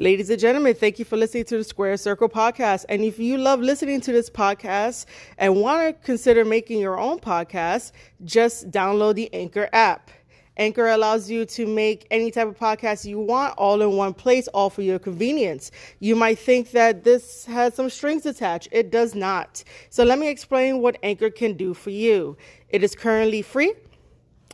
Ladies 0.00 0.30
and 0.30 0.40
gentlemen, 0.40 0.74
thank 0.74 0.98
you 0.98 1.04
for 1.04 1.18
listening 1.18 1.44
to 1.44 1.58
the 1.58 1.62
Squared 1.62 2.00
Circle 2.00 2.30
podcast. 2.30 2.86
And 2.88 3.04
if 3.04 3.18
you 3.18 3.36
love 3.36 3.60
listening 3.60 4.00
to 4.00 4.12
this 4.12 4.30
podcast 4.30 5.04
and 5.36 5.56
want 5.56 5.86
to 5.94 6.06
consider 6.06 6.42
making 6.42 6.80
your 6.80 6.98
own 6.98 7.18
podcast, 7.18 7.92
just 8.24 8.70
download 8.70 9.16
the 9.16 9.28
Anchor 9.34 9.68
app. 9.74 10.10
Anchor 10.56 10.86
allows 10.86 11.30
you 11.30 11.44
to 11.44 11.66
make 11.66 12.06
any 12.10 12.30
type 12.30 12.48
of 12.48 12.58
podcast 12.58 13.04
you 13.04 13.20
want 13.20 13.52
all 13.58 13.82
in 13.82 13.92
one 13.92 14.14
place, 14.14 14.48
all 14.48 14.70
for 14.70 14.80
your 14.80 14.98
convenience. 14.98 15.70
You 15.98 16.16
might 16.16 16.38
think 16.38 16.70
that 16.70 17.04
this 17.04 17.44
has 17.44 17.74
some 17.74 17.90
strings 17.90 18.24
attached. 18.24 18.68
It 18.72 18.90
does 18.90 19.14
not. 19.14 19.62
So 19.90 20.02
let 20.04 20.18
me 20.18 20.28
explain 20.30 20.80
what 20.80 20.96
Anchor 21.02 21.28
can 21.28 21.58
do 21.58 21.74
for 21.74 21.90
you. 21.90 22.38
It 22.70 22.82
is 22.82 22.94
currently 22.94 23.42
free. 23.42 23.74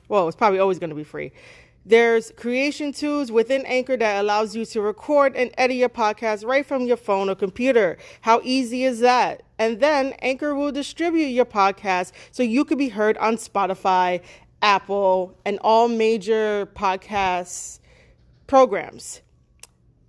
Well, 0.09 0.27
it's 0.27 0.37
probably 0.37 0.59
always 0.59 0.81
going 0.81 0.91
to 0.91 0.97
be 0.97 1.05
free. 1.05 1.31
There's 1.89 2.33
creation 2.33 2.93
tools 2.93 3.31
within 3.31 3.65
Anchor 3.65 3.97
that 3.97 4.21
allows 4.21 4.57
you 4.57 4.65
to 4.65 4.81
record 4.81 5.37
and 5.37 5.53
edit 5.57 5.77
your 5.77 5.89
podcast 5.89 6.45
right 6.45 6.67
from 6.67 6.83
your 6.83 6.97
phone 6.97 7.31
or 7.31 7.37
computer. 7.37 7.97
How 8.23 8.41
easy 8.43 8.83
is 8.83 8.99
that? 8.99 9.45
And 9.57 9.79
then 9.79 10.15
Anchor 10.21 10.53
will 10.57 10.73
distribute 10.73 11.29
your 11.29 11.45
podcast 11.45 12.11
so 12.33 12.43
you 12.43 12.65
could 12.65 12.77
be 12.77 12.89
heard 12.89 13.17
on 13.19 13.37
Spotify, 13.37 14.21
Apple, 14.63 15.39
and 15.45 15.61
all 15.61 15.87
major 15.87 16.67
podcast 16.75 17.79
programs. 18.49 19.23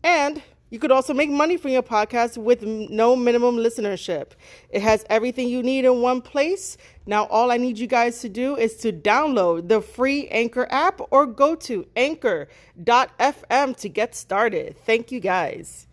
And 0.04 0.42
you 0.70 0.80
could 0.80 0.92
also 0.92 1.14
make 1.14 1.30
money 1.30 1.56
from 1.58 1.72
your 1.72 1.84
podcast 1.84 2.38
with 2.38 2.64
no 2.64 3.16
minimum 3.16 3.56
listenership. 3.56 4.32
It 4.70 4.82
has 4.82 5.06
everything 5.10 5.48
you 5.48 5.64
need 5.64 5.86
in 5.86 6.02
one 6.02 6.22
place. 6.22 6.78
Now, 7.06 7.26
all 7.26 7.52
I 7.52 7.58
need 7.58 7.80
you 7.80 7.88
guys 7.88 8.20
to 8.22 8.30
do 8.30 8.58
is 8.58 8.76
to 8.78 8.92
download 8.92 9.70
the 9.70 9.82
free 9.82 10.28
Anchor 10.28 10.68
app 10.70 11.00
or 11.10 11.26
go 11.26 11.56
to 11.56 11.88
anchor.fm 11.96 13.76
to 13.78 13.90
get 13.90 14.16
started. 14.16 14.76
Thank 14.86 15.12
you 15.12 15.20
guys. 15.20 15.88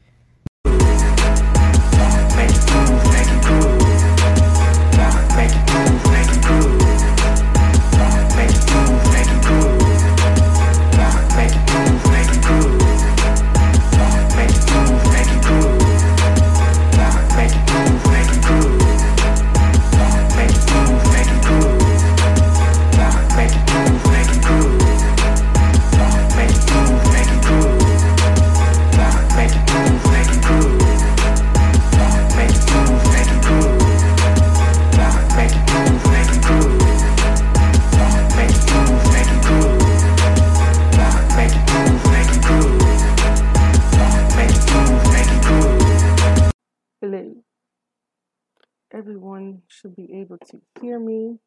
Everyone 48.95 49.63
should 49.67 49.97
be 49.97 50.09
able 50.21 50.39
to 50.39 50.61
hear 50.81 51.01
me. 51.01 51.39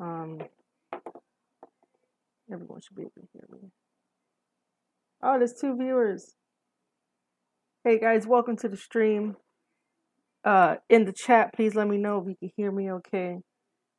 Um, 0.00 0.40
everyone 2.52 2.80
should 2.80 2.96
be 2.96 3.02
able 3.02 3.12
to 3.20 3.28
hear 3.32 3.46
me. 3.52 3.68
Oh, 5.22 5.38
there's 5.38 5.54
two 5.60 5.76
viewers. 5.76 6.34
Hey 7.84 8.00
guys, 8.00 8.26
welcome 8.26 8.56
to 8.56 8.68
the 8.68 8.76
stream. 8.76 9.36
Uh, 10.44 10.76
in 10.88 11.04
the 11.04 11.12
chat, 11.12 11.54
please 11.54 11.76
let 11.76 11.86
me 11.86 11.98
know 11.98 12.18
if 12.18 12.26
you 12.26 12.34
can 12.40 12.50
hear 12.56 12.72
me 12.72 12.90
okay, 12.90 13.36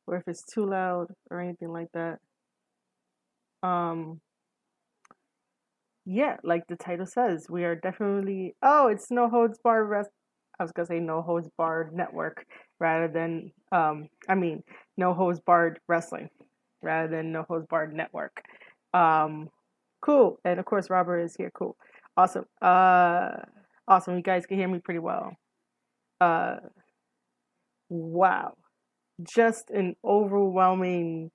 or 0.06 0.16
if 0.16 0.24
it's 0.26 0.44
too 0.52 0.68
loud 0.68 1.06
or 1.30 1.40
anything 1.40 1.70
like 1.70 1.88
that. 1.94 2.18
Um, 3.66 4.20
yeah, 6.04 6.36
like 6.44 6.64
the 6.68 6.76
title 6.76 7.06
says, 7.06 7.46
we 7.48 7.64
are 7.64 7.76
definitely. 7.76 8.56
Oh, 8.62 8.88
it's 8.88 9.10
no 9.10 9.30
holds 9.30 9.58
rest. 9.64 10.10
I 10.62 10.64
was 10.64 10.70
gonna 10.72 10.86
say 10.86 11.00
no 11.00 11.22
holds 11.22 11.48
barred 11.58 11.92
network 11.92 12.46
rather 12.78 13.08
than 13.08 13.50
um. 13.72 14.08
I 14.28 14.36
mean, 14.36 14.62
no 14.96 15.12
holds 15.12 15.40
barred 15.40 15.80
wrestling 15.88 16.28
rather 16.82 17.08
than 17.08 17.32
no 17.32 17.42
holds 17.42 17.66
barred 17.66 17.92
network. 17.92 18.42
Um, 18.94 19.48
cool. 20.00 20.38
And 20.44 20.60
of 20.60 20.64
course, 20.64 20.88
Robert 20.88 21.18
is 21.18 21.34
here. 21.36 21.50
Cool. 21.52 21.76
Awesome. 22.16 22.44
Uh, 22.60 23.30
awesome. 23.88 24.16
You 24.16 24.22
guys 24.22 24.46
can 24.46 24.56
hear 24.56 24.68
me 24.68 24.78
pretty 24.78 25.00
well. 25.00 25.32
Uh, 26.20 26.56
wow. 27.88 28.54
Just 29.34 29.70
an 29.70 29.96
overwhelming 30.04 31.32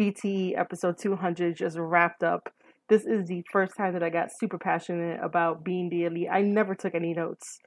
BTE 0.00 0.58
episode 0.58 0.98
200 1.00 1.56
just 1.56 1.78
wrapped 1.78 2.24
up. 2.24 2.52
This 2.88 3.04
is 3.04 3.28
the 3.28 3.44
first 3.52 3.76
time 3.76 3.92
that 3.92 4.02
I 4.02 4.10
got 4.10 4.30
super 4.40 4.58
passionate 4.58 5.20
about 5.22 5.64
being 5.64 5.88
the 5.88 6.04
elite. 6.04 6.28
I 6.32 6.42
never 6.42 6.74
took 6.74 6.96
any 6.96 7.14
notes 7.14 7.60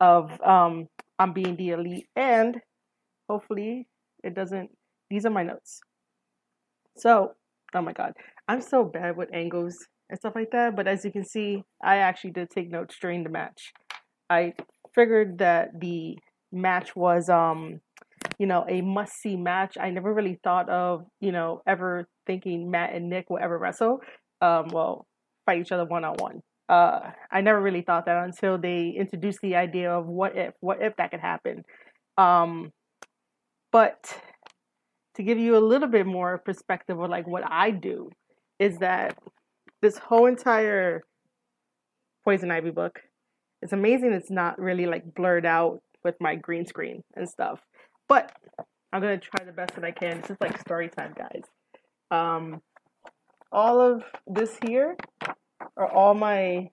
of 0.00 0.30
um, 0.42 0.88
I'm 1.18 1.32
being 1.32 1.56
the 1.56 1.70
elite 1.70 2.06
and 2.14 2.60
hopefully 3.28 3.86
it 4.22 4.34
doesn't 4.34 4.70
these 5.10 5.24
are 5.24 5.30
my 5.30 5.42
notes. 5.42 5.80
So, 6.96 7.32
oh 7.74 7.82
my 7.82 7.92
god, 7.92 8.12
I'm 8.48 8.60
so 8.60 8.84
bad 8.84 9.16
with 9.16 9.28
angles 9.32 9.76
and 10.08 10.18
stuff 10.18 10.34
like 10.34 10.50
that, 10.52 10.76
but 10.76 10.86
as 10.86 11.04
you 11.04 11.12
can 11.12 11.24
see, 11.24 11.62
I 11.82 11.98
actually 11.98 12.30
did 12.30 12.50
take 12.50 12.70
notes 12.70 12.96
during 13.00 13.22
the 13.22 13.30
match. 13.30 13.72
I 14.30 14.54
figured 14.94 15.38
that 15.38 15.80
the 15.80 16.16
match 16.52 16.94
was 16.96 17.28
um 17.28 17.80
you 18.38 18.46
know 18.46 18.64
a 18.68 18.80
must 18.80 19.14
see 19.20 19.36
match. 19.36 19.76
I 19.80 19.90
never 19.90 20.12
really 20.12 20.38
thought 20.42 20.68
of, 20.68 21.04
you 21.20 21.32
know, 21.32 21.60
ever 21.66 22.08
thinking 22.26 22.70
Matt 22.70 22.94
and 22.94 23.08
Nick 23.08 23.30
will 23.30 23.38
ever 23.38 23.58
wrestle. 23.58 24.00
Um 24.40 24.68
well, 24.68 25.06
fight 25.44 25.60
each 25.60 25.72
other 25.72 25.84
one 25.84 26.04
on 26.04 26.14
one. 26.18 26.42
Uh 26.68 27.10
I 27.30 27.40
never 27.40 27.60
really 27.60 27.82
thought 27.82 28.06
that 28.06 28.24
until 28.24 28.58
they 28.58 28.94
introduced 28.96 29.40
the 29.40 29.56
idea 29.56 29.92
of 29.92 30.06
what 30.06 30.36
if 30.36 30.54
what 30.60 30.82
if 30.82 30.96
that 30.96 31.10
could 31.10 31.20
happen. 31.20 31.64
Um 32.18 32.72
but 33.72 34.20
to 35.16 35.22
give 35.22 35.38
you 35.38 35.56
a 35.56 35.58
little 35.58 35.88
bit 35.88 36.06
more 36.06 36.38
perspective 36.38 36.98
of 36.98 37.10
like 37.10 37.26
what 37.26 37.44
I 37.50 37.70
do 37.70 38.10
is 38.58 38.78
that 38.78 39.18
this 39.82 39.98
whole 39.98 40.26
entire 40.26 41.02
Poison 42.24 42.50
Ivy 42.50 42.70
book, 42.70 43.00
it's 43.62 43.72
amazing 43.72 44.12
it's 44.12 44.30
not 44.30 44.58
really 44.58 44.86
like 44.86 45.14
blurred 45.14 45.46
out 45.46 45.80
with 46.02 46.16
my 46.20 46.34
green 46.34 46.66
screen 46.66 47.02
and 47.14 47.28
stuff. 47.28 47.60
But 48.08 48.32
I'm 48.92 49.00
gonna 49.00 49.18
try 49.18 49.44
the 49.44 49.52
best 49.52 49.74
that 49.74 49.84
I 49.84 49.90
can. 49.90 50.20
This 50.20 50.30
is 50.30 50.36
like 50.40 50.58
story 50.60 50.88
time, 50.88 51.14
guys. 51.16 51.42
Um, 52.10 52.62
all 53.52 53.80
of 53.80 54.02
this 54.26 54.56
here 54.64 54.96
are 55.76 55.90
all 55.90 56.14
my 56.14 56.70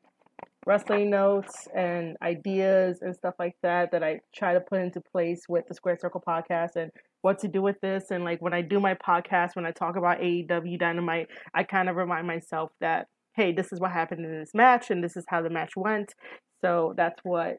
wrestling 0.66 1.10
notes 1.10 1.68
and 1.76 2.16
ideas 2.22 3.00
and 3.02 3.16
stuff 3.16 3.36
like 3.38 3.56
that 3.62 3.92
that 3.92 4.04
I 4.04 4.22
try 4.34 4.54
to 4.54 4.62
put 4.62 4.80
into 4.80 5.02
place 5.02 5.44
with 5.50 5.68
the 5.68 5.74
Squared 5.74 6.00
Circle 6.00 6.24
podcast 6.26 6.76
and 6.76 6.92
what 7.22 7.40
to 7.40 7.48
do 7.48 7.62
with 7.62 7.80
this. 7.82 8.12
And 8.12 8.24
like 8.24 8.42
when 8.42 8.54
I 8.54 8.62
do 8.62 8.80
my 8.80 8.96
podcast, 8.96 9.56
when 9.56 9.66
I 9.66 9.72
talk 9.72 9.96
about 9.98 10.20
AEW 10.20 10.80
Dynamite, 10.80 11.28
I 11.54 11.64
kind 11.64 11.90
of 11.90 11.96
remind 11.96 12.28
myself 12.28 12.72
that, 12.80 13.08
hey, 13.36 13.52
this 13.52 13.74
is 13.74 13.80
what 13.80 13.92
happened 13.92 14.26
in 14.26 14.40
this 14.40 14.54
match 14.54 14.90
and 14.90 15.04
this 15.04 15.18
is 15.18 15.26
how 15.28 15.42
the 15.42 15.50
match 15.50 15.72
went. 15.76 16.14
So 16.62 16.94
that's 16.96 17.20
what 17.24 17.58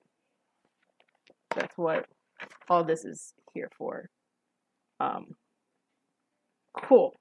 that's 1.55 1.76
what 1.76 2.06
all 2.69 2.84
this 2.84 3.05
is 3.05 3.34
here 3.53 3.71
for. 3.76 4.09
Um 4.99 5.37
cool. 6.75 7.15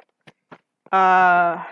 Uh 0.91 1.63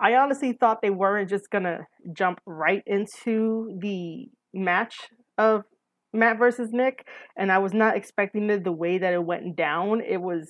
I 0.00 0.14
honestly 0.14 0.52
thought 0.52 0.80
they 0.80 0.90
weren't 0.90 1.28
just 1.28 1.50
gonna 1.50 1.86
jump 2.12 2.40
right 2.46 2.82
into 2.86 3.76
the 3.80 4.28
match 4.54 4.96
of 5.36 5.64
Matt 6.12 6.38
versus 6.38 6.70
Nick, 6.72 7.06
and 7.36 7.50
I 7.50 7.58
was 7.58 7.74
not 7.74 7.96
expecting 7.96 8.48
it 8.50 8.64
the 8.64 8.72
way 8.72 8.98
that 8.98 9.12
it 9.12 9.24
went 9.24 9.56
down. 9.56 10.00
It 10.00 10.20
was, 10.20 10.48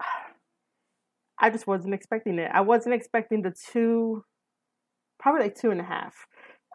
I 1.38 1.50
just 1.50 1.66
wasn't 1.66 1.94
expecting 1.94 2.38
it. 2.38 2.50
I 2.52 2.60
wasn't 2.60 2.94
expecting 2.94 3.42
the 3.42 3.54
two, 3.72 4.24
probably 5.18 5.42
like 5.42 5.54
two 5.54 5.70
and 5.70 5.80
a 5.80 5.84
half, 5.84 6.14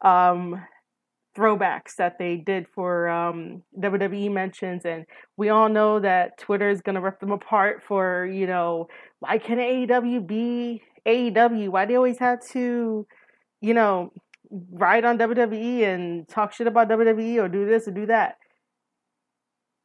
um, 0.03 0.63
throwbacks 1.37 1.95
that 1.97 2.17
they 2.17 2.37
did 2.37 2.67
for 2.73 3.07
um, 3.09 3.63
WWE 3.79 4.31
mentions, 4.31 4.85
and 4.85 5.05
we 5.37 5.49
all 5.49 5.69
know 5.69 5.99
that 5.99 6.37
Twitter 6.37 6.69
is 6.69 6.81
gonna 6.81 7.01
rip 7.01 7.19
them 7.19 7.31
apart 7.31 7.83
for 7.83 8.25
you 8.25 8.47
know 8.47 8.87
why 9.19 9.37
can 9.37 9.57
AEW 9.57 10.25
be 10.25 10.81
AEW? 11.07 11.69
Why 11.69 11.85
they 11.85 11.95
always 11.95 12.19
have 12.19 12.39
to, 12.49 13.05
you 13.61 13.73
know, 13.73 14.11
ride 14.71 15.05
on 15.05 15.17
WWE 15.17 15.83
and 15.83 16.27
talk 16.27 16.53
shit 16.53 16.67
about 16.67 16.89
WWE 16.89 17.41
or 17.41 17.47
do 17.47 17.65
this 17.65 17.87
or 17.87 17.91
do 17.91 18.05
that. 18.07 18.35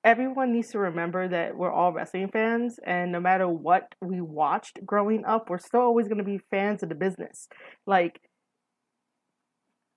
Everyone 0.05 0.53
needs 0.53 0.71
to 0.71 0.79
remember 0.79 1.27
that 1.29 1.57
we're 1.57 1.73
all 1.73 1.93
wrestling 1.93 2.29
fans, 2.29 2.79
and 2.85 3.11
no 3.11 3.19
matter 3.19 3.49
what 3.49 3.93
we 4.01 4.21
watched 4.21 4.79
growing 4.87 5.25
up, 5.25 5.51
we're 5.51 5.59
still 5.59 5.81
always 5.81 6.07
going 6.07 6.19
to 6.19 6.25
be 6.25 6.39
fans 6.51 6.85
of 6.85 6.89
the 6.89 6.95
business. 6.95 7.49
Like, 7.87 8.21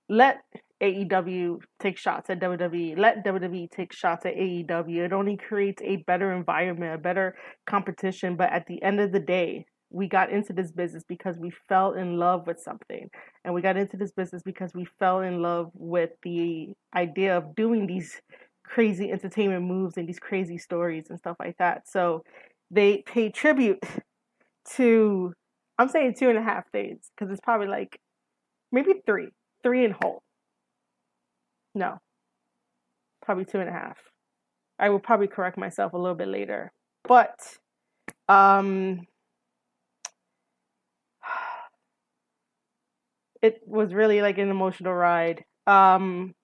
let 0.08 0.38
AEW 0.82 1.58
take 1.78 1.96
shots 1.96 2.28
at 2.28 2.40
WWE. 2.40 2.98
Let 2.98 3.24
WWE 3.24 3.70
take 3.70 3.92
shots 3.92 4.26
at 4.26 4.34
AEW. 4.34 5.04
It 5.04 5.12
only 5.12 5.36
creates 5.36 5.80
a 5.82 5.96
better 5.98 6.32
environment, 6.32 6.94
a 6.94 6.98
better 6.98 7.36
competition. 7.66 8.36
But 8.36 8.50
at 8.50 8.66
the 8.66 8.82
end 8.82 8.98
of 9.00 9.12
the 9.12 9.20
day, 9.20 9.66
we 9.90 10.06
got 10.06 10.30
into 10.30 10.52
this 10.52 10.70
business 10.70 11.02
because 11.06 11.36
we 11.36 11.52
fell 11.68 11.92
in 11.92 12.16
love 12.16 12.46
with 12.46 12.60
something. 12.60 13.10
And 13.44 13.54
we 13.54 13.60
got 13.60 13.76
into 13.76 13.96
this 13.96 14.12
business 14.12 14.42
because 14.42 14.72
we 14.72 14.86
fell 14.98 15.20
in 15.20 15.42
love 15.42 15.70
with 15.74 16.10
the 16.22 16.72
idea 16.94 17.36
of 17.36 17.56
doing 17.56 17.86
these 17.86 18.20
crazy 18.64 19.10
entertainment 19.10 19.64
moves 19.64 19.96
and 19.96 20.08
these 20.08 20.20
crazy 20.20 20.58
stories 20.58 21.06
and 21.10 21.18
stuff 21.18 21.36
like 21.40 21.58
that. 21.58 21.88
So 21.88 22.24
they 22.70 23.02
pay 23.04 23.30
tribute 23.30 23.82
to, 24.76 25.32
I'm 25.78 25.88
saying 25.88 26.14
two 26.18 26.28
and 26.28 26.38
a 26.38 26.42
half 26.42 26.70
days 26.72 27.10
because 27.14 27.32
it's 27.32 27.40
probably 27.40 27.66
like 27.66 27.98
maybe 28.70 28.94
three, 29.04 29.30
three 29.64 29.84
in 29.84 29.94
whole. 30.00 30.22
No, 31.74 31.98
probably 33.24 33.44
two 33.44 33.58
and 33.58 33.68
a 33.68 33.72
half. 33.72 33.96
I 34.78 34.88
will 34.88 34.98
probably 34.98 35.26
correct 35.26 35.58
myself 35.58 35.92
a 35.92 35.98
little 35.98 36.16
bit 36.16 36.28
later. 36.28 36.72
But 37.04 37.38
um, 38.28 39.06
it 43.42 43.60
was 43.66 43.94
really 43.94 44.22
like 44.22 44.38
an 44.38 44.50
emotional 44.50 44.94
ride. 44.94 45.44
Um, 45.66 46.34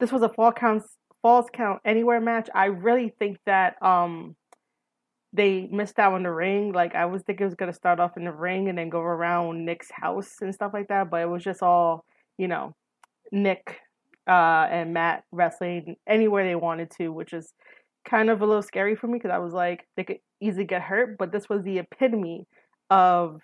this 0.00 0.12
was 0.12 0.22
a 0.22 0.28
fall 0.28 0.52
counts 0.52 0.96
falls 1.22 1.46
count 1.54 1.80
anywhere 1.86 2.20
match. 2.20 2.50
I 2.54 2.66
really 2.66 3.14
think 3.18 3.38
that 3.46 3.82
um 3.82 4.36
they 5.32 5.68
missed 5.72 5.98
out 5.98 6.12
on 6.12 6.22
the 6.22 6.30
ring. 6.30 6.72
Like 6.72 6.94
I 6.94 7.06
was 7.06 7.22
thinking 7.22 7.44
it 7.44 7.48
was 7.48 7.54
gonna 7.54 7.72
start 7.72 7.98
off 7.98 8.16
in 8.16 8.24
the 8.24 8.32
ring 8.32 8.68
and 8.68 8.78
then 8.78 8.90
go 8.90 9.00
around 9.00 9.64
Nick's 9.64 9.90
house 9.90 10.36
and 10.40 10.54
stuff 10.54 10.72
like 10.74 10.88
that, 10.88 11.10
but 11.10 11.22
it 11.22 11.28
was 11.28 11.42
just 11.42 11.62
all, 11.62 12.04
you 12.38 12.46
know, 12.46 12.74
Nick 13.32 13.80
uh, 14.28 14.66
and 14.70 14.94
Matt 14.94 15.24
wrestling 15.32 15.96
anywhere 16.06 16.44
they 16.44 16.54
wanted 16.54 16.90
to, 16.98 17.08
which 17.08 17.32
is 17.32 17.52
kind 18.08 18.28
of 18.28 18.42
a 18.42 18.46
little 18.46 18.62
scary 18.62 18.94
for 18.94 19.06
me 19.06 19.14
because 19.14 19.30
I 19.30 19.38
was 19.38 19.52
like 19.52 19.86
they 19.96 20.04
could 20.04 20.18
easily 20.40 20.64
get 20.64 20.82
hurt, 20.82 21.16
but 21.18 21.32
this 21.32 21.48
was 21.48 21.62
the 21.62 21.78
epitome 21.78 22.46
of 22.90 23.40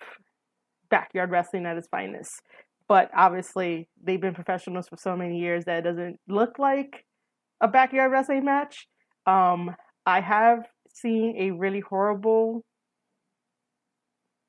backyard 0.89 1.31
wrestling 1.31 1.65
at 1.65 1.77
its 1.77 1.87
finest. 1.87 2.41
But 2.91 3.09
obviously, 3.15 3.87
they've 4.03 4.19
been 4.19 4.33
professionals 4.33 4.89
for 4.89 4.97
so 4.97 5.15
many 5.15 5.39
years 5.39 5.63
that 5.63 5.77
it 5.77 5.81
doesn't 5.83 6.19
look 6.27 6.59
like 6.59 7.05
a 7.61 7.67
backyard 7.69 8.11
wrestling 8.11 8.43
match. 8.43 8.85
Um, 9.25 9.73
I 10.05 10.19
have 10.19 10.67
seen 10.93 11.37
a 11.39 11.51
really 11.51 11.79
horrible, 11.79 12.65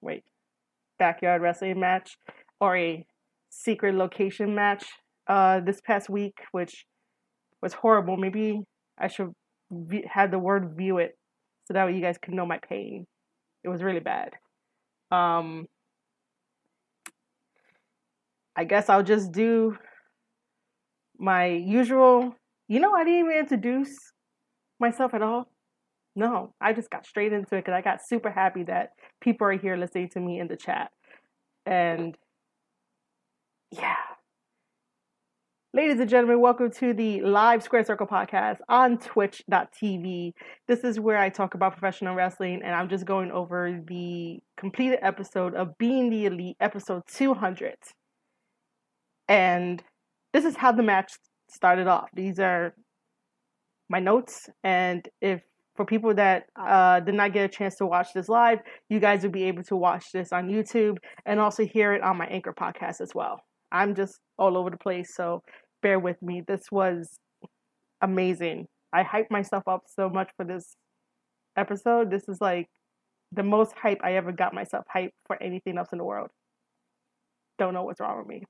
wait, 0.00 0.24
backyard 0.98 1.40
wrestling 1.40 1.78
match 1.78 2.16
or 2.60 2.76
a 2.76 3.06
secret 3.48 3.94
location 3.94 4.56
match 4.56 4.86
uh, 5.28 5.60
this 5.60 5.80
past 5.80 6.10
week, 6.10 6.34
which 6.50 6.84
was 7.62 7.74
horrible. 7.74 8.16
Maybe 8.16 8.58
I 8.98 9.06
should 9.06 9.30
v- 9.70 10.08
have 10.12 10.32
the 10.32 10.40
word 10.40 10.74
view 10.76 10.98
it 10.98 11.16
so 11.66 11.74
that 11.74 11.86
way 11.86 11.94
you 11.94 12.02
guys 12.02 12.18
can 12.20 12.34
know 12.34 12.46
my 12.46 12.58
pain. 12.58 13.06
It 13.62 13.68
was 13.68 13.84
really 13.84 14.00
bad. 14.00 14.30
Um, 15.12 15.68
I 18.56 18.64
guess 18.64 18.88
I'll 18.88 19.02
just 19.02 19.32
do 19.32 19.76
my 21.18 21.46
usual. 21.46 22.34
You 22.68 22.80
know, 22.80 22.92
I 22.94 23.04
didn't 23.04 23.20
even 23.20 23.38
introduce 23.38 23.96
myself 24.78 25.14
at 25.14 25.22
all. 25.22 25.48
No, 26.14 26.54
I 26.60 26.74
just 26.74 26.90
got 26.90 27.06
straight 27.06 27.32
into 27.32 27.56
it 27.56 27.64
because 27.64 27.72
I 27.72 27.80
got 27.80 28.06
super 28.06 28.30
happy 28.30 28.64
that 28.64 28.90
people 29.22 29.46
are 29.46 29.52
here 29.52 29.76
listening 29.76 30.10
to 30.10 30.20
me 30.20 30.40
in 30.40 30.48
the 30.48 30.56
chat. 30.56 30.90
And 31.64 32.16
yeah. 33.70 33.94
Ladies 35.74 36.00
and 36.00 36.10
gentlemen, 36.10 36.40
welcome 36.40 36.70
to 36.72 36.92
the 36.92 37.22
live 37.22 37.62
Squared 37.62 37.86
Circle 37.86 38.06
podcast 38.06 38.58
on 38.68 38.98
twitch.tv. 38.98 40.34
This 40.68 40.80
is 40.80 41.00
where 41.00 41.16
I 41.16 41.30
talk 41.30 41.54
about 41.54 41.72
professional 41.72 42.14
wrestling, 42.14 42.60
and 42.62 42.74
I'm 42.74 42.90
just 42.90 43.06
going 43.06 43.30
over 43.30 43.80
the 43.88 44.40
completed 44.58 44.98
episode 45.00 45.54
of 45.54 45.78
Being 45.78 46.10
the 46.10 46.26
Elite, 46.26 46.58
episode 46.60 47.04
200. 47.06 47.76
And 49.28 49.82
this 50.32 50.44
is 50.44 50.56
how 50.56 50.72
the 50.72 50.82
match 50.82 51.12
started 51.48 51.86
off. 51.86 52.08
These 52.14 52.38
are 52.38 52.74
my 53.88 54.00
notes. 54.00 54.48
And 54.64 55.06
if 55.20 55.42
for 55.76 55.84
people 55.84 56.14
that 56.14 56.44
uh, 56.58 57.00
did 57.00 57.14
not 57.14 57.32
get 57.32 57.44
a 57.44 57.48
chance 57.48 57.76
to 57.76 57.86
watch 57.86 58.08
this 58.14 58.28
live, 58.28 58.58
you 58.88 59.00
guys 59.00 59.22
will 59.22 59.30
be 59.30 59.44
able 59.44 59.62
to 59.64 59.76
watch 59.76 60.06
this 60.12 60.32
on 60.32 60.48
YouTube 60.48 60.98
and 61.24 61.40
also 61.40 61.64
hear 61.64 61.92
it 61.94 62.02
on 62.02 62.16
my 62.16 62.26
Anchor 62.26 62.52
podcast 62.52 63.00
as 63.00 63.14
well. 63.14 63.40
I'm 63.70 63.94
just 63.94 64.18
all 64.38 64.58
over 64.58 64.68
the 64.68 64.76
place, 64.76 65.14
so 65.14 65.42
bear 65.80 65.98
with 65.98 66.20
me. 66.20 66.42
This 66.46 66.64
was 66.70 67.18
amazing. 68.02 68.66
I 68.92 69.02
hyped 69.02 69.30
myself 69.30 69.62
up 69.66 69.84
so 69.86 70.10
much 70.10 70.30
for 70.36 70.44
this 70.44 70.76
episode. 71.56 72.10
This 72.10 72.28
is 72.28 72.38
like 72.40 72.68
the 73.32 73.42
most 73.42 73.72
hype 73.80 74.00
I 74.02 74.16
ever 74.16 74.30
got 74.30 74.52
myself 74.52 74.84
hyped 74.94 75.12
for 75.26 75.42
anything 75.42 75.78
else 75.78 75.88
in 75.92 75.98
the 75.98 76.04
world. 76.04 76.28
Don't 77.58 77.72
know 77.72 77.84
what's 77.84 78.00
wrong 78.00 78.18
with 78.18 78.26
me 78.26 78.44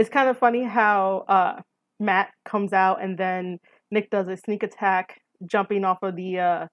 it's 0.00 0.08
kind 0.08 0.30
of 0.30 0.38
funny 0.38 0.64
how 0.64 1.26
uh, 1.28 1.60
Matt 2.00 2.30
comes 2.46 2.72
out 2.72 3.02
and 3.02 3.18
then 3.18 3.58
Nick 3.90 4.08
does 4.08 4.28
a 4.28 4.36
sneak 4.38 4.62
attack, 4.62 5.20
jumping 5.46 5.84
off 5.84 5.98
of 6.02 6.16
the. 6.16 6.38
Uh, 6.38 6.66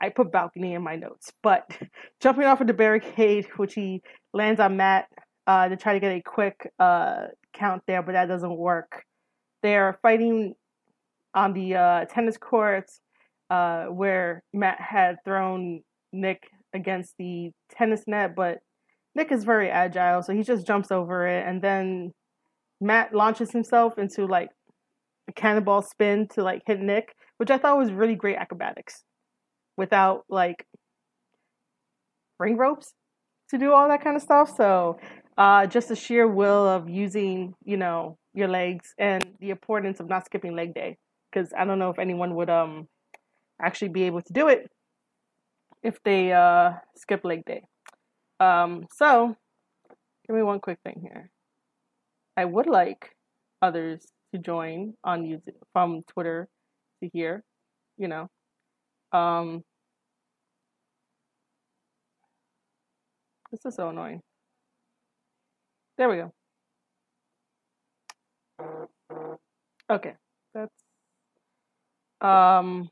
I 0.00 0.10
put 0.10 0.30
balcony 0.30 0.74
in 0.74 0.82
my 0.82 0.94
notes, 0.94 1.32
but 1.42 1.68
jumping 2.20 2.44
off 2.44 2.60
of 2.60 2.68
the 2.68 2.74
barricade, 2.74 3.48
which 3.56 3.74
he 3.74 4.02
lands 4.32 4.60
on 4.60 4.76
Matt 4.76 5.06
uh, 5.48 5.68
to 5.68 5.76
try 5.76 5.94
to 5.94 6.00
get 6.00 6.12
a 6.12 6.22
quick 6.22 6.70
uh, 6.78 7.26
count 7.52 7.82
there, 7.88 8.02
but 8.02 8.12
that 8.12 8.26
doesn't 8.26 8.56
work. 8.56 9.02
They're 9.64 9.98
fighting 10.00 10.54
on 11.34 11.54
the 11.54 11.74
uh, 11.74 12.04
tennis 12.04 12.36
courts 12.36 13.00
uh, 13.50 13.86
where 13.86 14.44
Matt 14.52 14.80
had 14.80 15.16
thrown 15.24 15.80
Nick 16.12 16.44
against 16.72 17.14
the 17.18 17.50
tennis 17.76 18.02
net, 18.06 18.36
but 18.36 18.58
Nick 19.16 19.32
is 19.32 19.44
very 19.44 19.70
agile, 19.70 20.22
so 20.22 20.34
he 20.34 20.42
just 20.42 20.66
jumps 20.66 20.92
over 20.92 21.26
it, 21.26 21.46
and 21.48 21.62
then 21.62 22.12
Matt 22.82 23.14
launches 23.14 23.50
himself 23.50 23.98
into 23.98 24.26
like 24.26 24.50
a 25.26 25.32
cannonball 25.32 25.80
spin 25.80 26.28
to 26.34 26.42
like 26.42 26.60
hit 26.66 26.80
Nick, 26.80 27.14
which 27.38 27.50
I 27.50 27.56
thought 27.56 27.78
was 27.78 27.90
really 27.90 28.14
great 28.14 28.36
acrobatics, 28.36 29.04
without 29.78 30.24
like 30.28 30.66
ring 32.38 32.58
ropes 32.58 32.92
to 33.48 33.56
do 33.56 33.72
all 33.72 33.88
that 33.88 34.04
kind 34.04 34.16
of 34.16 34.22
stuff. 34.22 34.52
So, 34.54 34.98
uh, 35.38 35.66
just 35.66 35.88
the 35.88 35.96
sheer 35.96 36.28
will 36.28 36.68
of 36.68 36.90
using, 36.90 37.54
you 37.64 37.78
know, 37.78 38.18
your 38.34 38.48
legs 38.48 38.92
and 38.98 39.24
the 39.40 39.48
importance 39.48 39.98
of 39.98 40.10
not 40.10 40.26
skipping 40.26 40.54
leg 40.54 40.74
day, 40.74 40.98
because 41.32 41.54
I 41.56 41.64
don't 41.64 41.78
know 41.78 41.88
if 41.88 41.98
anyone 41.98 42.34
would 42.34 42.50
um 42.50 42.86
actually 43.62 43.88
be 43.88 44.02
able 44.02 44.20
to 44.20 44.32
do 44.34 44.48
it 44.48 44.68
if 45.82 46.02
they 46.04 46.34
uh 46.34 46.72
skip 46.96 47.24
leg 47.24 47.46
day. 47.46 47.62
Um, 48.40 48.86
so, 48.92 49.36
give 50.26 50.36
me 50.36 50.42
one 50.42 50.60
quick 50.60 50.78
thing 50.84 51.00
here. 51.00 51.30
I 52.36 52.44
would 52.44 52.66
like 52.66 53.14
others 53.62 54.06
to 54.34 54.38
join 54.38 54.94
on 55.04 55.22
YouTube 55.22 55.56
from 55.72 56.02
Twitter 56.06 56.48
to 57.02 57.10
here, 57.12 57.42
you 57.96 58.08
know. 58.08 58.28
Um, 59.12 59.62
this 63.50 63.64
is 63.64 63.74
so 63.74 63.88
annoying. 63.88 64.20
There 65.96 66.10
we 66.10 66.16
go. 66.16 66.32
Okay, 69.88 70.14
that's 70.52 70.72
um 72.20 72.90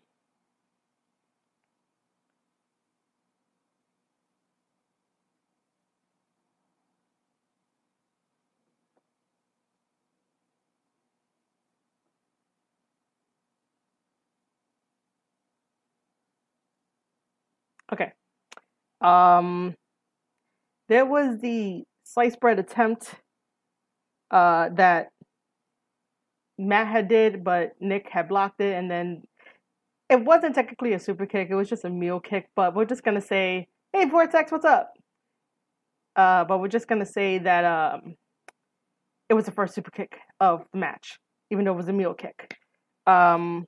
Okay. 17.94 18.12
Um, 19.00 19.76
there 20.88 21.06
was 21.06 21.38
the 21.40 21.84
slice 22.02 22.34
bread 22.34 22.58
attempt 22.58 23.14
uh, 24.32 24.70
that 24.70 25.10
Matt 26.58 26.88
had 26.88 27.06
did, 27.08 27.44
but 27.44 27.74
Nick 27.80 28.08
had 28.10 28.28
blocked 28.28 28.60
it, 28.60 28.74
and 28.74 28.90
then 28.90 29.22
it 30.10 30.24
wasn't 30.24 30.56
technically 30.56 30.92
a 30.94 30.98
super 30.98 31.24
kick; 31.24 31.48
it 31.50 31.54
was 31.54 31.68
just 31.68 31.84
a 31.84 31.90
mule 31.90 32.18
kick. 32.20 32.48
But 32.56 32.74
we're 32.74 32.84
just 32.84 33.04
gonna 33.04 33.20
say, 33.20 33.68
"Hey, 33.92 34.06
Vortex, 34.06 34.50
what's 34.50 34.64
up?" 34.64 34.92
Uh, 36.16 36.44
but 36.44 36.58
we're 36.58 36.68
just 36.68 36.88
gonna 36.88 37.06
say 37.06 37.38
that 37.38 37.64
um, 37.64 38.16
it 39.28 39.34
was 39.34 39.44
the 39.44 39.52
first 39.52 39.74
super 39.74 39.92
kick 39.92 40.18
of 40.40 40.64
the 40.72 40.78
match, 40.78 41.20
even 41.52 41.64
though 41.64 41.72
it 41.72 41.76
was 41.76 41.88
a 41.88 41.92
mule 41.92 42.14
kick. 42.14 42.56
Um, 43.06 43.66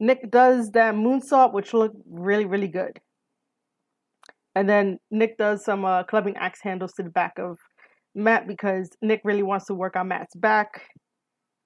Nick 0.00 0.30
does 0.30 0.70
that 0.70 0.94
moonsault, 0.94 1.52
which 1.52 1.74
looked 1.74 1.96
really, 2.10 2.46
really 2.46 2.68
good. 2.68 2.98
And 4.54 4.68
then 4.68 4.98
Nick 5.10 5.38
does 5.38 5.64
some 5.64 5.84
uh, 5.84 6.02
clubbing 6.04 6.36
axe 6.36 6.60
handles 6.62 6.92
to 6.94 7.02
the 7.02 7.10
back 7.10 7.38
of 7.38 7.58
Matt 8.14 8.48
because 8.48 8.90
Nick 9.02 9.20
really 9.24 9.42
wants 9.42 9.66
to 9.66 9.74
work 9.74 9.94
on 9.94 10.08
Matt's 10.08 10.34
back. 10.34 10.88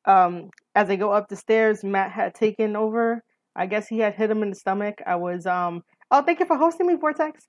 Um, 0.04 0.50
as 0.74 0.88
they 0.88 0.96
go 0.96 1.12
up 1.12 1.28
the 1.28 1.36
stairs, 1.36 1.82
Matt 1.82 2.10
had 2.10 2.34
taken 2.34 2.76
over. 2.76 3.22
I 3.56 3.66
guess 3.66 3.86
he 3.86 4.00
had 4.00 4.14
hit 4.14 4.30
him 4.30 4.42
in 4.42 4.50
the 4.50 4.56
stomach. 4.56 5.00
I 5.06 5.16
was 5.16 5.46
um 5.46 5.82
oh 6.10 6.22
thank 6.22 6.40
you 6.40 6.46
for 6.46 6.56
hosting 6.56 6.86
me, 6.86 6.96
Vortex. 6.96 7.46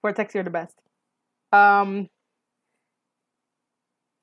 Vortex, 0.00 0.34
you're 0.34 0.44
the 0.44 0.50
best. 0.50 0.74
Um 1.52 2.06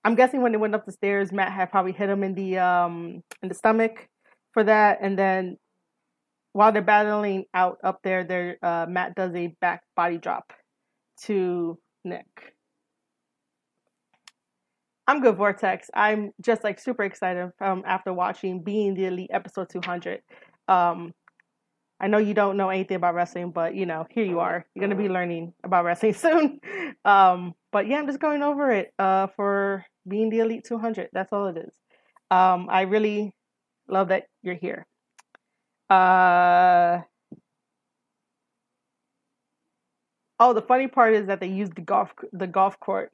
I'm 0.04 0.16
guessing 0.16 0.42
when 0.42 0.54
they 0.54 0.58
went 0.58 0.74
up 0.74 0.86
the 0.86 0.92
stairs, 0.94 1.34
Matt 1.34 1.52
had 1.52 1.70
probably 1.70 1.92
hit 1.92 2.10
him 2.10 2.24
in 2.24 2.34
the 2.34 2.58
um 2.58 3.22
in 3.44 3.50
the 3.50 3.56
stomach 3.56 4.08
for 4.54 4.64
that, 4.64 5.00
and 5.02 5.20
then 5.20 5.58
while 6.54 6.72
they're 6.72 6.82
battling 6.82 7.46
out 7.54 7.78
up 7.84 8.00
there, 8.04 8.24
there 8.24 8.58
uh, 8.62 8.86
Matt 8.88 9.16
does 9.16 9.34
a 9.36 9.48
back 9.62 9.84
body 9.96 10.18
drop 10.18 10.54
to 11.24 11.78
Nick. 12.04 12.26
I'm 15.08 15.22
good, 15.22 15.38
Vortex. 15.38 15.90
I'm 15.94 16.32
just 16.42 16.64
like 16.64 16.80
super 16.80 17.04
excited 17.04 17.52
um, 17.62 17.84
after 17.86 18.12
watching 18.12 18.62
Being 18.62 18.94
the 18.94 19.06
Elite 19.06 19.30
episode 19.32 19.70
200. 19.70 20.22
Um, 20.68 21.14
I 22.00 22.08
know 22.08 22.18
you 22.18 22.34
don't 22.34 22.58
know 22.58 22.70
anything 22.70 22.98
about 22.98 23.16
wrestling, 23.16 23.52
but 23.52 23.74
you 23.74 23.86
know, 23.86 24.06
here 24.10 24.26
you 24.26 24.40
are. 24.40 24.66
You're 24.76 24.82
gonna 24.82 25.02
be 25.02 25.10
learning 25.10 25.54
about 25.64 25.86
wrestling 25.86 26.14
soon. 26.14 26.60
Um, 27.06 27.54
but 27.72 27.88
yeah, 27.88 27.98
I'm 27.98 28.08
just 28.08 28.20
going 28.20 28.44
over 28.44 28.72
it 28.72 28.94
uh, 29.00 29.28
for 29.36 29.86
Being 30.08 30.30
the 30.30 30.40
Elite 30.40 30.66
200. 30.68 31.10
That's 31.14 31.32
all 31.32 31.48
it 31.48 31.58
is. 31.58 31.72
Um, 32.30 32.68
I 32.70 32.82
really 32.82 33.34
love 33.88 34.10
that 34.10 34.26
you're 34.44 34.56
here. 34.56 34.86
Uh, 35.90 37.02
oh, 40.40 40.54
the 40.54 40.62
funny 40.62 40.88
part 40.88 41.14
is 41.16 41.28
that 41.28 41.40
they 41.40 41.48
used 41.48 41.76
the 41.76 41.82
golf 41.82 42.14
the 42.34 42.48
golf 42.48 42.80
court 42.80 43.12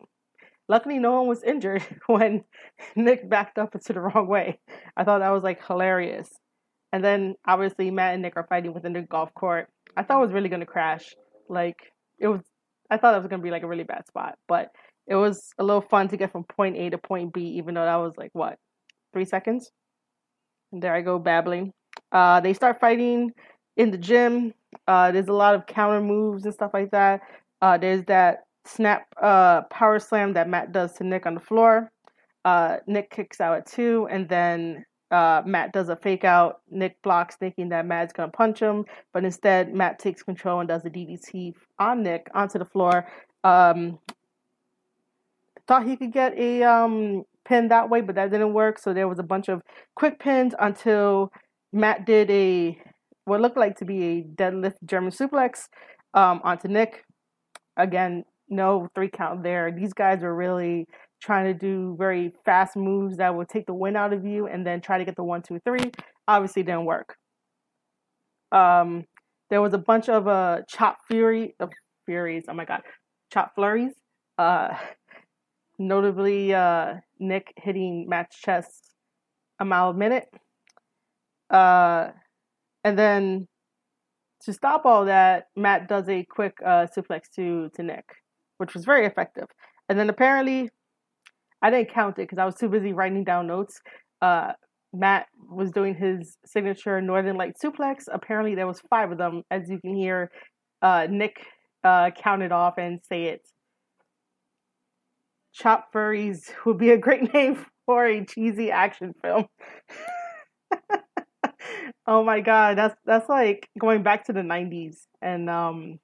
Luckily, 0.69 0.97
no 0.97 1.11
one 1.13 1.27
was 1.27 1.43
injured 1.43 1.83
when 2.07 2.43
Nick 2.95 3.29
backed 3.29 3.57
up 3.57 3.75
into 3.75 3.93
the 3.93 3.99
wrong 3.99 4.27
way. 4.27 4.59
I 4.95 5.03
thought 5.03 5.19
that 5.19 5.29
was 5.29 5.43
like 5.43 5.65
hilarious. 5.65 6.29
And 6.91 7.03
then 7.03 7.35
obviously 7.45 7.91
Matt 7.91 8.13
and 8.13 8.21
Nick 8.21 8.37
are 8.37 8.47
fighting 8.47 8.73
within 8.73 8.93
the 8.93 9.01
golf 9.01 9.33
court. 9.33 9.67
I 9.97 10.03
thought 10.03 10.19
it 10.19 10.25
was 10.25 10.33
really 10.33 10.49
gonna 10.49 10.65
crash. 10.65 11.13
Like 11.49 11.77
it 12.19 12.27
was. 12.27 12.41
I 12.89 12.97
thought 12.97 13.15
it 13.15 13.17
was 13.17 13.27
gonna 13.27 13.43
be 13.43 13.51
like 13.51 13.63
a 13.63 13.67
really 13.67 13.83
bad 13.83 14.07
spot, 14.07 14.37
but 14.47 14.69
it 15.07 15.15
was 15.15 15.53
a 15.57 15.63
little 15.63 15.81
fun 15.81 16.07
to 16.09 16.17
get 16.17 16.31
from 16.31 16.43
point 16.45 16.77
A 16.77 16.89
to 16.91 16.97
point 16.97 17.33
B, 17.33 17.41
even 17.57 17.73
though 17.75 17.85
that 17.85 17.95
was 17.97 18.13
like 18.17 18.31
what 18.33 18.57
three 19.11 19.25
seconds. 19.25 19.71
And 20.71 20.81
there 20.81 20.93
I 20.93 21.01
go 21.01 21.19
babbling. 21.19 21.73
Uh, 22.13 22.39
they 22.39 22.53
start 22.53 22.79
fighting 22.79 23.33
in 23.75 23.91
the 23.91 23.97
gym. 23.97 24.53
Uh, 24.87 25.11
there's 25.11 25.27
a 25.27 25.33
lot 25.33 25.55
of 25.55 25.65
counter 25.65 26.01
moves 26.01 26.45
and 26.45 26.53
stuff 26.53 26.71
like 26.73 26.91
that. 26.91 27.21
Uh, 27.61 27.77
there's 27.77 28.05
that 28.05 28.45
snap 28.65 29.07
uh, 29.21 29.63
power 29.63 29.99
slam 29.99 30.33
that 30.33 30.47
Matt 30.47 30.71
does 30.71 30.93
to 30.93 31.03
Nick 31.03 31.25
on 31.25 31.33
the 31.33 31.39
floor. 31.39 31.91
Uh, 32.45 32.77
Nick 32.87 33.09
kicks 33.09 33.41
out 33.41 33.57
at 33.57 33.65
two, 33.65 34.07
and 34.11 34.27
then 34.29 34.85
uh, 35.11 35.41
Matt 35.45 35.73
does 35.73 35.89
a 35.89 35.95
fake 35.95 36.23
out. 36.23 36.61
Nick 36.69 37.01
blocks, 37.01 37.35
thinking 37.35 37.69
that 37.69 37.85
Matt's 37.85 38.13
gonna 38.13 38.31
punch 38.31 38.59
him, 38.59 38.85
but 39.13 39.23
instead 39.23 39.73
Matt 39.73 39.99
takes 39.99 40.23
control 40.23 40.59
and 40.59 40.67
does 40.67 40.85
a 40.85 40.89
DDT 40.89 41.53
on 41.79 42.03
Nick 42.03 42.27
onto 42.33 42.59
the 42.59 42.65
floor. 42.65 43.07
Um, 43.43 43.99
thought 45.67 45.85
he 45.85 45.95
could 45.95 46.11
get 46.11 46.37
a 46.37 46.63
um, 46.63 47.23
pin 47.45 47.69
that 47.69 47.89
way, 47.89 48.01
but 48.01 48.15
that 48.15 48.31
didn't 48.31 48.53
work. 48.53 48.77
So 48.77 48.93
there 48.93 49.07
was 49.07 49.19
a 49.19 49.23
bunch 49.23 49.49
of 49.49 49.61
quick 49.95 50.19
pins 50.19 50.53
until 50.59 51.31
Matt 51.73 52.05
did 52.05 52.29
a 52.29 52.77
what 53.25 53.41
looked 53.41 53.57
like 53.57 53.77
to 53.77 53.85
be 53.85 54.03
a 54.03 54.23
deadlift 54.23 54.75
German 54.85 55.11
suplex 55.11 55.67
um, 56.13 56.39
onto 56.43 56.67
Nick. 56.67 57.03
Again, 57.75 58.25
no 58.47 58.87
three 58.93 59.09
count 59.09 59.43
there. 59.43 59.71
These 59.71 59.93
guys 59.93 60.21
were 60.21 60.35
really 60.35 60.85
trying 61.21 61.45
to 61.45 61.53
do 61.53 61.95
very 61.97 62.33
fast 62.45 62.75
moves 62.75 63.17
that 63.17 63.33
would 63.33 63.49
take 63.49 63.65
the 63.65 63.73
win 63.73 63.95
out 63.95 64.13
of 64.13 64.23
you 64.23 64.45
and 64.47 64.67
then 64.67 64.81
try 64.81 64.97
to 64.97 65.05
get 65.05 65.15
the 65.15 65.23
one, 65.23 65.41
two, 65.41 65.59
three. 65.65 65.91
Obviously 66.27 66.61
didn't 66.63 66.85
work. 66.85 67.15
Um, 68.51 69.05
there 69.49 69.61
was 69.61 69.73
a 69.73 69.79
bunch 69.79 70.09
of 70.09 70.27
uh 70.27 70.61
chop 70.67 70.99
fury 71.07 71.55
uh, 71.59 71.67
furies, 72.05 72.43
oh 72.47 72.53
my 72.53 72.65
god, 72.65 72.81
chop 73.31 73.55
flurries. 73.55 73.93
Uh 74.37 74.77
notably 75.79 76.53
uh 76.53 76.95
Nick 77.19 77.51
hitting 77.57 78.07
match 78.07 78.41
chest 78.43 78.93
a 79.59 79.65
mile 79.65 79.89
a 79.89 79.93
minute. 79.93 80.27
Uh 81.53 82.11
and 82.83 82.99
then 82.99 83.47
to 84.43 84.51
stop 84.51 84.85
all 84.85 85.05
that, 85.05 85.45
Matt 85.55 85.87
does 85.87 86.09
a 86.09 86.25
quick 86.25 86.57
uh, 86.65 86.87
suplex 86.93 87.29
to 87.35 87.69
to 87.75 87.83
Nick 87.83 88.05
which 88.57 88.73
was 88.73 88.85
very 88.85 89.05
effective. 89.05 89.47
And 89.89 89.99
then 89.99 90.09
apparently, 90.09 90.69
I 91.61 91.69
didn't 91.69 91.93
count 91.93 92.17
it 92.17 92.23
because 92.23 92.37
I 92.37 92.45
was 92.45 92.55
too 92.55 92.69
busy 92.69 92.93
writing 92.93 93.25
down 93.25 93.47
notes. 93.47 93.81
Uh, 94.21 94.53
Matt 94.93 95.27
was 95.49 95.71
doing 95.71 95.95
his 95.95 96.37
signature 96.45 97.01
Northern 97.01 97.35
Light 97.35 97.55
suplex. 97.61 98.03
Apparently, 98.11 98.55
there 98.55 98.67
was 98.67 98.81
five 98.89 99.11
of 99.11 99.17
them, 99.17 99.43
as 99.49 99.69
you 99.69 99.79
can 99.79 99.95
hear. 99.95 100.31
Uh, 100.81 101.07
Nick 101.09 101.45
uh, 101.83 102.11
counted 102.11 102.51
off 102.51 102.77
and 102.77 102.99
say 103.07 103.25
it. 103.25 103.41
Chop 105.53 105.91
Furries 105.93 106.51
would 106.65 106.77
be 106.77 106.91
a 106.91 106.97
great 106.97 107.33
name 107.33 107.65
for 107.85 108.05
a 108.05 108.25
cheesy 108.25 108.71
action 108.71 109.13
film. 109.21 109.45
oh 112.07 112.23
my 112.23 112.39
god, 112.41 112.77
that's 112.77 112.95
that's 113.05 113.29
like 113.29 113.69
going 113.79 114.03
back 114.03 114.25
to 114.25 114.33
the 114.33 114.41
'90s, 114.41 114.97
and 115.21 115.49
um, 115.49 115.99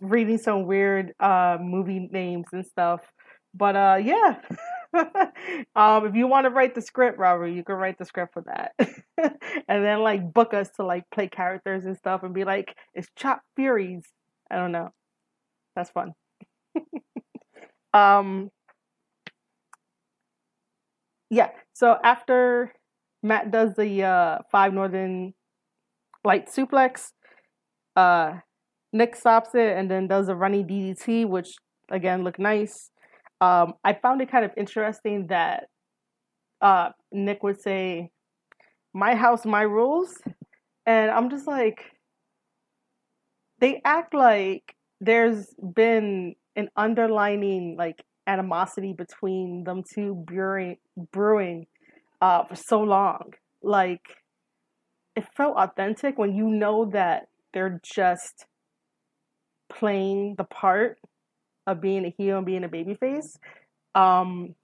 reading 0.00 0.38
some 0.38 0.66
weird 0.66 1.12
uh, 1.20 1.58
movie 1.60 2.08
names 2.10 2.46
and 2.52 2.66
stuff. 2.66 3.00
But 3.54 3.76
uh, 3.76 3.98
yeah. 4.02 4.36
um, 5.76 6.06
if 6.06 6.14
you 6.16 6.26
want 6.26 6.46
to 6.46 6.50
write 6.50 6.74
the 6.74 6.82
script, 6.82 7.18
Robert, 7.18 7.48
you 7.48 7.62
can 7.62 7.76
write 7.76 7.98
the 7.98 8.04
script 8.04 8.34
for 8.34 8.42
that, 8.42 8.72
and 9.68 9.84
then 9.84 10.00
like 10.00 10.32
book 10.32 10.52
us 10.52 10.68
to 10.76 10.84
like 10.84 11.04
play 11.14 11.28
characters 11.28 11.84
and 11.84 11.96
stuff, 11.96 12.22
and 12.24 12.34
be 12.34 12.44
like, 12.44 12.74
"It's 12.94 13.08
Chop 13.16 13.40
Furies." 13.54 14.04
I 14.50 14.56
don't 14.56 14.72
know. 14.72 14.90
That's 15.76 15.90
fun. 15.90 16.14
um, 17.94 18.50
yeah. 21.30 21.50
So 21.72 21.96
after 22.02 22.72
Matt 23.22 23.50
does 23.50 23.74
the 23.74 24.02
uh, 24.02 24.38
five 24.50 24.72
Northern 24.72 25.34
Light 26.24 26.48
suplex, 26.48 27.12
uh, 27.96 28.40
Nick 28.92 29.14
stops 29.14 29.54
it 29.54 29.76
and 29.76 29.90
then 29.90 30.06
does 30.06 30.28
a 30.28 30.34
running 30.34 30.66
DDT, 30.66 31.26
which 31.26 31.54
again 31.90 32.24
looked 32.24 32.38
nice. 32.38 32.90
Um, 33.40 33.74
I 33.84 33.94
found 33.94 34.20
it 34.20 34.30
kind 34.30 34.44
of 34.44 34.50
interesting 34.56 35.28
that 35.28 35.68
uh, 36.60 36.90
Nick 37.12 37.42
would 37.42 37.60
say, 37.60 38.10
"My 38.92 39.14
house, 39.14 39.46
my 39.46 39.62
rules," 39.62 40.14
and 40.86 41.10
I'm 41.10 41.30
just 41.30 41.46
like, 41.46 41.84
they 43.60 43.80
act 43.84 44.12
like 44.12 44.74
there's 45.00 45.54
been 45.74 46.34
an 46.56 46.68
underlining 46.76 47.76
like 47.78 48.02
animosity 48.26 48.92
between 48.92 49.64
them 49.64 49.82
two 49.82 50.14
brewing 50.26 50.76
brewing 51.12 51.66
uh, 52.20 52.44
for 52.44 52.56
so 52.56 52.80
long. 52.80 53.34
Like 53.62 54.02
it 55.16 55.24
felt 55.36 55.56
authentic 55.56 56.18
when 56.18 56.34
you 56.34 56.48
know 56.48 56.86
that 56.86 57.28
they're 57.52 57.80
just 57.82 58.46
playing 59.68 60.34
the 60.36 60.44
part 60.44 60.98
of 61.66 61.80
being 61.80 62.04
a 62.04 62.14
heel 62.16 62.38
and 62.38 62.46
being 62.46 62.64
a 62.64 62.68
babyface, 62.68 63.36
um, 63.94 64.54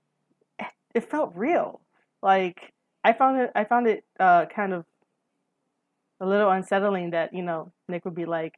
it 0.95 1.09
felt 1.11 1.33
real. 1.35 1.81
Like 2.23 2.73
I 3.05 3.13
found 3.13 3.41
it, 3.41 3.51
I 3.55 3.65
found 3.65 3.87
it 3.87 4.05
uh, 4.19 4.47
kind 4.47 4.73
of 4.73 4.85
a 6.21 6.27
little 6.27 6.51
unsettling 6.51 7.11
that 7.11 7.35
you 7.35 7.43
know 7.43 7.73
Nick 7.89 8.05
would 8.05 8.15
be 8.15 8.25
like, 8.25 8.55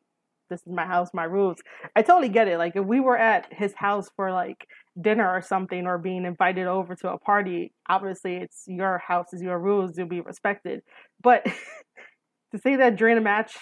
"This 0.49 0.61
is 0.61 0.73
my 0.73 0.87
house, 0.87 1.11
my 1.15 1.25
rules." 1.25 1.59
I 1.97 2.03
totally 2.03 2.29
get 2.29 2.49
it. 2.49 2.59
Like 2.59 2.77
if 2.77 2.85
we 2.85 3.01
were 3.01 3.19
at 3.19 3.53
his 3.53 3.75
house 3.75 4.09
for 4.17 4.33
like 4.33 4.67
dinner 5.01 5.29
or 5.29 5.43
something, 5.43 5.87
or 5.87 5.99
being 5.99 6.25
invited 6.25 6.67
over 6.67 6.95
to 6.97 7.13
a 7.13 7.19
party, 7.19 7.73
obviously 7.89 8.37
it's 8.37 8.65
your 8.67 8.99
house, 8.99 9.27
it's 9.33 9.43
your 9.43 9.59
rules, 9.59 9.97
you'll 9.97 10.09
be 10.09 10.21
respected. 10.21 10.83
But 11.23 11.45
to 12.53 12.59
say 12.59 12.77
that 12.77 12.97
during 12.97 13.19
a 13.19 13.21
match 13.21 13.57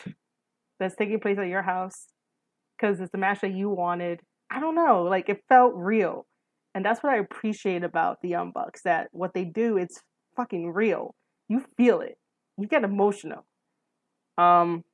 that's 0.78 0.97
taking 0.97 1.21
place 1.21 1.38
at 1.38 1.49
your 1.49 1.62
house 1.62 2.07
because 2.76 3.00
it's 3.00 3.12
the 3.12 3.19
match 3.19 3.40
that 3.40 3.55
you 3.55 3.71
wanted. 3.71 4.21
I 4.50 4.61
don't 4.61 4.75
know, 4.75 5.02
like 5.02 5.28
it 5.28 5.43
felt 5.49 5.73
real. 5.75 6.26
And 6.75 6.85
that's 6.85 7.02
what 7.02 7.12
I 7.12 7.16
appreciate 7.19 7.83
about 7.83 8.19
the 8.23 8.28
Young 8.28 8.52
Bucks 8.52 8.83
that 8.83 9.09
what 9.12 9.33
they 9.35 9.45
do, 9.45 9.78
it's 9.78 10.00
fucking 10.37 10.73
real. 10.73 11.14
You 11.49 11.64
feel 11.76 12.00
it. 12.00 12.19
You 12.59 12.66
get 12.69 12.85
emotional. 12.85 13.47
Um 14.37 14.85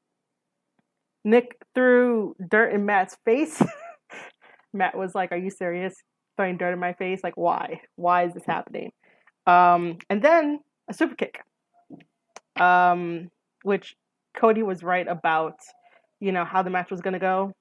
Nick 1.25 1.57
threw 1.75 2.35
dirt 2.51 2.73
in 2.73 2.87
Matt's 2.87 3.17
face. 3.25 3.63
Matt 4.73 4.97
was 4.97 5.15
like, 5.15 5.33
Are 5.33 5.39
you 5.39 5.51
serious? 5.51 5.95
Throwing 6.37 6.57
dirt 6.57 6.73
in 6.73 6.79
my 6.79 6.95
face? 6.95 7.21
Like, 7.23 7.37
why? 7.37 7.81
Why 7.97 8.25
is 8.25 8.35
this 8.35 8.47
happening? 8.47 8.91
Um, 9.47 9.99
and 10.09 10.23
then 10.23 10.61
a 10.89 10.95
super 10.95 11.15
kick. 11.15 11.41
Um, 12.61 13.31
which 13.63 13.95
Cody 14.37 14.63
was 14.63 14.83
right 14.83 15.07
about, 15.07 15.55
you 16.21 16.33
know, 16.33 16.45
how 16.45 16.63
the 16.63 16.71
match 16.71 16.91
was 16.91 17.01
gonna 17.01 17.19
go 17.19 17.53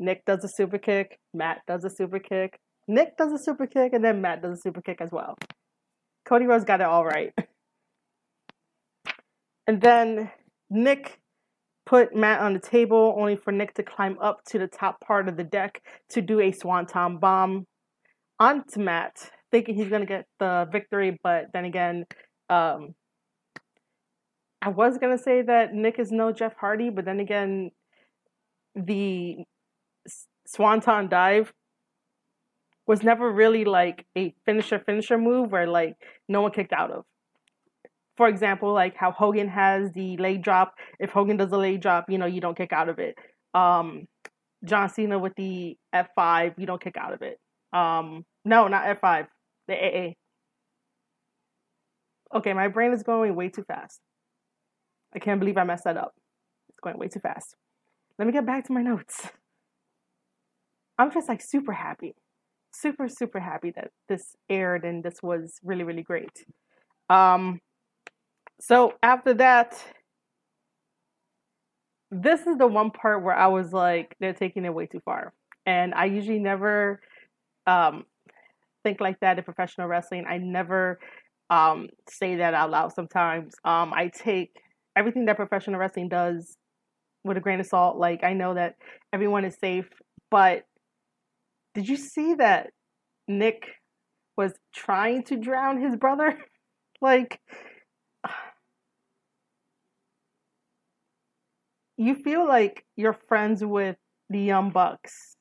Nick 0.00 0.24
does 0.24 0.42
a 0.42 0.48
super 0.48 0.78
kick, 0.78 1.18
Matt 1.34 1.58
does 1.68 1.84
a 1.84 1.90
super 1.90 2.18
kick, 2.18 2.58
Nick 2.88 3.18
does 3.18 3.32
a 3.32 3.38
super 3.38 3.66
kick, 3.66 3.92
and 3.92 4.02
then 4.02 4.22
Matt 4.22 4.42
does 4.42 4.58
a 4.58 4.60
super 4.60 4.80
kick 4.80 5.00
as 5.00 5.10
well. 5.12 5.36
Cody 6.24 6.46
Rhodes 6.46 6.64
got 6.64 6.80
it 6.80 6.86
all 6.86 7.04
right. 7.04 7.32
And 9.66 9.80
then 9.80 10.32
Nick 10.68 11.19
put 11.90 12.14
Matt 12.14 12.40
on 12.40 12.52
the 12.52 12.60
table, 12.60 13.16
only 13.18 13.34
for 13.34 13.50
Nick 13.50 13.74
to 13.74 13.82
climb 13.82 14.16
up 14.20 14.44
to 14.44 14.60
the 14.60 14.68
top 14.68 15.00
part 15.00 15.28
of 15.28 15.36
the 15.36 15.42
deck 15.42 15.82
to 16.10 16.22
do 16.22 16.38
a 16.38 16.52
swanton 16.52 17.18
bomb 17.18 17.66
onto 18.38 18.78
Matt, 18.78 19.28
thinking 19.50 19.74
he's 19.74 19.88
gonna 19.88 20.06
get 20.06 20.24
the 20.38 20.68
victory. 20.70 21.18
But 21.20 21.46
then 21.52 21.64
again, 21.64 22.04
um, 22.48 22.94
I 24.62 24.68
was 24.68 24.98
gonna 24.98 25.18
say 25.18 25.42
that 25.42 25.74
Nick 25.74 25.98
is 25.98 26.12
no 26.12 26.30
Jeff 26.30 26.54
Hardy, 26.54 26.90
but 26.90 27.04
then 27.04 27.18
again, 27.18 27.72
the 28.76 29.38
swanton 30.46 31.08
dive 31.08 31.52
was 32.86 33.02
never 33.02 33.32
really 33.32 33.64
like 33.64 34.06
a 34.16 34.32
finisher 34.46 34.78
finisher 34.78 35.18
move 35.18 35.50
where 35.50 35.66
like 35.66 35.96
no 36.28 36.40
one 36.42 36.52
kicked 36.52 36.72
out 36.72 36.92
of 36.92 37.04
for 38.20 38.28
example, 38.28 38.74
like 38.74 38.94
how 38.96 39.12
Hogan 39.12 39.48
has 39.48 39.92
the 39.92 40.18
leg 40.18 40.42
drop. 40.42 40.74
If 40.98 41.08
Hogan 41.10 41.38
does 41.38 41.52
a 41.52 41.56
leg 41.56 41.80
drop, 41.80 42.10
you 42.10 42.18
know, 42.18 42.26
you 42.26 42.42
don't 42.42 42.54
kick 42.54 42.70
out 42.70 42.90
of 42.90 42.98
it. 42.98 43.16
Um, 43.54 44.08
John 44.62 44.90
Cena 44.90 45.18
with 45.18 45.34
the 45.36 45.78
F5, 45.94 46.52
you 46.58 46.66
don't 46.66 46.82
kick 46.82 46.98
out 46.98 47.14
of 47.14 47.22
it. 47.22 47.38
Um, 47.72 48.26
no, 48.44 48.68
not 48.68 48.84
F5, 49.00 49.26
the 49.68 49.74
AA. 49.74 50.12
Okay, 52.36 52.52
my 52.52 52.68
brain 52.68 52.92
is 52.92 53.02
going 53.02 53.34
way 53.34 53.48
too 53.48 53.64
fast. 53.66 54.00
I 55.14 55.18
can't 55.18 55.40
believe 55.40 55.56
I 55.56 55.64
messed 55.64 55.84
that 55.84 55.96
up. 55.96 56.12
It's 56.68 56.80
going 56.80 56.98
way 56.98 57.08
too 57.08 57.20
fast. 57.20 57.56
Let 58.18 58.26
me 58.26 58.34
get 58.34 58.44
back 58.44 58.66
to 58.66 58.74
my 58.74 58.82
notes. 58.82 59.28
I'm 60.98 61.10
just 61.10 61.26
like 61.26 61.40
super 61.40 61.72
happy. 61.72 62.16
Super, 62.74 63.08
super 63.08 63.40
happy 63.40 63.72
that 63.76 63.92
this 64.10 64.36
aired 64.50 64.84
and 64.84 65.02
this 65.02 65.22
was 65.22 65.54
really, 65.64 65.84
really 65.84 66.02
great. 66.02 66.44
Um, 67.08 67.60
so 68.60 68.94
after 69.02 69.34
that, 69.34 69.82
this 72.10 72.46
is 72.46 72.56
the 72.58 72.66
one 72.66 72.90
part 72.90 73.22
where 73.22 73.34
I 73.34 73.46
was 73.46 73.72
like, 73.72 74.16
they're 74.20 74.32
taking 74.32 74.64
it 74.64 74.74
way 74.74 74.86
too 74.86 75.00
far. 75.04 75.32
And 75.66 75.94
I 75.94 76.06
usually 76.06 76.40
never 76.40 77.00
um, 77.66 78.04
think 78.82 79.00
like 79.00 79.20
that 79.20 79.38
in 79.38 79.44
professional 79.44 79.86
wrestling. 79.86 80.24
I 80.28 80.38
never 80.38 80.98
um, 81.50 81.88
say 82.08 82.36
that 82.36 82.54
out 82.54 82.70
loud 82.70 82.92
sometimes. 82.92 83.54
Um, 83.64 83.92
I 83.94 84.10
take 84.12 84.50
everything 84.96 85.26
that 85.26 85.36
professional 85.36 85.78
wrestling 85.78 86.08
does 86.08 86.56
with 87.24 87.36
a 87.36 87.40
grain 87.40 87.60
of 87.60 87.66
salt. 87.66 87.96
Like, 87.96 88.24
I 88.24 88.32
know 88.32 88.54
that 88.54 88.74
everyone 89.12 89.44
is 89.44 89.56
safe, 89.60 89.88
but 90.30 90.64
did 91.74 91.88
you 91.88 91.96
see 91.96 92.34
that 92.34 92.70
Nick 93.28 93.68
was 94.36 94.52
trying 94.74 95.22
to 95.24 95.36
drown 95.36 95.80
his 95.80 95.96
brother? 95.96 96.38
like, 97.00 97.40
you 102.00 102.14
feel 102.14 102.48
like 102.48 102.86
you're 102.96 103.18
friends 103.28 103.62
with 103.62 103.96
the 104.30 104.40
Young 104.40 104.70
Bucks 104.70 105.36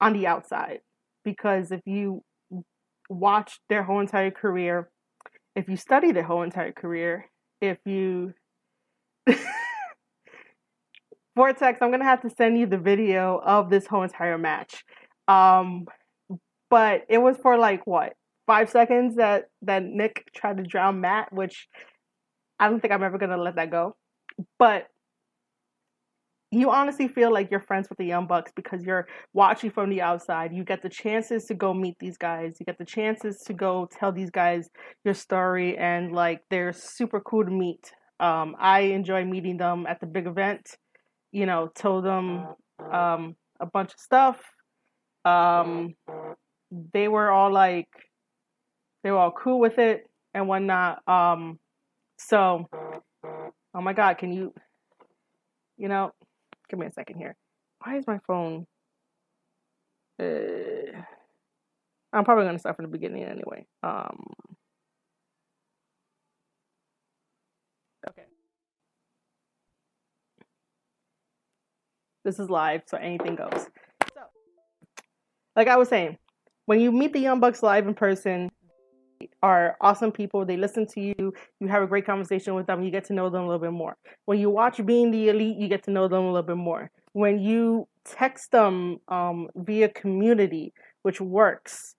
on 0.00 0.14
the 0.14 0.26
outside 0.26 0.80
because 1.24 1.70
if 1.70 1.80
you 1.86 2.24
watch 3.08 3.60
their 3.68 3.84
whole 3.84 4.00
entire 4.00 4.32
career, 4.32 4.90
if 5.54 5.68
you 5.68 5.76
study 5.76 6.10
their 6.10 6.24
whole 6.24 6.42
entire 6.42 6.72
career, 6.72 7.30
if 7.60 7.78
you 7.84 8.34
Vortex, 11.36 11.78
I'm 11.80 11.92
gonna 11.92 12.02
have 12.02 12.22
to 12.22 12.30
send 12.30 12.58
you 12.58 12.66
the 12.66 12.78
video 12.78 13.40
of 13.44 13.70
this 13.70 13.86
whole 13.86 14.02
entire 14.02 14.38
match. 14.38 14.82
Um, 15.28 15.86
but 16.68 17.02
it 17.08 17.18
was 17.18 17.36
for 17.36 17.56
like 17.56 17.86
what 17.86 18.14
five 18.48 18.70
seconds 18.70 19.14
that 19.16 19.50
that 19.62 19.84
Nick 19.84 20.24
tried 20.34 20.56
to 20.56 20.64
drown 20.64 21.00
Matt, 21.00 21.32
which 21.32 21.68
I 22.58 22.68
don't 22.68 22.80
think 22.80 22.92
I'm 22.92 23.04
ever 23.04 23.18
gonna 23.18 23.36
let 23.36 23.54
that 23.54 23.70
go. 23.70 23.94
But 24.58 24.88
you 26.52 26.70
honestly 26.70 27.08
feel 27.08 27.32
like 27.32 27.50
you're 27.50 27.60
friends 27.60 27.88
with 27.88 27.96
the 27.96 28.04
Young 28.04 28.26
Bucks 28.26 28.52
because 28.54 28.84
you're 28.84 29.08
watching 29.32 29.70
from 29.70 29.88
the 29.88 30.02
outside. 30.02 30.52
You 30.52 30.64
get 30.64 30.82
the 30.82 30.90
chances 30.90 31.46
to 31.46 31.54
go 31.54 31.72
meet 31.72 31.96
these 31.98 32.18
guys. 32.18 32.56
You 32.60 32.66
get 32.66 32.76
the 32.76 32.84
chances 32.84 33.38
to 33.46 33.54
go 33.54 33.88
tell 33.90 34.12
these 34.12 34.30
guys 34.30 34.68
your 35.02 35.14
story, 35.14 35.78
and 35.78 36.12
like 36.12 36.42
they're 36.50 36.74
super 36.74 37.20
cool 37.20 37.46
to 37.46 37.50
meet. 37.50 37.90
Um, 38.20 38.54
I 38.60 38.80
enjoy 38.80 39.24
meeting 39.24 39.56
them 39.56 39.86
at 39.88 40.00
the 40.00 40.06
big 40.06 40.26
event. 40.26 40.76
You 41.32 41.46
know, 41.46 41.70
told 41.74 42.04
them 42.04 42.46
um, 42.92 43.34
a 43.58 43.64
bunch 43.64 43.94
of 43.94 43.98
stuff. 44.00 44.42
Um, 45.24 45.94
they 46.92 47.08
were 47.08 47.30
all 47.30 47.50
like, 47.50 47.88
they 49.02 49.10
were 49.10 49.16
all 49.16 49.32
cool 49.32 49.58
with 49.58 49.78
it 49.78 50.04
and 50.34 50.48
whatnot. 50.48 51.06
Um, 51.08 51.58
so, 52.18 52.68
oh 53.74 53.80
my 53.80 53.94
God, 53.94 54.18
can 54.18 54.32
you, 54.32 54.52
you 55.78 55.88
know, 55.88 56.12
Give 56.72 56.78
me 56.78 56.86
a 56.86 56.92
second 56.92 57.18
here. 57.18 57.36
Why 57.84 57.98
is 57.98 58.06
my 58.06 58.18
phone? 58.26 58.66
Uh, 60.18 60.96
I'm 62.14 62.24
probably 62.24 62.46
gonna 62.46 62.58
start 62.58 62.76
from 62.76 62.86
the 62.86 62.90
beginning 62.90 63.24
anyway. 63.24 63.66
Um. 63.82 64.24
Okay. 68.08 68.22
This 72.24 72.38
is 72.38 72.48
live, 72.48 72.84
so 72.86 72.96
anything 72.96 73.34
goes. 73.34 73.66
So, 74.14 74.22
like 75.54 75.68
I 75.68 75.76
was 75.76 75.90
saying, 75.90 76.16
when 76.64 76.80
you 76.80 76.90
meet 76.90 77.12
the 77.12 77.20
Young 77.20 77.38
Bucks 77.38 77.62
live 77.62 77.86
in 77.86 77.92
person, 77.92 78.50
are 79.42 79.76
awesome 79.80 80.12
people. 80.12 80.44
They 80.44 80.56
listen 80.56 80.86
to 80.88 81.00
you. 81.00 81.32
You 81.60 81.68
have 81.68 81.82
a 81.82 81.86
great 81.86 82.06
conversation 82.06 82.54
with 82.54 82.66
them. 82.66 82.82
You 82.82 82.90
get 82.90 83.04
to 83.06 83.12
know 83.12 83.30
them 83.30 83.42
a 83.42 83.46
little 83.46 83.60
bit 83.60 83.72
more. 83.72 83.96
When 84.26 84.38
you 84.38 84.50
watch 84.50 84.84
Being 84.84 85.10
the 85.10 85.28
Elite, 85.28 85.56
you 85.58 85.68
get 85.68 85.82
to 85.84 85.90
know 85.90 86.08
them 86.08 86.24
a 86.24 86.32
little 86.32 86.42
bit 86.42 86.56
more. 86.56 86.90
When 87.12 87.38
you 87.38 87.86
text 88.04 88.50
them 88.52 88.98
um, 89.08 89.48
via 89.54 89.88
community, 89.88 90.72
which 91.02 91.20
works, 91.20 91.94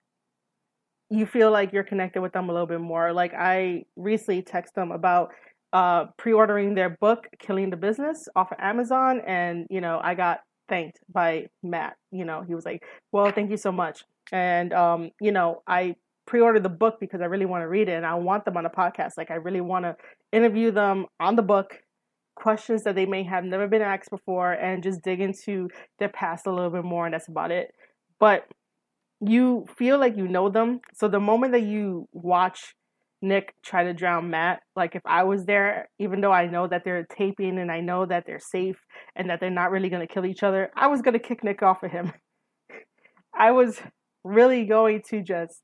you 1.10 1.26
feel 1.26 1.50
like 1.50 1.72
you're 1.72 1.84
connected 1.84 2.20
with 2.20 2.32
them 2.32 2.48
a 2.48 2.52
little 2.52 2.66
bit 2.66 2.80
more. 2.80 3.12
Like 3.12 3.32
I 3.34 3.84
recently 3.96 4.42
texted 4.42 4.74
them 4.74 4.90
about 4.90 5.32
uh, 5.72 6.06
pre-ordering 6.16 6.74
their 6.74 6.90
book, 6.90 7.26
Killing 7.38 7.70
the 7.70 7.76
Business, 7.76 8.28
off 8.36 8.52
of 8.52 8.58
Amazon, 8.60 9.20
and 9.26 9.66
you 9.70 9.80
know 9.80 10.00
I 10.02 10.14
got 10.14 10.40
thanked 10.68 11.00
by 11.12 11.46
Matt. 11.62 11.96
You 12.10 12.24
know 12.24 12.42
he 12.46 12.54
was 12.54 12.64
like, 12.64 12.84
"Well, 13.12 13.30
thank 13.32 13.50
you 13.50 13.56
so 13.56 13.72
much," 13.72 14.04
and 14.32 14.72
um, 14.72 15.10
you 15.20 15.32
know 15.32 15.62
I 15.66 15.96
pre-order 16.26 16.60
the 16.60 16.68
book 16.68 16.96
because 17.00 17.20
I 17.20 17.26
really 17.26 17.46
want 17.46 17.62
to 17.62 17.68
read 17.68 17.88
it 17.88 17.92
and 17.92 18.06
I 18.06 18.14
want 18.14 18.44
them 18.44 18.56
on 18.56 18.66
a 18.66 18.70
podcast. 18.70 19.12
Like 19.16 19.30
I 19.30 19.34
really 19.34 19.60
want 19.60 19.84
to 19.84 19.96
interview 20.32 20.70
them 20.70 21.06
on 21.20 21.36
the 21.36 21.42
book, 21.42 21.80
questions 22.34 22.84
that 22.84 22.94
they 22.94 23.06
may 23.06 23.22
have 23.24 23.44
never 23.44 23.68
been 23.68 23.82
asked 23.82 24.10
before, 24.10 24.52
and 24.52 24.82
just 24.82 25.02
dig 25.02 25.20
into 25.20 25.68
their 25.98 26.08
past 26.08 26.46
a 26.46 26.52
little 26.52 26.70
bit 26.70 26.84
more. 26.84 27.04
And 27.06 27.14
that's 27.14 27.28
about 27.28 27.50
it. 27.50 27.72
But 28.18 28.46
you 29.20 29.66
feel 29.76 29.98
like 29.98 30.16
you 30.16 30.28
know 30.28 30.48
them. 30.48 30.80
So 30.94 31.08
the 31.08 31.20
moment 31.20 31.52
that 31.52 31.62
you 31.62 32.08
watch 32.12 32.74
Nick 33.22 33.54
try 33.64 33.84
to 33.84 33.94
drown 33.94 34.30
Matt, 34.30 34.60
like 34.76 34.94
if 34.94 35.02
I 35.06 35.24
was 35.24 35.46
there, 35.46 35.88
even 35.98 36.20
though 36.20 36.32
I 36.32 36.46
know 36.46 36.66
that 36.66 36.82
they're 36.84 37.06
taping 37.16 37.58
and 37.58 37.70
I 37.70 37.80
know 37.80 38.04
that 38.06 38.24
they're 38.26 38.40
safe 38.40 38.78
and 39.16 39.30
that 39.30 39.40
they're 39.40 39.50
not 39.50 39.70
really 39.70 39.88
going 39.88 40.06
to 40.06 40.12
kill 40.12 40.26
each 40.26 40.42
other, 40.42 40.70
I 40.76 40.88
was 40.88 41.00
going 41.00 41.14
to 41.14 41.18
kick 41.18 41.42
Nick 41.42 41.62
off 41.62 41.82
of 41.82 41.90
him. 41.90 42.12
I 43.34 43.52
was 43.52 43.80
really 44.24 44.64
going 44.64 45.02
to 45.10 45.22
just 45.22 45.60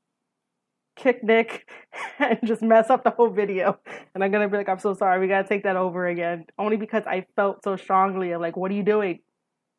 kick 1.01 1.23
Nick 1.23 1.67
and 2.19 2.39
just 2.45 2.61
mess 2.61 2.89
up 2.89 3.03
the 3.03 3.09
whole 3.09 3.29
video. 3.29 3.79
And 4.13 4.23
I'm 4.23 4.31
gonna 4.31 4.47
be 4.47 4.57
like, 4.57 4.69
I'm 4.69 4.79
so 4.79 4.93
sorry, 4.93 5.19
we 5.19 5.27
gotta 5.27 5.47
take 5.47 5.63
that 5.63 5.75
over 5.75 6.07
again. 6.07 6.45
Only 6.57 6.77
because 6.77 7.03
I 7.05 7.25
felt 7.35 7.63
so 7.63 7.75
strongly 7.75 8.31
of 8.31 8.41
like, 8.41 8.55
what 8.55 8.71
are 8.71 8.75
you 8.75 8.83
doing? 8.83 9.19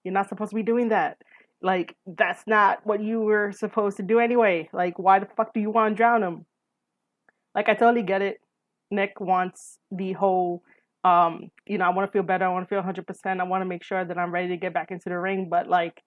You're 0.05 0.15
not 0.15 0.29
supposed 0.29 0.51
to 0.51 0.57
be 0.57 0.63
doing 0.63 0.89
that. 0.89 1.19
Like, 1.63 1.95
that's 2.07 2.43
not 2.47 2.85
what 2.85 3.01
you 3.01 3.21
were 3.21 3.53
supposed 3.53 3.97
to 3.99 4.03
do 4.03 4.19
anyway. 4.19 4.69
Like, 4.73 4.99
why 4.99 5.21
the 5.21 5.29
fuck 5.37 5.55
do 5.55 5.61
you 5.61 5.71
want 5.71 5.93
to 5.93 5.97
drown 5.97 6.23
him? 6.23 6.45
Like, 7.55 7.69
I 7.69 7.75
totally 7.75 8.03
get 8.03 8.21
it. 8.21 8.41
Nick 8.91 9.21
wants 9.21 9.79
the 9.93 10.13
whole, 10.13 10.65
um, 11.05 11.51
you 11.67 11.79
know, 11.79 11.85
I 11.85 11.91
want 11.91 12.09
to 12.09 12.13
feel 12.13 12.25
better. 12.25 12.45
I 12.45 12.49
want 12.49 12.69
to 12.69 12.75
feel 12.75 12.83
100%. 12.83 13.41
I 13.41 13.45
want 13.45 13.63
to 13.63 13.67
make 13.67 13.85
sure 13.85 14.05
that 14.05 14.19
I'm 14.19 14.33
ready 14.33 14.49
to 14.49 14.57
get 14.57 14.75
back 14.75 14.91
into 14.91 15.09
the 15.09 15.19
ring. 15.19 15.49
But, 15.49 15.69
like, 15.69 16.03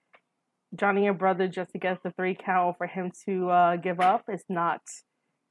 Johnny 0.75 1.07
and 1.07 1.17
brother 1.17 1.47
just 1.47 1.71
to 1.71 1.77
get 1.77 2.03
the 2.03 2.11
three 2.11 2.35
count 2.35 2.77
for 2.77 2.87
him 2.87 3.11
to 3.25 3.49
uh, 3.49 3.75
give 3.77 3.99
up 3.99 4.25
is 4.31 4.43
not 4.49 4.81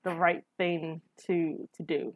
the 0.02 0.14
right 0.14 0.42
thing 0.58 1.00
to 1.26 1.68
to 1.76 1.82
do. 1.82 2.14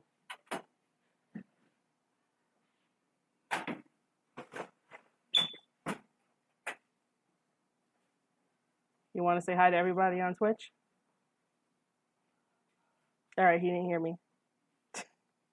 You 9.15 9.25
want 9.25 9.39
to 9.39 9.45
say 9.45 9.55
hi 9.57 9.71
to 9.71 9.77
everybody 9.77 10.21
on 10.21 10.35
Twitch? 10.35 10.71
All 13.37 13.45
right, 13.45 13.61
he 13.61 13.67
didn't 13.67 13.87
hear 13.87 13.99
me. 13.99 14.15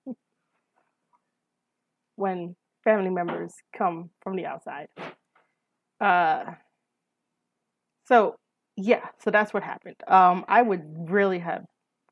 when 2.15 2.55
family 2.83 3.09
members 3.09 3.53
come 3.75 4.11
from 4.21 4.35
the 4.35 4.45
outside. 4.45 4.87
Uh, 5.99 6.43
so 8.05 8.35
yeah, 8.77 9.07
so 9.23 9.31
that's 9.31 9.53
what 9.53 9.63
happened. 9.63 9.95
Um, 10.07 10.45
I 10.47 10.61
would 10.61 11.09
really 11.09 11.39
have 11.39 11.65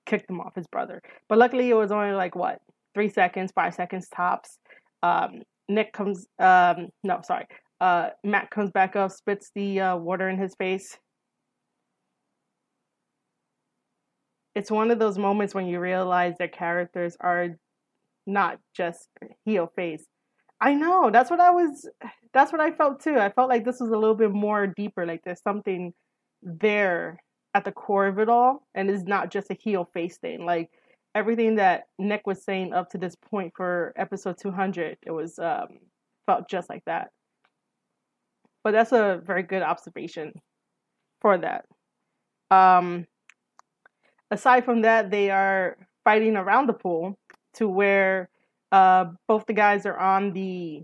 kicked 0.05 0.29
him 0.29 0.39
off 0.39 0.55
his 0.55 0.67
brother, 0.67 1.01
but 1.29 1.37
luckily 1.37 1.69
it 1.69 1.73
was 1.75 1.91
only 1.91 2.13
like 2.13 2.35
what 2.35 2.59
three 2.93 3.09
seconds, 3.09 3.51
five 3.53 3.73
seconds 3.73 4.07
tops. 4.09 4.59
Um, 5.01 5.43
Nick 5.69 5.93
comes, 5.93 6.27
um, 6.39 6.89
no, 7.03 7.21
sorry, 7.23 7.45
uh, 7.81 8.09
Matt 8.23 8.49
comes 8.49 8.71
back 8.71 8.95
up, 8.95 9.11
spits 9.11 9.51
the 9.55 9.79
uh, 9.79 9.97
water 9.97 10.29
in 10.29 10.37
his 10.37 10.55
face. 10.55 10.97
It's 14.55 14.69
one 14.69 14.91
of 14.91 14.99
those 14.99 15.17
moments 15.17 15.55
when 15.55 15.65
you 15.65 15.79
realize 15.79 16.35
their 16.37 16.47
characters 16.47 17.17
are 17.19 17.57
not 18.25 18.59
just 18.75 19.09
heel 19.45 19.71
face. 19.75 20.05
I 20.63 20.73
know. 20.73 21.09
That's 21.11 21.29
what 21.29 21.41
I 21.41 21.51
was. 21.51 21.89
That's 22.33 22.53
what 22.53 22.61
I 22.61 22.71
felt 22.71 23.01
too. 23.01 23.17
I 23.19 23.29
felt 23.29 23.49
like 23.49 23.65
this 23.65 23.81
was 23.81 23.89
a 23.89 23.97
little 23.97 24.15
bit 24.15 24.31
more 24.31 24.65
deeper. 24.65 25.05
Like 25.05 25.21
there's 25.25 25.41
something 25.41 25.93
there 26.41 27.17
at 27.53 27.65
the 27.65 27.73
core 27.73 28.07
of 28.07 28.17
it 28.17 28.29
all, 28.29 28.65
and 28.73 28.89
it's 28.89 29.03
not 29.03 29.29
just 29.29 29.51
a 29.51 29.55
heel 29.55 29.89
face 29.93 30.17
thing. 30.17 30.45
Like 30.45 30.69
everything 31.13 31.55
that 31.55 31.83
Nick 31.99 32.25
was 32.25 32.41
saying 32.45 32.71
up 32.71 32.89
to 32.91 32.97
this 32.97 33.13
point 33.29 33.51
for 33.57 33.91
episode 33.97 34.37
200, 34.41 34.97
it 35.05 35.11
was 35.11 35.37
um, 35.37 35.67
felt 36.27 36.49
just 36.49 36.69
like 36.69 36.85
that. 36.85 37.09
But 38.63 38.71
that's 38.71 38.93
a 38.93 39.21
very 39.25 39.43
good 39.43 39.63
observation 39.63 40.31
for 41.19 41.37
that. 41.39 41.65
Um, 42.51 43.05
aside 44.31 44.63
from 44.63 44.83
that, 44.83 45.11
they 45.11 45.29
are 45.29 45.75
fighting 46.05 46.37
around 46.37 46.67
the 46.67 46.73
pool 46.73 47.17
to 47.55 47.67
where 47.67 48.29
uh, 48.73 49.05
both 49.27 49.45
the 49.45 49.53
guys 49.53 49.85
are 49.85 49.97
on 49.97 50.33
the 50.33 50.83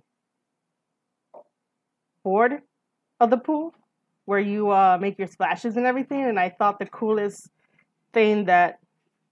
board 2.23 2.61
of 3.19 3.31
the 3.31 3.37
pool 3.37 3.73
where 4.25 4.39
you 4.39 4.69
uh, 4.69 4.99
make 5.01 5.17
your 5.17 5.27
splashes 5.27 5.75
and 5.75 5.87
everything. 5.87 6.23
And 6.23 6.39
I 6.39 6.49
thought 6.49 6.77
the 6.77 6.85
coolest 6.85 7.49
thing 8.13 8.45
that 8.45 8.77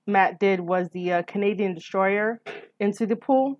Matt 0.07 0.39
did 0.39 0.59
was 0.59 0.89
the 0.89 1.13
uh, 1.13 1.21
Canadian 1.27 1.75
destroyer 1.75 2.41
into 2.79 3.05
the 3.05 3.15
pool. 3.15 3.59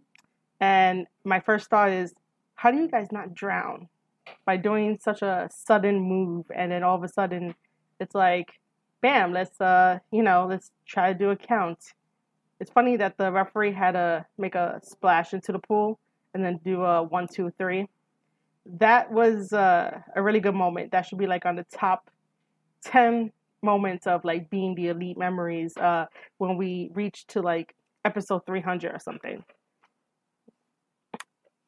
And 0.59 1.05
my 1.23 1.41
first 1.41 1.69
thought 1.69 1.91
is, 1.91 2.15
how 2.55 2.71
do 2.71 2.77
you 2.77 2.87
guys 2.87 3.11
not 3.11 3.35
drown 3.35 3.89
by 4.47 4.57
doing 4.57 4.97
such 4.99 5.21
a 5.21 5.47
sudden 5.51 5.99
move? 5.99 6.47
And 6.55 6.71
then 6.71 6.81
all 6.81 6.95
of 6.95 7.03
a 7.03 7.07
sudden, 7.07 7.53
it's 7.99 8.15
like, 8.15 8.47
bam, 9.01 9.31
let's 9.31 9.61
uh, 9.61 9.99
you 10.11 10.23
know, 10.23 10.47
let's 10.49 10.71
try 10.87 11.13
to 11.13 11.19
do 11.19 11.29
a 11.29 11.35
count. 11.35 11.93
It's 12.59 12.71
funny 12.71 12.97
that 12.97 13.17
the 13.17 13.31
referee 13.31 13.73
had 13.73 13.91
to 13.91 14.25
make 14.37 14.55
a 14.55 14.79
splash 14.83 15.33
into 15.33 15.51
the 15.51 15.59
pool 15.59 15.99
and 16.33 16.43
then 16.43 16.59
do 16.63 16.83
a 16.83 17.03
one, 17.03 17.27
two, 17.27 17.51
three. 17.57 17.87
That 18.65 19.11
was 19.11 19.53
uh, 19.53 19.99
a 20.15 20.21
really 20.21 20.39
good 20.39 20.55
moment. 20.55 20.91
That 20.91 21.05
should 21.05 21.19
be 21.19 21.27
like 21.27 21.45
on 21.45 21.55
the 21.55 21.65
top 21.71 22.09
10 22.85 23.31
moments 23.61 24.07
of 24.07 24.23
like 24.25 24.49
being 24.49 24.75
the 24.75 24.87
elite 24.89 25.17
memories 25.17 25.75
uh, 25.77 26.05
when 26.37 26.57
we 26.57 26.91
reach 26.93 27.25
to 27.27 27.41
like 27.41 27.75
episode 28.05 28.45
300 28.45 28.93
or 28.93 28.99
something. 28.99 29.43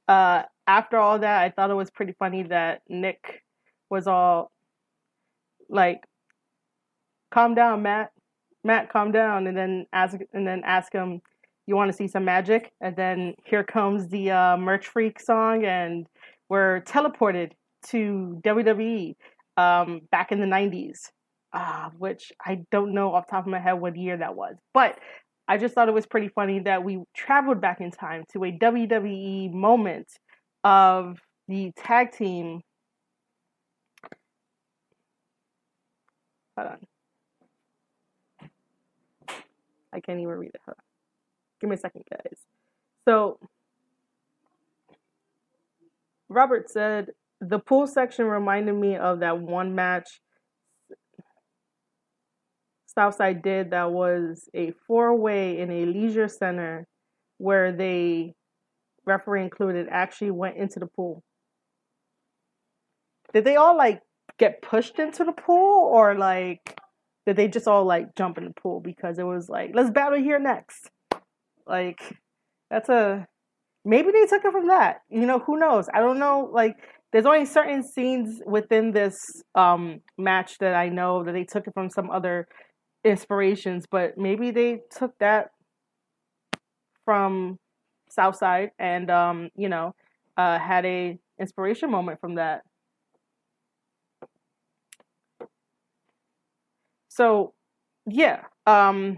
Uh, 0.08 0.44
after 0.66 0.98
all 0.98 1.20
that, 1.20 1.44
I 1.44 1.50
thought 1.50 1.70
it 1.70 1.76
was 1.76 1.92
pretty 1.92 2.14
funny 2.18 2.44
that 2.44 2.82
Nick 2.90 3.44
was 3.90 4.08
all 4.08 4.52
like, 5.70 6.04
calm 7.32 7.54
down, 7.54 7.84
Matt. 7.84 8.12
Matt, 8.64 8.92
calm 8.92 9.12
down, 9.12 9.48
and 9.48 9.58
then 9.58 9.86
ask 9.94 10.18
and 10.34 10.48
then 10.48 10.62
ask 10.66 10.92
him, 10.92 11.22
you 11.66 11.76
want 11.76 11.92
to 11.92 11.96
see 11.96 12.08
some 12.08 12.26
magic? 12.26 12.72
And 12.82 12.96
then 12.96 13.36
here 13.46 13.64
comes 13.64 14.08
the 14.10 14.32
uh, 14.32 14.58
Merch 14.58 14.88
Freak 14.88 15.20
song, 15.20 15.66
and 15.66 16.08
we're 16.50 16.82
teleported 16.82 17.52
to 17.88 18.40
WWE 18.44 19.16
um, 19.58 20.02
back 20.12 20.32
in 20.32 20.40
the 20.40 20.46
'90s, 20.46 21.00
uh, 21.54 21.90
which 21.98 22.32
I 22.46 22.60
don't 22.72 22.94
know 22.94 23.14
off 23.14 23.28
top 23.30 23.46
of 23.46 23.52
my 23.52 23.60
head 23.60 23.74
what 23.74 23.96
year 23.96 24.18
that 24.18 24.36
was, 24.36 24.56
but 24.74 24.98
I 25.50 25.58
just 25.58 25.74
thought 25.74 25.88
it 25.90 25.94
was 25.94 26.06
pretty 26.06 26.28
funny 26.30 26.60
that 26.60 26.84
we 26.84 27.02
traveled 27.16 27.60
back 27.60 27.82
in 27.82 27.90
time 27.90 28.24
to 28.34 28.44
a 28.44 28.52
WWE 28.52 29.52
moment 29.52 30.08
of 30.64 31.18
the 31.48 31.72
tag 31.76 32.12
team. 32.12 32.62
Hold 36.56 36.68
on. 36.68 36.89
I 39.94 40.00
can't 40.00 40.20
even 40.20 40.34
read 40.34 40.52
it. 40.54 40.62
Give 41.60 41.70
me 41.70 41.76
a 41.76 41.80
second, 41.80 42.04
guys. 42.10 42.40
So, 43.08 43.40
Robert 46.30 46.70
said 46.70 47.08
the 47.42 47.60
pool 47.60 47.88
section 47.88 48.26
reminded 48.26 48.74
me 48.74 48.98
of 48.98 49.22
that 49.22 49.40
one 49.40 49.74
match 49.74 50.22
Southside 53.00 53.42
did 53.42 53.72
that 53.72 53.92
was 53.92 54.50
a 54.54 54.74
four 54.86 55.16
way 55.16 55.60
in 55.60 55.72
a 55.72 55.86
leisure 55.86 56.28
center 56.28 56.88
where 57.38 57.72
they, 57.72 58.34
referee 59.06 59.44
included, 59.44 59.88
actually 59.90 60.32
went 60.32 60.58
into 60.58 60.80
the 60.80 60.88
pool. 60.88 61.24
Did 63.34 63.46
they 63.46 63.56
all 63.56 63.78
like 63.78 64.02
get 64.38 64.62
pushed 64.62 65.00
into 65.00 65.24
the 65.24 65.32
pool 65.32 65.90
or 65.94 66.16
like 66.16 66.78
did 67.30 67.36
they 67.36 67.48
just 67.48 67.68
all 67.68 67.86
like 67.86 68.16
jump 68.16 68.40
in 68.40 68.46
the 68.46 68.52
pool 68.52 68.80
because 68.80 69.20
it 69.20 69.24
was 69.24 69.50
like 69.50 69.72
let's 69.76 69.92
battle 69.92 70.18
here 70.18 70.40
next. 70.40 70.90
Like 71.68 72.18
that's 72.72 72.90
a 72.90 73.28
maybe 73.86 74.10
they 74.12 74.26
took 74.26 74.44
it 74.44 74.52
from 74.52 74.68
that. 74.68 75.02
You 75.10 75.28
know 75.28 75.38
who 75.38 75.60
knows? 75.60 75.88
I 75.94 76.00
don't 76.00 76.18
know 76.18 76.50
like 76.52 76.78
there's 77.12 77.26
only 77.26 77.46
certain 77.46 77.84
scenes 77.84 78.42
within 78.46 78.92
this 78.92 79.18
um 79.56 80.02
match 80.18 80.58
that 80.60 80.76
i 80.76 80.90
know 80.90 81.24
that 81.24 81.32
they 81.32 81.44
took 81.44 81.68
it 81.68 81.74
from 81.74 81.90
some 81.90 82.10
other 82.10 82.48
inspirations 83.04 83.86
but 83.90 84.18
maybe 84.18 84.52
they 84.52 84.82
took 84.96 85.18
that 85.20 85.50
from 87.06 87.58
southside 88.10 88.70
and 88.78 89.10
um 89.10 89.50
you 89.56 89.70
know 89.70 89.94
uh 90.38 90.60
had 90.60 90.86
a 90.86 91.18
inspiration 91.40 91.90
moment 91.90 92.20
from 92.20 92.36
that 92.36 92.62
So 97.20 97.54
yeah, 98.08 98.44
um, 98.66 99.18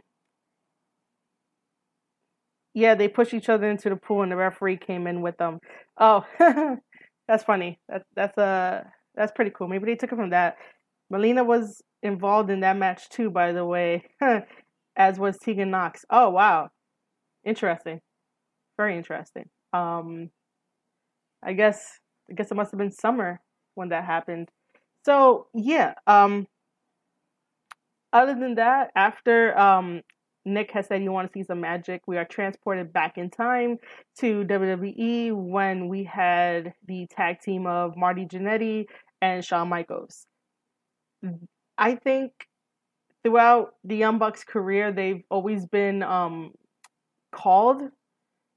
yeah, 2.73 2.95
they 2.95 3.07
pushed 3.07 3.33
each 3.33 3.49
other 3.49 3.69
into 3.69 3.89
the 3.89 3.95
pool, 3.95 4.23
and 4.23 4.31
the 4.31 4.35
referee 4.35 4.77
came 4.77 5.07
in 5.07 5.21
with 5.21 5.37
them. 5.37 5.59
Oh, 5.99 6.25
that's 7.27 7.43
funny. 7.43 7.79
That 7.89 8.03
that's 8.15 8.37
uh 8.37 8.83
that's 9.15 9.31
pretty 9.33 9.51
cool. 9.51 9.67
Maybe 9.67 9.85
they 9.85 9.95
took 9.95 10.11
it 10.11 10.15
from 10.15 10.29
that. 10.31 10.55
Melina 11.09 11.43
was 11.43 11.81
involved 12.01 12.49
in 12.49 12.61
that 12.61 12.77
match 12.77 13.09
too, 13.09 13.29
by 13.29 13.51
the 13.51 13.65
way, 13.65 14.05
as 14.95 15.19
was 15.19 15.37
Tegan 15.37 15.69
Nox. 15.71 16.05
Oh 16.09 16.29
wow, 16.29 16.69
interesting, 17.45 18.01
very 18.77 18.97
interesting. 18.97 19.45
Um, 19.73 20.31
I 21.43 21.53
guess 21.53 21.99
I 22.29 22.33
guess 22.33 22.51
it 22.51 22.55
must 22.55 22.71
have 22.71 22.77
been 22.77 22.91
summer 22.91 23.41
when 23.75 23.89
that 23.89 24.05
happened. 24.05 24.49
So 25.05 25.47
yeah, 25.53 25.95
um, 26.07 26.47
other 28.13 28.35
than 28.35 28.55
that, 28.55 28.91
after 28.95 29.57
um, 29.57 30.01
Nick 30.45 30.71
has 30.71 30.87
said 30.87 31.03
you 31.03 31.11
want 31.11 31.31
to 31.31 31.39
see 31.39 31.43
some 31.43 31.61
magic, 31.61 32.01
we 32.07 32.17
are 32.17 32.25
transported 32.25 32.91
back 32.91 33.17
in 33.17 33.29
time 33.29 33.77
to 34.19 34.43
WWE 34.45 35.33
when 35.33 35.87
we 35.87 36.03
had 36.03 36.73
the 36.87 37.07
tag 37.07 37.39
team 37.41 37.67
of 37.67 37.95
Marty 37.95 38.25
Jannetty 38.25 38.85
and 39.21 39.45
Shawn 39.45 39.69
Michaels. 39.69 40.25
I 41.77 41.95
think 41.95 42.31
throughout 43.23 43.75
the 43.83 43.95
Young 43.95 44.17
Bucks 44.17 44.43
career, 44.43 44.91
they've 44.91 45.23
always 45.29 45.65
been 45.67 46.01
um, 46.01 46.51
called 47.31 47.83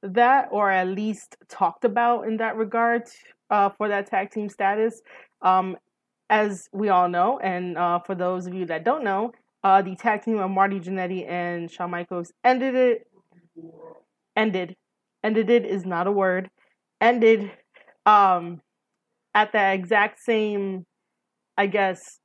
that, 0.02 0.48
or 0.50 0.70
at 0.70 0.88
least 0.88 1.36
talked 1.48 1.84
about 1.84 2.26
in 2.26 2.38
that 2.38 2.56
regard 2.56 3.02
uh, 3.50 3.70
for 3.70 3.88
that 3.88 4.06
tag 4.06 4.30
team 4.30 4.48
status. 4.48 5.02
Um, 5.42 5.76
as 6.30 6.68
we 6.72 6.88
all 6.88 7.08
know, 7.08 7.38
and 7.38 7.76
uh, 7.76 7.98
for 8.00 8.14
those 8.14 8.46
of 8.46 8.54
you 8.54 8.64
that 8.66 8.82
don't 8.82 9.04
know, 9.04 9.32
uh, 9.64 9.80
the 9.80 9.96
tag 9.96 10.22
team 10.22 10.38
of 10.38 10.50
Marty 10.50 10.78
Jannetty 10.78 11.28
and 11.28 11.70
Shawn 11.70 11.90
Michaels 11.90 12.32
ended 12.44 12.74
it. 12.74 13.06
Ended. 14.36 14.76
Ended 15.24 15.48
it 15.48 15.64
is 15.64 15.86
not 15.86 16.06
a 16.06 16.12
word. 16.12 16.50
Ended 17.00 17.50
um, 18.04 18.60
at 19.34 19.52
the 19.52 19.72
exact 19.72 20.20
same, 20.20 20.84
I 21.56 21.66
guess, 21.66 22.20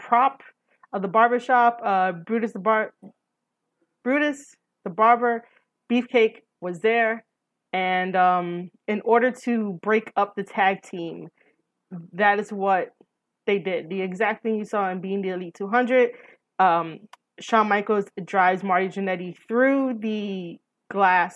prop 0.00 0.42
of 0.92 1.02
the 1.02 1.08
barbershop. 1.08 1.80
Uh, 1.84 2.12
Brutus 2.12 2.52
the 2.52 2.58
bar, 2.58 2.92
Brutus 4.02 4.56
the 4.84 4.90
barber, 4.90 5.44
Beefcake 5.90 6.40
was 6.60 6.80
there, 6.80 7.24
and 7.72 8.16
um, 8.16 8.70
in 8.88 9.00
order 9.04 9.30
to 9.44 9.78
break 9.82 10.12
up 10.16 10.34
the 10.34 10.42
tag 10.42 10.82
team, 10.82 11.28
that 12.12 12.40
is 12.40 12.52
what 12.52 12.90
they 13.46 13.58
did 13.58 13.88
the 13.88 14.00
exact 14.02 14.42
thing 14.42 14.56
you 14.56 14.64
saw 14.64 14.90
in 14.90 15.00
being 15.00 15.22
the 15.22 15.30
Elite 15.30 15.54
200. 15.54 16.10
Um, 16.58 17.00
Shawn 17.40 17.68
Michaels 17.68 18.06
drives 18.24 18.62
Marty 18.62 18.88
Jannetty 18.88 19.34
through 19.48 19.98
the 20.00 20.58
glass, 20.90 21.34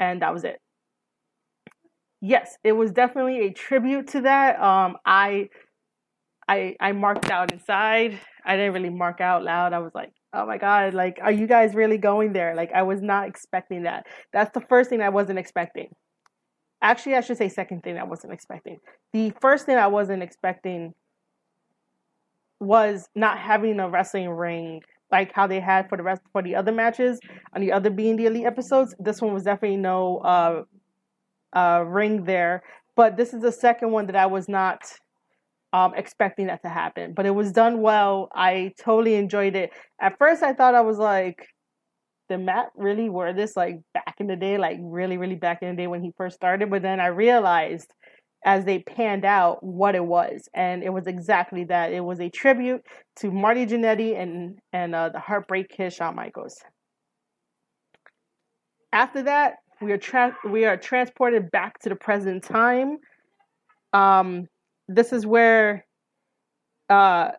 and 0.00 0.22
that 0.22 0.32
was 0.32 0.44
it. 0.44 0.58
yes, 2.20 2.56
it 2.64 2.72
was 2.72 2.92
definitely 2.92 3.46
a 3.46 3.52
tribute 3.52 4.08
to 4.08 4.22
that. 4.22 4.60
Um, 4.60 4.96
I 5.04 5.48
I 6.48 6.76
I 6.80 6.92
marked 6.92 7.30
out 7.30 7.52
inside. 7.52 8.18
I 8.44 8.56
didn't 8.56 8.74
really 8.74 8.90
mark 8.90 9.20
out 9.20 9.42
loud. 9.44 9.72
I 9.72 9.78
was 9.80 9.92
like, 9.94 10.12
oh 10.32 10.46
my 10.46 10.58
god, 10.58 10.94
like, 10.94 11.18
are 11.22 11.32
you 11.32 11.46
guys 11.46 11.74
really 11.74 11.98
going 11.98 12.32
there? 12.32 12.54
Like, 12.54 12.72
I 12.74 12.82
was 12.82 13.02
not 13.02 13.28
expecting 13.28 13.84
that. 13.84 14.06
That's 14.32 14.52
the 14.54 14.60
first 14.60 14.90
thing 14.90 15.02
I 15.02 15.08
wasn't 15.10 15.38
expecting. 15.38 15.88
Actually, 16.82 17.16
I 17.16 17.20
should 17.22 17.38
say 17.38 17.48
second 17.48 17.82
thing 17.82 17.98
I 17.98 18.04
wasn't 18.04 18.32
expecting. 18.32 18.78
The 19.12 19.32
first 19.40 19.66
thing 19.66 19.76
I 19.76 19.86
wasn't 19.88 20.22
expecting 20.22 20.92
was 22.60 23.08
not 23.14 23.38
having 23.38 23.80
a 23.80 23.88
wrestling 23.88 24.30
ring 24.30 24.80
like 25.12 25.32
how 25.32 25.46
they 25.46 25.60
had 25.60 25.88
for 25.88 25.96
the 25.96 26.02
rest 26.02 26.22
for 26.32 26.42
the 26.42 26.54
other 26.54 26.72
matches 26.72 27.20
on 27.54 27.60
the 27.60 27.70
other 27.72 27.90
being 27.90 28.16
the 28.16 28.26
elite 28.26 28.46
episodes. 28.46 28.94
This 28.98 29.22
one 29.22 29.32
was 29.32 29.44
definitely 29.44 29.76
no 29.76 30.18
uh 30.18 30.62
uh 31.56 31.84
ring 31.86 32.24
there, 32.24 32.62
but 32.96 33.16
this 33.16 33.32
is 33.32 33.42
the 33.42 33.52
second 33.52 33.92
one 33.92 34.06
that 34.06 34.16
I 34.16 34.26
was 34.26 34.48
not 34.48 34.80
um 35.72 35.94
expecting 35.94 36.48
that 36.48 36.62
to 36.62 36.68
happen. 36.68 37.12
But 37.14 37.26
it 37.26 37.34
was 37.34 37.52
done 37.52 37.82
well. 37.82 38.30
I 38.34 38.72
totally 38.80 39.14
enjoyed 39.14 39.54
it. 39.54 39.70
At 40.00 40.18
first 40.18 40.42
I 40.42 40.52
thought 40.52 40.74
I 40.74 40.80
was 40.80 40.98
like 40.98 41.46
did 42.28 42.38
Matt 42.38 42.70
really 42.74 43.08
wear 43.08 43.32
this 43.32 43.56
like 43.56 43.80
back 43.94 44.16
in 44.18 44.26
the 44.26 44.36
day, 44.36 44.58
like 44.58 44.78
really, 44.80 45.16
really 45.16 45.36
back 45.36 45.62
in 45.62 45.70
the 45.70 45.82
day 45.82 45.86
when 45.86 46.02
he 46.02 46.12
first 46.16 46.36
started? 46.36 46.70
But 46.70 46.82
then 46.82 47.00
I 47.00 47.06
realized 47.06 47.92
as 48.44 48.64
they 48.64 48.78
panned 48.78 49.24
out 49.24 49.62
what 49.62 49.94
it 49.94 50.04
was, 50.04 50.48
and 50.54 50.82
it 50.82 50.92
was 50.92 51.06
exactly 51.06 51.64
that. 51.64 51.92
It 51.92 52.00
was 52.00 52.20
a 52.20 52.28
tribute 52.28 52.84
to 53.16 53.30
Marty 53.30 53.66
Jannetty 53.66 54.18
and 54.18 54.58
and 54.72 54.94
uh, 54.94 55.08
the 55.10 55.18
Heartbreak 55.18 55.68
Kid 55.68 55.92
Shawn 55.92 56.14
Michaels. 56.14 56.56
After 58.92 59.22
that, 59.24 59.56
we 59.80 59.92
are 59.92 59.98
tra- 59.98 60.36
we 60.48 60.64
are 60.64 60.76
transported 60.76 61.50
back 61.50 61.78
to 61.80 61.88
the 61.88 61.96
present 61.96 62.44
time. 62.44 62.98
Um, 63.92 64.46
this 64.88 65.12
is 65.12 65.26
where 65.26 65.84
uh, 66.88 67.30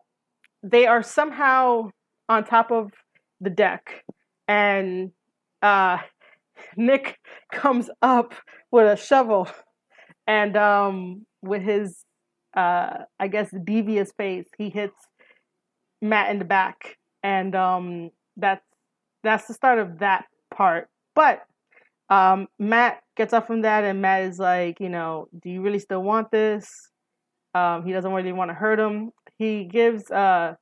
they 0.63 0.87
are 0.87 1.03
somehow 1.03 1.89
on 2.27 2.43
top 2.43 2.71
of 2.71 2.91
the 3.39 3.49
deck, 3.49 4.03
and 4.47 5.11
uh, 5.61 5.99
Nick 6.77 7.17
comes 7.51 7.89
up 8.01 8.33
with 8.71 8.85
a 8.87 9.01
shovel 9.01 9.47
and 10.27 10.57
um, 10.57 11.25
with 11.41 11.63
his, 11.63 12.03
uh, 12.55 13.05
I 13.19 13.27
guess, 13.27 13.49
devious 13.63 14.11
face, 14.11 14.47
he 14.57 14.69
hits 14.69 14.95
Matt 16.01 16.29
in 16.29 16.39
the 16.39 16.45
back, 16.45 16.97
and 17.23 17.55
um, 17.55 18.11
that's 18.35 18.63
that's 19.23 19.47
the 19.47 19.53
start 19.53 19.79
of 19.79 19.99
that 19.99 20.25
part. 20.53 20.89
But 21.15 21.41
um, 22.09 22.47
Matt 22.59 23.01
gets 23.15 23.33
up 23.33 23.47
from 23.47 23.61
that, 23.61 23.83
and 23.83 24.01
Matt 24.01 24.23
is 24.23 24.37
like, 24.37 24.79
you 24.79 24.89
know, 24.89 25.27
do 25.41 25.49
you 25.49 25.61
really 25.61 25.79
still 25.79 26.03
want 26.03 26.29
this? 26.31 26.69
Um, 27.55 27.85
he 27.85 27.91
doesn't 27.91 28.11
really 28.11 28.33
want 28.33 28.49
to 28.51 28.55
hurt 28.55 28.79
him. 28.79 29.11
He 29.37 29.63
gives 29.63 30.11
uh, 30.11 30.55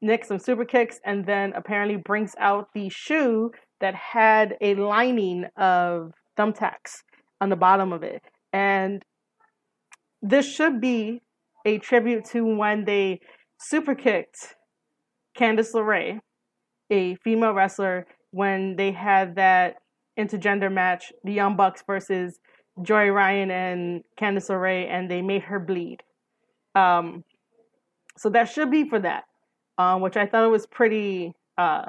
Nick 0.00 0.24
some 0.24 0.38
super 0.38 0.64
kicks, 0.64 1.00
and 1.04 1.26
then 1.26 1.52
apparently 1.54 1.96
brings 1.96 2.34
out 2.38 2.68
the 2.74 2.88
shoe 2.88 3.50
that 3.80 3.94
had 3.94 4.56
a 4.60 4.74
lining 4.76 5.46
of 5.56 6.12
thumbtacks 6.38 7.02
on 7.40 7.50
the 7.50 7.56
bottom 7.56 7.92
of 7.92 8.02
it. 8.02 8.22
And 8.54 9.04
this 10.22 10.46
should 10.46 10.80
be 10.80 11.20
a 11.66 11.78
tribute 11.78 12.24
to 12.26 12.44
when 12.56 12.84
they 12.84 13.20
super 13.58 13.96
kicked 13.96 14.54
Candice 15.36 15.74
LeRae, 15.74 16.20
a 16.88 17.16
female 17.16 17.52
wrestler, 17.52 18.06
when 18.30 18.76
they 18.76 18.92
had 18.92 19.34
that 19.34 19.78
intergender 20.16 20.72
match, 20.72 21.12
the 21.24 21.32
Young 21.32 21.56
Bucks 21.56 21.82
versus 21.84 22.38
Joey 22.80 23.10
Ryan 23.10 23.50
and 23.50 24.04
Candice 24.20 24.48
LeRae, 24.48 24.88
and 24.88 25.10
they 25.10 25.20
made 25.20 25.42
her 25.42 25.58
bleed. 25.58 26.04
Um, 26.76 27.24
so 28.16 28.30
that 28.30 28.48
should 28.48 28.70
be 28.70 28.88
for 28.88 29.00
that, 29.00 29.24
um, 29.78 30.00
which 30.00 30.16
I 30.16 30.26
thought 30.26 30.44
it 30.44 30.50
was 30.50 30.68
pretty 30.68 31.34
uh, 31.58 31.86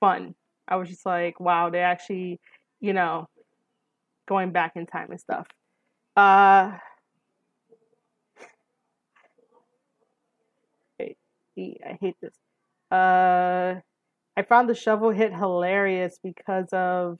fun. 0.00 0.34
I 0.66 0.76
was 0.76 0.88
just 0.88 1.06
like, 1.06 1.38
wow, 1.38 1.70
they 1.70 1.80
actually, 1.80 2.40
you 2.80 2.92
know, 2.92 3.28
going 4.28 4.50
back 4.50 4.72
in 4.74 4.86
time 4.86 5.12
and 5.12 5.20
stuff. 5.20 5.46
Uh, 6.20 6.76
I 11.00 11.96
hate 12.00 12.16
this. 12.20 12.34
Uh, 12.90 13.76
I 14.36 14.42
found 14.48 14.68
the 14.68 14.74
shovel 14.74 15.10
hit 15.10 15.32
hilarious 15.34 16.18
because 16.22 16.68
of, 16.72 17.18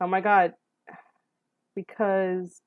oh 0.00 0.06
my 0.08 0.20
god, 0.20 0.54
because 1.76 2.62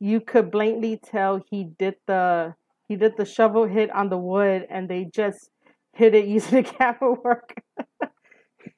you 0.00 0.20
could 0.20 0.50
blatantly 0.50 0.98
tell 1.02 1.42
he 1.50 1.64
did 1.78 1.96
the 2.06 2.54
he 2.88 2.96
did 2.96 3.16
the 3.16 3.24
shovel 3.24 3.66
hit 3.66 3.90
on 3.90 4.08
the 4.10 4.18
wood 4.18 4.66
and 4.70 4.88
they 4.88 5.04
just 5.14 5.50
hit 5.94 6.14
it 6.14 6.26
using 6.36 6.62
the 6.62 6.70
camera 6.70 7.14
work. 7.14 7.54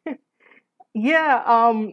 yeah, 0.95 1.43
um, 1.47 1.93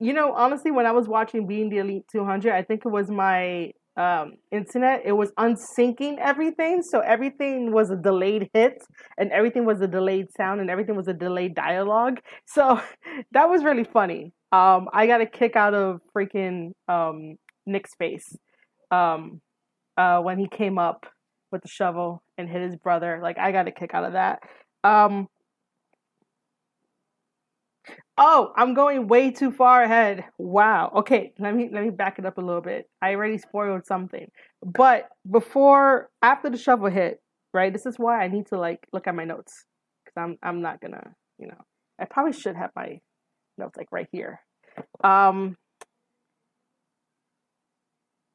you 0.00 0.12
know, 0.12 0.32
honestly, 0.32 0.70
when 0.70 0.86
I 0.86 0.92
was 0.92 1.08
watching 1.08 1.46
Being 1.46 1.68
the 1.70 1.78
Elite 1.78 2.04
200, 2.10 2.52
I 2.52 2.62
think 2.62 2.82
it 2.84 2.88
was 2.88 3.10
my 3.10 3.72
um, 3.96 4.34
internet. 4.52 5.02
It 5.04 5.12
was 5.12 5.32
unsyncing 5.32 6.18
everything, 6.18 6.82
so 6.82 7.00
everything 7.00 7.72
was 7.72 7.90
a 7.90 7.96
delayed 7.96 8.48
hit, 8.54 8.80
and 9.18 9.32
everything 9.32 9.64
was 9.64 9.80
a 9.80 9.88
delayed 9.88 10.28
sound, 10.36 10.60
and 10.60 10.70
everything 10.70 10.94
was 10.94 11.08
a 11.08 11.12
delayed 11.12 11.54
dialogue. 11.54 12.20
So 12.46 12.80
that 13.32 13.48
was 13.50 13.64
really 13.64 13.84
funny. 13.84 14.32
Um, 14.52 14.88
I 14.92 15.06
got 15.06 15.20
a 15.20 15.26
kick 15.26 15.56
out 15.56 15.74
of 15.74 16.00
freaking 16.16 16.72
um, 16.86 17.36
Nick's 17.66 17.94
face 17.96 18.36
um, 18.90 19.40
uh, 19.96 20.20
when 20.20 20.38
he 20.38 20.48
came 20.48 20.78
up 20.78 21.06
with 21.50 21.62
the 21.62 21.68
shovel 21.68 22.22
and 22.38 22.48
hit 22.48 22.62
his 22.62 22.76
brother. 22.76 23.18
Like 23.22 23.38
I 23.38 23.52
got 23.52 23.66
a 23.66 23.72
kick 23.72 23.94
out 23.94 24.04
of 24.04 24.12
that. 24.12 24.40
Um, 24.84 25.28
Oh, 28.16 28.52
I'm 28.56 28.74
going 28.74 29.06
way 29.06 29.30
too 29.30 29.52
far 29.52 29.82
ahead. 29.82 30.24
Wow. 30.38 30.92
Okay, 30.96 31.32
let 31.38 31.54
me 31.54 31.68
let 31.72 31.84
me 31.84 31.90
back 31.90 32.18
it 32.18 32.26
up 32.26 32.38
a 32.38 32.40
little 32.40 32.60
bit. 32.60 32.88
I 33.00 33.14
already 33.14 33.38
spoiled 33.38 33.86
something. 33.86 34.28
But 34.64 35.08
before 35.30 36.10
after 36.20 36.50
the 36.50 36.56
shovel 36.58 36.90
hit, 36.90 37.20
right? 37.54 37.72
This 37.72 37.86
is 37.86 37.98
why 37.98 38.22
I 38.22 38.28
need 38.28 38.46
to 38.48 38.58
like 38.58 38.86
look 38.92 39.06
at 39.06 39.14
my 39.14 39.24
notes 39.24 39.64
cuz 40.06 40.14
I'm 40.16 40.36
I'm 40.42 40.62
not 40.62 40.80
going 40.80 40.92
to, 40.92 41.04
you 41.38 41.46
know. 41.48 41.60
I 42.00 42.04
probably 42.04 42.32
should 42.32 42.56
have 42.56 42.70
my 42.76 43.00
notes 43.56 43.76
like 43.76 43.88
right 43.92 44.08
here. 44.10 44.40
Um 45.04 45.56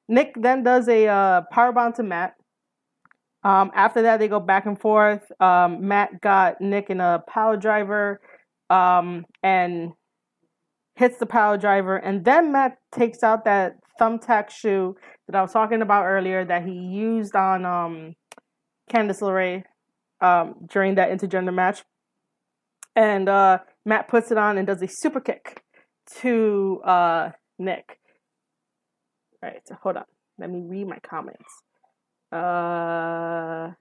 Nick 0.07 0.33
then 0.35 0.63
does 0.63 0.87
a 0.87 1.07
uh, 1.07 1.41
power 1.51 1.71
bomb 1.71 1.93
to 1.93 2.03
Matt. 2.03 2.35
Um, 3.43 3.71
after 3.73 4.01
that, 4.03 4.19
they 4.19 4.27
go 4.27 4.39
back 4.39 4.65
and 4.65 4.79
forth. 4.79 5.31
Um, 5.41 5.87
Matt 5.87 6.21
got 6.21 6.61
Nick 6.61 6.89
in 6.89 7.01
a 7.01 7.23
power 7.27 7.57
driver 7.57 8.21
um, 8.69 9.25
and 9.41 9.91
hits 10.95 11.17
the 11.17 11.25
power 11.25 11.57
driver. 11.57 11.97
And 11.97 12.23
then 12.25 12.51
Matt 12.51 12.77
takes 12.91 13.23
out 13.23 13.45
that 13.45 13.77
thumbtack 13.99 14.49
shoe 14.49 14.95
that 15.27 15.37
I 15.37 15.41
was 15.41 15.51
talking 15.51 15.81
about 15.81 16.05
earlier 16.05 16.45
that 16.45 16.65
he 16.65 16.71
used 16.71 17.35
on 17.35 17.65
um, 17.65 18.13
Candice 18.91 19.21
LeRae 19.21 19.63
um, 20.21 20.55
during 20.71 20.95
that 20.95 21.09
intergender 21.09 21.53
match. 21.53 21.83
And 22.95 23.27
uh, 23.27 23.59
Matt 23.85 24.07
puts 24.07 24.31
it 24.31 24.37
on 24.37 24.57
and 24.57 24.67
does 24.67 24.81
a 24.81 24.87
super 24.87 25.19
kick 25.19 25.63
to 26.21 26.81
uh, 26.85 27.31
Nick. 27.57 27.99
All 29.41 29.49
right, 29.49 29.61
so 29.65 29.75
hold 29.81 29.97
on. 29.97 30.05
Let 30.37 30.49
me 30.49 30.61
read 30.63 30.87
my 30.87 30.99
comments. 30.99 31.61
Uh, 32.31 33.73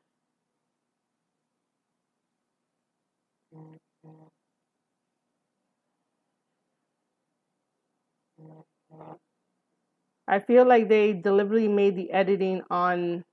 I 10.26 10.40
feel 10.40 10.66
like 10.66 10.88
they 10.88 11.12
deliberately 11.12 11.68
made 11.68 11.96
the 11.96 12.11
editing 12.12 12.62
on. 12.70 13.24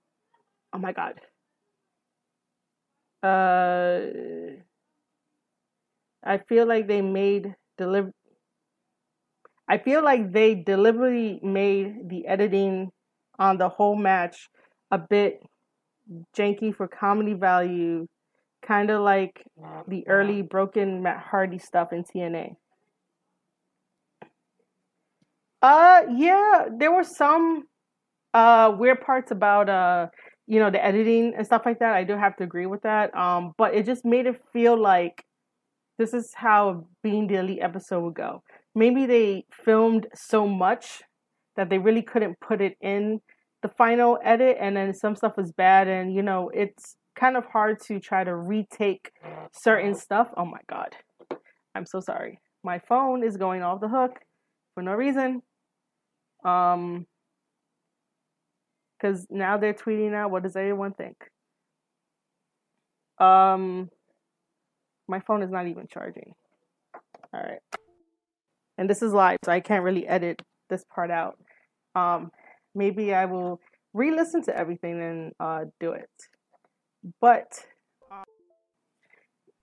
Oh 0.74 0.78
my 0.78 0.94
god. 0.94 1.22
Uh, 3.22 4.00
I 6.24 6.38
feel 6.38 6.68
like 6.68 6.88
they 6.88 7.02
made 7.02 7.56
deliver. 7.78 8.12
I 9.68 9.78
feel 9.78 10.04
like 10.04 10.32
they 10.32 10.56
deliberately 10.56 11.40
made 11.44 12.10
the 12.10 12.28
editing 12.28 12.92
on 13.38 13.58
the 13.58 13.70
whole 13.70 13.96
match 13.96 14.50
a 14.92 14.98
bit 14.98 15.44
janky 16.36 16.74
for 16.76 16.88
comedy 16.88 17.34
value, 17.34 18.08
kind 18.62 18.90
of 18.90 19.02
like 19.02 19.44
the 19.88 20.08
early 20.08 20.42
broken 20.42 21.04
Matt 21.04 21.20
Hardy 21.20 21.60
stuff 21.60 21.94
in 21.94 22.04
TNA. 22.04 22.56
Uh, 25.62 26.02
yeah, 26.16 26.66
there 26.78 26.92
were 26.92 27.04
some 27.04 27.64
uh 28.34 28.72
weird 28.78 29.02
parts 29.02 29.32
about 29.32 29.68
uh 29.68 30.06
you 30.46 30.60
know 30.60 30.70
the 30.70 30.84
editing 30.84 31.34
and 31.36 31.46
stuff 31.46 31.64
like 31.66 31.80
that. 31.80 31.94
I 31.94 32.04
do 32.04 32.16
have 32.16 32.36
to 32.38 32.44
agree 32.44 32.66
with 32.66 32.82
that. 32.84 33.16
Um, 33.16 33.54
but 33.58 33.74
it 33.74 33.86
just 33.86 34.06
made 34.06 34.26
it 34.26 34.42
feel 34.54 34.78
like 34.78 35.24
this 35.98 36.14
is 36.14 36.34
how 36.34 36.88
being 37.04 37.28
the 37.28 37.36
elite 37.36 37.60
episode 37.62 38.02
would 38.02 38.16
go. 38.16 38.44
Maybe 38.74 39.06
they 39.06 39.46
filmed 39.52 40.08
so 40.16 40.48
much 40.48 41.02
that 41.56 41.70
they 41.70 41.78
really 41.78 42.02
couldn't 42.02 42.40
put 42.40 42.62
it 42.62 42.78
in 42.82 43.20
the 43.62 43.68
final 43.68 44.18
edit 44.24 44.58
and 44.60 44.78
then 44.78 44.94
some 44.94 45.16
stuff 45.16 45.36
was 45.36 45.52
bad 45.52 45.88
and 45.88 46.14
you 46.14 46.22
know 46.22 46.50
it's 46.54 46.96
kind 47.16 47.36
of 47.36 47.46
hard 47.46 47.82
to 47.82 48.00
try 48.00 48.24
to 48.24 48.34
retake 48.34 49.12
certain 49.52 49.94
stuff 49.94 50.30
oh 50.38 50.46
my 50.46 50.60
god 50.70 50.96
i'm 51.76 51.86
so 51.86 52.00
sorry 52.00 52.40
my 52.64 52.80
phone 52.80 53.24
is 53.24 53.36
going 53.36 53.62
off 53.62 53.82
the 53.82 53.90
hook 53.90 54.20
for 54.74 54.82
no 54.82 54.94
reason 54.94 55.42
um 56.44 57.06
because 58.98 59.26
now 59.30 59.58
they're 59.58 59.74
tweeting 59.74 60.14
out 60.14 60.32
what 60.32 60.44
does 60.44 60.56
everyone 60.56 60.94
think? 60.94 61.18
Um 63.20 63.90
my 65.08 65.20
phone 65.20 65.42
is 65.44 65.50
not 65.50 65.68
even 65.68 65.88
charging. 65.88 66.34
All 67.34 67.42
right. 67.42 67.60
And 68.78 68.90
this 68.90 69.02
is 69.02 69.14
live 69.14 69.40
so 69.44 69.52
i 69.52 69.60
can't 69.60 69.84
really 69.84 70.08
edit 70.08 70.42
this 70.70 70.86
part 70.94 71.12
out. 71.12 71.38
Um 71.96 72.32
maybe 72.76 73.14
I 73.14 73.26
will 73.26 73.60
re-listen 73.94 74.42
to 74.44 74.56
everything 74.56 75.02
and 75.02 75.34
uh, 75.40 75.66
do 75.80 75.92
it. 75.92 76.10
But 77.22 77.66
um, 78.12 78.24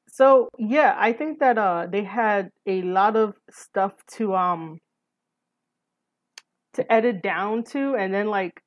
so 0.08 0.48
yeah, 0.58 0.94
I 0.98 1.12
think 1.12 1.38
that 1.40 1.58
uh, 1.58 1.86
they 1.90 2.04
had 2.04 2.50
a 2.66 2.82
lot 2.82 3.16
of 3.16 3.34
stuff 3.50 3.92
to 4.16 4.34
um 4.34 4.78
to 6.76 6.92
edit 6.92 7.22
down 7.22 7.64
to, 7.64 7.94
and 7.96 8.12
then 8.12 8.28
like 8.28 8.62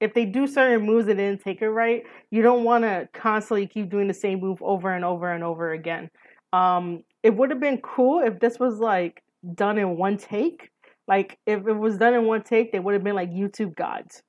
if 0.00 0.14
they 0.14 0.24
do 0.24 0.46
certain 0.46 0.84
moves 0.84 1.08
and 1.08 1.18
didn't 1.18 1.42
take 1.42 1.62
it 1.62 1.68
right, 1.70 2.02
you 2.30 2.42
don't 2.42 2.64
want 2.64 2.84
to 2.84 3.08
constantly 3.12 3.66
keep 3.66 3.90
doing 3.90 4.08
the 4.08 4.14
same 4.14 4.40
move 4.40 4.60
over 4.62 4.92
and 4.92 5.04
over 5.04 5.32
and 5.32 5.44
over 5.44 5.72
again. 5.72 6.10
Um, 6.52 7.04
it 7.22 7.34
would 7.34 7.50
have 7.50 7.60
been 7.60 7.78
cool 7.78 8.20
if 8.20 8.40
this 8.40 8.58
was 8.58 8.78
like 8.78 9.22
done 9.54 9.78
in 9.78 9.96
one 9.96 10.18
take 10.18 10.72
like 11.08 11.38
if 11.46 11.66
it 11.66 11.72
was 11.72 11.98
done 11.98 12.14
in 12.14 12.26
one 12.26 12.42
take, 12.42 12.72
they 12.72 12.78
would 12.78 12.94
have 12.94 13.04
been 13.04 13.14
like 13.14 13.30
YouTube 13.30 13.74
gods. 13.74 14.22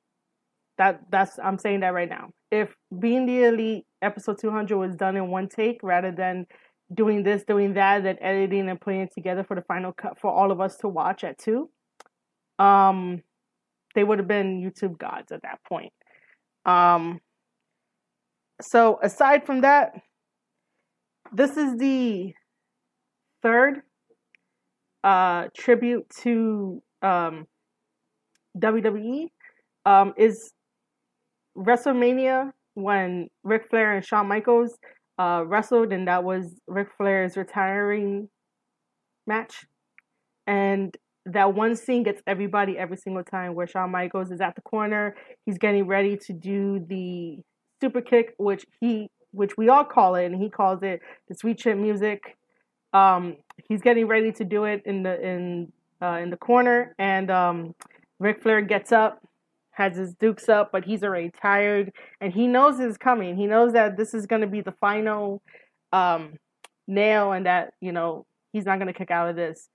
That 0.78 1.02
that's 1.12 1.38
I'm 1.40 1.58
saying 1.58 1.82
that 1.82 1.94
right 1.94 2.10
now. 2.10 2.32
If 2.52 2.76
being 3.00 3.26
the 3.26 3.44
elite 3.44 3.86
episode 4.02 4.40
200 4.40 4.78
was 4.78 4.96
done 4.96 5.16
in 5.16 5.30
one 5.30 5.50
take 5.50 5.80
rather 5.84 6.12
than 6.12 6.46
doing 6.94 7.24
this, 7.24 7.44
doing 7.44 7.74
that, 7.76 8.04
then 8.04 8.18
editing 8.22 8.70
and 8.70 8.82
putting 8.82 9.02
it 9.02 9.14
together 9.14 9.44
for 9.44 9.56
the 9.56 9.62
final 9.62 9.94
cut 9.94 10.20
for 10.20 10.32
all 10.32 10.52
of 10.52 10.60
us 10.60 10.78
to 10.78 10.88
watch 10.88 11.24
at 11.24 11.38
two, 11.38 11.70
um, 12.60 13.22
they 13.96 14.04
would 14.04 14.20
have 14.20 14.28
been 14.28 14.62
YouTube 14.62 14.98
gods 14.98 15.32
at 15.32 15.42
that 15.44 15.60
point. 15.68 15.94
Um, 16.66 17.20
so 18.62 19.00
aside 19.02 19.46
from 19.46 19.62
that, 19.62 19.94
this 21.32 21.58
is 21.58 21.78
the 21.78 22.34
third 23.42 23.82
uh, 25.04 25.48
tribute 25.56 26.08
to 26.22 26.82
um, 27.02 27.48
WWE 28.58 29.28
um, 29.86 30.14
is 30.18 30.54
WrestleMania 31.58 32.52
when 32.76 33.30
Ric 33.44 33.68
Flair 33.70 33.96
and 33.96 34.06
Shawn 34.06 34.28
Michaels 34.28 34.78
uh, 35.20 35.44
wrestled, 35.46 35.92
and 35.92 36.08
that 36.08 36.24
was 36.24 36.60
Ric 36.68 36.88
Flair's 36.98 37.38
retiring 37.38 38.30
match. 39.28 39.66
And 40.48 40.96
that 41.26 41.54
one 41.54 41.76
scene 41.76 42.04
gets 42.04 42.22
everybody 42.28 42.78
every 42.78 42.98
single 42.98 43.24
time 43.24 43.56
where 43.56 43.68
Shawn 43.68 43.92
Michaels 43.92 44.32
is 44.32 44.42
at 44.42 44.56
the 44.56 44.62
corner. 44.62 45.16
He's 45.46 45.58
getting 45.58 45.88
ready 45.88 46.18
to 46.18 46.34
do 46.34 46.86
the 46.88 47.40
super 47.82 48.02
kick, 48.02 48.34
which 48.38 48.66
he 48.80 49.10
which 49.32 49.58
we 49.58 49.68
all 49.68 49.84
call 49.84 50.16
it, 50.16 50.26
and 50.26 50.42
he 50.42 50.50
calls 50.50 50.84
it 50.84 51.02
the 51.28 51.36
sweet 51.36 51.58
chin 51.58 51.82
music. 51.82 52.38
Um, 52.94 53.38
he's 53.68 53.82
getting 53.82 54.08
ready 54.08 54.32
to 54.34 54.46
do 54.46 54.66
it 54.66 54.84
in 54.86 55.04
the 55.04 55.20
in 55.22 55.72
uh, 56.02 56.20
in 56.22 56.30
the 56.30 56.38
corner, 56.38 56.96
and 57.00 57.32
um, 57.32 57.76
Ric 58.20 58.42
Flair 58.42 58.62
gets 58.62 58.92
up, 58.92 59.22
has 59.72 59.96
his 59.98 60.14
dukes 60.14 60.50
up, 60.50 60.72
but 60.72 60.86
he's 60.86 61.04
already 61.04 61.32
tired, 61.42 61.92
and 62.22 62.34
he 62.34 62.48
knows 62.48 62.80
it's 62.80 62.98
coming. 62.98 63.38
He 63.38 63.48
knows 63.48 63.74
that 63.74 63.98
this 63.98 64.14
is 64.14 64.26
going 64.26 64.42
to 64.42 64.48
be 64.48 64.62
the 64.62 64.74
final 64.74 65.42
um, 65.92 66.34
nail, 66.88 67.32
and 67.32 67.46
that 67.46 67.74
you 67.82 67.92
know 67.92 68.26
he's 68.52 68.66
not 68.66 68.78
going 68.78 68.88
to 68.88 68.94
kick 68.94 69.10
out 69.10 69.30
of 69.30 69.36
this. 69.36 69.70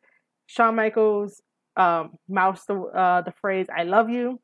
Shawn 0.48 0.74
Michaels 0.74 1.40
um, 1.76 2.14
mouths 2.28 2.64
the 2.66 2.74
uh, 2.74 3.22
the 3.22 3.32
phrase 3.40 3.66
"I 3.74 3.84
love 3.84 4.10
you," 4.10 4.40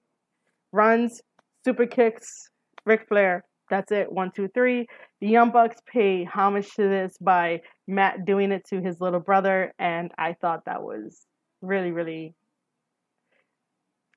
runs, 0.72 1.20
super 1.64 1.86
kicks 1.86 2.50
Ric 2.86 3.06
Flair, 3.08 3.44
that's 3.70 3.92
it. 3.92 4.12
One, 4.12 4.30
two, 4.30 4.48
three. 4.48 4.86
The 5.20 5.28
Young 5.28 5.50
Bucks 5.50 5.76
pay 5.86 6.24
homage 6.24 6.70
to 6.74 6.82
this 6.82 7.16
by 7.20 7.62
Matt 7.86 8.24
doing 8.24 8.52
it 8.52 8.64
to 8.68 8.80
his 8.80 9.00
little 9.00 9.20
brother, 9.20 9.72
and 9.78 10.12
I 10.18 10.34
thought 10.34 10.66
that 10.66 10.82
was 10.82 11.26
really, 11.62 11.92
really. 11.92 12.34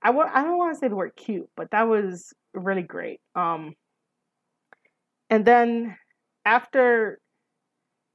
I 0.04 0.08
w- 0.08 0.30
I 0.32 0.44
don't 0.44 0.58
want 0.58 0.76
to 0.76 0.80
say 0.80 0.90
the 0.90 0.96
word 0.96 1.14
cute, 1.16 1.50
but 1.56 1.72
that 1.72 1.88
was 1.88 2.34
really 2.54 2.84
great. 2.84 3.20
Um, 3.36 3.74
and 5.30 5.46
then 5.46 5.98
after 6.46 7.20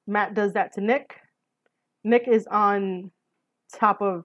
Matt 0.07 0.35
does 0.35 0.53
that 0.53 0.75
to 0.75 0.81
Nick, 0.81 1.17
Nick 2.05 2.29
is 2.29 2.47
on 2.47 3.11
top 3.79 4.01
of 4.01 4.25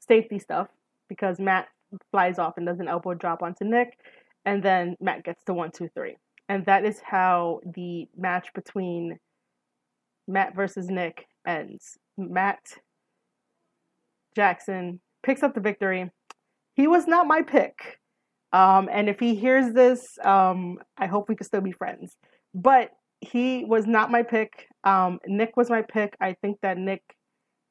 safety 0.00 0.38
stuff 0.38 0.68
because 1.08 1.38
Matt 1.38 1.68
flies 2.10 2.38
off 2.38 2.54
and 2.56 2.66
does 2.66 2.80
an 2.80 2.88
elbow 2.88 3.14
drop 3.14 3.42
onto 3.42 3.64
Nick 3.64 3.98
and 4.44 4.62
then 4.62 4.96
Matt 5.00 5.24
gets 5.24 5.42
to 5.44 5.54
one, 5.54 5.70
two, 5.70 5.88
three. 5.94 6.16
And 6.48 6.64
that 6.66 6.84
is 6.84 7.00
how 7.04 7.60
the 7.74 8.06
match 8.16 8.48
between 8.54 9.18
Matt 10.28 10.54
versus 10.54 10.88
Nick 10.88 11.26
ends. 11.46 11.98
Matt 12.16 12.60
Jackson 14.34 15.00
picks 15.24 15.42
up 15.42 15.54
the 15.54 15.60
victory. 15.60 16.10
He 16.74 16.86
was 16.86 17.06
not 17.06 17.26
my 17.26 17.42
pick. 17.42 17.98
Um, 18.52 18.88
and 18.92 19.08
if 19.08 19.18
he 19.18 19.34
hears 19.34 19.72
this, 19.74 20.00
um, 20.24 20.78
I 20.96 21.06
hope 21.06 21.28
we 21.28 21.34
can 21.34 21.46
still 21.46 21.60
be 21.60 21.72
friends. 21.72 22.14
But 22.54 22.90
he 23.20 23.64
was 23.64 23.86
not 23.86 24.10
my 24.10 24.22
pick. 24.22 24.68
Um, 24.84 25.18
Nick 25.26 25.56
was 25.56 25.68
my 25.68 25.82
pick. 25.82 26.16
I 26.20 26.34
think 26.42 26.58
that 26.62 26.78
Nick 26.78 27.02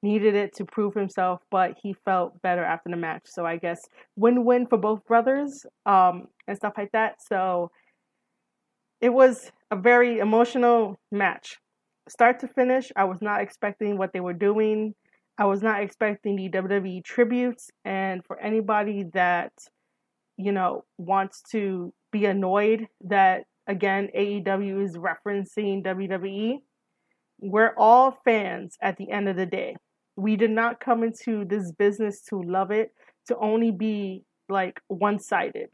needed 0.01 0.35
it 0.35 0.55
to 0.55 0.65
prove 0.65 0.93
himself, 0.93 1.41
but 1.49 1.75
he 1.81 1.93
felt 2.05 2.41
better 2.41 2.63
after 2.63 2.89
the 2.89 2.97
match. 2.97 3.23
So 3.25 3.45
I 3.45 3.57
guess 3.57 3.81
win-win 4.15 4.67
for 4.67 4.77
both 4.77 5.05
brothers 5.05 5.65
um, 5.85 6.27
and 6.47 6.55
stuff 6.57 6.73
like 6.77 6.91
that. 6.91 7.21
So 7.21 7.71
it 9.01 9.09
was 9.09 9.51
a 9.71 9.75
very 9.75 10.19
emotional 10.19 10.99
match, 11.11 11.57
start 12.07 12.39
to 12.39 12.47
finish. 12.47 12.91
I 12.95 13.05
was 13.05 13.21
not 13.21 13.41
expecting 13.41 13.97
what 13.97 14.13
they 14.13 14.19
were 14.19 14.33
doing. 14.33 14.93
I 15.37 15.45
was 15.45 15.61
not 15.61 15.83
expecting 15.83 16.37
the 16.37 16.49
WWE 16.49 17.03
tributes, 17.03 17.69
and 17.83 18.23
for 18.25 18.39
anybody 18.39 19.03
that 19.13 19.51
you 20.37 20.51
know 20.51 20.85
wants 20.97 21.41
to 21.51 21.93
be 22.11 22.25
annoyed 22.25 22.87
that 23.01 23.43
again 23.67 24.09
AEW 24.15 24.83
is 24.83 24.95
referencing 24.95 25.83
WWE, 25.83 26.59
we're 27.39 27.73
all 27.77 28.17
fans 28.23 28.77
at 28.81 28.95
the 28.97 29.11
end 29.11 29.27
of 29.27 29.35
the 29.35 29.45
day 29.45 29.75
we 30.15 30.35
did 30.35 30.51
not 30.51 30.79
come 30.79 31.03
into 31.03 31.45
this 31.45 31.71
business 31.71 32.21
to 32.29 32.41
love 32.41 32.71
it, 32.71 32.91
to 33.27 33.37
only 33.37 33.71
be 33.71 34.23
like 34.49 34.79
one 34.87 35.19
sided 35.19 35.69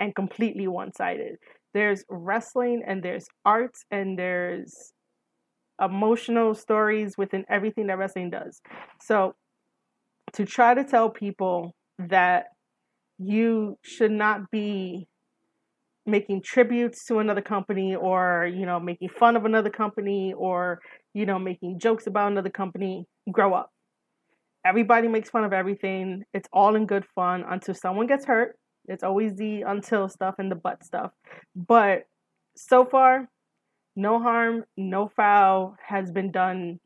and 0.00 0.14
completely 0.14 0.66
one 0.66 0.92
sided. 0.92 1.36
There's 1.74 2.04
wrestling 2.08 2.82
and 2.86 3.02
there's 3.02 3.26
arts 3.44 3.84
and 3.90 4.18
there's 4.18 4.92
emotional 5.80 6.54
stories 6.54 7.18
within 7.18 7.44
everything 7.48 7.86
that 7.88 7.98
wrestling 7.98 8.30
does. 8.30 8.60
So 9.02 9.34
to 10.32 10.44
try 10.44 10.74
to 10.74 10.84
tell 10.84 11.10
people 11.10 11.74
that 11.98 12.46
you 13.18 13.78
should 13.82 14.10
not 14.10 14.50
be 14.50 15.06
making 16.06 16.40
tributes 16.42 17.04
to 17.06 17.18
another 17.18 17.40
company 17.40 17.94
or 17.96 18.48
you 18.54 18.64
know 18.64 18.78
making 18.78 19.08
fun 19.08 19.34
of 19.34 19.44
another 19.44 19.70
company 19.70 20.32
or 20.34 20.80
you 21.14 21.26
know 21.26 21.38
making 21.38 21.78
jokes 21.80 22.06
about 22.06 22.30
another 22.30 22.50
company 22.50 23.06
grow 23.32 23.52
up 23.54 23.70
everybody 24.66 25.08
makes 25.08 25.30
fun 25.30 25.44
of 25.44 25.52
everything. 25.52 26.24
It's 26.34 26.48
all 26.52 26.74
in 26.74 26.86
good 26.86 27.04
fun 27.14 27.44
until 27.48 27.74
someone 27.74 28.06
gets 28.06 28.24
hurt. 28.24 28.58
It's 28.88 29.04
always 29.04 29.34
the 29.36 29.62
until 29.62 30.08
stuff 30.08 30.36
and 30.38 30.50
the 30.50 30.56
but 30.56 30.84
stuff. 30.84 31.12
But 31.54 32.06
so 32.56 32.84
far, 32.84 33.28
no 33.94 34.18
harm, 34.18 34.64
no 34.76 35.08
foul 35.08 35.76
has 35.84 36.10
been 36.10 36.30
done 36.30 36.80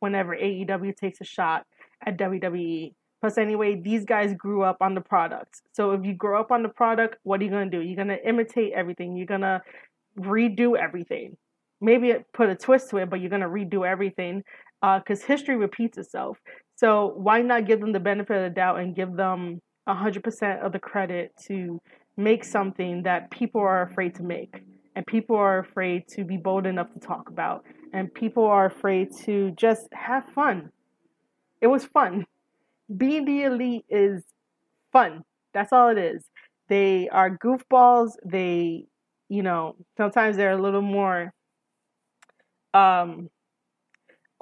whenever 0.00 0.36
AEW 0.36 0.96
takes 0.96 1.20
a 1.20 1.24
shot 1.24 1.64
at 2.04 2.18
WWE. 2.18 2.94
Plus, 3.20 3.38
anyway, 3.38 3.80
these 3.80 4.04
guys 4.04 4.34
grew 4.34 4.62
up 4.62 4.78
on 4.80 4.94
the 4.94 5.00
product. 5.00 5.62
So 5.72 5.92
if 5.92 6.04
you 6.04 6.14
grow 6.14 6.40
up 6.40 6.50
on 6.50 6.62
the 6.62 6.68
product, 6.68 7.16
what 7.22 7.40
are 7.40 7.44
you 7.44 7.50
going 7.50 7.70
to 7.70 7.78
do? 7.78 7.82
You're 7.82 7.96
going 7.96 8.08
to 8.08 8.28
imitate 8.28 8.72
everything. 8.72 9.16
You're 9.16 9.26
going 9.26 9.42
to 9.42 9.62
redo 10.18 10.76
everything. 10.76 11.36
Maybe 11.80 12.14
put 12.34 12.48
a 12.48 12.56
twist 12.56 12.90
to 12.90 12.98
it, 12.98 13.10
but 13.10 13.20
you're 13.20 13.30
going 13.30 13.42
to 13.42 13.48
redo 13.48 13.86
everything 13.86 14.42
because 14.82 15.22
uh, 15.22 15.26
history 15.26 15.56
repeats 15.56 15.98
itself. 15.98 16.38
So 16.82 17.12
why 17.14 17.42
not 17.42 17.66
give 17.66 17.80
them 17.80 17.92
the 17.92 18.00
benefit 18.00 18.36
of 18.36 18.42
the 18.42 18.54
doubt 18.54 18.80
and 18.80 18.94
give 18.94 19.14
them 19.14 19.60
100% 19.88 20.66
of 20.66 20.72
the 20.72 20.80
credit 20.80 21.32
to 21.46 21.80
make 22.16 22.42
something 22.44 23.04
that 23.04 23.30
people 23.30 23.60
are 23.60 23.82
afraid 23.82 24.16
to 24.16 24.24
make 24.24 24.62
and 24.96 25.06
people 25.06 25.36
are 25.36 25.60
afraid 25.60 26.08
to 26.08 26.24
be 26.24 26.36
bold 26.36 26.66
enough 26.66 26.92
to 26.92 26.98
talk 26.98 27.28
about 27.28 27.64
and 27.92 28.12
people 28.12 28.44
are 28.44 28.66
afraid 28.66 29.14
to 29.24 29.52
just 29.52 29.86
have 29.92 30.26
fun. 30.30 30.70
It 31.60 31.68
was 31.68 31.84
fun. 31.84 32.26
Being 32.94 33.26
the 33.26 33.44
elite 33.44 33.84
is 33.88 34.24
fun. 34.90 35.22
That's 35.54 35.72
all 35.72 35.88
it 35.90 35.98
is. 35.98 36.24
They 36.68 37.08
are 37.10 37.38
goofballs. 37.38 38.14
They, 38.24 38.86
you 39.28 39.44
know, 39.44 39.76
sometimes 39.96 40.36
they're 40.36 40.58
a 40.58 40.60
little 40.60 40.82
more 40.82 41.32
um 42.74 43.28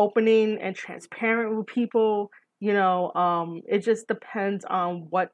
opening 0.01 0.59
and 0.61 0.75
transparent 0.75 1.57
with 1.57 1.67
people. 1.67 2.31
You 2.59 2.73
know, 2.73 3.13
um, 3.15 3.63
it 3.69 3.81
just 3.81 4.09
depends 4.09 4.65
on 4.65 5.07
what 5.11 5.31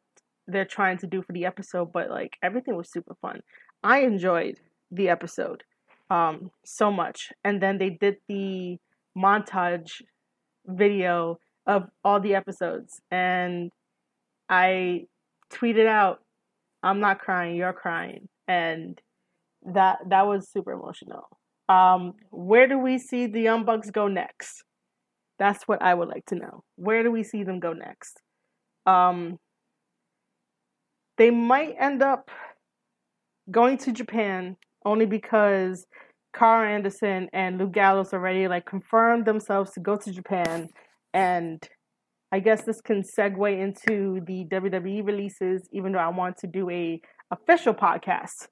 they're 0.48 0.64
trying 0.64 0.98
to 0.98 1.06
do 1.06 1.22
for 1.22 1.32
the 1.32 1.46
episode, 1.46 1.92
but 1.92 2.10
like 2.10 2.36
everything 2.42 2.76
was 2.76 2.90
super 2.90 3.14
fun. 3.22 3.40
I 3.82 4.00
enjoyed 4.00 4.60
the 4.90 5.08
episode 5.08 5.62
um 6.10 6.50
so 6.64 6.92
much. 6.92 7.32
And 7.44 7.62
then 7.62 7.78
they 7.78 7.90
did 7.90 8.16
the 8.28 8.78
montage 9.16 10.02
video 10.66 11.38
of 11.66 11.84
all 12.04 12.20
the 12.20 12.34
episodes 12.34 13.00
and 13.10 13.72
I 14.48 15.06
tweeted 15.52 15.86
out 15.86 16.20
I'm 16.82 17.00
not 17.00 17.18
crying, 17.18 17.56
you're 17.56 17.72
crying. 17.72 18.28
And 18.46 19.00
that 19.74 19.98
that 20.08 20.26
was 20.26 20.48
super 20.48 20.72
emotional. 20.72 21.35
Um 21.68 22.14
where 22.30 22.66
do 22.66 22.78
we 22.78 22.98
see 22.98 23.26
the 23.26 23.40
Young 23.40 23.64
Bucks 23.64 23.90
go 23.90 24.08
next? 24.08 24.62
That's 25.38 25.64
what 25.68 25.82
I 25.82 25.94
would 25.94 26.08
like 26.08 26.24
to 26.26 26.34
know. 26.34 26.64
Where 26.76 27.02
do 27.02 27.10
we 27.10 27.22
see 27.22 27.42
them 27.42 27.60
go 27.60 27.72
next? 27.72 28.20
Um 28.86 29.38
they 31.18 31.30
might 31.30 31.74
end 31.78 32.02
up 32.02 32.30
going 33.50 33.78
to 33.78 33.92
Japan 33.92 34.56
only 34.84 35.06
because 35.06 35.86
Karl 36.34 36.68
Anderson 36.68 37.28
and 37.32 37.58
Luke 37.58 37.72
Gallows 37.72 38.12
already 38.12 38.46
like 38.48 38.66
confirmed 38.66 39.24
themselves 39.24 39.72
to 39.72 39.80
go 39.80 39.96
to 39.96 40.12
Japan 40.12 40.68
and 41.14 41.66
I 42.32 42.40
guess 42.40 42.64
this 42.64 42.80
can 42.80 43.02
segue 43.02 43.58
into 43.58 44.20
the 44.26 44.44
WWE 44.52 45.06
releases 45.06 45.68
even 45.72 45.92
though 45.92 45.98
I 45.98 46.08
want 46.08 46.36
to 46.38 46.46
do 46.46 46.68
a 46.70 47.00
official 47.30 47.72
podcast 47.74 48.48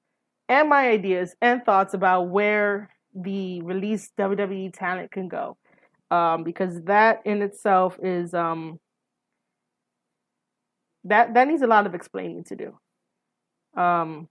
and 0.49 0.69
my 0.69 0.89
ideas 0.89 1.35
and 1.43 1.63
thoughts 1.65 1.93
about 1.95 2.31
where 2.31 2.89
the 3.15 3.63
released 3.63 4.13
WWE 4.19 4.73
talent 4.73 5.11
can 5.11 5.29
go. 5.29 5.57
Um, 6.11 6.45
because 6.45 6.83
that 6.83 7.23
in 7.25 7.43
itself 7.43 7.97
is 8.03 8.35
um, 8.35 8.79
that 11.05 11.35
that 11.35 11.49
needs 11.49 11.63
a 11.63 11.67
lot 11.67 11.87
of 11.87 11.95
explaining 11.95 12.45
to 12.45 12.57
do. 12.57 13.81
Um, 13.81 14.29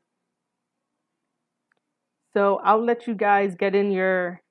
so 2.34 2.60
I'll 2.64 2.84
let 2.84 3.08
you 3.08 3.16
guys 3.16 3.56
get 3.56 3.76
in 3.76 3.92
your 3.92 4.42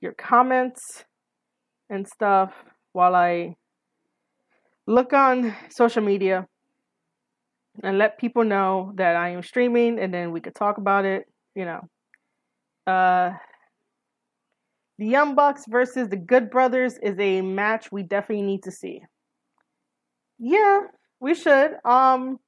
your 0.00 0.12
comments 0.12 1.04
and 1.88 2.06
stuff 2.06 2.52
while 2.92 3.14
I 3.14 3.56
look 4.86 5.12
on 5.12 5.54
social 5.70 6.02
media 6.02 6.46
and 7.82 7.98
let 7.98 8.18
people 8.18 8.44
know 8.44 8.92
that 8.96 9.16
I 9.16 9.30
am 9.30 9.42
streaming 9.42 9.98
and 9.98 10.12
then 10.12 10.32
we 10.32 10.40
could 10.40 10.54
talk 10.54 10.78
about 10.78 11.04
it, 11.04 11.26
you 11.54 11.64
know. 11.64 11.80
Uh 12.86 13.32
the 14.98 15.06
Young 15.06 15.34
Bucks 15.34 15.64
versus 15.68 16.08
the 16.08 16.16
Good 16.16 16.50
Brothers 16.50 16.98
is 17.02 17.18
a 17.18 17.42
match 17.42 17.92
we 17.92 18.02
definitely 18.02 18.44
need 18.44 18.62
to 18.64 18.70
see. 18.70 19.02
Yeah, 20.38 20.80
we 21.20 21.34
should. 21.34 21.76
Um 21.84 22.38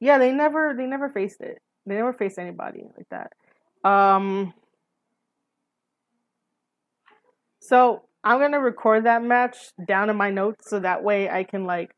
yeah, 0.00 0.18
they 0.18 0.32
never 0.32 0.74
they 0.76 0.86
never 0.86 1.08
faced 1.08 1.40
it. 1.40 1.58
They 1.86 1.94
never 1.94 2.12
faced 2.12 2.38
anybody 2.38 2.84
like 2.96 3.08
that. 3.10 3.88
Um 3.88 4.54
so 7.60 8.02
I'm 8.22 8.40
gonna 8.40 8.60
record 8.60 9.04
that 9.04 9.22
match 9.22 9.56
down 9.86 10.10
in 10.10 10.16
my 10.16 10.30
notes 10.30 10.70
so 10.70 10.80
that 10.80 11.02
way 11.02 11.28
I 11.28 11.44
can 11.44 11.64
like 11.64 11.94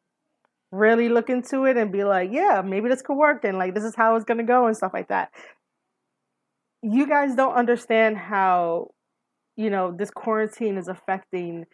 really 0.72 1.08
look 1.08 1.30
into 1.30 1.64
it 1.64 1.76
and 1.76 1.92
be 1.92 2.04
like, 2.04 2.30
yeah, 2.32 2.62
maybe 2.64 2.88
this 2.88 3.02
could 3.02 3.16
work 3.16 3.44
and 3.44 3.58
like 3.58 3.74
this 3.74 3.84
is 3.84 3.94
how 3.94 4.16
it's 4.16 4.24
gonna 4.24 4.44
go 4.44 4.66
and 4.66 4.76
stuff 4.76 4.92
like 4.92 5.08
that. 5.08 5.30
You 6.82 7.06
guys 7.08 7.34
don't 7.34 7.54
understand 7.54 8.16
how, 8.16 8.90
you 9.56 9.70
know, 9.70 9.94
this 9.96 10.10
quarantine 10.10 10.76
is 10.76 10.88
affecting 10.88 11.64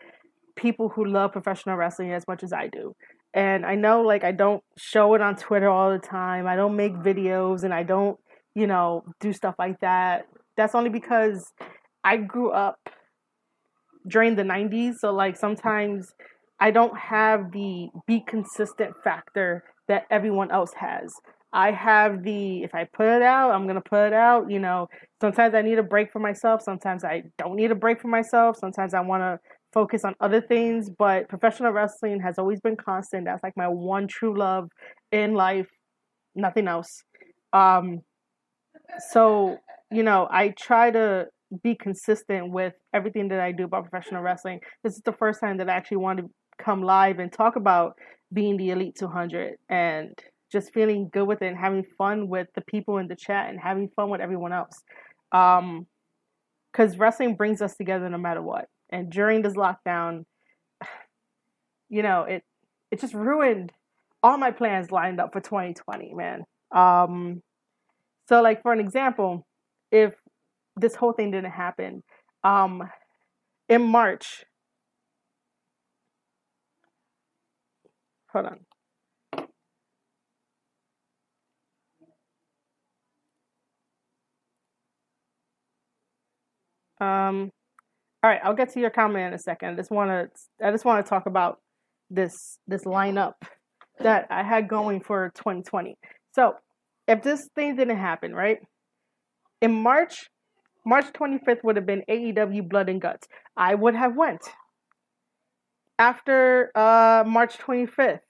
people 0.56 0.90
who 0.90 1.04
love 1.04 1.32
professional 1.32 1.76
wrestling 1.76 2.12
as 2.12 2.24
much 2.28 2.42
as 2.42 2.52
I 2.52 2.68
do. 2.68 2.94
And 3.34 3.64
I 3.64 3.74
know 3.74 4.02
like 4.02 4.24
I 4.24 4.32
don't 4.32 4.62
show 4.76 5.14
it 5.14 5.20
on 5.20 5.36
Twitter 5.36 5.68
all 5.68 5.90
the 5.90 5.98
time. 5.98 6.46
I 6.46 6.56
don't 6.56 6.76
make 6.76 6.94
videos 6.94 7.64
and 7.64 7.72
I 7.72 7.82
don't, 7.82 8.18
you 8.54 8.66
know, 8.66 9.04
do 9.20 9.32
stuff 9.32 9.54
like 9.58 9.80
that. 9.80 10.26
That's 10.56 10.74
only 10.74 10.90
because 10.90 11.52
I 12.04 12.18
grew 12.18 12.50
up 12.50 12.76
during 14.06 14.36
the 14.36 14.42
90s. 14.42 14.96
So 15.00 15.12
like 15.12 15.36
sometimes 15.36 16.12
I 16.60 16.70
don't 16.70 16.96
have 16.96 17.52
the 17.52 17.88
be 18.06 18.22
consistent 18.26 18.94
factor 19.02 19.64
that 19.88 20.04
everyone 20.10 20.50
else 20.50 20.74
has. 20.78 21.12
I 21.52 21.70
have 21.70 22.22
the 22.22 22.62
if 22.62 22.74
I 22.74 22.84
put 22.84 23.06
it 23.06 23.22
out, 23.22 23.52
I'm 23.52 23.66
gonna 23.66 23.82
put 23.82 24.06
it 24.06 24.12
out. 24.12 24.50
You 24.50 24.58
know, 24.58 24.88
sometimes 25.20 25.54
I 25.54 25.62
need 25.62 25.78
a 25.78 25.82
break 25.82 26.12
for 26.12 26.18
myself. 26.18 26.62
Sometimes 26.62 27.04
I 27.04 27.24
don't 27.38 27.56
need 27.56 27.70
a 27.70 27.74
break 27.74 28.00
for 28.00 28.08
myself. 28.08 28.56
Sometimes 28.58 28.94
I 28.94 29.00
want 29.00 29.22
to 29.22 29.38
focus 29.72 30.04
on 30.04 30.14
other 30.20 30.40
things, 30.40 30.90
but 30.90 31.28
professional 31.28 31.72
wrestling 31.72 32.20
has 32.20 32.38
always 32.38 32.60
been 32.60 32.76
constant. 32.76 33.24
That's 33.24 33.42
like 33.42 33.56
my 33.56 33.68
one 33.68 34.06
true 34.06 34.36
love 34.36 34.68
in 35.10 35.34
life, 35.34 35.68
nothing 36.34 36.68
else. 36.68 37.02
Um, 37.52 38.00
so, 39.10 39.58
you 39.90 40.02
know, 40.02 40.28
I 40.30 40.48
try 40.58 40.90
to 40.90 41.26
be 41.62 41.74
consistent 41.74 42.50
with 42.50 42.74
everything 42.94 43.28
that 43.28 43.40
I 43.40 43.52
do 43.52 43.64
about 43.64 43.90
professional 43.90 44.22
wrestling. 44.22 44.60
This 44.82 44.94
is 44.94 45.02
the 45.04 45.12
first 45.12 45.40
time 45.40 45.58
that 45.58 45.68
I 45.68 45.74
actually 45.74 45.98
want 45.98 46.18
to 46.20 46.30
come 46.58 46.82
live 46.82 47.18
and 47.18 47.32
talk 47.32 47.56
about 47.56 47.94
being 48.32 48.56
the 48.56 48.70
Elite 48.70 48.96
200 48.98 49.56
and 49.68 50.12
just 50.52 50.72
feeling 50.72 51.08
good 51.10 51.26
with 51.26 51.42
it 51.42 51.46
and 51.46 51.56
having 51.56 51.82
fun 51.82 52.28
with 52.28 52.48
the 52.54 52.60
people 52.60 52.98
in 52.98 53.08
the 53.08 53.16
chat 53.16 53.48
and 53.48 53.58
having 53.58 53.88
fun 53.96 54.10
with 54.10 54.20
everyone 54.20 54.52
else. 54.52 54.82
Um, 55.32 55.86
because 56.72 56.96
wrestling 56.98 57.34
brings 57.34 57.60
us 57.60 57.76
together 57.76 58.08
no 58.08 58.18
matter 58.18 58.42
what. 58.42 58.66
And 58.90 59.10
during 59.10 59.42
this 59.42 59.54
lockdown, 59.54 60.24
you 61.88 62.02
know, 62.02 62.22
it 62.22 62.42
it 62.90 63.00
just 63.00 63.14
ruined 63.14 63.72
all 64.22 64.38
my 64.38 64.50
plans 64.50 64.90
lined 64.90 65.20
up 65.20 65.32
for 65.32 65.40
2020, 65.40 66.14
man. 66.14 66.44
Um, 66.70 67.42
so 68.28 68.40
like 68.42 68.62
for 68.62 68.72
an 68.72 68.80
example, 68.80 69.46
if 69.90 70.14
this 70.76 70.94
whole 70.94 71.12
thing 71.12 71.30
didn't 71.30 71.50
happen, 71.52 72.02
um, 72.44 72.82
in 73.68 73.82
March, 73.82 74.44
hold 78.32 78.46
on. 78.46 78.71
Um, 87.02 87.50
all 88.22 88.30
right, 88.30 88.40
I'll 88.44 88.54
get 88.54 88.72
to 88.74 88.80
your 88.80 88.90
comment 88.90 89.26
in 89.26 89.34
a 89.34 89.38
second. 89.38 89.70
I 89.70 89.74
just 89.74 89.90
want 89.90 90.10
to 90.10 90.66
I 90.66 90.70
just 90.70 90.84
want 90.84 91.04
to 91.04 91.08
talk 91.08 91.26
about 91.26 91.58
this 92.10 92.58
this 92.68 92.84
lineup 92.84 93.34
that 93.98 94.26
I 94.30 94.42
had 94.42 94.68
going 94.68 95.00
for 95.00 95.32
2020. 95.34 95.96
So, 96.32 96.54
if 97.08 97.22
this 97.22 97.48
thing 97.54 97.76
didn't 97.76 97.96
happen, 97.96 98.34
right? 98.34 98.58
In 99.60 99.72
March, 99.72 100.30
March 100.84 101.06
25th 101.12 101.64
would 101.64 101.76
have 101.76 101.86
been 101.86 102.04
AEW 102.08 102.68
Blood 102.68 102.88
and 102.88 103.00
Guts. 103.00 103.26
I 103.56 103.74
would 103.74 103.94
have 103.94 104.16
went. 104.16 104.42
After 105.98 106.70
uh, 106.74 107.24
March 107.26 107.58
25th, 107.58 108.20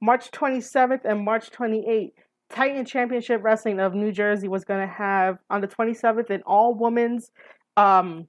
March 0.00 0.30
27th 0.30 1.04
and 1.04 1.24
March 1.24 1.50
28th, 1.50 2.12
Titan 2.50 2.84
Championship 2.84 3.42
Wrestling 3.42 3.80
of 3.80 3.94
New 3.94 4.12
Jersey 4.12 4.48
was 4.48 4.64
going 4.64 4.86
to 4.86 4.92
have 4.92 5.38
on 5.48 5.60
the 5.60 5.68
27th 5.68 6.30
an 6.30 6.42
all 6.44 6.74
women's 6.74 7.30
um, 7.76 8.28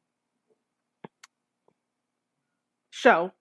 show. 2.92 3.32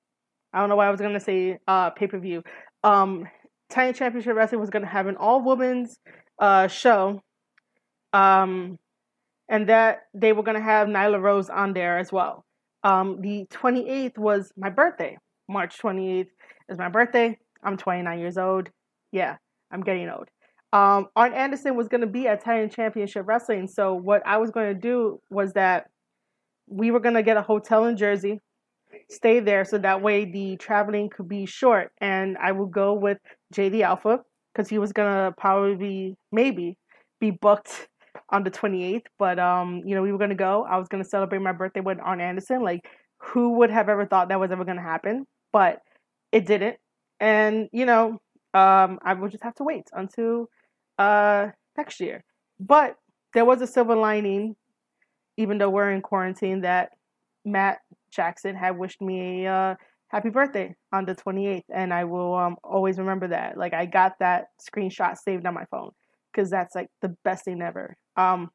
I 0.52 0.60
don't 0.60 0.68
know 0.68 0.76
why 0.76 0.88
I 0.88 0.90
was 0.90 1.00
gonna 1.00 1.20
say 1.20 1.58
uh 1.66 1.90
pay 1.90 2.06
per 2.06 2.18
view. 2.18 2.42
Um, 2.84 3.26
Titan 3.70 3.94
Championship 3.94 4.34
Wrestling 4.34 4.60
was 4.60 4.70
gonna 4.70 4.86
have 4.86 5.06
an 5.06 5.16
all 5.16 5.42
women's 5.42 5.98
uh 6.38 6.68
show. 6.68 7.22
Um, 8.12 8.78
and 9.48 9.68
that 9.68 10.02
they 10.14 10.32
were 10.32 10.42
gonna 10.42 10.60
have 10.60 10.88
Nyla 10.88 11.20
Rose 11.20 11.48
on 11.48 11.72
there 11.72 11.98
as 11.98 12.12
well. 12.12 12.44
Um, 12.84 13.20
the 13.20 13.46
28th 13.50 14.18
was 14.18 14.52
my 14.56 14.70
birthday. 14.70 15.16
March 15.48 15.78
28th 15.78 16.28
is 16.68 16.78
my 16.78 16.88
birthday. 16.88 17.38
I'm 17.62 17.76
29 17.76 18.18
years 18.18 18.38
old. 18.38 18.70
Yeah, 19.12 19.36
I'm 19.70 19.82
getting 19.82 20.08
old. 20.08 20.28
Um, 20.72 21.08
Arn 21.14 21.34
Anderson 21.34 21.76
was 21.76 21.88
going 21.88 22.00
to 22.00 22.06
be 22.06 22.26
at 22.26 22.42
Titan 22.42 22.70
Championship 22.70 23.26
Wrestling. 23.26 23.68
So 23.68 23.94
what 23.94 24.22
I 24.26 24.38
was 24.38 24.50
going 24.50 24.74
to 24.74 24.80
do 24.80 25.20
was 25.30 25.52
that 25.52 25.90
we 26.72 26.90
were 26.90 27.00
going 27.00 27.14
to 27.14 27.22
get 27.22 27.36
a 27.36 27.42
hotel 27.42 27.84
in 27.86 27.96
Jersey 27.96 28.38
stay 29.10 29.40
there 29.40 29.64
so 29.64 29.78
that 29.78 30.02
way 30.02 30.24
the 30.24 30.56
traveling 30.56 31.08
could 31.10 31.28
be 31.28 31.46
short. 31.46 31.92
And 32.00 32.36
I 32.38 32.52
would 32.52 32.70
go 32.72 32.94
with 32.94 33.18
JD 33.52 33.82
Alpha 33.82 34.20
because 34.54 34.68
he 34.68 34.78
was 34.78 34.92
gonna 34.92 35.32
probably 35.36 35.76
be 35.76 36.16
maybe 36.30 36.76
be 37.20 37.30
booked 37.30 37.88
on 38.30 38.44
the 38.44 38.50
28th. 38.50 39.06
But 39.18 39.38
um, 39.38 39.82
you 39.84 39.94
know, 39.94 40.02
we 40.02 40.12
were 40.12 40.18
gonna 40.18 40.34
go. 40.34 40.64
I 40.68 40.78
was 40.78 40.88
gonna 40.88 41.04
celebrate 41.04 41.40
my 41.40 41.52
birthday 41.52 41.80
with 41.80 41.98
Arn 42.02 42.20
Anderson. 42.20 42.62
Like, 42.62 42.80
who 43.20 43.58
would 43.58 43.70
have 43.70 43.88
ever 43.88 44.06
thought 44.06 44.28
that 44.28 44.40
was 44.40 44.50
ever 44.52 44.64
gonna 44.64 44.82
happen? 44.82 45.26
But 45.52 45.80
it 46.32 46.46
didn't. 46.46 46.76
And 47.20 47.68
you 47.72 47.86
know, 47.86 48.20
Um, 48.54 48.98
I 49.02 49.14
will 49.14 49.28
just 49.30 49.44
have 49.44 49.54
to 49.56 49.64
wait 49.64 49.88
until 49.92 50.48
uh 50.98 51.48
next 51.76 52.00
year. 52.00 52.24
But 52.60 52.96
there 53.34 53.44
was 53.46 53.62
a 53.62 53.66
silver 53.66 53.96
lining, 53.96 54.56
even 55.36 55.58
though 55.58 55.70
we're 55.70 55.90
in 55.90 56.02
quarantine, 56.02 56.62
that 56.62 56.90
Matt 57.44 57.78
Jackson 58.12 58.54
had 58.54 58.78
wished 58.78 59.00
me 59.00 59.46
a 59.46 59.52
uh, 59.52 59.74
happy 60.08 60.28
birthday 60.28 60.74
on 60.92 61.04
the 61.04 61.14
28th, 61.14 61.62
and 61.74 61.92
I 61.92 62.04
will 62.04 62.34
um, 62.34 62.56
always 62.62 62.98
remember 62.98 63.28
that. 63.28 63.56
Like 63.56 63.74
I 63.74 63.86
got 63.86 64.12
that 64.20 64.46
screenshot 64.60 65.16
saved 65.16 65.46
on 65.46 65.54
my 65.54 65.64
phone 65.70 65.90
because 66.32 66.50
that's 66.50 66.74
like 66.74 66.88
the 67.00 67.16
best 67.24 67.44
thing 67.44 67.62
ever. 67.62 67.96
Um, 68.16 68.50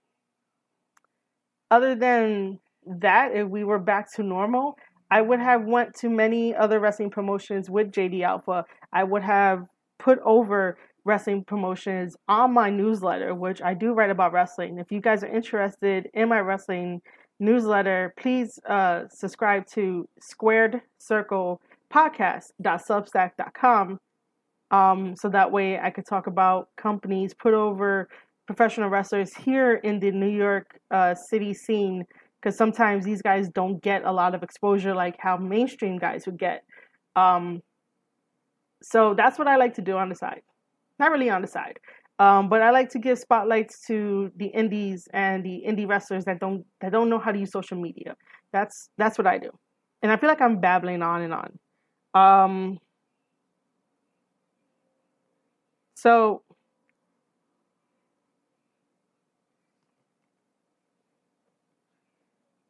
other 1.70 1.96
than 1.96 2.60
that, 2.86 3.36
if 3.36 3.48
we 3.48 3.64
were 3.64 3.80
back 3.80 4.14
to 4.16 4.24
normal, 4.24 4.76
I 5.10 5.22
would 5.22 5.40
have 5.40 5.66
went 5.66 5.96
to 5.96 6.10
many 6.10 6.56
other 6.56 6.80
wrestling 6.80 7.10
promotions 7.10 7.70
with 7.70 7.92
JD 7.92 8.24
Alpha. 8.24 8.66
I 8.94 9.04
would 9.04 9.24
have 9.24 9.64
put 10.00 10.20
over 10.26 10.78
wrestling 11.08 11.44
promotions 11.46 12.18
on 12.28 12.54
my 12.54 12.70
newsletter, 12.70 13.34
which 13.34 13.62
I 13.62 13.74
do 13.74 13.94
write 13.94 14.10
about 14.10 14.34
wrestling. 14.34 14.78
If 14.78 14.92
you 14.92 15.00
guys 15.00 15.24
are 15.24 15.34
interested 15.34 16.10
in 16.14 16.28
my 16.28 16.42
wrestling 16.42 17.02
newsletter, 17.40 18.14
please 18.20 18.60
uh, 18.68 19.04
subscribe 19.10 19.66
to 19.68 20.06
Squared 20.20 20.82
Circle 21.00 21.62
podcast.substack.com. 21.94 24.00
Um, 24.70 25.16
so 25.16 25.30
that 25.30 25.50
way 25.50 25.80
I 25.80 25.92
could 25.92 26.06
talk 26.06 26.28
about 26.28 26.68
companies 26.76 27.34
put 27.34 27.54
over 27.54 28.10
professional 28.46 28.90
wrestlers 28.90 29.34
here 29.34 29.76
in 29.76 30.02
the 30.02 30.12
New 30.12 30.28
York 30.28 30.78
uh, 30.92 31.16
City 31.16 31.54
scene 31.54 32.04
because 32.42 32.58
sometimes 32.58 33.06
these 33.06 33.22
guys 33.22 33.48
don't 33.48 33.82
get 33.82 34.04
a 34.04 34.12
lot 34.12 34.36
of 34.36 34.44
exposure 34.44 34.94
like 34.94 35.16
how 35.20 35.38
mainstream 35.38 35.98
guys 35.98 36.26
would 36.26 36.38
get. 36.38 36.66
Um, 37.16 37.64
so 38.82 39.14
that's 39.14 39.40
what 39.40 39.48
I 39.48 39.56
like 39.56 39.76
to 39.76 39.82
do 39.82 39.96
on 39.96 40.10
the 40.10 40.16
side. 40.16 40.42
Not 41.00 41.12
really 41.12 41.30
on 41.30 41.42
the 41.42 41.48
side. 41.48 41.80
Um, 42.20 42.50
but 42.50 42.62
I 42.64 42.72
like 42.72 42.90
to 42.90 43.00
give 43.00 43.20
spotlights 43.20 43.86
to 43.88 44.32
the 44.38 44.48
indies 44.48 45.08
and 45.14 45.44
the 45.46 45.64
indie 45.68 45.88
wrestlers 45.88 46.26
that 46.26 46.40
don't 46.40 46.66
that 46.82 46.92
don't 46.92 47.10
know 47.10 47.20
how 47.20 47.32
to 47.32 47.38
use 47.38 47.52
social 47.52 47.78
media. 47.80 48.16
That's 48.52 48.90
that's 48.98 49.20
what 49.20 49.28
I 49.28 49.38
do, 49.38 49.52
and 50.02 50.12
I 50.12 50.18
feel 50.18 50.28
like 50.30 50.42
I'm 50.42 50.60
babbling 50.60 51.04
on 51.04 51.22
and 51.22 51.34
on. 51.34 51.60
Um, 52.16 52.80
so 55.96 56.44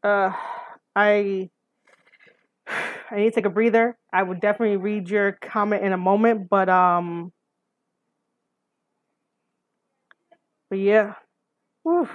uh, 0.04 0.32
I 0.96 1.50
I 3.12 3.16
need 3.18 3.26
to 3.30 3.32
take 3.32 3.46
a 3.46 3.50
breather. 3.50 3.98
I 4.12 4.24
would 4.24 4.40
definitely 4.40 4.78
read 4.78 5.10
your 5.10 5.34
comment 5.34 5.84
in 5.84 5.94
a 5.94 5.98
moment, 5.98 6.50
but 6.50 6.70
um 6.70 7.32
But 10.70 10.80
yeah. 10.80 11.16
Whew. 11.84 12.10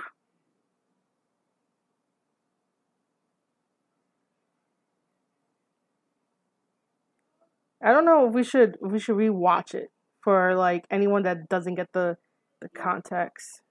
I 7.83 7.93
don't 7.93 8.05
know 8.05 8.29
if 8.29 8.35
we 8.35 8.45
should 8.45 8.77
if 8.83 8.93
we 8.93 8.99
should 8.99 9.17
rewatch 9.17 9.75
it 9.75 9.91
for 10.23 10.55
like 10.55 10.87
anyone 10.91 11.23
that 11.25 11.49
doesn't 11.49 11.75
get 11.75 11.93
the 11.93 12.17
the 12.61 12.69
context. 12.69 13.63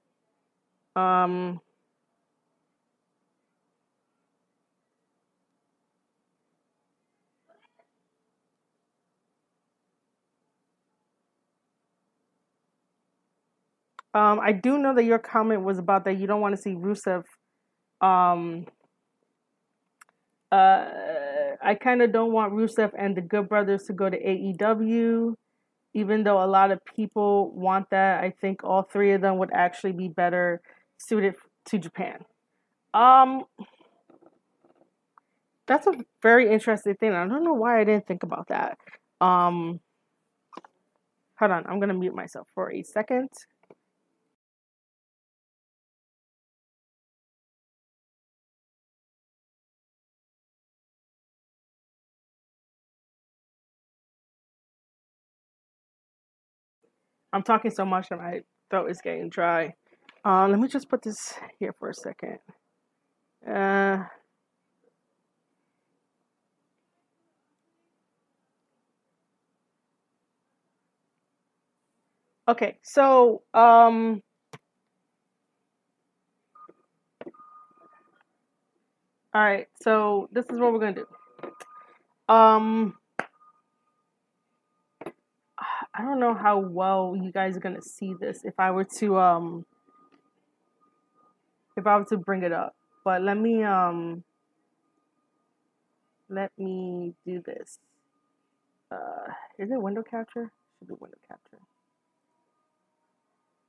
Um 0.96 1.62
Um, 14.14 14.40
I 14.40 14.52
do 14.52 14.78
know 14.78 14.94
that 14.96 15.06
your 15.06 15.20
comment 15.20 15.64
was 15.64 15.80
about 15.80 16.06
that 16.06 16.18
you 16.18 16.28
don't 16.28 16.42
want 16.42 16.56
to 16.56 16.62
see 16.62 16.72
Rusev. 16.72 17.24
Um, 18.02 18.66
uh, 20.52 20.86
I 21.62 21.76
kind 21.76 22.02
of 22.02 22.12
don't 22.12 22.34
want 22.34 22.54
Rusev 22.54 22.92
and 22.98 23.16
the 23.16 23.22
Good 23.22 23.48
Brothers 23.48 23.84
to 23.84 23.94
go 23.94 24.10
to 24.10 24.18
AEW, 24.18 25.36
even 25.94 26.24
though 26.24 26.44
a 26.44 26.48
lot 26.48 26.72
of 26.72 26.80
people 26.84 27.52
want 27.52 27.90
that. 27.92 28.22
I 28.22 28.34
think 28.42 28.64
all 28.64 28.84
three 28.84 29.14
of 29.14 29.22
them 29.22 29.38
would 29.38 29.52
actually 29.54 29.94
be 29.94 30.10
better 30.10 30.62
suited 30.98 31.36
to 31.66 31.78
Japan. 31.78 32.26
Um, 32.94 33.44
that's 35.68 35.88
a 35.88 35.94
very 36.22 36.52
interesting 36.52 36.96
thing. 36.96 37.14
I 37.14 37.26
don't 37.26 37.46
know 37.46 37.54
why 37.54 37.80
I 37.80 37.86
didn't 37.86 38.08
think 38.08 38.24
about 38.24 38.50
that. 38.50 38.78
Um, 39.22 39.80
hold 41.40 41.52
on, 41.52 41.66
I'm 41.66 41.80
gonna 41.80 41.94
mute 41.94 42.16
myself 42.16 42.48
for 42.54 42.72
a 42.72 42.84
second. 42.84 43.30
I'm 57.34 57.44
talking 57.44 57.72
so 57.72 57.86
much 57.86 58.10
that 58.10 58.18
my 58.18 58.42
throat 58.70 58.90
is 58.90 59.00
getting 59.02 59.30
dry. 59.30 59.74
Uh, 60.26 60.48
let 60.48 60.60
me 60.60 60.68
just 60.68 60.90
put 60.90 61.02
this 61.02 61.34
here 61.60 61.74
for 61.80 61.90
a 61.90 61.94
second. 61.94 62.40
Uh, 63.48 64.04
okay, 72.48 72.78
so 72.84 73.44
um, 73.54 74.22
all 79.34 79.42
right, 79.42 79.68
so 79.82 80.30
this 80.32 80.46
is 80.46 80.60
what 80.60 80.74
we're 80.74 80.80
gonna 80.80 80.94
do. 80.94 82.34
Um, 82.34 82.96
I 85.94 86.04
don't 86.04 86.20
know 86.20 86.34
how 86.34 86.60
well 86.60 87.18
you 87.22 87.32
guys 87.32 87.58
are 87.58 87.60
gonna 87.60 87.82
see 87.82 88.14
this 88.20 88.42
if 88.46 88.54
I 88.58 88.72
were 88.72 88.86
to 89.00 89.18
um 89.18 89.66
if 91.76 91.86
I 91.86 91.98
were 91.98 92.06
to 92.06 92.18
bring 92.18 92.44
it 92.44 92.54
up. 92.54 92.76
But 93.04 93.22
let 93.22 93.38
me 93.38 93.64
um 93.64 94.24
let 96.30 96.52
me 96.58 97.14
do 97.26 97.42
this. 97.46 97.80
Uh 98.90 99.34
is 99.60 99.70
it 99.70 99.82
window 99.82 100.04
capture? 100.04 100.52
Should 100.80 100.88
be 100.88 100.94
window 101.00 101.18
capture. 101.28 101.60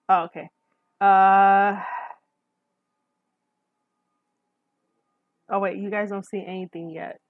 Oh, 0.09 0.25
okay. 0.25 0.49
Uh 1.01 1.83
Oh 5.51 5.59
wait, 5.59 5.77
you 5.77 5.91
guys 5.91 6.09
don't 6.09 6.25
see 6.25 6.43
anything 6.47 6.89
yet. 6.89 7.21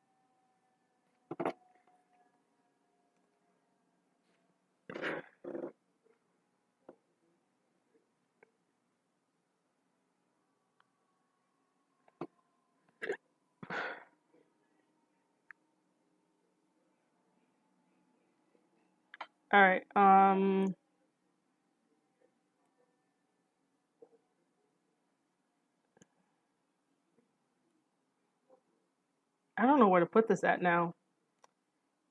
All 19.52 19.60
right. 19.60 19.82
Um. 19.94 20.74
I 29.58 29.66
don't 29.66 29.78
know 29.78 29.88
where 29.88 30.00
to 30.00 30.06
put 30.06 30.26
this 30.26 30.42
at 30.42 30.62
now. 30.62 30.94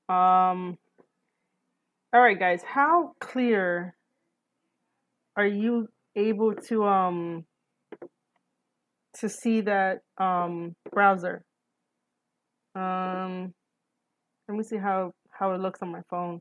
Um. 0.08 0.78
All 2.12 2.20
right, 2.20 2.38
guys. 2.38 2.62
How 2.62 3.14
clear 3.20 3.96
are 5.36 5.46
you 5.46 5.88
able 6.14 6.54
to 6.68 6.84
um 6.84 7.44
to 9.16 9.28
see 9.28 9.62
that 9.62 10.02
um 10.18 10.76
browser? 10.92 11.42
Um. 12.76 13.52
Let 14.46 14.58
me 14.58 14.62
see 14.62 14.76
how 14.76 15.12
how 15.30 15.54
it 15.54 15.60
looks 15.60 15.82
on 15.82 15.90
my 15.90 16.02
phone. 16.08 16.40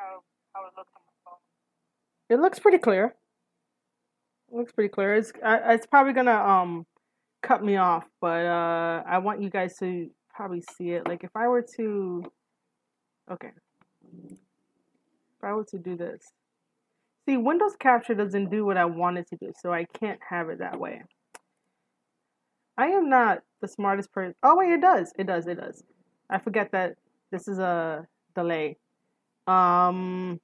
how, 0.00 0.22
how 0.54 0.66
it 0.66 0.72
looks 0.76 0.92
on 0.96 1.02
my 1.04 1.16
phone. 1.24 1.42
It 2.30 2.38
looks 2.38 2.60
pretty 2.60 2.78
clear. 2.78 3.16
It 4.50 4.56
looks 4.56 4.72
pretty 4.72 4.88
clear. 4.88 5.14
It's 5.16 5.32
it's 5.44 5.86
probably 5.86 6.12
gonna 6.12 6.32
um 6.32 6.86
cut 7.42 7.62
me 7.64 7.76
off, 7.76 8.04
but 8.20 8.46
uh 8.46 9.02
I 9.04 9.18
want 9.18 9.42
you 9.42 9.50
guys 9.50 9.76
to 9.78 10.08
probably 10.32 10.62
see 10.76 10.90
it. 10.90 11.08
Like 11.08 11.24
if 11.24 11.30
I 11.34 11.48
were 11.48 11.66
to 11.76 12.24
okay. 13.32 13.50
If 14.30 15.42
I 15.42 15.52
were 15.52 15.64
to 15.64 15.78
do 15.78 15.96
this. 15.96 16.32
See, 17.28 17.36
Windows 17.36 17.74
Capture 17.78 18.14
doesn't 18.14 18.48
do 18.48 18.64
what 18.64 18.76
I 18.76 18.84
want 18.84 19.18
it 19.18 19.28
to 19.30 19.36
do, 19.36 19.52
so 19.60 19.72
I 19.72 19.84
can't 19.84 20.20
have 20.28 20.50
it 20.50 20.60
that 20.60 20.78
way. 20.78 21.02
I 22.78 22.86
am 22.86 23.08
not 23.08 23.42
the 23.60 23.68
smartest 23.68 24.12
person. 24.12 24.36
Oh 24.44 24.56
wait, 24.56 24.70
it 24.72 24.80
does. 24.80 25.12
It 25.18 25.26
does. 25.26 25.48
It 25.48 25.56
does. 25.60 25.82
I 26.30 26.38
forget 26.38 26.70
that 26.70 26.94
this 27.32 27.48
is 27.48 27.58
a 27.58 28.06
delay. 28.36 28.76
Um. 29.48 30.40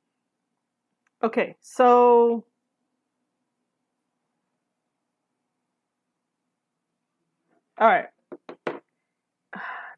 Okay, 1.26 1.56
so 1.60 2.44
all 7.78 7.88
right. 7.88 8.06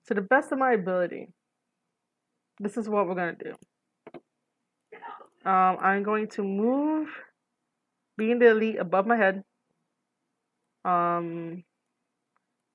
To 0.07 0.15
the 0.15 0.23
best 0.23 0.53
of 0.53 0.59
my 0.59 0.73
ability, 0.73 1.29
this 2.61 2.79
is 2.79 2.89
what 2.89 3.07
we're 3.07 3.15
gonna 3.15 3.37
do. 3.37 3.53
Um, 5.45 5.77
I'm 5.83 6.03
going 6.03 6.29
to 6.29 6.43
move 6.43 7.11
being 8.17 8.39
the 8.39 8.49
elite 8.49 8.79
above 8.79 9.07
my 9.07 9.17
head. 9.17 9.45
Um, 10.87 11.63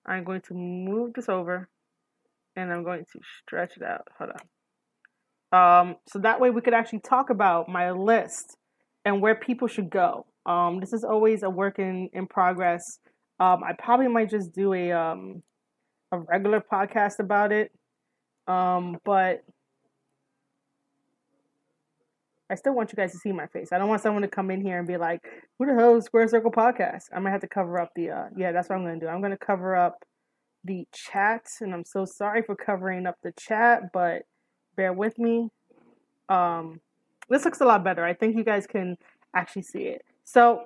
I'm 0.05 0.25
going 0.25 0.41
to 0.41 0.53
move 0.53 1.15
this 1.15 1.27
over 1.27 1.69
and 2.55 2.71
I'm 2.71 2.83
going 2.83 3.05
to 3.13 3.19
stretch 3.41 3.77
it 3.77 3.83
out. 3.83 4.07
Hold 4.19 4.29
on. 4.29 4.62
Um, 5.53 5.97
so 6.07 6.19
that 6.19 6.41
way 6.41 6.49
we 6.49 6.61
could 6.61 6.73
actually 6.73 6.99
talk 6.99 7.29
about 7.29 7.69
my 7.69 7.91
list 7.91 8.57
and 9.05 9.21
where 9.21 9.35
people 9.35 9.67
should 9.67 9.89
go. 9.89 10.25
Um, 10.45 10.79
this 10.79 10.91
is 10.91 11.03
always 11.03 11.43
a 11.43 11.49
work 11.49 11.77
in, 11.77 12.09
in 12.11 12.27
progress. 12.27 12.81
Um, 13.39 13.63
I 13.63 13.73
probably 13.77 14.07
might 14.07 14.29
just 14.29 14.53
do 14.53 14.73
a 14.73 14.91
um, 14.91 15.43
a 16.11 16.19
regular 16.19 16.61
podcast 16.61 17.19
about 17.19 17.51
it. 17.51 17.71
Um, 18.47 18.97
but 19.05 19.43
I 22.49 22.55
still 22.55 22.73
want 22.75 22.91
you 22.91 22.95
guys 22.95 23.11
to 23.13 23.17
see 23.17 23.31
my 23.31 23.47
face. 23.47 23.69
I 23.71 23.77
don't 23.77 23.87
want 23.87 24.01
someone 24.01 24.21
to 24.23 24.27
come 24.27 24.51
in 24.51 24.61
here 24.61 24.79
and 24.79 24.87
be 24.87 24.97
like, 24.97 25.21
"Who 25.57 25.65
the 25.65 25.75
hell 25.75 25.95
is 25.95 26.05
Squared 26.05 26.29
Circle 26.29 26.51
Podcast?" 26.51 27.03
I'm 27.11 27.19
gonna 27.21 27.31
have 27.31 27.41
to 27.41 27.47
cover 27.47 27.79
up 27.79 27.91
the. 27.95 28.09
Uh, 28.09 28.25
yeah, 28.35 28.51
that's 28.51 28.69
what 28.69 28.77
I'm 28.77 28.85
gonna 28.85 28.99
do. 28.99 29.07
I'm 29.07 29.21
gonna 29.21 29.37
cover 29.37 29.75
up 29.75 30.03
the 30.63 30.85
chat, 30.93 31.45
and 31.61 31.73
I'm 31.73 31.85
so 31.85 32.05
sorry 32.05 32.41
for 32.41 32.55
covering 32.55 33.05
up 33.05 33.17
the 33.23 33.33
chat, 33.39 33.91
but 33.93 34.23
bear 34.76 34.93
with 34.93 35.17
me. 35.17 35.49
Um, 36.30 36.80
this 37.30 37.45
looks 37.45 37.61
a 37.61 37.65
lot 37.65 37.84
better. 37.84 38.03
I 38.03 38.13
think 38.13 38.36
you 38.36 38.43
guys 38.43 38.67
can 38.67 38.97
actually 39.36 39.63
see 39.63 39.84
it. 39.84 40.03
So, 40.24 40.65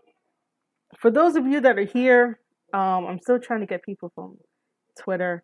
for 0.98 1.12
those 1.12 1.36
of 1.36 1.46
you 1.46 1.60
that 1.62 1.78
are 1.78 1.86
here, 1.86 2.40
um, 2.74 3.06
I'm 3.08 3.20
still 3.20 3.40
trying 3.40 3.62
to 3.62 3.66
get 3.66 3.84
people 3.84 4.12
from 4.16 4.38
Twitter, 5.00 5.44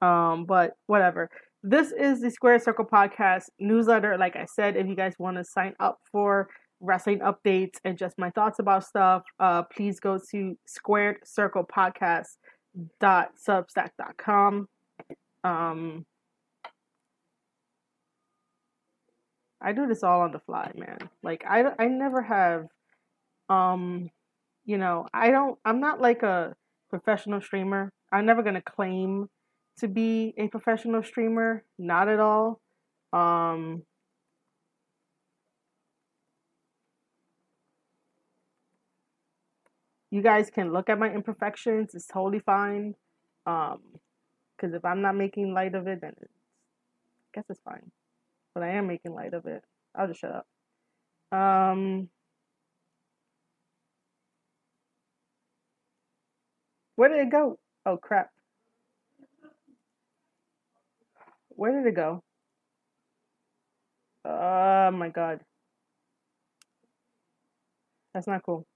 um, 0.00 0.44
but 0.46 0.72
whatever. 0.86 1.30
This 1.62 1.92
is 1.92 2.20
the 2.20 2.30
Squared 2.30 2.62
Circle 2.62 2.86
Podcast 2.86 3.44
newsletter. 3.58 4.16
Like 4.16 4.36
I 4.36 4.46
said, 4.46 4.76
if 4.76 4.86
you 4.86 4.94
guys 4.94 5.14
want 5.18 5.36
to 5.36 5.44
sign 5.44 5.74
up 5.80 5.98
for 6.10 6.48
wrestling 6.80 7.18
updates 7.18 7.76
and 7.84 7.98
just 7.98 8.16
my 8.18 8.30
thoughts 8.30 8.60
about 8.60 8.84
stuff, 8.84 9.22
uh, 9.40 9.62
please 9.64 9.98
go 9.98 10.18
to 10.30 10.56
Squared 10.66 11.16
Circle 11.24 11.64
Podcast 11.64 12.36
dot 13.00 13.30
substack.com. 13.46 14.68
Um, 15.42 16.06
I 19.60 19.72
do 19.72 19.86
this 19.86 20.02
all 20.02 20.20
on 20.20 20.32
the 20.32 20.38
fly, 20.38 20.72
man. 20.76 20.98
Like 21.22 21.44
I, 21.48 21.64
I 21.78 21.86
never 21.86 22.22
have, 22.22 22.66
um, 23.48 24.10
you 24.64 24.78
know, 24.78 25.06
I 25.12 25.30
don't. 25.30 25.58
I'm 25.64 25.80
not 25.80 26.00
like 26.00 26.22
a 26.22 26.54
professional 26.90 27.40
streamer. 27.40 27.92
I'm 28.12 28.26
never 28.26 28.42
gonna 28.42 28.62
claim 28.62 29.28
to 29.78 29.88
be 29.88 30.34
a 30.38 30.48
professional 30.48 31.02
streamer. 31.02 31.64
Not 31.78 32.08
at 32.08 32.20
all. 32.20 32.60
Um, 33.12 33.82
you 40.10 40.22
guys 40.22 40.50
can 40.50 40.72
look 40.72 40.88
at 40.88 40.98
my 40.98 41.10
imperfections. 41.10 41.94
It's 41.94 42.06
totally 42.06 42.40
fine. 42.40 42.94
Um, 43.46 43.80
because 44.56 44.74
if 44.74 44.84
I'm 44.84 45.02
not 45.02 45.14
making 45.14 45.54
light 45.54 45.74
of 45.74 45.86
it, 45.86 46.00
then 46.00 46.14
I 46.18 46.24
guess 47.32 47.44
it's 47.48 47.60
fine. 47.60 47.92
But 48.58 48.66
I 48.66 48.72
am 48.72 48.88
making 48.88 49.14
light 49.14 49.34
of 49.34 49.46
it. 49.46 49.62
I'll 49.94 50.08
just 50.08 50.18
shut 50.18 50.34
up. 50.34 51.38
Um, 51.38 52.08
where 56.96 57.08
did 57.08 57.20
it 57.20 57.30
go? 57.30 57.60
Oh 57.86 57.96
crap. 57.96 58.30
Where 61.50 61.70
did 61.70 61.86
it 61.86 61.94
go? 61.94 62.24
Oh 64.24 64.90
my 64.90 65.08
god. 65.08 65.38
That's 68.12 68.26
not 68.26 68.42
cool. 68.42 68.66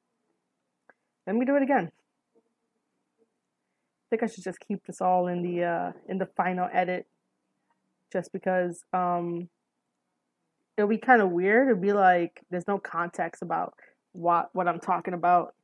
Let 1.26 1.35
me 1.35 1.45
do 1.45 1.57
it 1.57 1.62
again. 1.64 1.91
I 3.16 4.07
think 4.11 4.22
I 4.22 4.26
should 4.26 4.45
just 4.45 4.61
keep 4.61 4.87
this 4.87 5.01
all 5.01 5.26
in 5.26 5.43
the 5.43 5.64
uh, 5.64 5.93
in 6.09 6.18
the 6.18 6.26
final 6.37 6.68
edit, 6.72 7.09
just 8.12 8.33
because 8.33 8.85
um, 8.93 9.49
it'll 10.77 10.89
be 10.89 10.99
kind 10.99 11.23
of 11.23 11.31
weird. 11.31 11.68
It'll 11.68 11.81
be 11.81 11.93
like 11.93 12.41
there's 12.51 12.68
no 12.68 12.79
context 12.79 13.43
about 13.43 13.75
what 14.12 14.51
what 14.53 14.68
I'm 14.68 14.81
talking 14.81 15.14
about. 15.14 15.55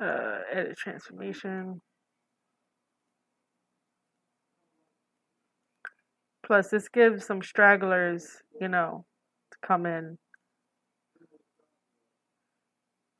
uh, 0.00 0.40
edit 0.52 0.76
transformation. 0.76 1.80
Plus, 6.46 6.68
this 6.68 6.88
gives 6.88 7.26
some 7.26 7.42
stragglers, 7.42 8.36
you 8.60 8.68
know, 8.68 9.04
to 9.50 9.58
come 9.66 9.84
in. 9.84 10.16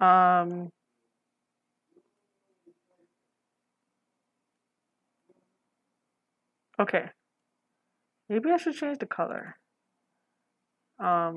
Um, 0.00 0.70
okay. 6.78 7.06
Maybe 8.28 8.50
I 8.50 8.58
should 8.58 8.74
change 8.74 8.98
the 8.98 9.06
color. 9.06 9.56
Um, 11.00 11.36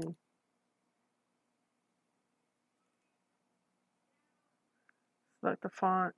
select 5.40 5.64
the 5.64 5.70
font, 5.70 6.14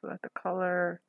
select 0.00 0.22
the 0.22 0.30
color. 0.40 1.02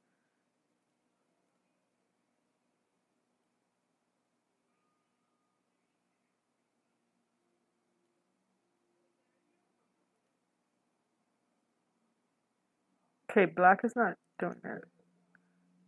Okay, 13.32 13.46
black 13.46 13.80
is 13.86 13.94
not 13.96 14.16
doing 14.40 14.56
it. 14.66 14.84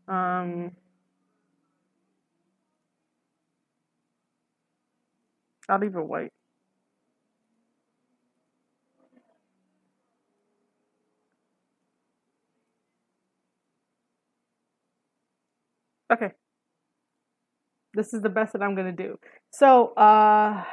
Um, 0.08 0.72
I'll 5.68 5.80
leave 5.80 5.96
it 5.96 6.06
white. 6.06 6.32
Okay. 16.12 16.32
This 17.94 18.14
is 18.14 18.22
the 18.22 18.30
best 18.30 18.54
that 18.54 18.62
I'm 18.62 18.76
going 18.76 18.96
to 18.96 19.04
do. 19.04 19.18
So, 19.52 19.94
uh, 19.94 20.64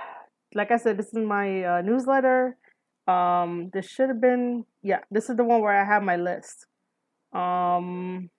like 0.55 0.71
I 0.71 0.77
said, 0.77 0.97
this 0.97 1.09
is 1.09 1.18
my 1.18 1.64
uh, 1.64 1.83
newsletter. 1.83 2.57
Um, 3.07 3.71
this 3.73 3.87
should 3.87 4.09
have 4.09 4.21
been, 4.21 4.64
yeah, 4.83 5.01
this 5.11 5.28
is 5.28 5.37
the 5.37 5.45
one 5.45 5.61
where 5.61 5.78
I 5.78 5.85
have 5.85 6.03
my 6.03 6.16
list. 6.16 6.66
Um, 7.33 8.31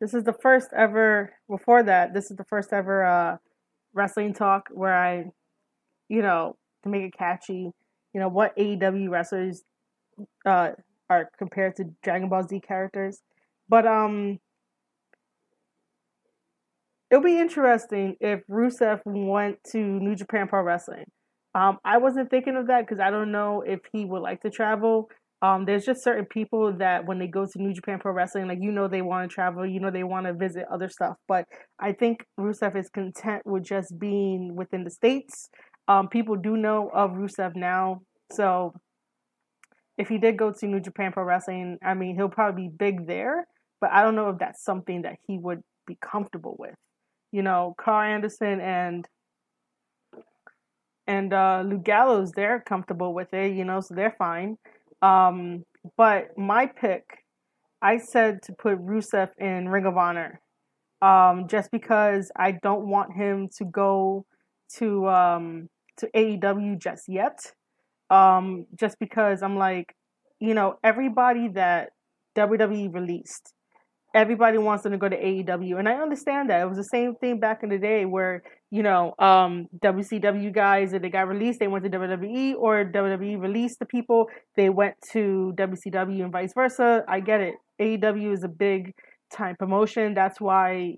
this 0.00 0.14
is 0.14 0.24
the 0.24 0.32
first 0.32 0.68
ever, 0.76 1.32
before 1.48 1.82
that, 1.82 2.14
this 2.14 2.30
is 2.30 2.36
the 2.36 2.44
first 2.44 2.72
ever 2.72 3.04
uh, 3.04 3.36
wrestling 3.92 4.34
talk 4.34 4.68
where 4.72 4.94
I, 4.94 5.24
you 6.08 6.22
know, 6.22 6.56
to 6.82 6.88
make 6.88 7.02
it 7.02 7.14
catchy, 7.16 7.70
you 8.14 8.20
know, 8.20 8.28
what 8.28 8.56
AEW 8.56 9.10
wrestlers 9.10 9.62
uh, 10.46 10.70
are 11.08 11.30
compared 11.38 11.76
to 11.76 11.84
Dragon 12.02 12.28
Ball 12.28 12.46
Z 12.46 12.60
characters. 12.66 13.20
But 13.68 13.86
um, 13.86 14.38
it'll 17.10 17.22
be 17.22 17.38
interesting 17.38 18.16
if 18.20 18.40
Rusev 18.50 19.00
went 19.04 19.58
to 19.72 19.78
New 19.78 20.14
Japan 20.14 20.48
Pro 20.48 20.62
Wrestling. 20.62 21.04
Um, 21.54 21.78
I 21.84 21.98
wasn't 21.98 22.30
thinking 22.30 22.56
of 22.56 22.68
that 22.68 22.86
because 22.86 23.00
I 23.00 23.10
don't 23.10 23.32
know 23.32 23.62
if 23.66 23.80
he 23.92 24.04
would 24.04 24.22
like 24.22 24.42
to 24.42 24.50
travel. 24.50 25.10
Um, 25.42 25.64
there's 25.64 25.86
just 25.86 26.04
certain 26.04 26.26
people 26.26 26.72
that 26.78 27.06
when 27.06 27.18
they 27.18 27.26
go 27.26 27.46
to 27.46 27.62
New 27.62 27.72
Japan 27.72 27.98
Pro 27.98 28.12
Wrestling, 28.12 28.46
like 28.48 28.58
you 28.60 28.72
know, 28.72 28.88
they 28.88 29.02
want 29.02 29.28
to 29.30 29.34
travel, 29.34 29.66
you 29.66 29.80
know, 29.80 29.90
they 29.90 30.04
want 30.04 30.26
to 30.26 30.34
visit 30.34 30.66
other 30.70 30.88
stuff. 30.88 31.16
But 31.28 31.46
I 31.78 31.92
think 31.92 32.24
Rusev 32.38 32.76
is 32.76 32.90
content 32.90 33.42
with 33.46 33.64
just 33.64 33.98
being 33.98 34.54
within 34.54 34.84
the 34.84 34.90
states. 34.90 35.48
Um, 35.88 36.08
people 36.08 36.36
do 36.36 36.56
know 36.56 36.90
of 36.92 37.12
Rusev 37.12 37.56
now, 37.56 38.02
so 38.32 38.74
if 39.98 40.08
he 40.08 40.18
did 40.18 40.36
go 40.38 40.52
to 40.52 40.66
New 40.66 40.80
Japan 40.80 41.12
Pro 41.12 41.24
Wrestling, 41.24 41.78
I 41.82 41.94
mean, 41.94 42.16
he'll 42.16 42.28
probably 42.28 42.68
be 42.68 42.74
big 42.76 43.06
there. 43.06 43.46
but 43.80 43.90
I 43.92 44.02
don't 44.02 44.14
know 44.14 44.28
if 44.30 44.38
that's 44.38 44.62
something 44.62 45.02
that 45.02 45.16
he 45.26 45.38
would 45.38 45.62
be 45.86 45.96
comfortable 46.00 46.56
with. 46.58 46.74
You 47.32 47.42
know, 47.42 47.74
Karl 47.78 48.02
Anderson 48.14 48.60
and 48.60 49.06
and 51.06 51.32
uh, 51.32 51.64
Luke 51.66 51.84
Gallows, 51.84 52.32
they're 52.32 52.60
comfortable 52.60 53.14
with 53.14 53.32
it, 53.34 53.52
you 53.56 53.64
know, 53.64 53.80
so 53.80 53.94
they're 53.94 54.14
fine. 54.18 54.56
Um, 55.02 55.64
but 55.96 56.36
my 56.36 56.66
pick, 56.66 57.04
I 57.82 57.98
said 57.98 58.42
to 58.44 58.52
put 58.52 58.78
Rusev 58.78 59.30
in 59.38 59.68
Ring 59.68 59.86
of 59.86 59.96
Honor, 59.96 60.40
um, 61.00 61.48
just 61.48 61.70
because 61.70 62.30
I 62.36 62.52
don't 62.52 62.86
want 62.86 63.14
him 63.14 63.48
to 63.58 63.64
go 63.64 64.26
to 64.76 65.08
um, 65.08 65.68
to 65.98 66.08
AEW 66.14 66.78
just 66.78 67.04
yet. 67.08 67.38
Um, 68.10 68.66
just 68.74 68.98
because 68.98 69.40
I'm 69.42 69.56
like, 69.56 69.94
you 70.40 70.52
know, 70.52 70.78
everybody 70.82 71.48
that 71.48 71.90
WWE 72.36 72.92
released 72.92 73.54
everybody 74.14 74.58
wants 74.58 74.82
them 74.82 74.92
to 74.92 74.98
go 74.98 75.08
to 75.08 75.16
AEW. 75.16 75.78
And 75.78 75.88
I 75.88 75.94
understand 75.94 76.50
that. 76.50 76.60
It 76.60 76.68
was 76.68 76.78
the 76.78 76.84
same 76.84 77.14
thing 77.14 77.38
back 77.38 77.62
in 77.62 77.68
the 77.68 77.78
day 77.78 78.04
where, 78.04 78.42
you 78.70 78.82
know, 78.82 79.14
um, 79.18 79.66
WCW 79.78 80.52
guys, 80.52 80.92
that 80.92 81.02
they 81.02 81.10
got 81.10 81.28
released, 81.28 81.58
they 81.58 81.68
went 81.68 81.84
to 81.84 81.90
WWE, 81.90 82.54
or 82.56 82.84
WWE 82.84 83.40
released 83.40 83.78
the 83.78 83.86
people, 83.86 84.26
they 84.56 84.68
went 84.68 84.94
to 85.12 85.52
WCW 85.56 86.22
and 86.22 86.32
vice 86.32 86.52
versa. 86.54 87.04
I 87.08 87.20
get 87.20 87.40
it. 87.40 87.54
AEW 87.80 88.32
is 88.32 88.44
a 88.44 88.48
big 88.48 88.94
time 89.32 89.56
promotion. 89.56 90.14
That's 90.14 90.40
why 90.40 90.96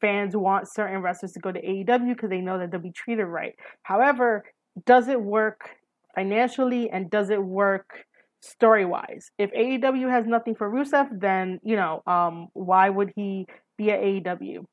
fans 0.00 0.36
want 0.36 0.72
certain 0.72 1.02
wrestlers 1.02 1.32
to 1.32 1.40
go 1.40 1.50
to 1.50 1.60
AEW 1.60 2.14
because 2.14 2.30
they 2.30 2.40
know 2.40 2.58
that 2.58 2.70
they'll 2.70 2.80
be 2.80 2.92
treated 2.92 3.24
right. 3.24 3.54
However, 3.82 4.44
does 4.86 5.08
it 5.08 5.20
work 5.20 5.70
financially 6.14 6.88
and 6.90 7.10
does 7.10 7.30
it 7.30 7.42
work 7.42 8.04
story 8.40 8.84
wise. 8.84 9.30
If 9.38 9.52
AEW 9.52 10.10
has 10.10 10.26
nothing 10.26 10.54
for 10.54 10.70
Rusev, 10.70 11.08
then 11.20 11.60
you 11.62 11.76
know, 11.76 12.02
um, 12.06 12.48
why 12.54 12.88
would 12.88 13.12
he 13.16 13.46
be 13.76 13.90
at 13.90 14.00
AEW? 14.00 14.64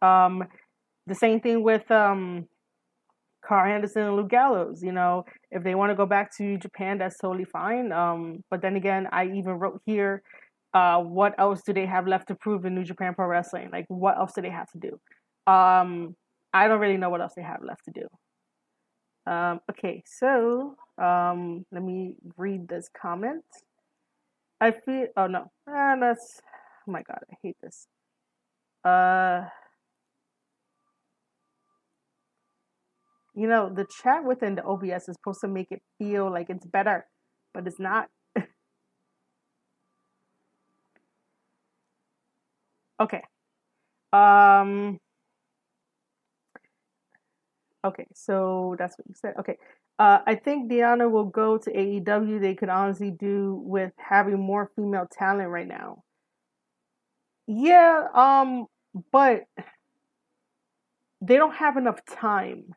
Um, 0.00 0.44
the 1.06 1.14
same 1.14 1.40
thing 1.40 1.62
with 1.62 1.90
um, 1.90 2.48
Karl 3.44 3.72
Anderson 3.72 4.02
and 4.02 4.16
Luke 4.16 4.30
Gallows. 4.30 4.82
You 4.82 4.92
know, 4.92 5.24
if 5.50 5.62
they 5.62 5.74
want 5.74 5.90
to 5.90 5.96
go 5.96 6.06
back 6.06 6.36
to 6.38 6.56
Japan, 6.58 6.98
that's 6.98 7.18
totally 7.18 7.44
fine. 7.44 7.92
Um, 7.92 8.44
but 8.50 8.62
then 8.62 8.76
again, 8.76 9.08
I 9.12 9.26
even 9.26 9.58
wrote 9.58 9.80
here, 9.84 10.22
uh, 10.74 11.00
what 11.00 11.34
else 11.38 11.62
do 11.62 11.72
they 11.72 11.86
have 11.86 12.06
left 12.06 12.28
to 12.28 12.34
prove 12.34 12.64
in 12.64 12.74
New 12.74 12.84
Japan 12.84 13.14
Pro 13.14 13.26
Wrestling? 13.26 13.70
Like, 13.72 13.84
what 13.88 14.16
else 14.16 14.32
do 14.34 14.42
they 14.42 14.50
have 14.50 14.70
to 14.70 14.78
do? 14.78 15.52
Um, 15.52 16.16
I 16.52 16.68
don't 16.68 16.80
really 16.80 16.96
know 16.96 17.10
what 17.10 17.20
else 17.20 17.32
they 17.36 17.42
have 17.42 17.62
left 17.62 17.84
to 17.86 17.90
do. 17.92 18.06
Um, 19.30 19.60
okay, 19.70 20.02
so 20.06 20.74
um, 20.98 21.64
let 21.70 21.82
me 21.82 22.16
read 22.36 22.68
this 22.68 22.88
comment. 23.00 23.44
I 24.60 24.70
feel. 24.70 25.06
Oh 25.16 25.26
no, 25.26 25.50
ah, 25.68 25.96
that's. 26.00 26.40
Oh 26.88 26.92
my 26.92 27.02
god, 27.02 27.20
I 27.30 27.34
hate 27.42 27.56
this. 27.62 27.86
Uh, 28.84 29.42
you 33.34 33.48
know, 33.48 33.70
the 33.72 33.86
chat 34.02 34.24
within 34.24 34.54
the 34.56 34.64
OBS 34.64 35.08
is 35.08 35.16
supposed 35.16 35.40
to 35.42 35.48
make 35.48 35.68
it 35.70 35.82
feel 35.98 36.30
like 36.30 36.50
it's 36.50 36.66
better, 36.66 37.06
but 37.54 37.66
it's 37.66 37.80
not. 37.80 38.08
okay. 43.00 43.22
Um. 44.12 44.98
Okay, 47.84 48.06
so 48.14 48.76
that's 48.78 48.96
what 48.98 49.08
you 49.08 49.14
said. 49.14 49.34
Okay. 49.40 49.56
Uh, 49.98 50.18
I 50.26 50.34
think 50.36 50.70
Deonna 50.70 51.10
will 51.10 51.24
go 51.24 51.58
to 51.58 51.70
AEW. 51.70 52.40
They 52.40 52.54
could 52.54 52.68
honestly 52.68 53.10
do 53.10 53.60
with 53.64 53.92
having 53.98 54.38
more 54.38 54.70
female 54.76 55.06
talent 55.10 55.48
right 55.50 55.66
now. 55.66 56.02
Yeah, 57.46 58.06
um, 58.14 58.66
but 59.10 59.42
they 61.20 61.36
don't 61.36 61.54
have 61.54 61.76
enough 61.76 62.04
time. 62.04 62.74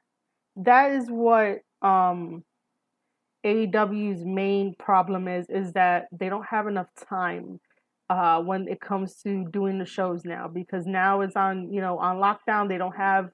That 0.58 0.92
is 0.92 1.10
what 1.10 1.60
um 1.82 2.44
AEW's 3.46 4.26
main 4.26 4.74
problem 4.80 5.28
is 5.28 5.48
is 5.50 5.74
that 5.74 6.08
they 6.12 6.30
don't 6.30 6.46
have 6.48 6.68
enough 6.68 6.88
time 7.10 7.60
uh 8.10 8.42
when 8.42 8.68
it 8.68 8.80
comes 8.82 9.16
to 9.24 9.46
doing 9.52 9.78
the 9.80 9.86
shows 9.86 10.24
now 10.26 10.48
because 10.48 10.86
now 10.86 11.22
it's 11.22 11.36
on, 11.36 11.72
you 11.74 11.82
know, 11.82 11.98
on 12.00 12.18
lockdown. 12.18 12.70
They 12.70 12.78
don't 12.78 12.96
have 12.96 13.30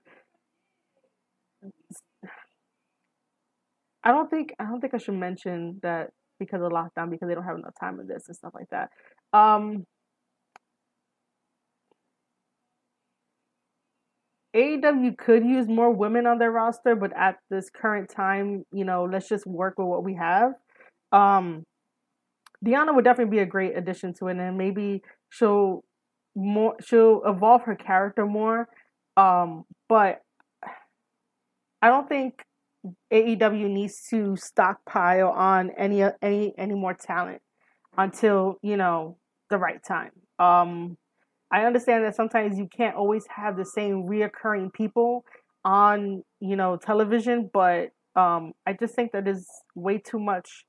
I 4.04 4.12
don't 4.12 4.30
think 4.30 4.54
I 4.60 4.66
don't 4.66 4.82
think 4.82 4.94
I 4.94 4.98
should 4.98 5.16
mention 5.16 5.80
that 5.84 6.12
because 6.40 6.62
of 6.62 6.72
lockdown 6.72 7.12
because 7.12 7.28
they 7.28 7.36
don't 7.36 7.44
have 7.44 7.58
enough 7.58 7.76
time 7.80 8.00
in 8.00 8.08
this 8.08 8.28
and 8.28 8.36
stuff 8.36 8.54
like 8.56 8.70
that. 8.72 8.90
Um, 9.38 9.86
AEW 14.56 15.18
could 15.18 15.46
use 15.46 15.68
more 15.68 15.92
women 15.92 16.28
on 16.28 16.38
their 16.38 16.52
roster, 16.52 16.96
but 16.96 17.16
at 17.16 17.38
this 17.50 17.70
current 17.70 18.10
time, 18.10 18.66
you 18.74 18.84
know, 18.84 19.08
let's 19.10 19.30
just 19.30 19.48
work 19.48 19.78
with 19.78 19.88
what 19.88 20.04
we 20.04 20.16
have. 20.16 20.54
Um, 21.12 21.64
Deonna 22.66 22.94
would 22.94 23.06
definitely 23.06 23.32
be 23.38 23.42
a 23.42 23.46
great 23.46 23.78
addition 23.78 24.14
to 24.16 24.28
it, 24.28 24.38
and 24.38 24.58
maybe 24.58 25.02
she'll 25.30 25.84
more 26.36 26.76
she'll 26.82 27.22
evolve 27.26 27.64
her 27.64 27.76
character 27.76 28.26
more. 28.26 28.68
Um, 29.18 29.66
but 29.90 30.22
I 31.82 31.90
don't 31.90 32.08
think 32.08 32.44
AEW 33.12 33.70
needs 33.70 34.06
to 34.10 34.36
stockpile 34.36 35.30
on 35.30 35.72
any 35.72 36.04
any 36.22 36.54
any 36.58 36.74
more 36.74 36.94
talent 36.94 37.42
until 37.98 38.58
you 38.62 38.78
know 38.78 39.18
the 39.50 39.58
right 39.58 39.84
time. 39.84 40.12
Um, 40.40 40.98
I 41.52 41.66
understand 41.66 42.06
that 42.06 42.16
sometimes 42.16 42.58
you 42.58 42.68
can't 42.68 42.96
always 42.96 43.26
have 43.36 43.58
the 43.58 43.66
same 43.66 44.04
reoccurring 44.04 44.74
people 44.74 45.26
on 45.64 46.24
you 46.40 46.56
know 46.56 46.78
television, 46.78 47.50
but 47.54 47.90
um, 48.16 48.54
I 48.66 48.74
just 48.74 48.96
think 48.96 49.12
that 49.12 49.28
is 49.28 49.48
way 49.76 49.98
too 49.98 50.20
much, 50.20 50.66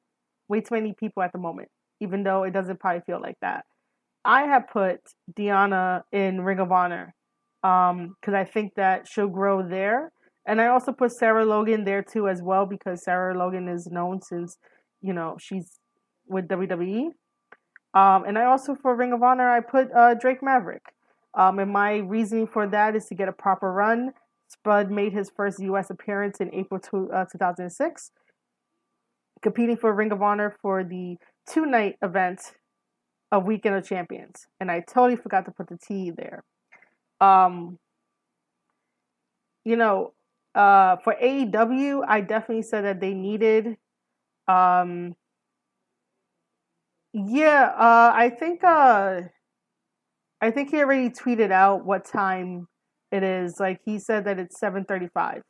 way 0.48 0.60
too 0.60 0.74
many 0.74 0.92
people 0.92 1.22
at 1.22 1.32
the 1.32 1.38
moment. 1.38 1.68
Even 2.00 2.24
though 2.24 2.42
it 2.42 2.52
doesn't 2.52 2.80
probably 2.80 3.02
feel 3.06 3.20
like 3.20 3.36
that. 3.42 3.64
I 4.24 4.42
have 4.42 4.68
put 4.68 5.00
Deonna 5.32 6.02
in 6.12 6.40
Ring 6.40 6.58
of 6.58 6.72
Honor 6.72 7.14
because 7.62 7.90
um, 7.90 8.34
I 8.34 8.44
think 8.44 8.74
that 8.76 9.06
she'll 9.08 9.28
grow 9.28 9.66
there 9.68 10.12
and 10.46 10.60
I 10.60 10.68
also 10.68 10.92
put 10.92 11.12
Sarah 11.12 11.44
Logan 11.44 11.84
there 11.84 12.02
too 12.02 12.28
as 12.28 12.42
well 12.42 12.66
because 12.66 13.04
Sarah 13.04 13.36
Logan 13.36 13.68
is 13.68 13.86
known 13.86 14.20
since, 14.22 14.58
you 15.00 15.12
know, 15.12 15.36
she's 15.38 15.78
with 16.26 16.48
WWE. 16.48 17.10
Um, 17.94 18.24
and 18.24 18.38
I 18.38 18.44
also 18.44 18.74
for 18.74 18.94
Ring 18.94 19.12
of 19.12 19.22
Honor 19.22 19.50
I 19.50 19.60
put 19.60 19.92
uh, 19.92 20.14
Drake 20.14 20.42
Maverick. 20.42 20.82
Um, 21.34 21.58
and 21.58 21.70
my 21.70 21.96
reasoning 21.96 22.46
for 22.46 22.66
that 22.66 22.94
is 22.94 23.06
to 23.06 23.14
get 23.14 23.28
a 23.28 23.32
proper 23.32 23.72
run. 23.72 24.12
Spud 24.48 24.90
made 24.90 25.12
his 25.12 25.30
first 25.34 25.60
U.S. 25.60 25.90
appearance 25.90 26.40
in 26.40 26.52
April 26.54 26.78
two, 26.78 27.10
uh, 27.10 27.24
2006, 27.24 28.10
competing 29.40 29.76
for 29.76 29.92
Ring 29.94 30.12
of 30.12 30.20
Honor 30.20 30.56
for 30.60 30.84
the 30.84 31.16
two 31.48 31.64
night 31.64 31.96
event 32.02 32.52
of 33.30 33.46
Weekend 33.46 33.76
of 33.76 33.86
Champions. 33.88 34.46
And 34.60 34.70
I 34.70 34.80
totally 34.80 35.16
forgot 35.16 35.46
to 35.46 35.50
put 35.50 35.68
the 35.68 35.78
T 35.78 36.10
there. 36.10 36.44
Um, 37.20 37.78
you 39.64 39.76
know, 39.76 40.12
uh, 40.54 40.96
for 40.96 41.16
AEW, 41.22 42.04
I 42.06 42.20
definitely 42.20 42.62
said 42.62 42.84
that 42.84 43.00
they 43.00 43.14
needed. 43.14 43.76
Um, 44.48 45.14
yeah, 47.12 47.72
uh, 47.76 48.12
I 48.14 48.30
think. 48.30 48.64
Uh, 48.64 49.22
I 50.40 50.50
think 50.50 50.70
he 50.70 50.78
already 50.78 51.10
tweeted 51.10 51.52
out 51.52 51.84
what 51.84 52.04
time 52.04 52.66
it 53.12 53.22
is. 53.22 53.60
Like 53.60 53.80
he 53.84 53.98
said 53.98 54.24
that 54.24 54.38
it's 54.38 54.58
seven 54.58 54.84
thirty-five 54.84 55.42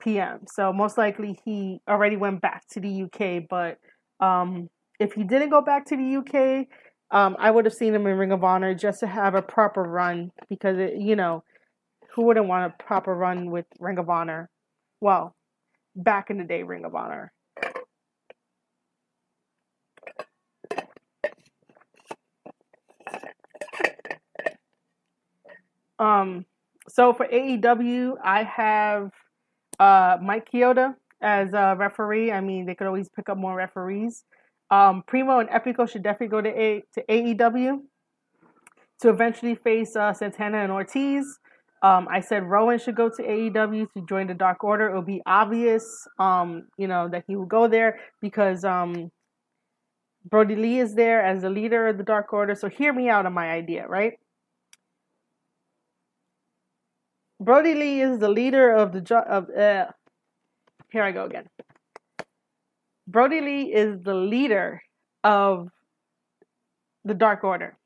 p.m. 0.00 0.40
So 0.48 0.72
most 0.72 0.96
likely 0.96 1.38
he 1.44 1.80
already 1.88 2.16
went 2.16 2.40
back 2.40 2.62
to 2.72 2.80
the 2.80 3.02
UK. 3.02 3.44
But 3.48 3.78
um, 4.24 4.68
if 4.98 5.12
he 5.12 5.24
didn't 5.24 5.50
go 5.50 5.60
back 5.60 5.86
to 5.86 5.96
the 5.96 6.16
UK, 6.16 6.66
um, 7.10 7.36
I 7.38 7.50
would 7.50 7.66
have 7.66 7.74
seen 7.74 7.94
him 7.94 8.06
in 8.06 8.16
Ring 8.16 8.32
of 8.32 8.44
Honor 8.44 8.74
just 8.74 9.00
to 9.00 9.06
have 9.06 9.34
a 9.34 9.42
proper 9.42 9.82
run 9.82 10.30
because 10.48 10.78
it, 10.78 10.94
you 10.96 11.16
know 11.16 11.42
who 12.14 12.22
wouldn't 12.22 12.48
want 12.48 12.72
a 12.72 12.82
proper 12.82 13.14
run 13.14 13.50
with 13.50 13.66
Ring 13.78 13.98
of 13.98 14.08
Honor? 14.08 14.48
Well, 15.00 15.34
back 15.94 16.30
in 16.30 16.38
the 16.38 16.44
day, 16.44 16.62
Ring 16.62 16.84
of 16.84 16.94
Honor. 16.94 17.32
Um, 26.00 26.46
so 26.88 27.12
for 27.12 27.26
AEW, 27.26 28.14
I 28.24 28.42
have 28.42 29.12
uh, 29.78 30.16
Mike 30.20 30.50
Chioda 30.50 30.94
as 31.20 31.52
a 31.52 31.76
referee. 31.78 32.32
I 32.32 32.40
mean, 32.40 32.66
they 32.66 32.74
could 32.74 32.86
always 32.86 33.08
pick 33.08 33.28
up 33.28 33.38
more 33.38 33.54
referees. 33.54 34.24
Um, 34.70 35.04
Primo 35.06 35.38
and 35.40 35.48
Epico 35.50 35.88
should 35.88 36.02
definitely 36.02 36.28
go 36.28 36.40
to 36.40 36.48
A 36.48 36.82
to 36.94 37.04
AEW 37.08 37.80
to 39.00 39.08
eventually 39.08 39.54
face 39.54 39.94
uh, 39.96 40.12
Santana 40.12 40.58
and 40.58 40.72
Ortiz. 40.72 41.38
Um, 41.82 42.08
I 42.10 42.20
said 42.20 42.44
Rowan 42.44 42.78
should 42.78 42.94
go 42.94 43.08
to 43.08 43.22
AEW 43.22 43.90
to 43.92 44.06
join 44.06 44.26
the 44.26 44.34
Dark 44.34 44.62
Order. 44.62 44.88
It 44.88 44.96
would 44.96 45.06
be 45.06 45.22
obvious, 45.24 46.06
um, 46.18 46.68
you 46.76 46.86
know, 46.86 47.08
that 47.08 47.24
he 47.26 47.36
would 47.36 47.48
go 47.48 47.68
there 47.68 48.00
because 48.20 48.64
um, 48.64 49.10
Brodie 50.28 50.56
Lee 50.56 50.78
is 50.78 50.94
there 50.94 51.24
as 51.24 51.42
the 51.42 51.48
leader 51.48 51.88
of 51.88 51.96
the 51.96 52.04
Dark 52.04 52.32
Order. 52.34 52.54
So 52.54 52.68
hear 52.68 52.92
me 52.92 53.08
out 53.08 53.24
on 53.24 53.32
my 53.32 53.50
idea, 53.50 53.86
right? 53.88 54.19
Brodie 57.40 57.74
Lee 57.74 58.02
is 58.02 58.18
the 58.18 58.28
leader 58.28 58.70
of 58.70 58.92
the 58.92 59.16
of. 59.16 59.48
Uh, 59.50 59.86
here 60.92 61.02
I 61.02 61.10
go 61.10 61.24
again. 61.24 61.48
Brodie 63.08 63.40
Lee 63.40 63.72
is 63.72 64.02
the 64.02 64.14
leader 64.14 64.82
of 65.24 65.68
the 67.04 67.14
Dark 67.14 67.42
Order. 67.42 67.76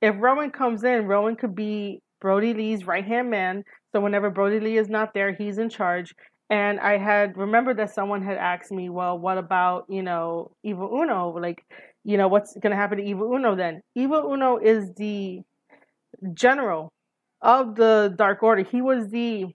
If 0.00 0.16
Rowan 0.18 0.50
comes 0.50 0.82
in, 0.82 1.06
Rowan 1.06 1.36
could 1.36 1.54
be 1.54 2.02
Brodie 2.20 2.54
Lee's 2.54 2.84
right 2.84 3.04
hand 3.04 3.30
man. 3.30 3.64
So 3.92 4.00
whenever 4.00 4.30
Brodie 4.30 4.60
Lee 4.60 4.78
is 4.78 4.88
not 4.88 5.14
there, 5.14 5.32
he's 5.32 5.58
in 5.58 5.70
charge. 5.70 6.14
And 6.50 6.80
I 6.80 6.98
had 6.98 7.36
remembered 7.36 7.78
that 7.78 7.94
someone 7.94 8.22
had 8.22 8.36
asked 8.36 8.72
me, 8.72 8.90
well, 8.90 9.16
what 9.18 9.38
about, 9.38 9.86
you 9.88 10.02
know, 10.02 10.50
Evil 10.64 10.90
Uno? 10.92 11.30
Like, 11.30 11.64
you 12.04 12.16
know, 12.16 12.28
what's 12.28 12.54
going 12.54 12.72
to 12.72 12.76
happen 12.76 12.98
to 12.98 13.04
Evil 13.04 13.32
Uno 13.32 13.54
then? 13.54 13.82
Evil 13.94 14.32
Uno 14.32 14.58
is 14.58 14.92
the 14.96 15.40
general 16.34 16.92
of 17.42 17.74
the 17.74 18.14
Dark 18.16 18.42
Order. 18.42 18.62
He 18.62 18.80
was 18.80 19.08
the 19.08 19.54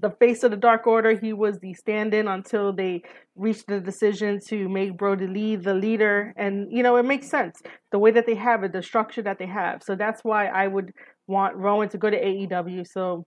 the 0.00 0.10
face 0.10 0.44
of 0.44 0.52
the 0.52 0.56
Dark 0.56 0.86
Order. 0.86 1.18
He 1.18 1.32
was 1.32 1.58
the 1.58 1.74
stand-in 1.74 2.28
until 2.28 2.72
they 2.72 3.02
reached 3.34 3.66
the 3.66 3.80
decision 3.80 4.38
to 4.46 4.68
make 4.68 4.96
Brodie 4.96 5.26
Lee 5.26 5.56
the 5.56 5.74
leader. 5.74 6.32
And 6.36 6.68
you 6.70 6.84
know, 6.84 6.96
it 6.96 7.04
makes 7.04 7.28
sense 7.28 7.60
the 7.90 7.98
way 7.98 8.12
that 8.12 8.26
they 8.26 8.36
have 8.36 8.62
it, 8.62 8.72
the 8.72 8.82
structure 8.82 9.22
that 9.22 9.38
they 9.38 9.46
have. 9.46 9.82
So 9.82 9.96
that's 9.96 10.22
why 10.22 10.46
I 10.46 10.68
would 10.68 10.92
want 11.26 11.56
Rowan 11.56 11.88
to 11.88 11.98
go 11.98 12.10
to 12.10 12.16
AEW. 12.16 12.86
So 12.86 13.24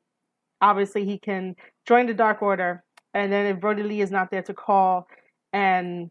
obviously 0.62 1.06
he 1.06 1.18
can 1.18 1.56
join 1.86 2.06
the 2.06 2.14
Dark 2.14 2.42
Order, 2.42 2.84
and 3.14 3.32
then 3.32 3.48
if 3.48 3.60
Brodie 3.60 3.84
Lee 3.84 4.02
is 4.02 4.12
not 4.12 4.32
there 4.32 4.44
to 4.44 4.54
call 4.54 5.08
and 5.52 6.10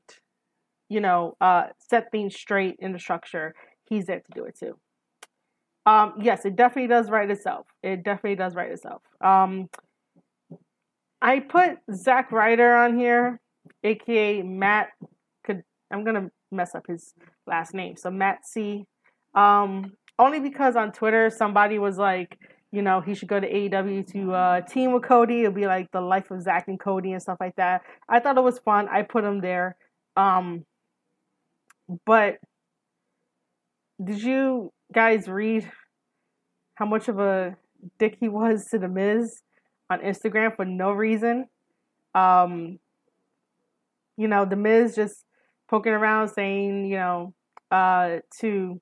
you 0.90 1.00
know 1.00 1.36
uh, 1.40 1.68
set 1.78 2.10
things 2.10 2.34
straight 2.36 2.76
in 2.80 2.92
the 2.92 2.98
structure, 2.98 3.54
he's 3.88 4.06
there 4.06 4.20
to 4.20 4.32
do 4.34 4.44
it 4.44 4.58
too. 4.58 4.76
Um, 5.86 6.14
yes, 6.20 6.44
it 6.44 6.56
definitely 6.56 6.88
does 6.88 7.10
write 7.10 7.30
itself. 7.30 7.66
It 7.82 8.02
definitely 8.02 8.36
does 8.36 8.54
write 8.54 8.70
itself. 8.70 9.02
Um, 9.20 9.68
I 11.22 11.40
put 11.40 11.78
Zack 11.92 12.32
Ryder 12.32 12.74
on 12.74 12.98
here, 12.98 13.40
aka 13.82 14.42
Matt. 14.42 14.88
Could 15.44 15.62
I'm 15.90 16.04
gonna 16.04 16.30
mess 16.52 16.74
up 16.74 16.86
his 16.86 17.14
last 17.46 17.74
name, 17.74 17.96
so 17.96 18.10
Matt 18.10 18.46
C. 18.46 18.84
Um, 19.34 19.92
only 20.18 20.40
because 20.40 20.76
on 20.76 20.92
Twitter 20.92 21.30
somebody 21.30 21.78
was 21.78 21.96
like, 21.96 22.38
you 22.72 22.82
know, 22.82 23.00
he 23.00 23.14
should 23.14 23.28
go 23.28 23.40
to 23.40 23.50
AEW 23.50 24.06
to 24.12 24.34
uh, 24.34 24.60
team 24.62 24.92
with 24.92 25.02
Cody. 25.02 25.40
It'll 25.40 25.52
be 25.52 25.66
like 25.66 25.90
the 25.92 26.00
life 26.00 26.30
of 26.30 26.42
Zack 26.42 26.68
and 26.68 26.78
Cody 26.78 27.12
and 27.12 27.22
stuff 27.22 27.38
like 27.40 27.56
that. 27.56 27.82
I 28.08 28.20
thought 28.20 28.36
it 28.36 28.44
was 28.44 28.58
fun. 28.58 28.88
I 28.88 29.02
put 29.02 29.24
him 29.24 29.40
there. 29.40 29.76
Um, 30.16 30.64
but 32.06 32.36
did 34.02 34.22
you 34.22 34.72
guys 34.92 35.28
read 35.28 35.70
how 36.74 36.86
much 36.86 37.08
of 37.08 37.18
a 37.18 37.56
dick 37.98 38.16
he 38.20 38.28
was 38.28 38.66
to 38.70 38.78
the 38.78 38.88
Miz 38.88 39.42
on 39.88 40.00
Instagram 40.00 40.54
for 40.56 40.64
no 40.64 40.92
reason? 40.92 41.46
Um, 42.14 42.78
you 44.16 44.28
know, 44.28 44.44
the 44.44 44.56
Miz 44.56 44.94
just 44.94 45.24
poking 45.68 45.92
around 45.92 46.28
saying, 46.28 46.86
you 46.86 46.96
know, 46.96 47.34
uh, 47.70 48.18
to 48.40 48.80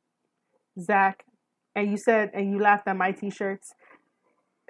Zach, 0.80 1.24
and 1.74 1.90
you 1.90 1.96
said 1.96 2.30
and 2.34 2.50
you 2.50 2.58
laughed 2.58 2.88
at 2.88 2.96
my 2.96 3.12
t-shirts. 3.12 3.74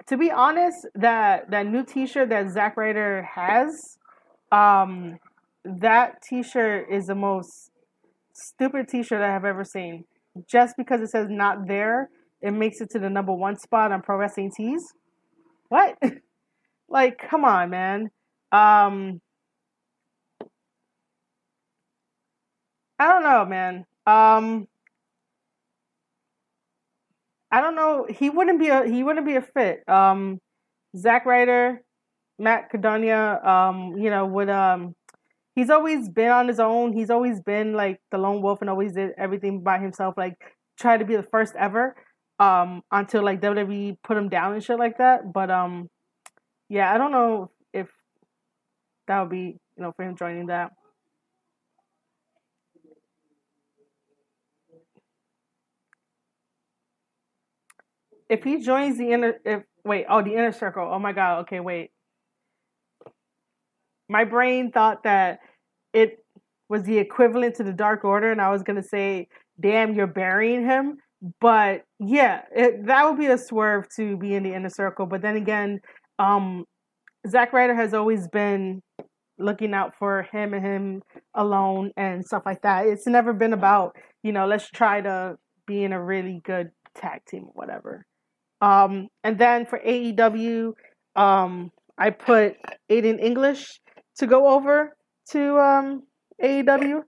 To 0.07 0.17
be 0.17 0.31
honest, 0.31 0.87
that 0.95 1.51
that 1.51 1.67
new 1.67 1.83
t-shirt 1.83 2.29
that 2.29 2.51
Zack 2.51 2.77
Ryder 2.77 3.27
has, 3.35 3.97
um, 4.51 5.19
that 5.63 6.21
t-shirt 6.21 6.87
is 6.91 7.07
the 7.07 7.15
most 7.15 7.71
stupid 8.33 8.87
t-shirt 8.87 9.21
I 9.21 9.31
have 9.31 9.45
ever 9.45 9.63
seen. 9.63 10.05
Just 10.47 10.75
because 10.77 11.01
it 11.01 11.09
says 11.09 11.27
not 11.29 11.67
there, 11.67 12.09
it 12.41 12.51
makes 12.51 12.81
it 12.81 12.89
to 12.91 12.99
the 12.99 13.09
number 13.09 13.33
one 13.33 13.57
spot 13.57 13.91
on 13.91 14.01
Pro 14.01 14.17
Wrestling 14.17 14.51
Tees. 14.55 14.83
What? 15.69 15.97
like, 16.89 17.17
come 17.29 17.45
on, 17.45 17.69
man. 17.69 18.09
Um, 18.51 19.21
I 22.97 23.07
don't 23.07 23.23
know, 23.23 23.45
man. 23.45 23.85
Um, 24.05 24.67
I 27.51 27.61
don't 27.61 27.75
know. 27.75 28.05
He 28.09 28.29
wouldn't 28.29 28.59
be 28.59 28.67
a 28.69 28.85
he 28.85 29.03
wouldn't 29.03 29.25
be 29.25 29.35
a 29.35 29.41
fit. 29.41 29.87
Um, 29.87 30.39
Zack 30.95 31.25
Ryder, 31.25 31.81
Matt 32.37 32.69
Cardona, 32.69 33.39
um, 33.43 33.97
you 33.97 34.09
know, 34.09 34.25
would 34.25 34.49
um, 34.49 34.95
he's 35.59 35.69
always 35.69 36.07
been 36.07 36.29
on 36.29 36.47
his 36.47 36.59
own. 36.59 36.93
He's 36.93 37.09
always 37.09 37.41
been 37.41 37.73
like 37.73 37.99
the 38.11 38.17
lone 38.17 38.41
wolf 38.41 38.61
and 38.61 38.69
always 38.69 38.93
did 38.93 39.11
everything 39.17 39.61
by 39.61 39.77
himself. 39.77 40.15
Like 40.17 40.37
try 40.79 40.97
to 40.97 41.03
be 41.03 41.17
the 41.17 41.23
first 41.23 41.53
ever. 41.55 41.95
Um, 42.39 42.83
until 42.89 43.21
like 43.23 43.41
WWE 43.41 43.97
put 44.01 44.15
him 44.15 44.29
down 44.29 44.53
and 44.53 44.63
shit 44.63 44.79
like 44.79 44.99
that. 44.99 45.33
But 45.33 45.51
um, 45.51 45.89
yeah, 46.69 46.93
I 46.93 46.97
don't 46.97 47.11
know 47.11 47.51
if 47.73 47.89
that 49.07 49.19
would 49.19 49.29
be 49.29 49.57
you 49.75 49.83
know 49.83 49.91
for 49.91 50.03
him 50.03 50.15
joining 50.15 50.47
that. 50.47 50.71
if 58.29 58.43
he 58.43 58.61
joins 58.61 58.99
the 58.99 59.11
inner 59.11 59.39
if 59.43 59.63
wait 59.83 60.05
oh 60.07 60.21
the 60.21 60.33
inner 60.33 60.51
circle 60.51 60.87
oh 60.87 60.99
my 60.99 61.11
god 61.11 61.39
okay 61.39 61.59
wait 61.59 61.89
my 64.09 64.23
brain 64.23 64.71
thought 64.71 65.03
that 65.03 65.39
it 65.93 66.23
was 66.67 66.83
the 66.83 66.97
equivalent 66.97 67.55
to 67.55 67.63
the 67.63 67.73
dark 67.73 68.03
order 68.03 68.31
and 68.31 68.41
i 68.41 68.51
was 68.51 68.63
gonna 68.63 68.83
say 68.83 69.27
damn 69.59 69.93
you're 69.93 70.07
burying 70.07 70.65
him. 70.65 70.97
But 71.41 71.83
yeah 71.99 72.43
it, 72.55 72.85
that 72.85 73.05
would 73.05 73.19
be 73.19 73.27
a 73.27 73.37
swerve 73.37 73.87
to 73.97 74.17
be 74.17 74.33
in 74.35 74.43
the 74.43 74.53
inner 74.53 74.69
circle. 74.69 75.05
But 75.05 75.21
then 75.21 75.35
again 75.35 75.79
um 76.17 76.65
Zack 77.27 77.51
Ryder 77.51 77.75
has 77.75 77.93
always 77.93 78.27
been 78.29 78.81
looking 79.37 79.73
out 79.73 79.93
for 79.99 80.23
him 80.31 80.53
and 80.53 80.65
him 80.65 81.01
alone 81.33 81.91
and 81.97 82.25
stuff 82.25 82.43
like 82.45 82.61
that. 82.61 82.87
It's 82.87 83.07
never 83.07 83.33
been 83.33 83.53
about 83.53 83.95
you 84.23 84.31
know 84.31 84.47
let's 84.47 84.69
try 84.69 85.01
to 85.01 85.37
be 85.67 85.83
in 85.83 85.93
a 85.93 86.03
really 86.03 86.41
good 86.43 86.69
tag 86.95 87.21
team 87.27 87.43
or 87.43 87.53
whatever. 87.53 88.05
Um, 88.61 89.07
and 89.23 89.37
then 89.37 89.65
for 89.65 89.79
AEW, 89.79 90.73
um, 91.15 91.71
I 91.97 92.09
put 92.09 92.55
Aiden 92.89 93.21
English 93.21 93.79
to 94.19 94.27
go 94.27 94.49
over 94.49 94.95
to 95.31 95.57
um, 95.57 96.03
AEW. 96.43 97.03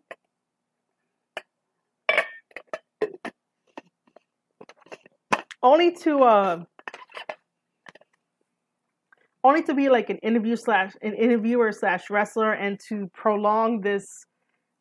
Only 5.63 5.91
to 5.97 6.23
uh, 6.23 6.63
only 9.43 9.61
to 9.63 9.73
be 9.73 9.89
like 9.89 10.09
an 10.09 10.17
interview 10.19 10.55
slash 10.55 10.93
an 11.03 11.13
interviewer 11.13 11.71
slash 11.71 12.09
wrestler 12.09 12.53
and 12.53 12.79
to 12.89 13.07
prolong 13.13 13.81
this 13.81 14.25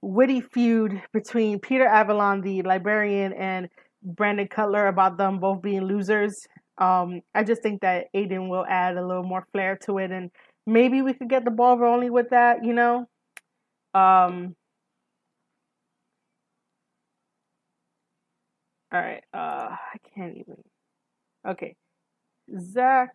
witty 0.00 0.40
feud 0.40 1.02
between 1.12 1.58
Peter 1.58 1.86
Avalon, 1.86 2.40
the 2.40 2.62
librarian, 2.62 3.34
and 3.34 3.68
Brandon 4.02 4.48
Cutler 4.48 4.86
about 4.86 5.18
them 5.18 5.38
both 5.38 5.60
being 5.60 5.82
losers 5.82 6.46
um, 6.80 7.20
I 7.34 7.44
just 7.44 7.62
think 7.62 7.82
that 7.82 8.06
Aiden 8.16 8.48
will 8.48 8.64
add 8.66 8.96
a 8.96 9.06
little 9.06 9.22
more 9.22 9.46
flair 9.52 9.78
to 9.84 9.98
it, 9.98 10.10
and 10.10 10.30
maybe 10.66 11.02
we 11.02 11.14
could 11.14 11.28
get 11.28 11.44
the 11.44 11.50
ball 11.50 11.78
rolling 11.78 12.12
with 12.12 12.30
that. 12.30 12.64
You 12.64 12.74
know, 12.74 13.06
um, 13.94 14.54
all 18.92 19.00
right. 19.00 19.22
Uh, 19.32 19.68
I 19.70 19.96
can't 20.14 20.36
even. 20.36 20.56
Okay, 21.46 21.74
Zach 22.58 23.10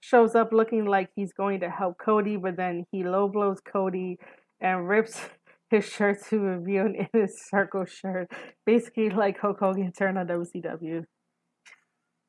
shows 0.00 0.34
up 0.34 0.52
looking 0.52 0.84
like 0.86 1.10
he's 1.14 1.32
going 1.32 1.60
to 1.60 1.70
help 1.70 1.98
Cody, 1.98 2.36
but 2.36 2.56
then 2.56 2.84
he 2.90 3.04
low 3.04 3.28
blows 3.28 3.60
Cody 3.60 4.18
and 4.60 4.88
rips 4.88 5.20
his 5.70 5.84
shirt 5.86 6.18
to 6.30 6.38
reveal 6.38 6.86
an 6.86 7.08
inner 7.14 7.28
circle 7.28 7.84
shirt, 7.84 8.30
basically 8.64 9.10
like 9.10 9.38
Hulk 9.38 9.58
Hogan 9.60 9.92
turned 9.92 10.18
on 10.18 10.26
WCW. 10.26 11.04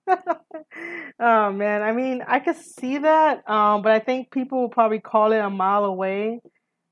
oh 1.20 1.52
man, 1.52 1.82
I 1.82 1.92
mean, 1.92 2.24
I 2.28 2.40
could 2.40 2.56
see 2.56 3.00
that, 3.00 3.50
um, 3.50 3.82
but 3.82 3.92
I 3.92 4.00
think 4.00 4.32
people 4.32 4.62
will 4.62 4.70
probably 4.70 5.00
call 5.00 5.32
it 5.32 5.40
a 5.40 5.50
mile 5.50 5.86
away. 5.86 6.42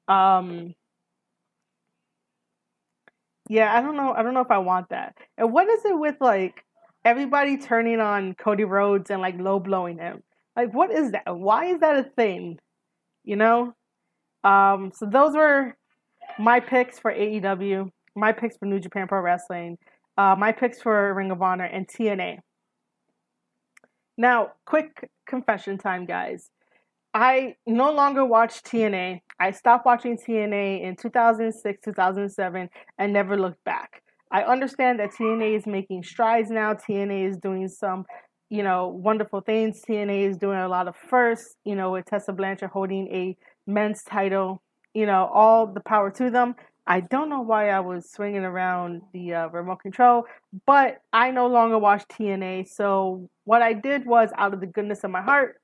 Um, 0.08 0.74
yeah, 3.50 3.76
I 3.76 3.82
don't 3.82 3.96
know. 3.96 4.14
I 4.14 4.24
don't 4.24 4.34
know 4.34 4.42
if 4.42 4.52
I 4.52 4.58
want 4.60 4.90
that. 4.90 5.16
And 5.38 5.54
what 5.54 5.68
is 5.68 5.86
it 5.86 5.98
with 5.98 6.16
like 6.20 6.64
everybody 7.06 7.58
turning 7.58 8.00
on 8.00 8.36
Cody 8.36 8.66
Rhodes 8.66 9.10
and 9.10 9.22
like 9.22 9.40
low 9.40 9.60
blowing 9.60 9.98
him? 9.98 10.24
Like, 10.56 10.74
what 10.74 10.92
is 10.92 11.12
that? 11.12 11.24
Why 11.36 11.66
is 11.66 11.80
that 11.80 11.98
a 12.00 12.04
thing? 12.04 12.60
You 13.24 13.38
know. 13.38 13.74
Um, 14.44 14.92
so 14.94 15.06
those 15.06 15.36
were 15.36 15.76
my 16.40 16.60
picks 16.60 17.00
for 17.00 17.12
AEW, 17.12 17.90
my 18.16 18.32
picks 18.32 18.58
for 18.58 18.66
New 18.66 18.80
Japan 18.80 19.08
Pro 19.08 19.22
Wrestling, 19.22 19.78
uh, 20.18 20.36
my 20.38 20.52
picks 20.52 20.82
for 20.82 21.14
Ring 21.14 21.32
of 21.32 21.42
Honor 21.42 21.66
and 21.66 21.88
TNA. 21.88 22.40
Now, 24.18 24.54
quick 24.66 25.10
confession 25.28 25.78
time, 25.78 26.06
guys. 26.06 26.50
I 27.14 27.56
no 27.66 27.92
longer 27.92 28.26
watch 28.26 28.64
TNA. 28.64 29.22
I 29.40 29.52
stopped 29.52 29.86
watching 29.86 30.18
TNA 30.18 30.84
in 30.84 30.96
2006, 30.96 31.80
2007, 31.84 32.70
and 32.98 33.14
never 33.14 33.38
looked 33.38 33.64
back. 33.64 34.04
I 34.32 34.44
understand 34.44 35.00
that 35.00 35.12
TNA 35.14 35.58
is 35.58 35.66
making 35.66 36.04
strides 36.04 36.50
now. 36.50 36.74
TNA 36.74 37.30
is 37.30 37.38
doing 37.38 37.68
some 37.70 38.06
you 38.50 38.64
know, 38.64 38.88
wonderful 38.88 39.42
things. 39.42 39.82
TNA 39.88 40.30
is 40.30 40.38
doing 40.38 40.58
a 40.58 40.68
lot 40.68 40.88
of 40.88 40.96
firsts, 40.96 41.56
you 41.66 41.76
know, 41.76 41.92
with 41.92 42.06
Tessa 42.06 42.32
Blanchard 42.32 42.70
holding 42.70 43.08
a 43.08 43.38
men's 43.66 44.04
title, 44.04 44.62
you 44.94 45.06
know, 45.06 45.30
all 45.34 45.68
the 45.68 45.82
power 45.82 46.10
to 46.12 46.30
them. 46.30 46.56
I 46.90 47.02
don't 47.02 47.28
know 47.28 47.42
why 47.42 47.70
I 47.70 47.82
was 47.82 48.10
swinging 48.10 48.46
around 48.46 49.02
the 49.12 49.34
uh, 49.34 49.48
remote 49.50 49.82
control, 49.82 50.24
but 50.66 51.02
I 51.12 51.32
no 51.32 51.48
longer 51.48 51.78
watch 51.78 52.06
TNA. 52.08 52.70
So 52.70 53.30
what 53.44 53.62
I 53.62 53.74
did 53.74 54.06
was, 54.06 54.30
out 54.38 54.54
of 54.54 54.62
the 54.62 54.68
goodness 54.68 55.04
of 55.04 55.12
my 55.12 55.22
heart, 55.22 55.60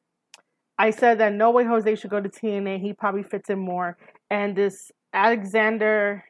I 0.78 0.90
said 0.92 1.20
that 1.20 1.34
no 1.34 1.52
way 1.52 1.64
Jose 1.64 1.96
should 1.96 2.10
go 2.10 2.20
to 2.20 2.28
TNA. 2.28 2.82
He 2.82 2.92
probably 2.92 3.24
fits 3.24 3.50
in 3.50 3.60
more. 3.60 3.98
And 4.30 4.54
this 4.54 4.92
Alexander 5.14 6.26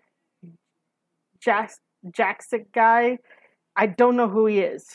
Jax- 1.43 1.79
Jaksic 2.05 2.65
guy, 2.71 3.17
I 3.75 3.87
don't 3.87 4.15
know 4.15 4.29
who 4.29 4.45
he 4.45 4.59
is. 4.59 4.85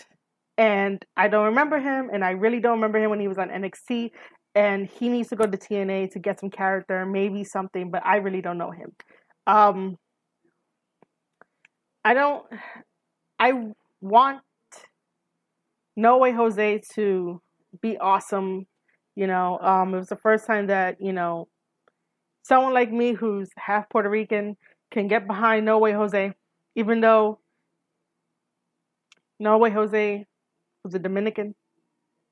And 0.57 1.05
I 1.17 1.27
don't 1.27 1.47
remember 1.47 1.81
him, 1.81 2.11
and 2.13 2.25
I 2.25 2.31
really 2.31 2.61
don't 2.61 2.75
remember 2.75 2.99
him 2.99 3.11
when 3.11 3.21
he 3.21 3.29
was 3.29 3.39
on 3.39 3.49
NXT. 3.49 4.13
And 4.55 4.87
he 4.87 5.09
needs 5.09 5.29
to 5.31 5.37
go 5.37 5.47
to 5.47 5.57
TNA 5.57 6.13
to 6.13 6.19
get 6.21 6.39
some 6.39 6.51
character, 6.51 7.05
maybe 7.05 7.43
something, 7.43 7.91
but 7.91 8.05
I 8.05 8.17
really 8.17 8.41
don't 8.41 8.59
know 8.59 8.71
him. 8.71 8.93
Um, 9.49 9.97
I 12.05 12.15
don't. 12.15 12.45
I 13.39 13.53
want 14.01 14.41
No 15.97 16.19
Way 16.19 16.33
Jose 16.33 16.83
to 16.95 17.41
be 17.81 17.97
awesome. 17.99 18.67
You 19.17 19.27
know, 19.27 19.59
um, 19.61 19.95
it 19.95 19.99
was 19.99 20.09
the 20.09 20.17
first 20.17 20.47
time 20.47 20.67
that 20.69 20.97
you 21.01 21.13
know 21.13 21.49
someone 22.43 22.75
like 22.75 22.93
me 22.93 23.15
who's 23.15 23.49
half 23.57 23.89
Puerto 23.91 24.11
Rican 24.11 24.57
can 24.93 25.09
get 25.09 25.27
behind 25.27 25.65
No 25.65 25.79
Way 25.79 25.93
Jose, 25.93 26.33
even 26.77 27.01
though 27.01 27.41
No 29.41 29.57
Way 29.59 29.71
Jose 29.71 30.27
was 30.85 30.95
a 30.95 30.99
Dominican, 30.99 31.55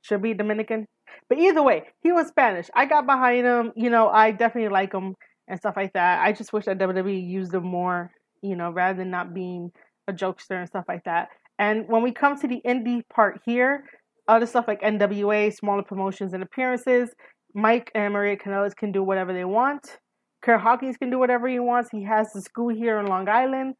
should 0.02 0.22
be 0.22 0.34
Dominican. 0.34 0.86
But 1.28 1.38
either 1.38 1.62
way, 1.62 1.84
he 2.02 2.12
was 2.12 2.28
Spanish. 2.28 2.68
I 2.74 2.84
got 2.84 3.06
behind 3.06 3.46
him. 3.46 3.72
You 3.74 3.90
know, 3.90 4.08
I 4.08 4.32
definitely 4.32 4.70
like 4.70 4.92
him 4.92 5.14
and 5.48 5.58
stuff 5.58 5.74
like 5.76 5.92
that. 5.92 6.20
I 6.20 6.32
just 6.32 6.52
wish 6.52 6.64
that 6.64 6.78
WWE 6.78 7.26
used 7.28 7.52
them 7.52 7.64
more, 7.64 8.10
you 8.42 8.56
know, 8.56 8.70
rather 8.70 8.98
than 8.98 9.10
not 9.10 9.34
being 9.34 9.70
a 10.08 10.12
jokester 10.12 10.58
and 10.58 10.68
stuff 10.68 10.84
like 10.88 11.04
that. 11.04 11.28
And 11.58 11.88
when 11.88 12.02
we 12.02 12.12
come 12.12 12.38
to 12.40 12.48
the 12.48 12.60
indie 12.66 13.02
part 13.08 13.40
here, 13.44 13.84
other 14.28 14.46
stuff 14.46 14.66
like 14.68 14.82
NWA, 14.82 15.54
smaller 15.54 15.82
promotions 15.82 16.32
and 16.32 16.42
appearances, 16.42 17.10
Mike 17.54 17.90
and 17.94 18.12
Maria 18.12 18.36
Kanellis 18.36 18.76
can 18.76 18.92
do 18.92 19.02
whatever 19.02 19.32
they 19.32 19.44
want. 19.44 19.98
Kurt 20.42 20.60
Hawkins 20.60 20.96
can 20.96 21.10
do 21.10 21.18
whatever 21.18 21.48
he 21.48 21.58
wants. 21.58 21.90
He 21.90 22.04
has 22.04 22.32
the 22.32 22.42
school 22.42 22.68
here 22.68 22.98
in 22.98 23.06
Long 23.06 23.28
Island. 23.28 23.74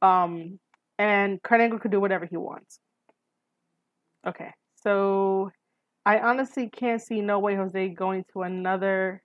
Um, 0.00 0.58
and 0.98 1.42
Kurt 1.42 1.60
Angle 1.60 1.78
can 1.78 1.90
do 1.90 2.00
whatever 2.00 2.26
he 2.26 2.36
wants. 2.36 2.80
Okay, 4.26 4.50
so 4.76 5.50
I 6.04 6.18
honestly 6.18 6.68
can't 6.68 7.00
see 7.00 7.20
no 7.20 7.38
way 7.38 7.54
Jose 7.54 7.90
going 7.90 8.24
to 8.32 8.42
another 8.42 9.22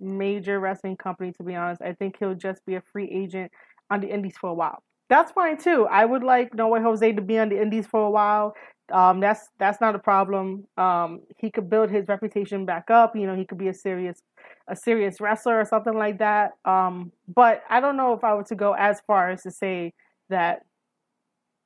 major 0.00 0.60
wrestling 0.60 0.96
company, 0.96 1.32
to 1.32 1.42
be 1.42 1.54
honest. 1.54 1.82
I 1.82 1.92
think 1.92 2.16
he'll 2.18 2.34
just 2.34 2.64
be 2.66 2.74
a 2.76 2.82
free 2.92 3.08
agent 3.10 3.50
on 3.90 4.00
the 4.00 4.08
indies 4.08 4.36
for 4.40 4.50
a 4.50 4.54
while. 4.54 4.82
That's 5.08 5.32
fine 5.32 5.58
too. 5.58 5.86
I 5.90 6.04
would 6.04 6.22
like 6.22 6.54
No 6.54 6.68
Way 6.68 6.80
Jose 6.80 7.12
to 7.12 7.22
be 7.22 7.38
on 7.38 7.50
the 7.50 7.60
indies 7.60 7.86
for 7.86 8.06
a 8.06 8.10
while. 8.10 8.54
Um, 8.92 9.20
that's 9.20 9.48
that's 9.58 9.80
not 9.80 9.94
a 9.94 9.98
problem. 9.98 10.66
Um, 10.76 11.20
he 11.38 11.50
could 11.50 11.70
build 11.70 11.90
his 11.90 12.08
reputation 12.08 12.66
back 12.66 12.90
up. 12.90 13.16
You 13.16 13.26
know, 13.26 13.36
he 13.36 13.44
could 13.44 13.58
be 13.58 13.68
a 13.68 13.74
serious 13.74 14.22
a 14.68 14.76
serious 14.76 15.20
wrestler 15.20 15.60
or 15.60 15.64
something 15.64 15.94
like 15.94 16.18
that. 16.18 16.52
Um, 16.64 17.12
but 17.28 17.62
I 17.68 17.80
don't 17.80 17.96
know 17.96 18.14
if 18.14 18.24
I 18.24 18.34
were 18.34 18.44
to 18.44 18.54
go 18.54 18.74
as 18.74 19.00
far 19.06 19.30
as 19.30 19.42
to 19.42 19.50
say 19.50 19.92
that 20.30 20.62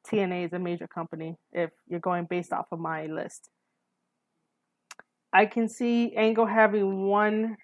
TNA 0.07 0.47
is 0.47 0.53
a 0.53 0.59
major 0.59 0.87
company 0.87 1.37
if 1.53 1.71
you're 1.89 2.01
going 2.01 2.25
based 2.25 2.53
off 2.53 2.67
of 2.73 2.81
my 2.81 3.07
list. 3.07 3.51
I 5.33 5.47
can 5.47 5.69
see 5.69 6.15
Angle 6.17 6.47
having 6.47 7.07
one 7.07 7.57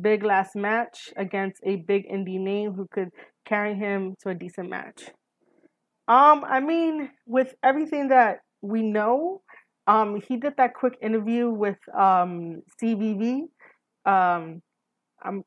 big 0.00 0.24
last 0.24 0.56
match 0.56 1.12
against 1.16 1.60
a 1.64 1.76
big 1.76 2.08
indie 2.08 2.40
name 2.40 2.72
who 2.72 2.86
could 2.90 3.10
carry 3.46 3.74
him 3.74 4.14
to 4.22 4.30
a 4.30 4.34
decent 4.34 4.68
match. 4.70 5.10
Um, 6.08 6.44
I 6.46 6.60
mean, 6.60 7.10
with 7.26 7.54
everything 7.62 8.08
that 8.08 8.40
we 8.60 8.82
know, 8.82 9.42
um, 9.86 10.20
he 10.20 10.36
did 10.36 10.54
that 10.56 10.74
quick 10.74 10.98
interview 11.02 11.50
with 11.50 11.78
um 11.96 12.62
CVV. 12.82 13.42
Um, 14.06 14.62
I'm 15.22 15.44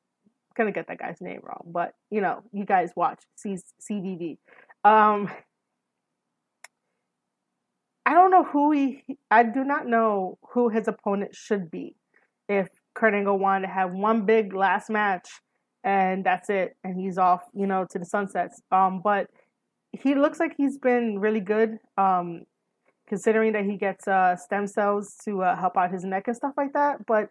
gonna 0.55 0.71
get 0.71 0.87
that 0.87 0.99
guy's 0.99 1.21
name 1.21 1.41
wrong, 1.43 1.63
but 1.67 1.93
you 2.09 2.21
know, 2.21 2.41
you 2.51 2.65
guys 2.65 2.91
watch 2.95 3.19
C- 3.35 3.57
CVV. 3.81 4.37
Um, 4.83 5.29
I 8.05 8.13
don't 8.13 8.31
know 8.31 8.43
who 8.45 8.71
he. 8.71 9.03
I 9.29 9.43
do 9.43 9.63
not 9.63 9.85
know 9.87 10.37
who 10.53 10.69
his 10.69 10.87
opponent 10.87 11.35
should 11.35 11.69
be. 11.69 11.95
If 12.47 12.69
Kurt 12.97 13.13
Angle 13.13 13.37
wanted 13.37 13.67
to 13.67 13.73
have 13.73 13.93
one 13.93 14.25
big 14.25 14.53
last 14.53 14.89
match 14.89 15.29
and 15.83 16.25
that's 16.25 16.49
it, 16.49 16.75
and 16.83 16.99
he's 16.99 17.17
off, 17.17 17.43
you 17.53 17.67
know, 17.67 17.85
to 17.91 17.99
the 17.99 18.05
sunsets. 18.05 18.61
Um, 18.71 19.01
but 19.01 19.27
he 19.93 20.15
looks 20.15 20.39
like 20.39 20.53
he's 20.57 20.77
been 20.77 21.19
really 21.19 21.39
good. 21.39 21.77
Um, 21.97 22.43
considering 23.07 23.53
that 23.53 23.63
he 23.63 23.77
gets 23.77 24.07
uh, 24.07 24.35
stem 24.35 24.67
cells 24.67 25.15
to 25.23 25.41
uh, 25.41 25.55
help 25.55 25.77
out 25.77 25.91
his 25.91 26.03
neck 26.03 26.27
and 26.27 26.35
stuff 26.35 26.53
like 26.57 26.73
that. 26.73 27.05
But 27.05 27.29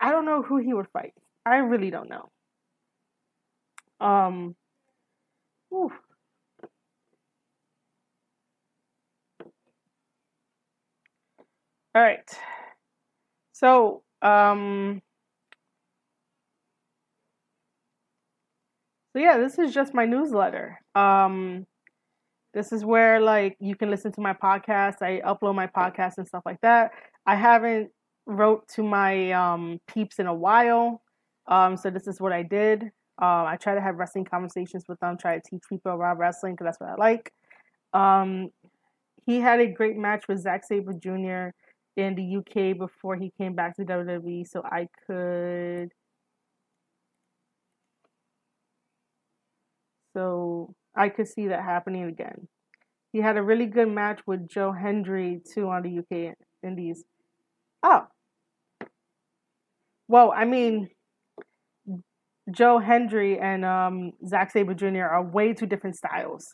I 0.00 0.10
don't 0.10 0.24
know 0.24 0.42
who 0.42 0.58
he 0.58 0.72
would 0.72 0.88
fight. 0.88 1.12
I 1.44 1.56
really 1.56 1.90
don't 1.90 2.08
know. 2.08 2.30
Um, 4.00 4.56
whew. 5.68 5.92
All 11.94 12.02
right. 12.02 12.24
So, 13.52 14.02
um, 14.22 15.02
So 19.18 19.22
yeah, 19.22 19.36
this 19.36 19.58
is 19.58 19.74
just 19.74 19.94
my 19.94 20.04
newsletter. 20.04 20.78
Um, 20.94 21.66
this 22.54 22.70
is 22.70 22.84
where 22.84 23.18
like 23.18 23.56
you 23.58 23.74
can 23.74 23.90
listen 23.90 24.12
to 24.12 24.20
my 24.20 24.32
podcast. 24.32 25.02
I 25.02 25.20
upload 25.26 25.56
my 25.56 25.66
podcast 25.66 26.18
and 26.18 26.28
stuff 26.28 26.44
like 26.46 26.60
that. 26.60 26.92
I 27.26 27.34
haven't 27.34 27.90
wrote 28.26 28.68
to 28.76 28.84
my 28.84 29.32
um, 29.32 29.80
peeps 29.88 30.20
in 30.20 30.28
a 30.28 30.34
while, 30.34 31.02
um, 31.48 31.76
so 31.76 31.90
this 31.90 32.06
is 32.06 32.20
what 32.20 32.32
I 32.32 32.44
did. 32.44 32.84
Uh, 33.20 33.42
I 33.42 33.58
try 33.60 33.74
to 33.74 33.80
have 33.80 33.96
wrestling 33.96 34.24
conversations 34.24 34.84
with 34.88 35.00
them. 35.00 35.18
Try 35.18 35.34
to 35.34 35.42
teach 35.50 35.62
people 35.68 35.96
about 35.96 36.16
wrestling 36.16 36.52
because 36.52 36.66
that's 36.66 36.80
what 36.80 36.90
I 36.90 36.94
like. 36.94 37.32
Um, 37.92 38.50
he 39.26 39.40
had 39.40 39.58
a 39.58 39.66
great 39.66 39.96
match 39.96 40.28
with 40.28 40.38
Zack 40.38 40.62
Sabre 40.64 40.92
Jr. 40.92 41.50
in 41.96 42.14
the 42.14 42.36
UK 42.36 42.78
before 42.78 43.16
he 43.16 43.32
came 43.36 43.56
back 43.56 43.74
to 43.78 43.84
WWE, 43.84 44.46
so 44.46 44.62
I 44.64 44.86
could 45.08 45.90
So 50.18 50.74
I 50.96 51.10
could 51.10 51.28
see 51.28 51.46
that 51.46 51.62
happening 51.62 52.04
again. 52.04 52.48
He 53.12 53.20
had 53.20 53.36
a 53.36 53.42
really 53.42 53.66
good 53.66 53.88
match 53.88 54.20
with 54.26 54.48
Joe 54.48 54.72
Hendry 54.72 55.40
too 55.54 55.68
on 55.68 55.82
the 55.82 55.98
UK 56.00 56.34
Indies. 56.64 57.04
Oh. 57.84 58.08
Well, 60.08 60.32
I 60.34 60.44
mean, 60.44 60.88
Joe 62.50 62.80
Hendry 62.80 63.38
and 63.38 63.64
um, 63.64 64.12
Zack 64.26 64.50
Sabre 64.50 64.74
Jr. 64.74 65.04
are 65.04 65.24
way 65.24 65.52
two 65.52 65.66
different 65.66 65.94
styles. 65.94 66.44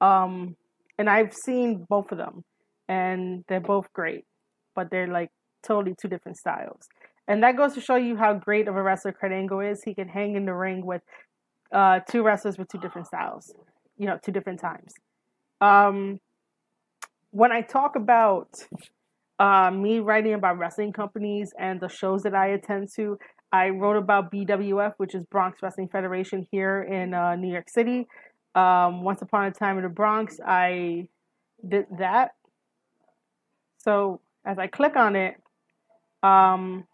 Um, 0.00 0.56
and 0.98 1.08
I've 1.08 1.32
seen 1.32 1.86
both 1.88 2.10
of 2.10 2.18
them, 2.18 2.42
and 2.88 3.44
they're 3.46 3.60
both 3.60 3.92
great, 3.92 4.24
but 4.74 4.90
they're 4.90 5.06
like 5.06 5.30
totally 5.64 5.94
two 6.00 6.08
different 6.08 6.36
styles. 6.38 6.88
And 7.28 7.44
that 7.44 7.56
goes 7.56 7.74
to 7.74 7.80
show 7.80 7.96
you 7.96 8.16
how 8.16 8.34
great 8.34 8.66
of 8.66 8.74
a 8.74 8.82
wrestler 8.82 9.12
Kurt 9.12 9.32
Angle 9.32 9.60
is. 9.60 9.82
He 9.84 9.94
can 9.94 10.08
hang 10.08 10.34
in 10.34 10.46
the 10.46 10.52
ring 10.52 10.84
with 10.84 11.02
uh, 11.72 12.00
two 12.08 12.22
wrestlers 12.22 12.58
with 12.58 12.68
two 12.68 12.78
different 12.78 13.06
styles, 13.06 13.52
you 13.96 14.06
know, 14.06 14.18
two 14.22 14.32
different 14.32 14.60
times. 14.60 14.94
Um, 15.60 16.20
when 17.30 17.52
I 17.52 17.62
talk 17.62 17.96
about 17.96 18.48
uh, 19.38 19.70
me 19.70 19.98
writing 19.98 20.34
about 20.34 20.58
wrestling 20.58 20.92
companies 20.92 21.52
and 21.58 21.80
the 21.80 21.88
shows 21.88 22.22
that 22.22 22.34
I 22.34 22.48
attend 22.48 22.90
to, 22.96 23.18
I 23.52 23.70
wrote 23.70 23.96
about 23.96 24.32
BWF, 24.32 24.94
which 24.96 25.14
is 25.14 25.24
Bronx 25.24 25.60
Wrestling 25.62 25.88
Federation 25.88 26.46
here 26.50 26.82
in 26.82 27.14
uh, 27.14 27.36
New 27.36 27.52
York 27.52 27.68
City. 27.68 28.06
Um, 28.54 29.02
once 29.02 29.22
upon 29.22 29.46
a 29.46 29.50
time 29.50 29.76
in 29.78 29.84
the 29.84 29.88
Bronx, 29.88 30.38
I 30.44 31.08
did 31.66 31.86
that. 31.98 32.32
So 33.78 34.20
as 34.44 34.58
I 34.58 34.66
click 34.66 34.96
on 34.96 35.16
it, 35.16 35.34
um, 36.22 36.84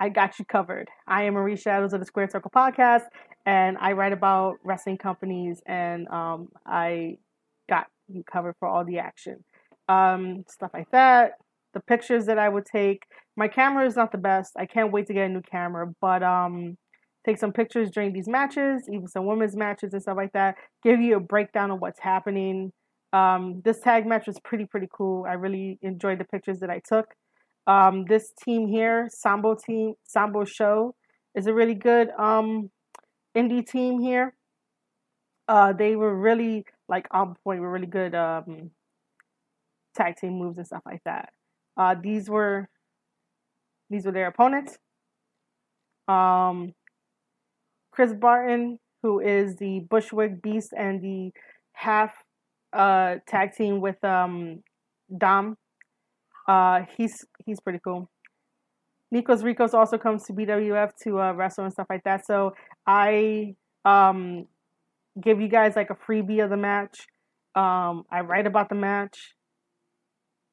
I 0.00 0.08
got 0.08 0.38
you 0.38 0.44
covered. 0.44 0.88
I 1.06 1.24
am 1.24 1.34
Marie 1.34 1.56
Shadows 1.56 1.92
of 1.92 2.00
the 2.00 2.06
Squared 2.06 2.32
Circle 2.32 2.50
Podcast, 2.54 3.04
and 3.46 3.76
I 3.78 3.92
write 3.92 4.12
about 4.12 4.56
wrestling 4.64 4.98
companies, 4.98 5.62
and 5.66 6.08
um, 6.08 6.48
I 6.66 7.18
got 7.68 7.86
you 8.08 8.24
covered 8.24 8.56
for 8.58 8.68
all 8.68 8.84
the 8.84 8.98
action, 8.98 9.44
um, 9.88 10.44
stuff 10.48 10.72
like 10.74 10.90
that. 10.90 11.32
The 11.74 11.80
pictures 11.80 12.26
that 12.26 12.38
I 12.38 12.48
would 12.48 12.66
take. 12.66 13.04
My 13.36 13.48
camera 13.48 13.86
is 13.86 13.96
not 13.96 14.12
the 14.12 14.18
best. 14.18 14.52
I 14.56 14.66
can't 14.66 14.92
wait 14.92 15.06
to 15.08 15.14
get 15.14 15.26
a 15.26 15.28
new 15.28 15.42
camera, 15.42 15.92
but 16.00 16.22
um, 16.22 16.76
take 17.24 17.38
some 17.38 17.52
pictures 17.52 17.90
during 17.90 18.12
these 18.12 18.28
matches, 18.28 18.88
even 18.88 19.08
some 19.08 19.26
women's 19.26 19.56
matches 19.56 19.92
and 19.92 20.02
stuff 20.02 20.16
like 20.16 20.32
that. 20.32 20.56
Give 20.82 21.00
you 21.00 21.16
a 21.16 21.20
breakdown 21.20 21.70
of 21.70 21.80
what's 21.80 22.00
happening. 22.00 22.72
Um, 23.12 23.62
this 23.64 23.80
tag 23.80 24.06
match 24.06 24.26
was 24.26 24.38
pretty 24.40 24.66
pretty 24.66 24.88
cool. 24.92 25.24
I 25.28 25.34
really 25.34 25.78
enjoyed 25.82 26.18
the 26.18 26.24
pictures 26.24 26.58
that 26.60 26.70
I 26.70 26.80
took. 26.86 27.06
Um, 27.66 28.04
this 28.06 28.32
team 28.44 28.68
here, 28.68 29.08
Sambo 29.10 29.54
team, 29.54 29.94
Sambo 30.04 30.44
Show, 30.44 30.94
is 31.34 31.46
a 31.46 31.54
really 31.54 31.74
good 31.74 32.10
um, 32.18 32.70
indie 33.36 33.66
team 33.66 34.00
here. 34.00 34.34
Uh, 35.48 35.72
they 35.72 35.96
were 35.96 36.14
really 36.14 36.64
like 36.88 37.06
on 37.10 37.34
point, 37.44 37.60
were 37.60 37.70
really 37.70 37.86
good 37.86 38.14
um, 38.14 38.70
tag 39.94 40.16
team 40.16 40.38
moves 40.38 40.58
and 40.58 40.66
stuff 40.66 40.82
like 40.84 41.02
that. 41.04 41.30
Uh, 41.76 41.94
these 42.00 42.28
were 42.28 42.68
these 43.90 44.06
were 44.06 44.12
their 44.12 44.26
opponents. 44.26 44.78
Um, 46.08 46.74
Chris 47.90 48.12
Barton, 48.12 48.78
who 49.02 49.20
is 49.20 49.56
the 49.56 49.80
Bushwick 49.80 50.42
Beast 50.42 50.72
and 50.76 51.00
the 51.00 51.30
half 51.72 52.12
uh, 52.72 53.16
tag 53.26 53.54
team 53.54 53.80
with 53.80 54.02
um, 54.04 54.62
Dom. 55.16 55.56
Uh, 56.46 56.82
he's 56.96 57.24
he's 57.44 57.60
pretty 57.60 57.80
cool. 57.82 58.10
Nikos 59.14 59.44
Ricos 59.44 59.74
also 59.74 59.96
comes 59.96 60.24
to 60.24 60.32
BWF 60.32 60.90
to 61.04 61.20
uh, 61.20 61.32
wrestle 61.32 61.64
and 61.64 61.72
stuff 61.72 61.86
like 61.88 62.02
that. 62.04 62.26
So 62.26 62.54
I 62.86 63.54
um, 63.84 64.46
give 65.22 65.40
you 65.40 65.48
guys 65.48 65.76
like 65.76 65.90
a 65.90 65.94
freebie 65.94 66.42
of 66.42 66.50
the 66.50 66.56
match. 66.56 66.98
Um, 67.54 68.04
I 68.10 68.20
write 68.22 68.46
about 68.46 68.68
the 68.68 68.74
match. 68.74 69.34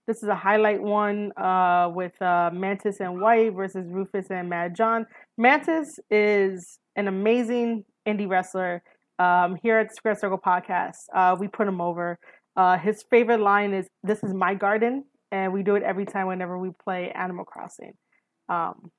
This 0.08 0.24
is 0.24 0.30
a 0.30 0.36
highlight 0.36 0.82
one 0.82 1.32
uh, 1.38 1.90
with 1.94 2.20
uh, 2.22 2.50
Mantis 2.54 3.00
and 3.00 3.22
White 3.22 3.54
versus 3.54 3.86
Rufus 3.88 4.28
and 4.30 4.50
Mad 4.50 4.76
John. 4.76 5.06
Mantis 5.38 6.00
is 6.10 6.80
an 6.96 7.08
amazing 7.08 7.86
indie 8.08 8.28
wrestler. 8.28 8.84
Um, 9.20 9.58
here 9.62 9.78
at 9.78 9.96
Squared 9.96 10.20
Circle 10.20 10.40
Podcast, 10.40 10.96
uh, 11.16 11.36
we 11.40 11.48
put 11.48 11.68
him 11.68 11.80
over. 11.80 12.18
Uh, 12.56 12.78
his 12.78 13.04
favorite 13.10 13.40
line 13.40 13.74
is 13.74 13.88
"This 14.04 14.24
is 14.24 14.34
my 14.34 14.56
garden," 14.56 15.06
and 15.32 15.54
we 15.54 15.64
do 15.64 15.76
it 15.76 15.84
every 15.84 16.06
time 16.06 16.28
whenever 16.28 16.58
we 16.58 16.72
play 16.84 17.12
Animal 17.12 17.46
Crossing 17.46 17.94
um, 18.50 18.92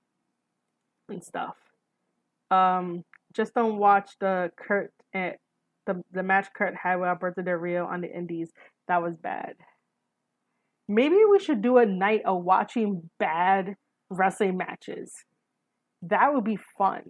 and 1.09 1.23
stuff. 1.23 1.57
Um, 2.51 3.05
just 3.35 3.55
don't 3.55 3.79
watch 3.79 4.11
the 4.21 4.51
Kurt 4.57 4.93
and 5.13 5.35
the 5.87 6.03
the 6.13 6.23
match 6.23 6.49
Kurt 6.55 6.75
had 6.81 6.97
with 6.97 7.09
Alberto 7.09 7.43
Del 7.43 7.55
Rio 7.55 7.87
on 7.87 8.01
the 8.01 8.15
Indies. 8.15 8.51
That 8.89 9.03
was 9.03 9.17
bad. 9.17 9.55
Maybe 10.89 11.17
we 11.31 11.39
should 11.39 11.63
do 11.63 11.79
a 11.79 11.87
night 11.87 12.23
of 12.27 12.45
watching 12.45 13.09
bad 13.19 13.75
wrestling 14.11 14.57
matches. 14.57 15.13
That 16.03 16.35
would 16.35 16.45
be 16.45 16.59
fun. 16.77 17.03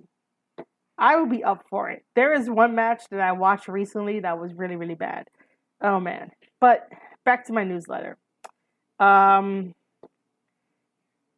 I 0.98 1.16
would 1.16 1.30
be 1.30 1.42
up 1.42 1.64
for 1.68 1.90
it. 1.90 2.04
There 2.14 2.32
is 2.32 2.48
one 2.48 2.74
match 2.74 3.02
that 3.10 3.20
I 3.20 3.32
watched 3.32 3.66
recently 3.66 4.20
that 4.20 4.38
was 4.38 4.52
really, 4.54 4.76
really 4.76 4.94
bad. 4.94 5.26
Oh 5.82 5.98
man. 5.98 6.30
But 6.60 6.88
back 7.24 7.46
to 7.46 7.52
my 7.52 7.64
newsletter. 7.64 8.18
Um, 9.02 9.74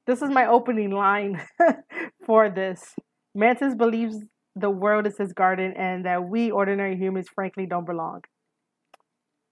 this 0.07 0.21
is 0.21 0.29
my 0.29 0.47
opening 0.47 0.91
line 0.91 1.41
for 2.27 2.51
this. 2.51 2.95
Mantis 3.35 3.75
believes 3.75 4.19
the 4.55 4.69
world 4.69 5.07
is 5.07 5.17
his 5.17 5.33
garden 5.33 5.73
and 5.77 6.05
that 6.05 6.29
we 6.29 6.51
ordinary 6.51 6.97
humans 6.97 7.27
frankly 7.35 7.65
don't 7.67 7.87
belong. 7.87 8.23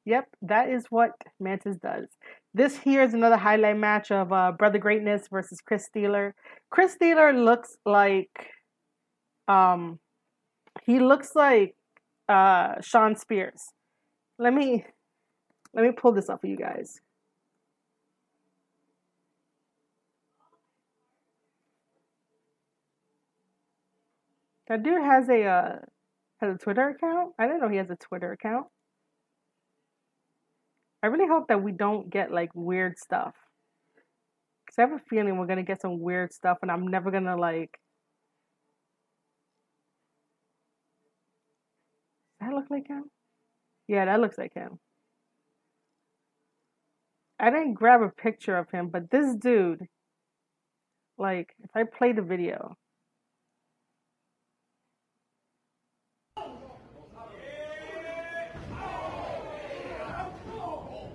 Yep, 0.04 0.28
that 0.42 0.68
is 0.68 0.84
what 0.90 1.12
Mantis 1.40 1.76
does. 1.76 2.06
This 2.52 2.76
here 2.76 3.02
is 3.02 3.14
another 3.14 3.36
highlight 3.38 3.78
match 3.78 4.10
of 4.10 4.30
uh, 4.32 4.52
Brother 4.52 4.78
Greatness 4.78 5.28
versus 5.28 5.60
Chris 5.60 5.88
Steeler. 5.88 6.34
Chris 6.70 6.96
Steeler 7.00 7.32
looks 7.32 7.78
like, 7.86 8.50
um, 9.48 9.98
he 10.84 11.00
looks 11.00 11.34
like 11.34 11.76
uh, 12.28 12.74
Shawn 12.82 13.16
Spears. 13.16 13.62
Let 14.38 14.52
me 14.52 14.84
let 15.72 15.84
me 15.84 15.92
pull 15.92 16.12
this 16.12 16.28
up 16.28 16.42
for 16.42 16.48
you 16.48 16.56
guys. 16.56 17.00
That 24.72 24.82
dude 24.82 25.02
has 25.02 25.28
a 25.28 25.44
uh, 25.44 25.76
has 26.40 26.54
a 26.54 26.56
Twitter 26.56 26.88
account. 26.88 27.34
I 27.38 27.46
didn't 27.46 27.60
know 27.60 27.68
he 27.68 27.76
has 27.76 27.90
a 27.90 27.96
Twitter 27.96 28.32
account. 28.32 28.68
I 31.02 31.08
really 31.08 31.28
hope 31.28 31.48
that 31.48 31.62
we 31.62 31.72
don't 31.72 32.08
get 32.08 32.32
like 32.32 32.48
weird 32.54 32.98
stuff. 32.98 33.34
Cause 34.66 34.78
I 34.78 34.80
have 34.80 34.92
a 34.92 34.98
feeling 35.10 35.36
we're 35.36 35.46
gonna 35.46 35.62
get 35.62 35.82
some 35.82 36.00
weird 36.00 36.32
stuff, 36.32 36.56
and 36.62 36.70
I'm 36.70 36.88
never 36.88 37.10
gonna 37.10 37.36
like. 37.36 37.78
Does 42.40 42.48
that 42.48 42.56
look 42.56 42.70
like 42.70 42.88
him? 42.88 43.10
Yeah, 43.88 44.06
that 44.06 44.20
looks 44.20 44.38
like 44.38 44.54
him. 44.54 44.78
I 47.38 47.50
didn't 47.50 47.74
grab 47.74 48.00
a 48.00 48.08
picture 48.08 48.56
of 48.56 48.70
him, 48.70 48.88
but 48.88 49.10
this 49.10 49.36
dude, 49.36 49.86
like, 51.18 51.54
if 51.62 51.68
I 51.74 51.82
play 51.84 52.12
the 52.12 52.22
video, 52.22 52.78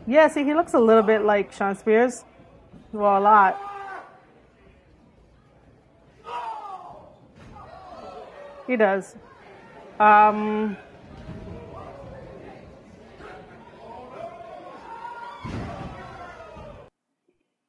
Yeah, 0.10 0.30
see, 0.30 0.46
he 0.46 0.54
looks 0.54 0.74
a 0.74 0.80
little 0.80 1.04
bit 1.04 1.26
like 1.26 1.52
Shawn 1.52 1.76
Spears. 1.76 2.24
Well, 2.94 3.18
a 3.18 3.20
lot. 3.20 3.62
He 8.66 8.78
does. 8.78 9.18
Um, 10.00 10.78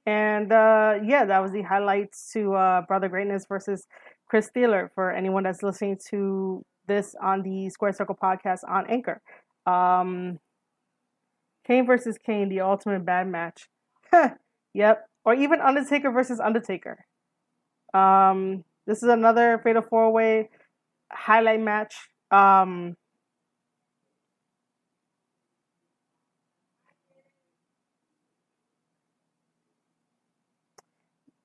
and 0.07 0.53
uh, 0.53 1.01
yeah, 1.05 1.25
that 1.25 1.43
was 1.43 1.51
the 1.51 1.63
highlights 1.63 2.31
to 2.35 2.55
uh, 2.55 2.83
Brother 2.83 3.09
Greatness 3.09 3.47
versus 3.49 3.89
Chris 4.29 4.49
Steeler 4.49 4.91
for 4.95 5.11
anyone 5.11 5.43
that's 5.43 5.65
listening 5.65 5.99
to 6.11 6.65
this 6.87 7.17
on 7.21 7.43
the 7.43 7.69
Squared 7.71 7.97
Circle 7.97 8.17
podcast 8.23 8.61
on 8.69 8.87
Anchor. 8.89 9.21
Um, 9.67 10.39
Kane 11.69 11.87
versus 11.87 12.17
Kane, 12.25 12.49
the 12.49 12.63
ultimate 12.63 13.05
bad 13.05 13.29
match. 13.29 13.69
yep. 14.75 15.07
Or 15.25 15.35
even 15.35 15.61
Undertaker 15.61 16.11
versus 16.11 16.41
Undertaker. 16.41 17.05
Um, 17.93 18.65
this 18.87 19.03
is 19.03 19.11
another 19.11 19.61
Fatal 19.63 19.83
Four 19.83 20.11
Way 20.11 20.49
highlight 21.13 21.61
match. 21.61 21.95
Um, 22.31 22.97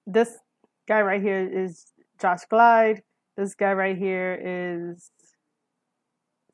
this 0.07 0.37
guy 0.87 1.01
right 1.01 1.21
here 1.21 1.49
is 1.51 1.91
Josh 2.21 2.45
Glide. 2.49 3.03
This 3.35 3.55
guy 3.55 3.73
right 3.73 3.97
here 3.97 4.39
is 4.41 5.11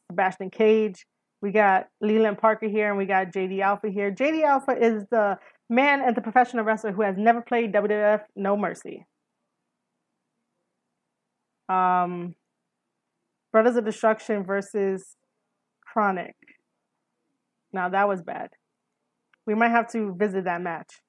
Sebastian 0.10 0.50
Cage. 0.50 1.06
We 1.42 1.52
got 1.52 1.88
Leland 2.02 2.38
Parker 2.38 2.68
here 2.68 2.90
and 2.90 2.98
we 2.98 3.06
got 3.06 3.28
JD 3.28 3.62
Alpha 3.62 3.90
here. 3.90 4.12
JD 4.12 4.44
Alpha 4.44 4.72
is 4.72 5.06
the 5.10 5.38
man 5.70 6.02
and 6.02 6.16
the 6.16 6.22
professional 6.22 6.66
wrestler 6.66 6.92
who 6.92 7.02
has 7.02 7.16
never 7.18 7.42
played 7.42 7.72
WWF 7.74 8.22
No 8.36 8.58
Mercy. 8.58 9.06
Um, 11.70 12.36
Brothers 13.52 13.78
of 13.78 13.86
Destruction 13.86 14.44
versus 14.44 15.16
KroniK. 15.96 16.34
Now 17.72 17.90
that 17.90 18.08
was 18.08 18.22
bad. 18.22 18.50
We 19.46 19.56
might 19.56 19.70
have 19.70 19.92
to 19.92 20.14
visit 20.16 20.44
that 20.44 20.62
match. 20.62 21.02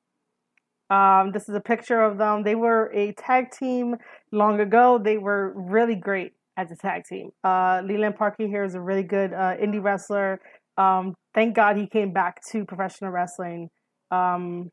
Um, 0.91 1.31
this 1.33 1.49
is 1.49 1.55
a 1.55 1.61
picture 1.61 2.01
of 2.01 2.19
them. 2.19 2.43
They 2.43 2.55
were 2.55 2.91
a 2.93 3.13
tag 3.13 3.51
team 3.53 3.97
long 4.33 4.61
ago. 4.61 4.99
They 5.03 5.19
were 5.19 5.53
really 5.55 5.95
great 5.95 6.33
as 6.61 6.71
a 6.71 6.77
tag 6.77 7.05
team. 7.05 7.31
Uh, 7.43 7.81
Leland 7.85 8.17
Parker 8.17 8.47
here 8.47 8.65
is 8.65 8.75
a 8.75 8.81
really 8.81 9.03
good 9.03 9.33
uh, 9.33 9.57
indie 9.57 9.83
wrestler. 9.83 10.41
Um, 10.77 11.15
thank 11.35 11.55
God 11.55 11.77
he 11.77 11.87
came 11.87 12.13
back 12.13 12.41
to 12.51 12.65
professional 12.65 13.11
wrestling. 13.11 13.71
Um, 14.11 14.71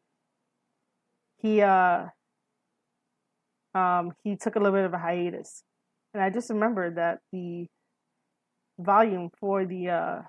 he 1.37 1.61
uh, 1.61 2.05
um, 3.73 4.11
he 4.23 4.35
took 4.35 4.55
a 4.55 4.59
little 4.59 4.77
bit 4.77 4.85
of 4.85 4.93
a 4.93 4.97
hiatus, 4.97 5.63
and 6.13 6.21
I 6.21 6.29
just 6.29 6.49
remembered 6.49 6.95
that 6.95 7.19
the 7.31 7.67
volume 8.79 9.29
for 9.39 9.65
the 9.65 9.89
uh, 9.89 10.21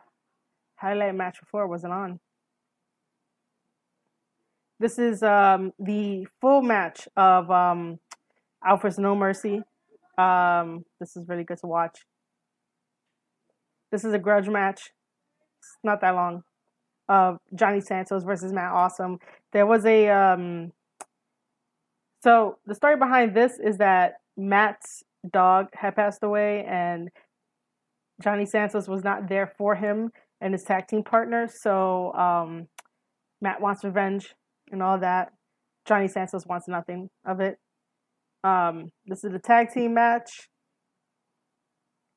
highlight 0.76 1.14
match 1.14 1.40
before 1.40 1.66
wasn't 1.66 1.92
on. 1.92 2.20
This 4.80 4.98
is 4.98 5.22
um, 5.24 5.72
the 5.78 6.26
full 6.40 6.62
match 6.62 7.08
of 7.16 7.50
um, 7.50 7.98
Alpha's 8.64 8.98
No 8.98 9.16
Mercy. 9.16 9.62
Um, 10.18 10.84
this 11.00 11.16
is 11.16 11.26
really 11.28 11.44
good 11.44 11.58
to 11.58 11.66
watch. 11.66 12.00
This 13.92 14.04
is 14.04 14.12
a 14.12 14.18
grudge 14.18 14.48
match. 14.48 14.90
It's 15.60 15.78
not 15.84 16.00
that 16.00 16.14
long. 16.14 16.42
Uh, 17.08 17.36
Johnny 17.54 17.80
Santos 17.80 18.24
versus 18.24 18.52
Matt 18.52 18.72
Awesome. 18.72 19.18
There 19.52 19.64
was 19.64 19.86
a 19.86 20.08
um, 20.08 20.72
so 22.22 22.58
the 22.66 22.74
story 22.74 22.96
behind 22.96 23.34
this 23.34 23.58
is 23.58 23.78
that 23.78 24.14
Matt's 24.36 25.04
dog 25.32 25.68
had 25.72 25.96
passed 25.96 26.22
away 26.22 26.64
and 26.68 27.08
Johnny 28.22 28.44
Santos 28.44 28.88
was 28.88 29.04
not 29.04 29.28
there 29.28 29.52
for 29.56 29.74
him. 29.74 30.10
and 30.40 30.54
his 30.54 30.62
tag 30.64 30.86
team 30.86 31.02
partner. 31.02 31.48
So 31.48 32.12
um, 32.14 32.68
Matt 33.40 33.60
wants 33.60 33.84
revenge 33.84 34.34
and 34.70 34.82
all 34.82 34.98
that. 34.98 35.32
Johnny 35.86 36.08
Santos 36.08 36.46
wants 36.46 36.68
nothing 36.68 37.10
of 37.24 37.40
it. 37.40 37.58
Um, 38.44 38.90
this 39.06 39.24
is 39.24 39.32
the 39.32 39.38
tag 39.38 39.72
team 39.72 39.94
match 39.94 40.48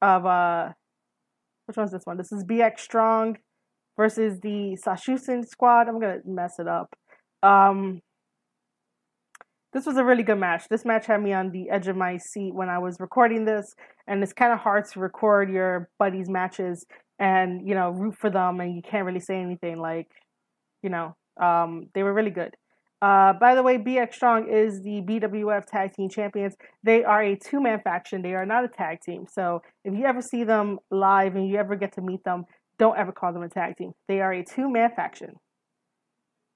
of 0.01 0.25
uh, 0.25 0.69
which 1.65 1.77
one's 1.77 1.91
this 1.91 2.03
one? 2.05 2.17
This 2.17 2.31
is 2.31 2.43
BX 2.43 2.79
Strong 2.79 3.37
versus 3.97 4.39
the 4.41 4.77
Sashusin 4.85 5.45
squad. 5.45 5.87
I'm 5.87 5.99
gonna 5.99 6.19
mess 6.25 6.59
it 6.59 6.67
up. 6.67 6.93
Um, 7.43 8.01
this 9.73 9.85
was 9.85 9.97
a 9.97 10.03
really 10.03 10.23
good 10.23 10.39
match. 10.39 10.67
This 10.69 10.83
match 10.83 11.05
had 11.05 11.21
me 11.21 11.33
on 11.33 11.51
the 11.51 11.69
edge 11.69 11.87
of 11.87 11.95
my 11.95 12.17
seat 12.17 12.53
when 12.53 12.69
I 12.69 12.79
was 12.79 12.99
recording 12.99 13.45
this, 13.45 13.73
and 14.07 14.21
it's 14.21 14.33
kind 14.33 14.51
of 14.51 14.59
hard 14.59 14.85
to 14.89 14.99
record 14.99 15.49
your 15.49 15.89
buddies' 15.97 16.29
matches 16.29 16.85
and 17.19 17.67
you 17.67 17.73
know 17.75 17.91
root 17.91 18.15
for 18.17 18.29
them, 18.29 18.59
and 18.59 18.75
you 18.75 18.81
can't 18.81 19.05
really 19.05 19.19
say 19.19 19.39
anything 19.39 19.79
like, 19.79 20.07
you 20.83 20.89
know, 20.89 21.15
um, 21.41 21.87
they 21.93 22.03
were 22.03 22.13
really 22.13 22.31
good. 22.31 22.55
Uh, 23.01 23.33
by 23.33 23.55
the 23.55 23.63
way, 23.63 23.79
BX 23.79 24.13
Strong 24.13 24.47
is 24.47 24.83
the 24.83 25.01
BWF 25.01 25.65
Tag 25.65 25.93
Team 25.93 26.07
Champions. 26.07 26.55
They 26.83 27.03
are 27.03 27.23
a 27.23 27.35
two 27.35 27.59
man 27.59 27.81
faction. 27.83 28.21
They 28.21 28.35
are 28.35 28.45
not 28.45 28.63
a 28.63 28.67
tag 28.67 29.01
team. 29.01 29.25
So 29.27 29.63
if 29.83 29.93
you 29.95 30.05
ever 30.05 30.21
see 30.21 30.43
them 30.43 30.77
live 30.91 31.35
and 31.35 31.47
you 31.47 31.57
ever 31.57 31.75
get 31.75 31.93
to 31.93 32.01
meet 32.01 32.23
them, 32.23 32.45
don't 32.77 32.97
ever 32.97 33.11
call 33.11 33.33
them 33.33 33.41
a 33.41 33.49
tag 33.49 33.77
team. 33.77 33.93
They 34.07 34.21
are 34.21 34.31
a 34.31 34.45
two 34.45 34.69
man 34.69 34.91
faction. 34.95 35.35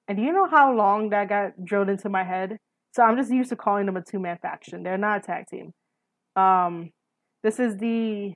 And 0.08 0.18
do 0.18 0.24
you 0.24 0.32
know 0.32 0.48
how 0.48 0.72
long 0.72 1.10
that 1.10 1.30
got 1.30 1.66
drilled 1.66 1.90
into 1.90 2.10
my 2.10 2.24
head? 2.24 2.58
So 2.94 3.02
I'm 3.02 3.18
just 3.18 3.32
used 3.32 3.50
to 3.50 3.56
calling 3.56 3.88
them 3.88 3.98
a 3.98 4.04
two 4.04 4.20
man 4.20 4.38
faction. 4.40 4.84
They're 4.84 5.00
not 5.00 5.24
a 5.24 5.28
tag 5.28 5.46
team. 5.48 5.74
Um, 6.36 6.92
this 7.44 7.60
is 7.60 7.78
the 7.78 8.34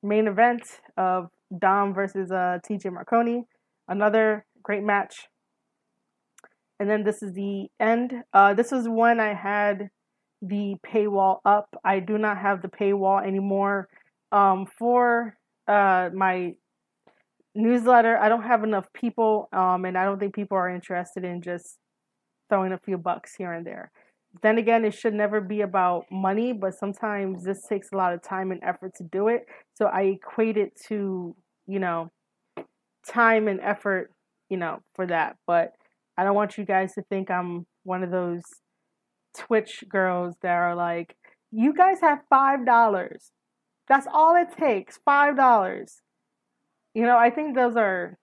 main 0.00 0.28
event 0.28 0.62
of 0.96 1.28
Dom 1.58 1.92
versus 1.92 2.30
uh, 2.30 2.58
TJ 2.64 2.92
Marconi. 2.92 3.42
Another 3.88 4.44
great 4.62 4.84
match 4.84 5.26
and 6.82 6.90
then 6.90 7.04
this 7.04 7.22
is 7.22 7.32
the 7.32 7.68
end. 7.78 8.12
Uh, 8.34 8.54
this 8.54 8.72
is 8.72 8.88
when 8.88 9.20
I 9.20 9.34
had 9.34 9.88
the 10.42 10.74
paywall 10.84 11.38
up. 11.44 11.68
I 11.84 12.00
do 12.00 12.18
not 12.18 12.38
have 12.38 12.60
the 12.60 12.66
paywall 12.66 13.24
anymore 13.24 13.88
um, 14.32 14.66
for 14.66 15.36
uh, 15.68 16.10
my 16.12 16.54
newsletter. 17.54 18.18
I 18.18 18.28
don't 18.28 18.42
have 18.42 18.64
enough 18.64 18.92
people, 18.92 19.48
um, 19.52 19.84
and 19.84 19.96
I 19.96 20.04
don't 20.04 20.18
think 20.18 20.34
people 20.34 20.56
are 20.56 20.68
interested 20.68 21.22
in 21.22 21.40
just 21.40 21.78
throwing 22.48 22.72
a 22.72 22.78
few 22.78 22.98
bucks 22.98 23.36
here 23.36 23.52
and 23.52 23.64
there. 23.64 23.92
Then 24.42 24.58
again, 24.58 24.84
it 24.84 24.92
should 24.92 25.14
never 25.14 25.40
be 25.40 25.60
about 25.60 26.06
money, 26.10 26.52
but 26.52 26.74
sometimes 26.74 27.44
this 27.44 27.64
takes 27.68 27.92
a 27.92 27.96
lot 27.96 28.12
of 28.12 28.22
time 28.22 28.50
and 28.50 28.60
effort 28.64 28.96
to 28.96 29.04
do 29.04 29.28
it. 29.28 29.46
So 29.74 29.86
I 29.86 30.18
equate 30.18 30.56
it 30.56 30.72
to, 30.88 31.36
you 31.68 31.78
know, 31.78 32.10
time 33.06 33.46
and 33.46 33.60
effort, 33.60 34.10
you 34.48 34.56
know, 34.56 34.80
for 34.96 35.06
that. 35.06 35.36
But 35.46 35.74
I 36.16 36.24
don't 36.24 36.34
want 36.34 36.58
you 36.58 36.64
guys 36.64 36.94
to 36.94 37.02
think 37.02 37.30
I'm 37.30 37.66
one 37.84 38.02
of 38.02 38.10
those 38.10 38.42
Twitch 39.36 39.84
girls 39.88 40.34
that 40.42 40.52
are 40.52 40.74
like, 40.74 41.16
you 41.50 41.74
guys 41.74 42.00
have 42.00 42.20
five 42.28 42.64
dollars. 42.66 43.32
That's 43.88 44.06
all 44.12 44.36
it 44.36 44.56
takes, 44.56 44.98
five 45.04 45.36
dollars. 45.36 46.00
You 46.94 47.02
know, 47.02 47.16
I 47.16 47.30
think 47.30 47.54
those 47.54 47.76
are 47.76 48.18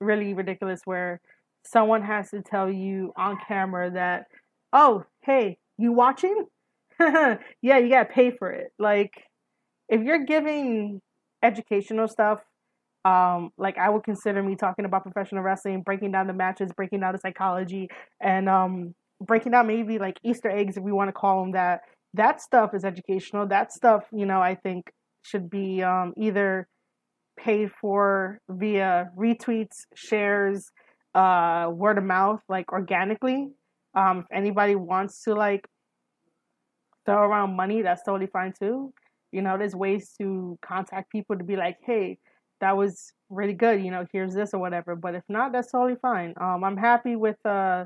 really 0.00 0.34
ridiculous 0.34 0.80
where 0.84 1.20
someone 1.64 2.02
has 2.02 2.30
to 2.30 2.42
tell 2.42 2.70
you 2.70 3.12
on 3.16 3.38
camera 3.46 3.90
that, 3.92 4.26
oh, 4.72 5.04
hey, 5.22 5.58
you 5.76 5.92
watching? 5.92 6.46
yeah, 7.00 7.38
you 7.62 7.88
gotta 7.88 8.08
pay 8.12 8.30
for 8.30 8.50
it. 8.50 8.72
Like, 8.78 9.12
if 9.88 10.02
you're 10.02 10.24
giving 10.24 11.00
educational 11.42 12.08
stuff 12.08 12.40
um, 13.04 13.50
like 13.56 13.78
I 13.78 13.88
would 13.88 14.04
consider 14.04 14.42
me 14.42 14.56
talking 14.56 14.84
about 14.84 15.02
professional 15.02 15.42
wrestling, 15.42 15.82
breaking 15.82 16.12
down 16.12 16.26
the 16.26 16.32
matches, 16.32 16.70
breaking 16.76 17.00
down 17.00 17.12
the 17.12 17.18
psychology, 17.18 17.88
and 18.20 18.48
um, 18.48 18.94
breaking 19.20 19.52
down 19.52 19.66
maybe 19.66 19.98
like 19.98 20.18
Easter 20.24 20.50
eggs 20.50 20.76
if 20.76 20.82
we 20.82 20.92
want 20.92 21.08
to 21.08 21.12
call 21.12 21.42
them 21.42 21.52
that. 21.52 21.80
That 22.14 22.40
stuff 22.40 22.74
is 22.74 22.84
educational. 22.84 23.46
That 23.46 23.70
stuff, 23.72 24.04
you 24.12 24.26
know, 24.26 24.40
I 24.40 24.54
think 24.54 24.90
should 25.22 25.50
be 25.50 25.82
um, 25.82 26.14
either 26.16 26.66
paid 27.38 27.70
for 27.70 28.40
via 28.48 29.10
retweets, 29.16 29.84
shares, 29.94 30.70
uh, 31.14 31.70
word 31.72 31.98
of 31.98 32.04
mouth, 32.04 32.40
like 32.48 32.72
organically. 32.72 33.48
Um, 33.94 34.18
if 34.20 34.26
anybody 34.32 34.74
wants 34.74 35.22
to 35.24 35.34
like 35.34 35.66
throw 37.06 37.22
around 37.22 37.56
money, 37.56 37.82
that's 37.82 38.02
totally 38.04 38.28
fine 38.32 38.52
too. 38.58 38.92
You 39.32 39.42
know, 39.42 39.58
there's 39.58 39.74
ways 39.74 40.12
to 40.20 40.58
contact 40.62 41.10
people 41.10 41.36
to 41.36 41.44
be 41.44 41.56
like, 41.56 41.76
hey, 41.84 42.18
that 42.60 42.76
was 42.76 43.12
really 43.30 43.52
good, 43.52 43.82
you 43.82 43.90
know, 43.90 44.06
here's 44.12 44.34
this 44.34 44.54
or 44.54 44.58
whatever. 44.60 44.96
But 44.96 45.14
if 45.14 45.24
not, 45.28 45.52
that's 45.52 45.72
totally 45.72 45.98
fine. 46.00 46.34
Um, 46.40 46.64
I'm 46.64 46.76
happy 46.76 47.16
with 47.16 47.36
uh, 47.44 47.84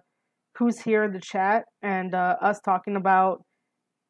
who's 0.56 0.80
here 0.80 1.04
in 1.04 1.12
the 1.12 1.20
chat 1.20 1.64
and 1.82 2.14
uh, 2.14 2.36
us 2.40 2.60
talking 2.60 2.96
about 2.96 3.44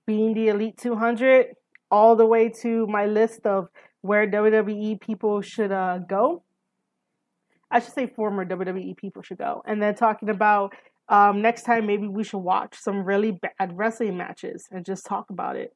being 0.06 0.34
the 0.34 0.48
Elite 0.48 0.76
200 0.78 1.46
all 1.90 2.16
the 2.16 2.26
way 2.26 2.48
to 2.48 2.86
my 2.86 3.06
list 3.06 3.46
of 3.46 3.68
where 4.00 4.26
WWE 4.26 5.00
people 5.00 5.40
should 5.40 5.72
uh, 5.72 5.98
go. 5.98 6.42
I 7.70 7.80
should 7.80 7.94
say 7.94 8.06
former 8.06 8.44
WWE 8.44 8.96
people 8.96 9.22
should 9.22 9.38
go. 9.38 9.62
And 9.66 9.80
then 9.80 9.94
talking 9.94 10.28
about 10.28 10.74
um, 11.08 11.42
next 11.42 11.62
time, 11.62 11.86
maybe 11.86 12.06
we 12.08 12.24
should 12.24 12.38
watch 12.38 12.74
some 12.74 13.04
really 13.04 13.32
bad 13.32 13.76
wrestling 13.76 14.16
matches 14.16 14.66
and 14.70 14.84
just 14.84 15.06
talk 15.06 15.30
about 15.30 15.56
it. 15.56 15.72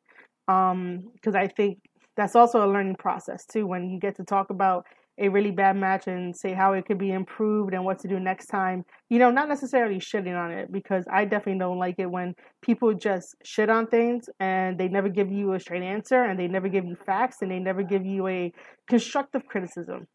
Because 0.47 1.35
um, 1.35 1.37
I 1.37 1.49
think 1.49 1.79
that's 2.17 2.35
also 2.35 2.65
a 2.65 2.69
learning 2.71 2.97
process 2.97 3.45
too 3.45 3.67
when 3.67 3.91
you 3.91 3.99
get 3.99 4.17
to 4.17 4.25
talk 4.25 4.51
about 4.51 4.87
a 5.19 5.29
really 5.29 5.51
bad 5.51 5.77
match 5.77 6.09
and 6.09 6.37
say 6.37 6.53
how 6.53 6.75
it 6.75 6.85
could 6.85 6.99
be 6.99 7.11
improved 7.11 7.73
and 7.73 7.85
what 7.85 7.99
to 8.01 8.09
do 8.09 8.21
next 8.21 8.47
time. 8.47 8.85
You 9.09 9.19
know, 9.19 9.31
not 9.31 9.49
necessarily 9.49 9.97
shitting 9.97 10.39
on 10.39 10.51
it 10.51 10.71
because 10.71 11.07
I 11.11 11.25
definitely 11.25 11.59
don't 11.59 11.79
like 11.79 11.99
it 11.99 12.11
when 12.11 12.35
people 12.61 12.93
just 12.93 13.35
shit 13.43 13.71
on 13.71 13.87
things 13.87 14.29
and 14.41 14.79
they 14.79 14.89
never 14.89 15.09
give 15.09 15.31
you 15.31 15.55
a 15.55 15.61
straight 15.61 15.83
answer 15.83 16.23
and 16.23 16.39
they 16.39 16.49
never 16.49 16.69
give 16.69 16.85
you 16.85 16.97
facts 16.97 17.39
and 17.41 17.51
they 17.51 17.59
never 17.59 17.83
give 17.83 18.05
you 18.05 18.27
a 18.29 18.53
constructive 18.89 19.47
criticism. 19.47 20.07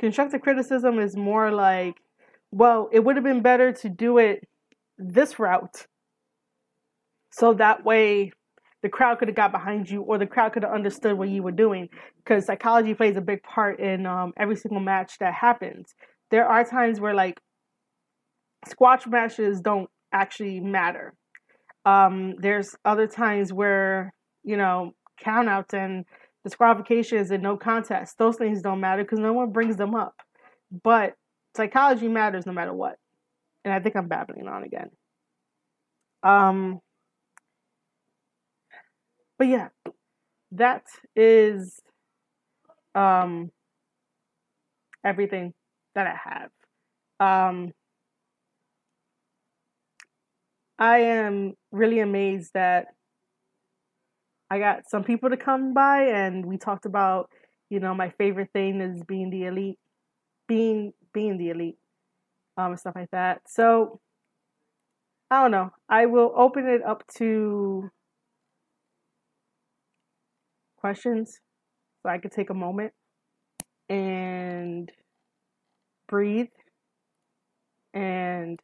Constructive 0.00 0.40
criticism 0.40 0.98
is 0.98 1.16
more 1.16 1.52
like, 1.52 1.94
well, 2.50 2.88
it 2.92 3.04
would 3.04 3.14
have 3.14 3.24
been 3.24 3.42
better 3.42 3.72
to 3.72 3.88
do 3.88 4.18
it 4.18 4.48
this 4.98 5.38
route. 5.38 5.86
So 7.30 7.54
that 7.54 7.84
way 7.84 8.32
the 8.84 8.90
crowd 8.90 9.18
could 9.18 9.28
have 9.28 9.34
got 9.34 9.50
behind 9.50 9.88
you 9.88 10.02
or 10.02 10.18
the 10.18 10.26
crowd 10.26 10.52
could 10.52 10.62
have 10.62 10.70
understood 10.70 11.16
what 11.16 11.30
you 11.30 11.42
were 11.42 11.50
doing 11.50 11.88
because 12.18 12.44
psychology 12.44 12.92
plays 12.92 13.16
a 13.16 13.22
big 13.22 13.42
part 13.42 13.80
in 13.80 14.04
um, 14.04 14.34
every 14.36 14.56
single 14.56 14.78
match 14.78 15.16
that 15.20 15.32
happens. 15.32 15.94
There 16.30 16.46
are 16.46 16.64
times 16.66 17.00
where 17.00 17.14
like 17.14 17.40
squash 18.68 19.06
matches 19.06 19.62
don't 19.62 19.88
actually 20.12 20.60
matter. 20.60 21.14
Um, 21.86 22.34
there's 22.38 22.76
other 22.84 23.06
times 23.06 23.54
where 23.54 24.12
you 24.42 24.58
know 24.58 24.92
countouts 25.24 25.72
and 25.72 26.04
disqualifications 26.44 27.30
and 27.30 27.42
no 27.42 27.56
contest 27.56 28.18
those 28.18 28.36
things 28.36 28.60
don't 28.60 28.80
matter 28.80 29.02
because 29.02 29.18
no 29.18 29.32
one 29.32 29.50
brings 29.50 29.76
them 29.76 29.94
up. 29.94 30.14
But 30.82 31.14
psychology 31.56 32.08
matters 32.08 32.44
no 32.44 32.52
matter 32.52 32.74
what 32.74 32.96
and 33.64 33.72
i 33.72 33.80
think 33.80 33.96
i'm 33.96 34.08
babbling 34.08 34.46
on 34.46 34.62
again. 34.62 34.90
Um 36.22 36.80
but 39.38 39.46
yeah, 39.48 39.68
that 40.52 40.84
is 41.16 41.80
um 42.94 43.50
everything 45.04 45.52
that 45.94 46.06
I 46.06 46.16
have. 46.30 46.50
Um 47.20 47.72
I 50.78 50.98
am 50.98 51.54
really 51.72 52.00
amazed 52.00 52.52
that 52.54 52.88
I 54.50 54.58
got 54.58 54.88
some 54.88 55.04
people 55.04 55.30
to 55.30 55.36
come 55.36 55.74
by 55.74 56.02
and 56.02 56.44
we 56.46 56.58
talked 56.58 56.86
about, 56.86 57.30
you 57.70 57.80
know, 57.80 57.94
my 57.94 58.10
favorite 58.10 58.50
thing 58.52 58.80
is 58.80 59.02
being 59.04 59.30
the 59.30 59.44
elite, 59.44 59.78
being 60.48 60.92
being 61.12 61.38
the 61.38 61.50
elite, 61.50 61.78
um, 62.56 62.72
and 62.72 62.80
stuff 62.80 62.94
like 62.96 63.10
that. 63.12 63.42
So 63.48 64.00
I 65.30 65.42
don't 65.42 65.50
know. 65.50 65.70
I 65.88 66.06
will 66.06 66.32
open 66.36 66.66
it 66.66 66.82
up 66.82 67.04
to 67.18 67.90
questions 70.84 71.40
so 72.02 72.10
I 72.10 72.18
could 72.18 72.30
take 72.30 72.50
a 72.50 72.54
moment 72.54 72.92
and 73.88 74.92
breathe. 76.08 76.52
And 77.94 78.60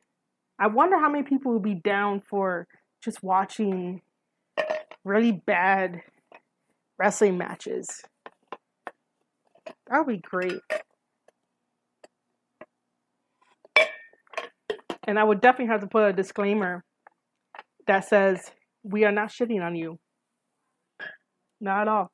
I 0.58 0.66
wonder 0.66 0.98
how 0.98 1.08
many 1.08 1.24
people 1.24 1.54
would 1.54 1.62
be 1.62 1.76
down 1.76 2.20
for 2.28 2.68
just 3.02 3.22
watching 3.22 4.02
really 5.02 5.32
bad 5.32 6.02
wrestling 6.98 7.38
matches. 7.38 7.88
That 9.86 10.04
would 10.04 10.08
be 10.08 10.18
great. 10.18 10.60
And 15.06 15.18
I 15.18 15.24
would 15.24 15.40
definitely 15.40 15.72
have 15.72 15.80
to 15.80 15.86
put 15.86 16.02
a 16.02 16.12
disclaimer 16.12 16.84
that 17.86 18.06
says, 18.06 18.50
We 18.82 19.04
are 19.04 19.12
not 19.12 19.30
shitting 19.30 19.62
on 19.62 19.74
you. 19.74 19.98
Not 21.60 21.82
at 21.82 21.88
all. 21.88 22.10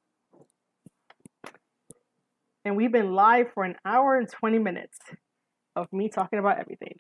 and 2.65 2.77
we've 2.77 2.91
been 2.91 3.15
live 3.15 3.53
for 3.53 3.63
an 3.63 3.77
hour 3.85 4.17
and 4.17 4.29
20 4.29 4.59
minutes 4.59 4.99
of 5.77 5.87
me 5.93 6.09
talking 6.09 6.41
about 6.41 6.59
everything. 6.59 6.99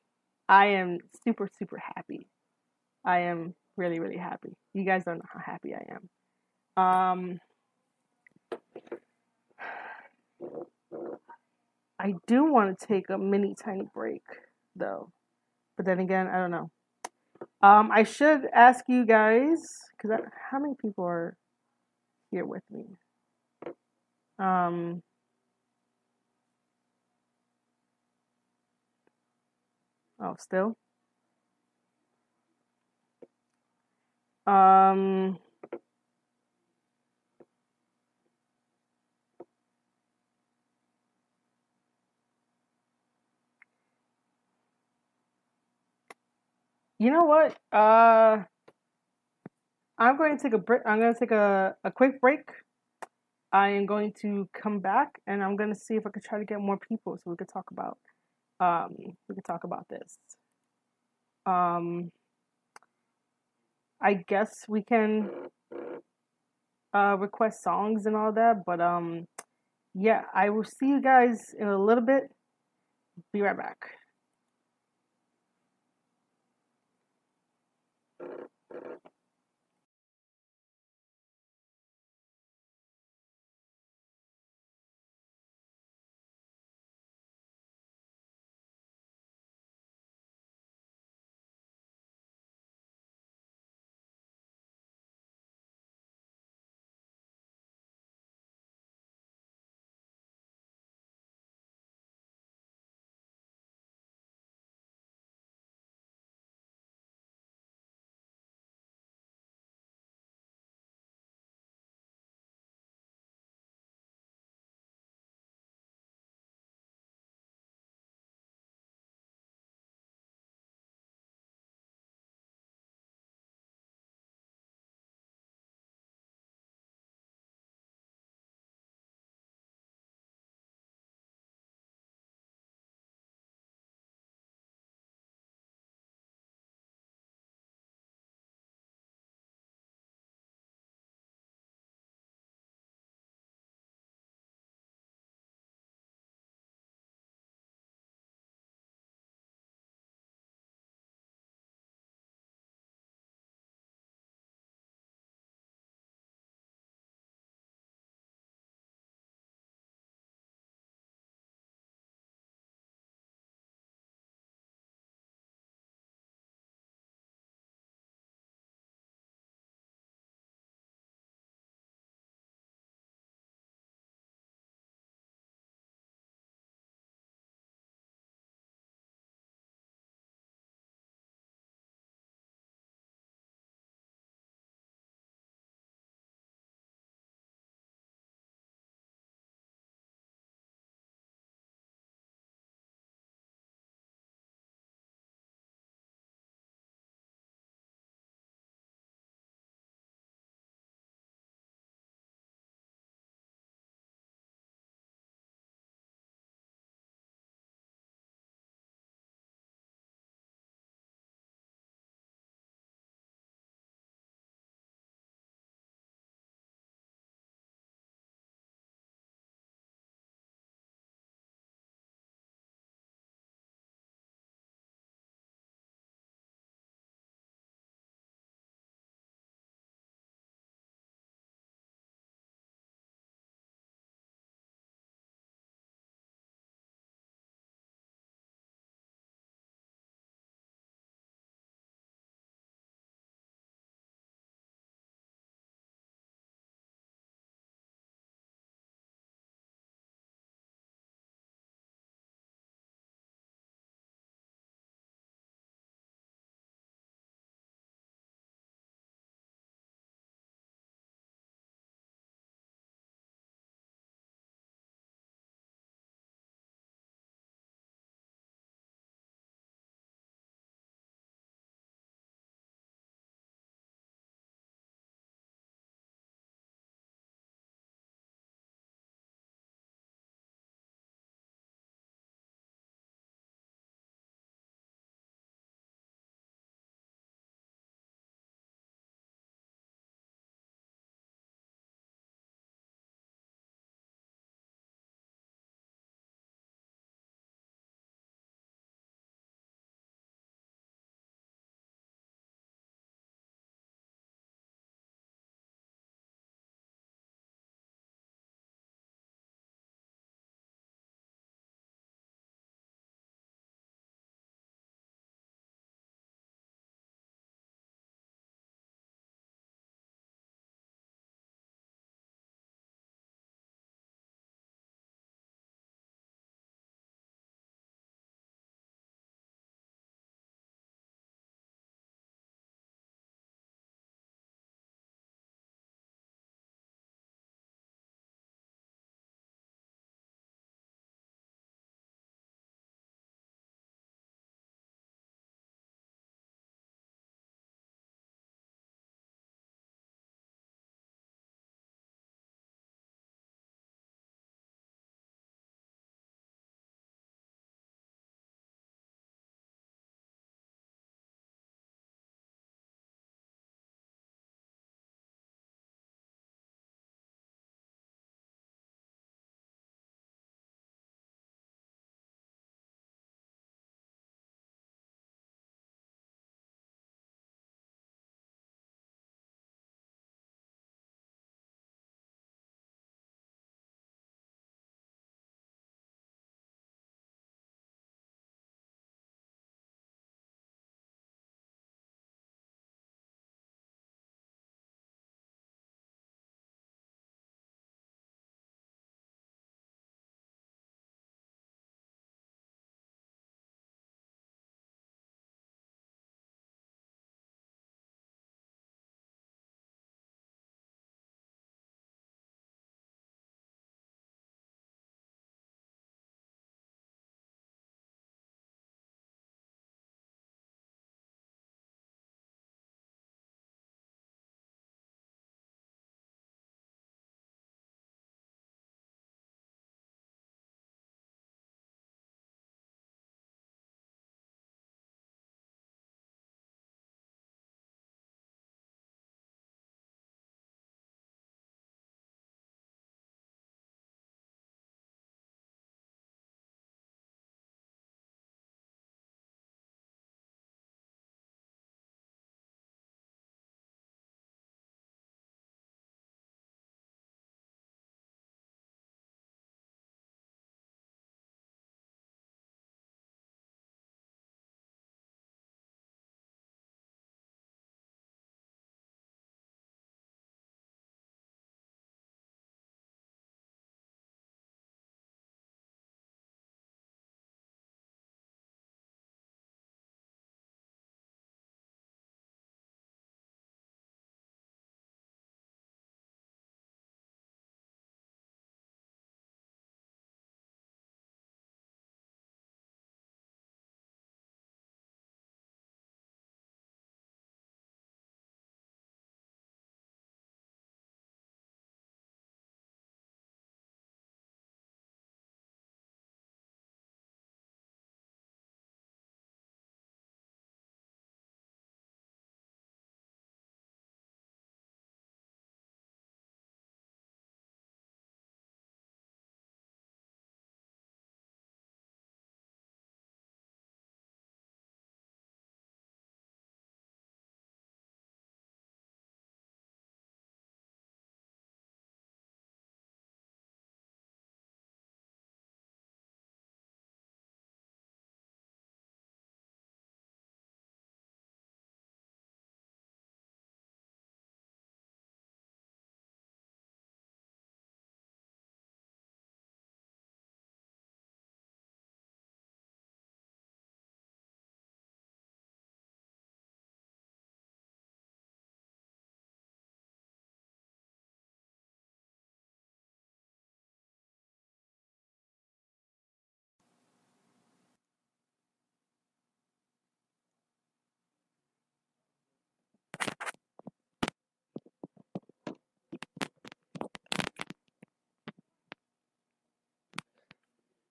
I 0.49 0.67
am 0.67 0.99
super, 1.25 1.49
super 1.59 1.83
happy. 1.97 2.29
I 3.05 3.23
am 3.23 3.57
really, 3.77 3.99
really 3.99 4.17
happy. 4.17 4.57
You 4.75 4.85
guys 4.85 5.03
don't 5.05 5.19
know 5.19 5.25
how 5.33 5.41
happy 5.45 5.75
I 5.75 5.85
am. 5.93 6.81
Um, 6.85 7.41
I 11.99 12.15
do 12.29 12.45
want 12.45 12.79
to 12.79 12.87
take 12.87 13.11
a 13.11 13.19
mini 13.19 13.57
tiny 13.61 13.89
break 13.93 14.23
though, 14.77 15.11
but 15.77 15.85
then 15.85 15.99
again, 15.99 16.29
I 16.29 16.39
don't 16.39 16.53
know. 16.53 16.71
Um, 17.61 17.91
I 17.93 18.05
should 18.05 18.47
ask 18.55 18.85
you 18.87 19.05
guys 19.05 19.59
because 19.91 20.21
how 20.51 20.61
many 20.61 20.75
people 20.81 21.05
are 21.05 21.37
here 22.31 22.45
with 22.45 22.63
me? 22.71 22.85
Um, 24.39 25.03
oh, 30.21 30.37
still. 30.39 30.77
Um, 34.47 35.39
you 46.99 47.11
know 47.11 47.25
what? 47.25 47.57
Uh, 47.73 48.45
I'm 49.99 50.17
going 50.17 50.37
to 50.37 50.43
take 50.43 50.53
a 50.53 50.59
break. 50.59 50.83
I'm 50.85 50.99
going 50.99 51.15
to 51.15 51.19
take 51.19 51.31
a, 51.31 51.75
a 51.85 51.91
quick 51.91 52.21
break. 52.21 52.41
I 53.53 53.71
am 53.71 53.87
going 53.87 54.13
to 54.21 54.49
come 54.53 54.81
back 54.81 55.21
and 55.27 55.43
I'm 55.43 55.57
going 55.57 55.73
to 55.73 55.79
see 55.79 55.95
if 55.95 56.07
I 56.07 56.11
could 56.11 56.25
try 56.25 56.39
to 56.39 56.45
get 56.45 56.61
more 56.61 56.77
people 56.77 57.17
so 57.17 57.31
we 57.31 57.37
could 57.37 57.49
talk 57.49 57.71
about 57.71 57.99
um 58.61 58.95
we 59.29 59.35
could 59.35 59.45
talk 59.45 59.65
about 59.65 59.87
this. 59.89 60.19
Um 61.45 62.11
I 64.01 64.15
guess 64.15 64.65
we 64.69 64.83
can 64.83 65.31
uh 66.95 67.17
request 67.19 67.63
songs 67.63 68.07
and 68.07 68.17
all 68.17 68.33
that, 68.33 68.65
but 68.65 68.81
um 68.81 69.27
yeah, 69.95 70.23
I 70.35 70.51
will 70.51 70.65
see 70.65 70.89
you 70.89 71.01
guys 71.01 71.55
in 71.59 71.69
a 71.69 71.79
little 71.79 72.05
bit. 72.05 72.25
Be 73.33 73.41
right 73.41 73.57
back. 73.57 73.79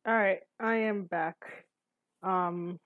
All 0.08 0.14
right, 0.14 0.42
I 0.60 0.76
am 0.76 1.06
back. 1.06 1.36
Um, 2.22 2.80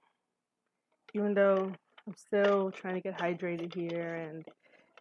even 1.13 1.33
though 1.33 1.69
I'm 2.07 2.15
still 2.15 2.71
trying 2.71 2.93
to 2.93 3.01
get 3.01 3.19
hydrated 3.19 3.75
here, 3.75 4.15
and 4.15 4.45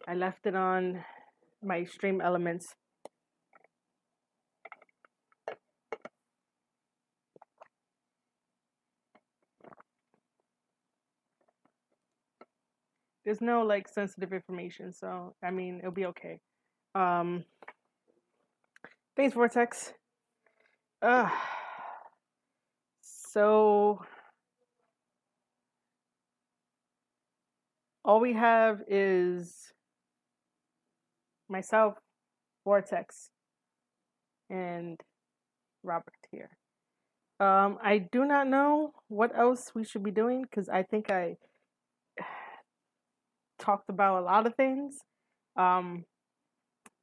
I 0.05 0.15
left 0.15 0.45
it 0.45 0.53
on 0.53 1.01
my 1.63 1.85
stream 1.85 2.19
elements. 2.19 2.75
There's 13.23 13.39
no 13.39 13.61
like 13.61 13.87
sensitive 13.87 14.33
information, 14.33 14.91
so 14.91 15.35
I 15.41 15.51
mean 15.51 15.79
it'll 15.79 15.91
be 15.91 16.07
okay. 16.07 16.41
Um, 16.95 17.45
thanks, 19.15 19.33
Vortex. 19.35 19.93
Uh, 21.01 21.29
so 23.39 24.01
all 28.03 28.19
we 28.19 28.33
have 28.33 28.81
is 28.89 29.71
myself, 31.47 31.93
Vortex, 32.65 33.29
and 34.49 34.99
Robert 35.83 36.19
here. 36.33 36.49
Um, 37.39 37.77
I 37.81 37.99
do 38.11 38.25
not 38.25 38.45
know 38.45 38.91
what 39.07 39.31
else 39.33 39.71
we 39.73 39.85
should 39.85 40.03
be 40.03 40.11
doing 40.11 40.41
because 40.41 40.67
I 40.67 40.83
think 40.83 41.09
I 41.09 41.37
talked 43.57 43.89
about 43.89 44.21
a 44.21 44.25
lot 44.25 44.47
of 44.47 44.55
things. 44.55 44.97
Um, 45.55 46.03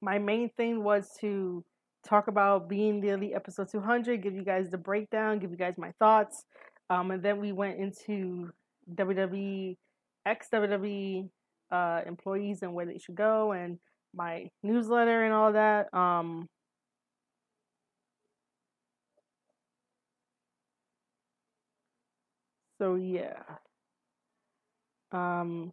my 0.03 0.19
main 0.19 0.51
thing 0.55 0.85
was 0.85 1.09
to 1.23 1.65
talk 2.07 2.29
about 2.29 2.69
being 2.69 3.01
the 3.01 3.11
elite 3.11 3.33
episode 3.35 3.69
200, 3.71 4.23
give 4.23 4.35
you 4.35 4.45
guys 4.45 4.71
the 4.71 4.79
breakdown, 4.79 5.39
give 5.39 5.51
you 5.51 5.57
guys 5.57 5.75
my 5.77 5.93
thoughts, 5.99 6.45
um, 6.91 7.11
and 7.11 7.23
then 7.23 7.41
we 7.41 7.53
went 7.53 7.79
into 7.79 8.51
WWE, 8.95 9.77
ex 10.25 10.49
WWE 10.53 11.29
uh, 11.71 12.01
employees 12.07 12.63
and 12.63 12.73
where 12.75 12.87
they 12.87 12.99
should 12.99 13.17
go, 13.17 13.53
and 13.53 13.79
my 14.15 14.49
newsletter 14.63 15.25
and 15.25 15.35
all 15.35 15.53
that. 15.53 15.93
Um, 15.93 16.49
so 22.79 22.95
yeah. 22.97 23.43
Um, 25.13 25.73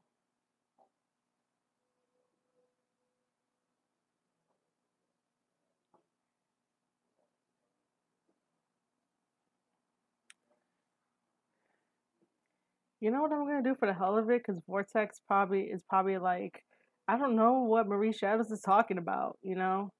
You 13.04 13.12
know 13.12 13.22
what 13.22 13.34
I'm 13.34 13.46
gonna 13.46 13.62
do 13.62 13.76
for 13.76 13.86
the 13.86 13.94
hell 13.94 14.18
of 14.18 14.30
it? 14.30 14.46
Because 14.48 14.62
Vortex 14.66 15.20
probably 15.28 15.64
is 15.64 15.84
probably 15.90 16.18
like, 16.20 16.64
I 17.06 17.18
don't 17.18 17.36
know 17.36 17.64
what 17.64 17.86
Marie 17.86 18.14
Shadows 18.14 18.50
is 18.50 18.62
talking 18.62 18.98
about. 18.98 19.38
You 19.42 19.56
know, 19.56 19.92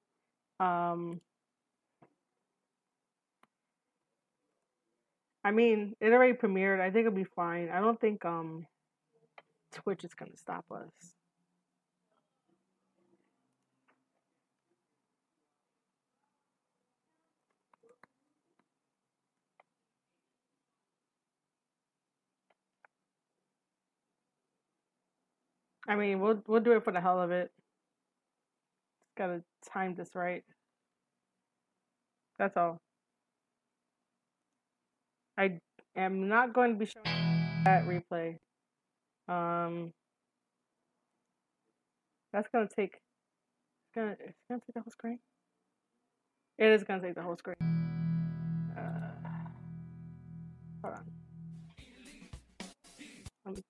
um, 0.58 1.20
I 5.44 5.50
mean, 5.50 5.94
it 6.00 6.14
already 6.14 6.32
premiered. 6.32 6.80
I 6.80 6.90
think 6.90 7.06
it'll 7.06 7.14
be 7.14 7.24
fine. 7.24 7.68
I 7.68 7.80
don't 7.80 8.00
think 8.00 8.24
um, 8.24 8.66
Twitch 9.74 10.02
is 10.02 10.14
gonna 10.14 10.38
stop 10.38 10.64
us. 10.70 11.14
I 25.86 25.96
mean, 25.96 26.20
we'll 26.20 26.42
we'll 26.46 26.60
do 26.60 26.72
it 26.72 26.84
for 26.84 26.92
the 26.92 27.00
hell 27.00 27.20
of 27.20 27.30
it. 27.30 27.50
Gotta 29.16 29.42
time 29.72 29.94
this 29.94 30.10
right. 30.14 30.42
That's 32.38 32.56
all. 32.56 32.78
I 35.38 35.58
am 35.96 36.28
not 36.28 36.52
going 36.52 36.72
to 36.72 36.78
be 36.78 36.86
showing 36.86 37.04
that 37.64 37.84
replay. 37.86 38.36
Um, 39.28 39.92
that's 42.32 42.48
gonna 42.52 42.68
take. 42.68 42.94
It's 42.94 43.94
gonna. 43.94 44.16
It's 44.20 44.38
gonna 44.48 44.60
take 44.60 44.74
the 44.74 44.80
whole 44.80 44.90
screen. 44.90 45.18
It 46.58 46.66
is 46.66 46.84
gonna 46.84 47.02
take 47.02 47.14
the 47.14 47.22
whole 47.22 47.36
screen. 47.36 47.56
Uh, 48.76 49.28
hold 50.82 50.94
on. 53.46 53.64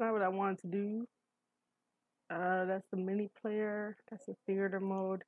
Not 0.00 0.12
what 0.12 0.22
I 0.22 0.28
wanted 0.28 0.58
to 0.60 0.66
do. 0.68 1.06
Uh, 2.28 2.64
that's 2.64 2.86
the 2.90 2.96
mini 2.96 3.30
player. 3.40 3.96
That's 4.10 4.26
the 4.26 4.34
theater 4.46 4.80
mode. 4.80 5.22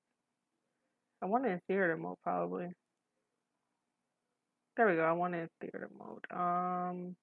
I 1.23 1.27
want 1.27 1.47
it 1.47 1.51
in 1.51 1.61
theater 1.69 1.97
mode 1.97 2.17
probably. 2.23 2.69
There 4.77 4.89
we 4.89 4.95
go. 4.97 5.05
I 5.05 5.13
want 5.13 5.35
it 5.35 5.39
in 5.39 5.49
theater 5.61 5.91
mode. 5.99 6.25
Um, 6.31 7.17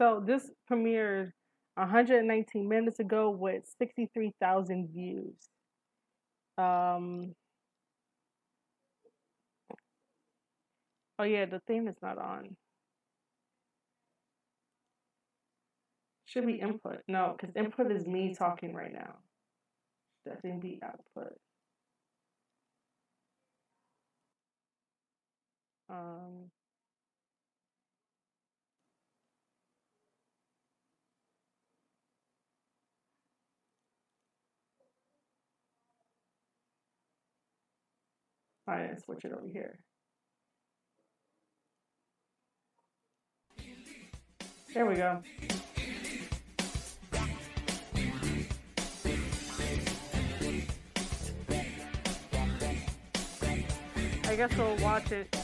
so 0.00 0.22
this 0.26 0.50
premiered 0.70 1.32
119 1.76 2.68
minutes 2.68 3.00
ago 3.00 3.30
with 3.30 3.64
63,000 3.78 4.88
views. 4.92 5.34
Um, 6.58 7.34
oh 11.18 11.24
yeah, 11.24 11.46
the 11.46 11.60
theme 11.66 11.88
is 11.88 11.96
not 12.02 12.18
on. 12.18 12.56
Should 16.26 16.46
be 16.46 16.60
input. 16.60 17.02
No, 17.08 17.36
because 17.38 17.54
input 17.56 17.90
is 17.92 18.06
me 18.06 18.34
talking 18.34 18.74
right 18.74 18.92
now. 18.92 19.16
Definitely 20.26 20.60
be 20.60 20.80
output. 20.82 21.38
Um, 25.88 26.50
all 38.66 38.74
right, 38.74 38.88
let's 38.90 39.04
switch 39.04 39.24
it 39.24 39.32
over 39.32 39.46
here. 39.46 39.78
There 44.72 44.86
we 44.86 44.96
go. 44.96 45.22
I 54.26 54.36
guess 54.36 54.56
we'll 54.56 54.76
watch 54.78 55.12
it. 55.12 55.36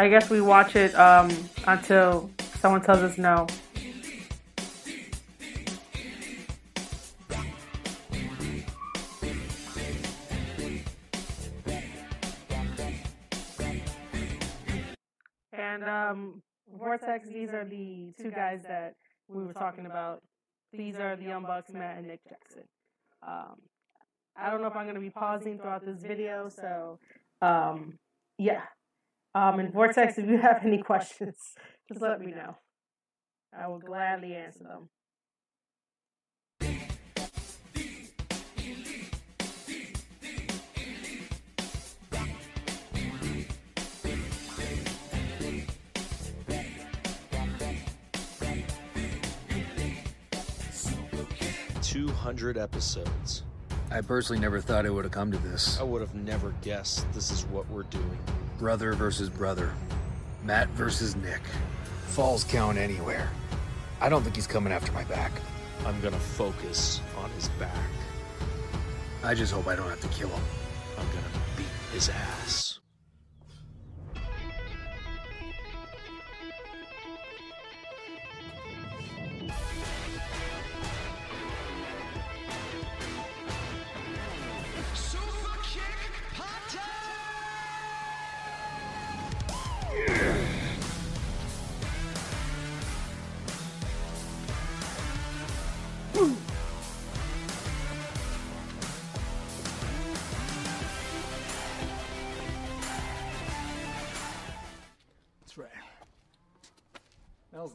I 0.00 0.08
guess 0.08 0.30
we 0.30 0.40
watch 0.40 0.74
it 0.74 0.94
um, 0.96 1.30
until 1.66 2.30
someone 2.60 2.82
tells 2.82 2.98
us 3.00 3.18
no. 3.18 3.46
These 17.38 17.50
are 17.50 17.64
the 17.64 18.12
two 18.20 18.32
guys 18.32 18.62
that 18.66 18.94
we 19.28 19.44
were 19.44 19.52
talking 19.52 19.86
about. 19.86 20.22
These 20.72 20.96
are 20.96 21.14
the 21.14 21.40
Bucks, 21.46 21.72
Matt 21.72 21.98
and 21.98 22.08
Nick 22.08 22.20
Jackson. 22.28 22.64
Um, 23.24 23.54
I 24.36 24.50
don't 24.50 24.60
know 24.60 24.66
if 24.66 24.74
I'm 24.74 24.86
going 24.86 24.96
to 24.96 25.00
be 25.00 25.10
pausing 25.10 25.58
throughout 25.58 25.86
this 25.86 26.02
video, 26.02 26.48
so 26.48 26.98
um, 27.40 27.98
yeah. 28.38 28.62
Um, 29.36 29.60
and 29.60 29.72
Vortex, 29.72 30.18
if 30.18 30.26
you 30.26 30.38
have 30.38 30.62
any 30.64 30.78
questions, 30.82 31.36
just 31.88 32.02
let 32.02 32.20
me 32.20 32.32
know. 32.32 32.56
I 33.56 33.68
will 33.68 33.78
gladly 33.78 34.34
answer 34.34 34.64
them. 34.64 34.88
200 51.98 52.56
episodes. 52.56 53.42
I 53.90 54.02
personally 54.02 54.40
never 54.40 54.60
thought 54.60 54.86
it 54.86 54.94
would 54.94 55.04
have 55.04 55.10
come 55.10 55.32
to 55.32 55.38
this. 55.38 55.80
I 55.80 55.82
would 55.82 56.00
have 56.00 56.14
never 56.14 56.54
guessed 56.62 57.12
this 57.12 57.32
is 57.32 57.44
what 57.46 57.68
we're 57.68 57.82
doing. 57.84 58.18
Brother 58.56 58.92
versus 58.92 59.28
brother. 59.28 59.72
Matt 60.44 60.68
versus 60.70 61.16
Nick. 61.16 61.40
Falls 62.06 62.44
count 62.44 62.78
anywhere. 62.78 63.28
I 64.00 64.08
don't 64.08 64.22
think 64.22 64.36
he's 64.36 64.46
coming 64.46 64.72
after 64.72 64.92
my 64.92 65.02
back. 65.04 65.32
I'm 65.86 66.00
gonna 66.00 66.20
focus 66.20 67.00
on 67.16 67.30
his 67.30 67.48
back. 67.58 67.90
I 69.24 69.34
just 69.34 69.52
hope 69.52 69.66
I 69.66 69.74
don't 69.74 69.88
have 69.88 70.00
to 70.02 70.08
kill 70.08 70.28
him. 70.28 70.44
I'm 70.96 71.06
gonna 71.06 71.44
beat 71.56 71.66
his 71.92 72.10
ass. 72.10 72.67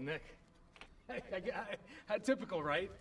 Nick. 0.06 0.24
I, 2.10 2.18
typical, 2.20 2.62
right? 2.62 2.92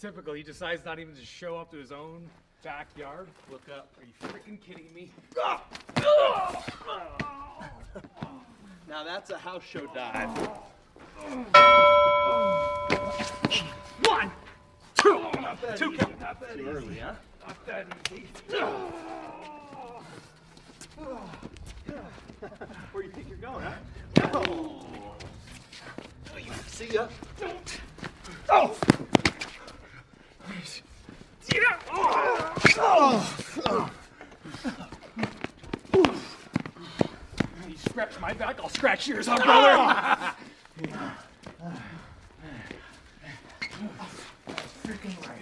Typical. 0.00 0.34
He 0.34 0.42
decides 0.42 0.84
not 0.84 0.98
even 0.98 1.14
to 1.14 1.24
show 1.24 1.56
up 1.56 1.70
to 1.72 1.76
his 1.76 1.92
own 1.92 2.28
backyard. 2.62 3.28
Look 3.50 3.68
up. 3.74 3.90
Are 3.98 4.04
you 4.04 4.12
freaking 4.28 4.60
kidding 4.60 4.92
me? 4.94 5.10
Now 8.88 9.04
that's 9.04 9.30
a 9.30 9.36
house 9.36 9.62
show 9.62 9.86
dive. 9.94 10.30
One, 14.04 14.30
two, 14.94 15.30
two 15.76 15.92
count. 15.92 16.14
Too 16.56 16.66
early, 16.66 16.98
huh? 16.98 17.12
Not 17.46 17.66
that 17.66 17.86
easy. 18.10 18.24
Where 22.92 23.02
do 23.02 23.08
you 23.08 23.14
think 23.14 23.28
you're 23.28 23.36
going, 23.36 23.62
huh? 23.62 23.74
See 26.68 26.86
ya. 26.92 27.08
Oh! 28.50 28.76
Yeah! 31.52 31.78
You 37.66 37.76
scratch 37.76 38.20
my 38.20 38.32
back, 38.32 38.60
I'll 38.60 38.68
scratch 38.68 39.08
yours, 39.08 39.26
huh, 39.26 39.36
brother? 39.44 40.34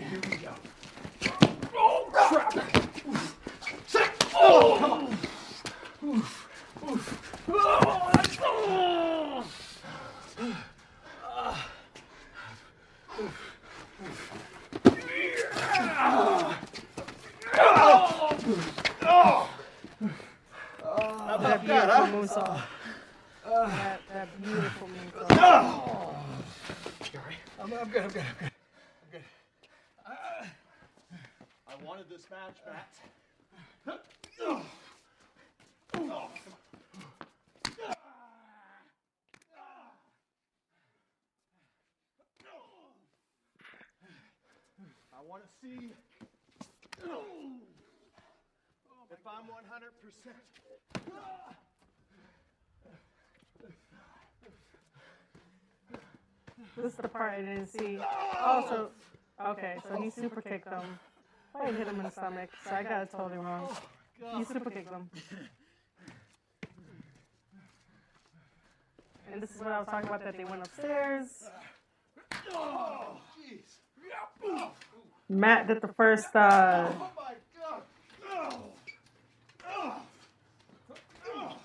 Here 0.09 0.21
we 0.31 0.37
go. 0.37 0.55
Oh, 1.77 2.09
crap! 2.13 2.55
Oh! 4.35 5.09
Oof. 6.05 6.49
Oof. 6.89 7.43
Oh, 7.49 8.11
that's- 8.15 8.39
oh! 8.43 9.45
That 21.65 21.65
beautiful 21.65 22.43
moonsault. 22.43 22.63
Uh, 23.47 23.69
that, 23.69 24.01
that 24.13 24.43
beautiful 24.43 24.89
moonsault. 24.89 25.27
Oh! 25.31 26.17
I'm, 27.61 27.73
I'm 27.73 27.89
good, 27.89 28.03
I'm 28.03 28.09
good, 28.09 28.23
I'm 28.23 28.39
good. 29.13 29.23
I 31.69 31.85
wanted 31.85 32.09
this 32.11 32.23
match, 32.29 32.57
Matt. 32.67 32.89
I 45.13 45.29
want 45.29 45.45
to 45.45 45.49
see 45.63 45.93
if 49.27 49.33
I'm 49.33 49.45
100%. 49.45 50.35
This 56.77 56.93
is 56.93 56.99
the 56.99 57.09
part 57.09 57.33
I 57.33 57.41
didn't 57.41 57.69
see. 57.69 57.99
Oh, 58.03 58.89
okay, 59.47 59.77
so 59.89 60.01
he 60.01 60.11
super 60.11 60.41
kicked 60.43 60.71
them. 60.71 60.99
I 61.55 61.73
hit 61.73 61.89
him 61.89 61.97
in 61.97 62.03
the 62.05 62.11
stomach, 62.11 62.51
so 62.65 62.71
I 62.71 62.83
got 62.83 63.03
it 63.03 63.11
totally 63.11 63.39
wrong. 63.39 63.69
He 64.37 64.45
super 64.45 64.71
kicked 64.71 64.91
them. 64.91 65.11
And 69.33 69.43
this 69.43 69.55
is 69.55 69.61
what 69.61 69.73
I 69.73 69.79
was 69.79 69.89
talking 69.89 70.09
about 70.09 70.23
that 70.25 70.37
they 70.37 70.45
went 70.45 70.67
upstairs. 70.67 71.51
Matt 75.29 75.67
did 75.67 75.81
the 75.81 75.89
first 75.89 76.37
uh 76.37 76.89
Oh 76.89 77.11
my 77.17 77.35
god! 77.59 77.83
Oh. 78.31 78.77
Oh. 79.69 79.97
Oh. 81.35 81.57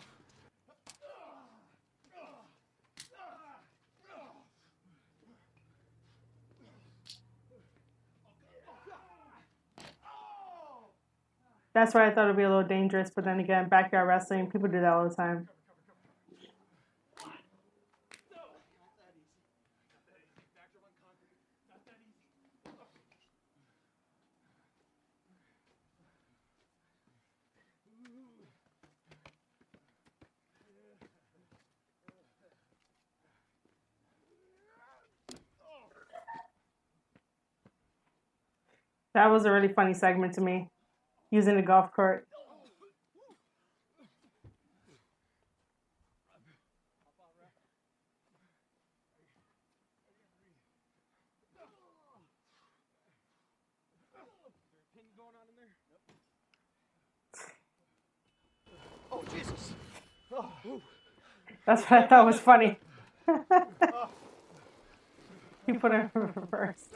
That's 11.73 11.93
why 11.93 12.07
I 12.07 12.11
thought 12.14 12.26
it'd 12.26 12.38
be 12.38 12.43
a 12.43 12.49
little 12.49 12.68
dangerous, 12.68 13.11
but 13.15 13.26
then 13.26 13.39
again, 13.39 13.69
backyard 13.69 14.07
wrestling, 14.07 14.49
people 14.49 14.68
do 14.68 14.81
that 14.81 14.91
all 14.93 15.07
the 15.07 15.15
time. 15.15 15.48
That 39.14 39.27
was 39.27 39.45
a 39.45 39.52
really 39.52 39.68
funny 39.68 39.93
segment 39.93 40.34
to 40.35 40.41
me. 40.41 40.69
Using 41.32 41.56
the 41.56 41.62
golf 41.62 41.94
cart. 41.95 42.28
Oh, 59.12 59.24
Jesus. 59.34 59.74
That's 61.66 61.84
what 61.84 62.03
I 62.03 62.08
thought 62.08 62.26
was 62.26 62.40
funny. 62.40 62.78
he 65.66 65.74
put 65.74 65.94
it 65.94 66.10
in 66.14 66.22
reverse. 66.36 66.90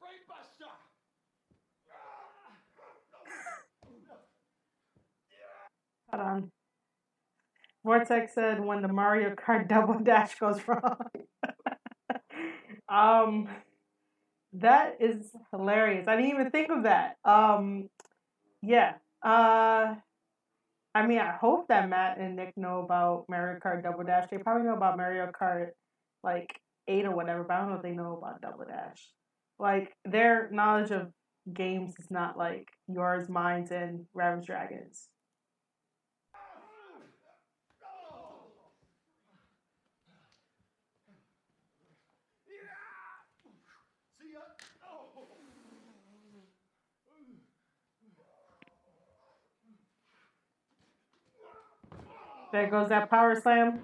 Brainbuster! 0.00 0.70
Hold 6.10 6.22
on. 6.22 6.50
Vortex 7.84 8.34
said 8.34 8.60
when 8.64 8.82
the 8.82 8.88
Mario 8.88 9.34
Kart 9.34 9.68
double 9.68 9.98
dash 10.00 10.38
goes 10.38 10.60
wrong. 10.66 10.96
um, 12.88 13.48
that 14.54 14.96
is 15.00 15.30
hilarious. 15.52 16.08
I 16.08 16.16
didn't 16.16 16.32
even 16.32 16.50
think 16.50 16.70
of 16.70 16.82
that. 16.84 17.16
Um, 17.24 17.88
yeah. 18.62 18.94
Uh, 19.22 19.94
I 20.94 21.06
mean, 21.06 21.18
I 21.18 21.32
hope 21.32 21.68
that 21.68 21.88
Matt 21.88 22.18
and 22.18 22.36
Nick 22.36 22.56
know 22.56 22.80
about 22.80 23.26
Mario 23.28 23.60
Kart 23.60 23.82
Double 23.82 24.02
Dash. 24.02 24.28
They 24.30 24.38
probably 24.38 24.64
know 24.64 24.76
about 24.76 24.96
Mario 24.96 25.30
Kart 25.30 25.68
like 26.24 26.58
eight 26.88 27.04
or 27.04 27.14
whatever, 27.14 27.44
but 27.44 27.54
I 27.54 27.60
don't 27.60 27.70
know 27.70 27.76
if 27.76 27.82
they 27.82 27.92
know 27.92 28.16
about 28.16 28.40
Double 28.40 28.64
Dash. 28.64 29.06
Like 29.60 29.92
their 30.06 30.48
knowledge 30.50 30.90
of 30.90 31.12
games 31.52 31.94
is 31.98 32.10
not 32.10 32.38
like 32.38 32.70
yours, 32.88 33.28
mine's, 33.28 33.70
and 33.70 34.06
Ravage 34.14 34.46
Dragons. 34.46 35.08
There 52.50 52.68
goes 52.68 52.88
that 52.88 53.10
power 53.10 53.38
slam. 53.40 53.80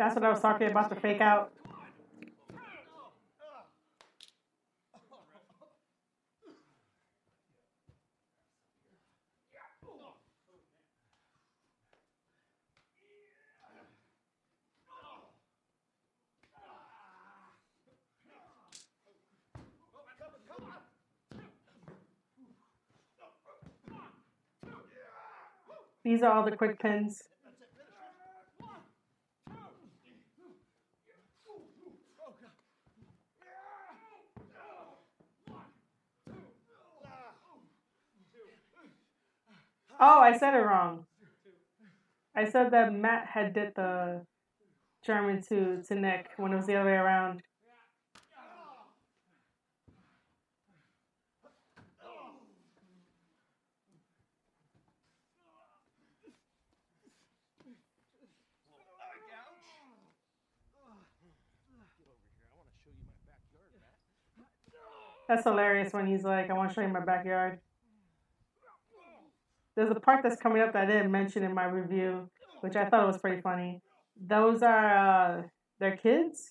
That's 0.00 0.14
what 0.14 0.24
I 0.24 0.30
was 0.30 0.40
talking 0.40 0.66
about 0.70 0.88
the 0.88 0.96
fake 0.96 1.20
out. 1.20 1.52
These 26.02 26.22
are 26.22 26.32
all 26.32 26.42
the 26.42 26.56
quick 26.56 26.78
pins. 26.78 27.22
Oh, 40.00 40.20
I 40.20 40.36
said 40.36 40.54
it 40.54 40.64
wrong. 40.64 41.04
I 42.34 42.48
said 42.48 42.70
that 42.70 42.92
Matt 42.92 43.26
had 43.26 43.52
did 43.52 43.74
the 43.76 44.24
German 45.04 45.42
to 45.42 45.82
to 45.82 45.94
Nick 45.94 46.30
when 46.38 46.52
it 46.52 46.56
was 46.56 46.66
the 46.66 46.76
other 46.76 46.90
way 46.90 46.96
around. 46.96 47.42
That's 65.28 65.44
hilarious 65.44 65.92
when 65.92 66.06
he's 66.06 66.24
like, 66.24 66.50
I 66.50 66.54
want 66.54 66.70
to 66.70 66.74
show 66.74 66.80
you 66.80 66.88
my 66.88 67.04
backyard. 67.04 67.60
There's 69.76 69.90
a 69.90 70.00
part 70.00 70.22
that's 70.22 70.40
coming 70.40 70.62
up 70.62 70.72
that 70.72 70.82
I 70.84 70.86
didn't 70.86 71.10
mention 71.10 71.42
in 71.42 71.54
my 71.54 71.64
review, 71.64 72.28
which 72.60 72.76
I 72.76 72.86
thought 72.86 73.06
was 73.06 73.18
pretty 73.18 73.40
funny. 73.40 73.80
Those 74.20 74.62
are 74.62 74.96
uh, 74.96 75.42
their 75.78 75.96
kids, 75.96 76.50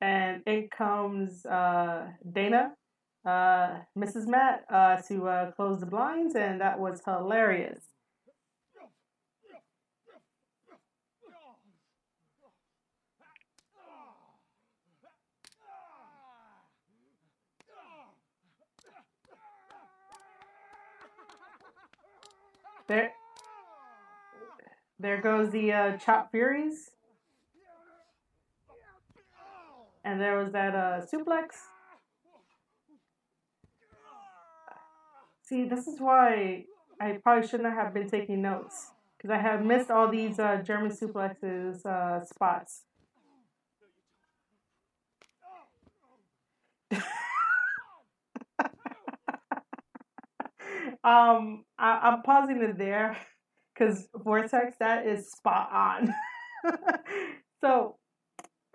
and 0.00 0.42
in 0.46 0.68
comes 0.70 1.44
uh, 1.46 2.08
Dana, 2.30 2.72
uh, 3.26 3.78
Mrs. 3.98 4.26
Matt, 4.26 4.64
uh, 4.70 4.96
to 5.08 5.28
uh, 5.28 5.50
close 5.52 5.80
the 5.80 5.86
blinds, 5.86 6.34
and 6.34 6.60
that 6.60 6.78
was 6.78 7.00
hilarious. 7.04 7.80
There, 22.86 23.12
there 24.98 25.20
goes 25.20 25.50
the 25.50 25.72
uh, 25.72 25.96
Chop 25.96 26.30
Furies. 26.30 26.90
And 30.04 30.20
there 30.20 30.38
was 30.38 30.52
that 30.52 30.74
uh, 30.74 31.00
suplex. 31.00 31.54
See, 35.42 35.64
this 35.64 35.86
is 35.86 35.98
why 35.98 36.66
I 37.00 37.12
probably 37.22 37.48
shouldn't 37.48 37.72
have 37.72 37.94
been 37.94 38.10
taking 38.10 38.42
notes. 38.42 38.90
Because 39.16 39.30
I 39.30 39.38
have 39.38 39.64
missed 39.64 39.90
all 39.90 40.08
these 40.08 40.38
uh, 40.38 40.62
German 40.62 40.90
suplexes 40.90 41.86
uh, 41.86 42.22
spots. 42.24 42.82
Um, 51.04 51.64
I, 51.78 51.98
I'm 52.02 52.22
pausing 52.22 52.62
it 52.62 52.78
there 52.78 53.16
because 53.74 54.08
Vortex, 54.14 54.76
that 54.80 55.06
is 55.06 55.30
spot 55.30 55.68
on. 55.72 56.14
so, 57.60 57.96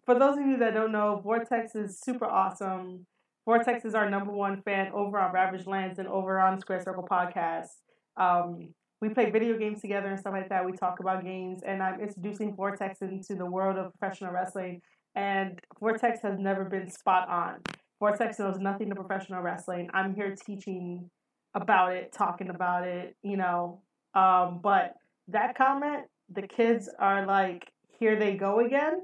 for 0.05 0.17
those 0.17 0.37
of 0.37 0.45
you 0.45 0.57
that 0.57 0.73
don't 0.73 0.91
know, 0.91 1.21
Vortex 1.23 1.75
is 1.75 1.99
super 1.99 2.25
awesome. 2.25 3.05
Vortex 3.45 3.83
is 3.83 3.95
our 3.95 4.09
number 4.09 4.31
one 4.31 4.61
fan 4.61 4.91
over 4.93 5.19
on 5.19 5.33
Ravage 5.33 5.65
Lands 5.65 5.97
and 5.97 6.07
over 6.07 6.39
on 6.39 6.59
Squared 6.59 6.83
Circle 6.83 7.07
Podcast. 7.09 7.69
Um, 8.15 8.73
we 9.01 9.09
play 9.09 9.31
video 9.31 9.57
games 9.57 9.81
together 9.81 10.07
and 10.07 10.19
stuff 10.19 10.33
like 10.33 10.49
that. 10.49 10.65
We 10.65 10.73
talk 10.73 10.99
about 10.99 11.23
games, 11.23 11.61
and 11.65 11.81
I'm 11.81 11.99
introducing 11.99 12.55
Vortex 12.55 13.01
into 13.01 13.33
the 13.35 13.45
world 13.45 13.77
of 13.77 13.91
professional 13.97 14.31
wrestling. 14.31 14.81
And 15.15 15.59
Vortex 15.79 16.19
has 16.21 16.37
never 16.37 16.65
been 16.65 16.91
spot 16.91 17.27
on. 17.27 17.61
Vortex 17.99 18.37
knows 18.39 18.59
nothing 18.59 18.89
to 18.89 18.95
professional 18.95 19.41
wrestling. 19.41 19.89
I'm 19.93 20.13
here 20.13 20.35
teaching 20.35 21.09
about 21.53 21.93
it, 21.93 22.11
talking 22.11 22.49
about 22.49 22.87
it, 22.87 23.15
you 23.21 23.37
know. 23.37 23.81
Um, 24.13 24.59
but 24.61 24.95
that 25.27 25.57
comment, 25.57 26.05
the 26.33 26.47
kids 26.47 26.89
are 26.99 27.25
like, 27.25 27.71
here 27.99 28.17
they 28.17 28.35
go 28.35 28.59
again. 28.59 29.01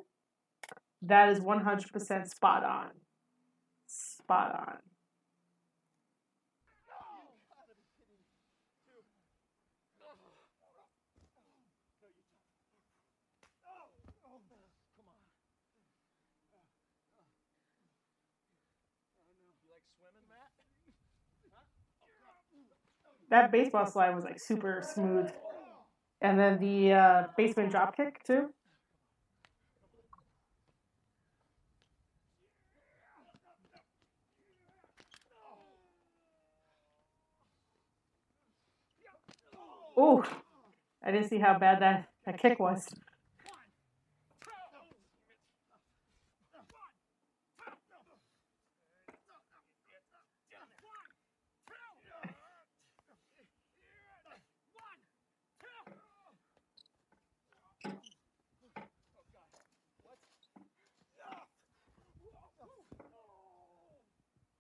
That 1.02 1.30
is 1.30 1.40
100% 1.40 2.30
spot 2.30 2.64
on. 2.64 2.88
Spot 3.88 4.68
on. 4.68 4.78
That 23.36 23.52
baseball 23.52 23.86
slide 23.86 24.16
was 24.16 24.24
like 24.24 24.40
super 24.40 24.82
smooth. 24.82 25.30
And 26.22 26.40
then 26.40 26.58
the 26.58 26.94
uh, 26.94 27.24
basement 27.36 27.70
drop 27.70 27.98
kick 27.98 28.24
too. 28.24 28.48
Ooh, 40.00 40.24
I 41.04 41.12
didn't 41.12 41.28
see 41.28 41.40
how 41.40 41.60
bad 41.60 41.82
that, 41.82 42.08
that 42.26 42.38
kick 42.38 42.58
was. 42.58 42.88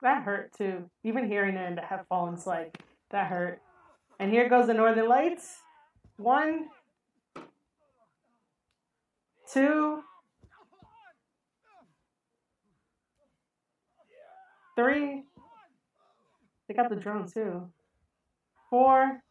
That 0.06 0.19
mm-hmm. 0.19 0.26
hurt 0.26 0.53
too. 0.57 0.90
Even 1.03 1.27
hearing 1.27 1.56
it 1.56 1.68
in 1.68 1.76
the 1.76 1.82
headphones, 1.82 2.48
like 2.48 2.80
that 3.10 3.27
hurt. 3.27 3.61
And 4.19 4.32
here 4.32 4.48
goes 4.48 4.68
the 4.68 4.73
Northern 4.73 5.10
Lights. 5.10 5.57
One, 6.18 6.68
two, 9.52 10.02
three. 14.76 15.23
They 16.68 16.73
got 16.73 16.90
the 16.90 16.95
drone 16.95 17.30
too. 17.30 17.68
Four. 18.69 19.22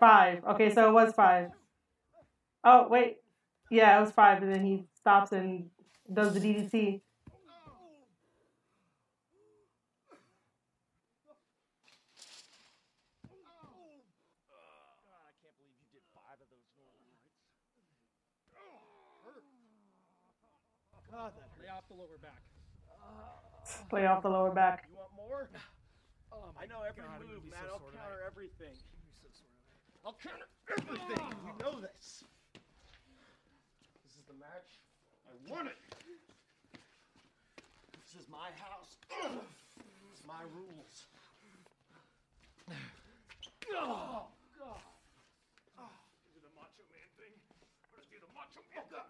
Five. 0.00 0.44
Okay, 0.44 0.72
so 0.72 0.88
it 0.88 0.92
was 0.92 1.12
five. 1.14 1.50
Oh, 2.62 2.88
wait. 2.88 3.18
Yeah, 3.70 3.96
it 3.96 4.00
was 4.00 4.12
five, 4.12 4.42
and 4.42 4.54
then 4.54 4.64
he 4.64 4.84
stops 4.94 5.32
and 5.32 5.70
does 6.12 6.34
the 6.34 6.40
DDT. 6.40 7.00
God, 21.10 21.32
Lay 21.62 21.68
off 21.70 21.86
the 21.88 21.94
lower 21.94 22.18
back. 22.20 22.42
Play 23.88 24.06
off 24.06 24.22
the 24.22 24.28
lower 24.28 24.50
back. 24.50 24.88
You 24.90 24.96
want 24.98 25.14
more? 25.14 25.48
Oh 26.32 26.50
I 26.60 26.66
know 26.66 26.82
every 26.82 27.02
God, 27.02 27.14
I'm 27.14 27.22
gonna 27.22 27.34
move, 27.34 27.44
be 27.44 27.50
man. 27.50 27.60
so 27.62 27.78
I'll 27.78 27.78
counter 27.78 28.18
tonight. 28.18 28.26
everything. 28.26 28.74
I'll 30.04 30.18
counter 30.18 30.48
everything. 30.74 31.24
You 31.46 31.54
know 31.62 31.78
this. 31.80 32.24
This 34.02 34.18
is 34.18 34.24
the 34.26 34.34
match. 34.34 34.82
I 35.30 35.32
won 35.46 35.68
it. 35.68 35.78
This 38.14 38.22
is 38.22 38.28
my 38.30 38.50
house. 38.62 38.96
My 40.26 40.42
rules. 40.54 41.06
Oh, 43.76 44.26
God. 44.56 44.78
Do 46.22 46.40
the 46.40 46.48
Macho 46.54 46.84
Man 46.92 47.08
thing. 47.18 47.34
We're 47.90 47.98
gonna 47.98 48.22
the 48.22 48.30
Macho 48.32 48.62
Man 48.70 48.84
thing. 48.88 49.02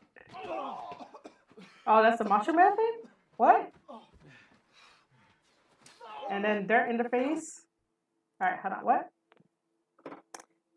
Oh, 1.86 2.02
that's 2.02 2.16
the 2.18 2.24
Macho 2.24 2.52
Man 2.55 2.76
thing? 2.76 2.94
What? 3.36 3.72
And 6.31 6.43
then 6.43 6.66
dirt 6.66 6.89
in 6.89 6.97
the 6.97 7.05
face. 7.05 7.66
Alright, 8.43 8.60
hold 8.60 8.74
on. 8.74 8.85
What? 8.86 9.10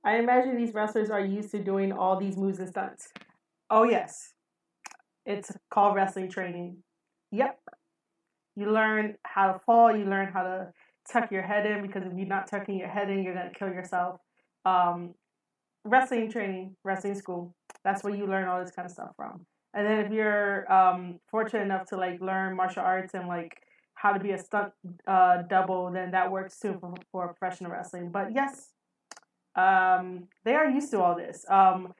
I 0.04 0.18
imagine 0.18 0.58
these 0.58 0.74
wrestlers 0.74 1.10
are 1.10 1.24
used 1.24 1.52
to 1.52 1.60
doing 1.60 1.94
all 1.94 2.20
these 2.20 2.36
moves 2.36 2.60
and 2.60 2.68
stunts. 2.68 3.08
Oh, 3.70 3.84
yes. 3.84 4.34
It's 5.26 5.49
called 5.70 5.95
wrestling 5.95 6.30
training. 6.30 6.84
Yep. 7.32 7.58
You 8.58 8.72
learn 8.72 9.18
how 9.24 9.54
to 9.54 9.60
fall, 9.60 9.96
you 9.96 10.06
learn 10.06 10.34
how 10.34 10.42
to 10.42 10.74
tuck 11.12 11.32
your 11.32 11.44
head 11.44 11.68
in 11.68 11.84
because 11.84 12.04
if 12.04 12.12
you're 12.18 12.28
not 12.28 12.50
tucking 12.50 12.76
your 12.76 12.90
head 12.90 13.08
in, 13.12 13.22
you're 13.22 13.36
to 13.36 13.52
kill 13.58 13.68
yourself. 13.68 14.20
Um, 14.66 15.14
wrestling 15.86 16.32
training, 16.32 16.76
wrestling 16.84 17.14
school. 17.14 17.54
That's 17.84 18.04
where 18.04 18.16
you 18.16 18.26
learn 18.26 18.48
all 18.48 18.60
this 18.60 18.72
kind 18.72 18.88
of 18.88 18.92
stuff 18.92 19.12
from. 19.16 19.46
And 19.76 19.86
then 19.86 20.00
if 20.00 20.12
you're 20.12 20.72
um, 20.74 21.20
fortunate 21.30 21.62
enough 21.62 21.86
to 21.90 21.98
like 21.98 22.20
learn 22.20 22.56
martial 22.56 22.82
arts 22.82 23.14
and 23.14 23.28
like 23.28 23.62
how 23.94 24.12
to 24.12 24.20
be 24.20 24.32
a 24.32 24.40
stunt 24.40 24.74
uh, 25.06 25.44
double, 25.44 25.92
then 25.92 26.10
that 26.12 26.32
works 26.32 26.60
too 26.60 26.80
for, 26.82 26.96
for 27.12 27.34
professional 27.36 27.70
wrestling. 27.70 28.10
But 28.12 28.34
yes, 28.34 28.72
um, 29.56 30.30
they 30.46 30.56
are 30.56 30.68
used 30.68 30.90
to 30.92 31.02
all 31.02 31.16
this. 31.16 31.46
Um, 31.48 31.94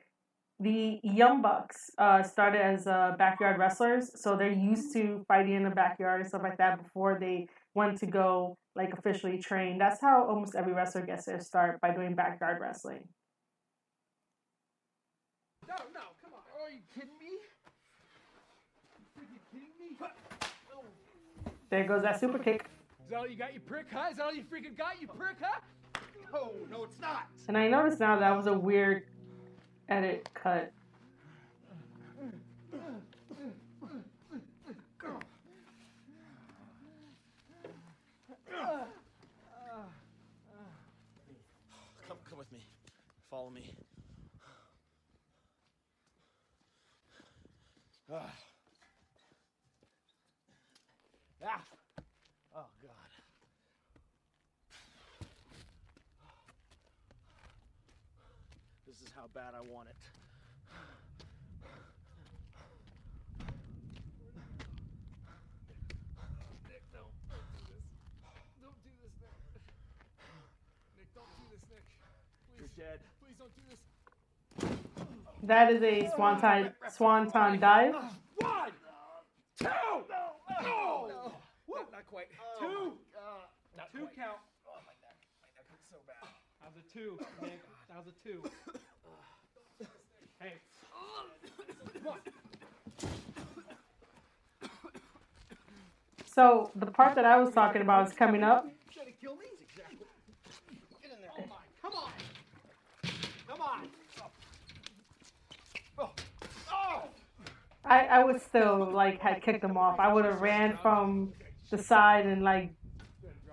the 0.60 1.00
Young 1.04 1.42
Bucks 1.42 1.92
uh, 1.98 2.24
started 2.24 2.62
as 2.62 2.88
uh, 2.88 3.14
backyard 3.18 3.60
wrestlers, 3.60 4.20
so 4.20 4.36
they're 4.36 4.52
used 4.52 4.92
to 4.94 5.24
fighting 5.28 5.54
in 5.54 5.64
the 5.64 5.70
backyard 5.70 6.22
and 6.22 6.30
stuff 6.30 6.42
like 6.42 6.58
that 6.58 6.82
before 6.82 7.18
they 7.20 7.48
went 7.76 8.00
to 8.00 8.08
go 8.08 8.58
like 8.76 8.92
officially 8.94 9.38
train. 9.38 9.78
That's 9.78 10.02
how 10.02 10.26
almost 10.28 10.56
every 10.56 10.74
wrestler 10.74 11.02
gets 11.06 11.26
their 11.26 11.40
start 11.40 11.80
by 11.80 11.94
doing 11.94 12.16
backyard 12.16 12.60
wrestling. 12.60 13.04
No, 15.68 15.76
no, 15.94 16.00
come 16.22 16.32
on. 16.34 16.42
Are 16.60 16.72
you 16.72 16.82
kidding 16.94 17.18
me? 17.20 17.38
Freaking 19.16 19.42
kidding 19.52 19.70
me? 19.80 19.96
There 21.70 21.84
goes 21.86 22.02
that 22.02 22.20
super 22.20 22.40
kick. 22.40 22.66
Is 23.06 23.12
that 23.12 23.18
all 23.18 23.28
you 23.28 23.36
got, 23.38 23.54
you 23.54 23.60
prick, 23.60 23.86
huh? 23.92 24.08
Is 24.10 24.18
that 24.18 24.24
all 24.24 24.34
you 24.34 24.44
freaking 24.44 24.76
got, 24.76 25.00
you 25.00 25.08
prick, 25.08 25.38
huh? 25.40 25.60
No, 26.34 26.52
no, 26.72 26.84
it's 26.84 27.00
not. 27.00 27.28
And 27.48 27.58
I 27.58 27.68
noticed 27.68 28.00
now 28.00 28.18
that 28.20 28.36
was 28.36 28.48
a 28.48 28.54
weird 28.54 29.04
edit 29.90 30.30
cut. 30.34 30.72
Come, 42.08 42.18
come 42.30 42.38
with 42.38 42.52
me. 42.52 42.66
Follow 43.30 43.50
me. 43.50 43.74
Ah. 48.12 48.34
Ah. 51.46 51.62
Oh 52.56 52.66
God. 52.82 52.92
This 58.88 59.02
is 59.02 59.10
how 59.14 59.24
bad 59.38 59.54
I 59.54 59.62
want 59.72 59.88
it. 59.88 59.94
Nick, 66.66 66.82
don't. 66.90 67.14
Don't 67.30 67.46
do 67.54 67.70
this. 67.70 67.86
Don't 68.58 68.82
do 68.82 68.90
this, 68.98 69.14
Nick. 69.22 69.62
Nick, 70.98 71.10
don't 71.14 71.30
do 71.38 71.46
this, 71.54 71.62
Nick. 71.70 71.86
You're 72.58 72.74
dead. 72.74 73.00
please 73.22 73.38
don't 73.38 73.54
do 73.54 73.62
this. 73.70 73.78
That 75.44 75.72
is 75.72 75.84
a 75.84 76.10
swanton 76.16 76.74
swanton 76.90 77.60
dive. 77.60 77.94
One, 77.94 78.72
two, 79.60 79.66
no, 79.70 80.06
no, 80.62 81.32
Not, 81.70 81.92
not 81.92 82.08
quite. 82.08 82.26
two, 82.60 82.66
oh 82.66 83.46
Not 83.78 83.92
two 83.92 84.00
quite. 84.00 84.16
count. 84.16 84.42
Oh, 84.66 84.82
my 84.82 84.98
neck. 85.06 85.20
My 85.46 85.50
neck 85.54 85.70
hurts 85.70 85.90
so 85.92 85.98
bad. 86.10 86.26
That 86.62 86.74
was 86.74 86.82
a 86.82 86.86
two, 86.92 87.20
Nick. 87.44 87.62
That 87.88 87.98
was 88.04 88.08
a 88.08 88.18
two. 88.28 88.42
Hey. 90.40 90.54
So 96.26 96.72
the 96.76 96.86
part 96.86 97.16
that 97.16 97.26
I 97.26 97.38
was 97.38 97.54
talking 97.54 97.82
about 97.82 98.08
is 98.08 98.14
coming 98.14 98.44
up. 98.44 98.68
Come 101.82 101.92
on. 101.94 102.12
Come 103.48 103.62
on. 103.62 103.88
I, 107.84 108.06
I 108.06 108.24
would 108.24 108.42
still 108.42 108.92
like 108.92 109.20
had 109.22 109.42
kicked 109.42 109.64
him 109.64 109.78
off. 109.78 110.00
I 110.00 110.14
would 110.14 110.26
have 110.26 110.42
ran 110.42 110.78
from 110.78 111.34
the 111.72 111.78
side 111.78 112.26
and 112.26 112.44
like 112.44 112.72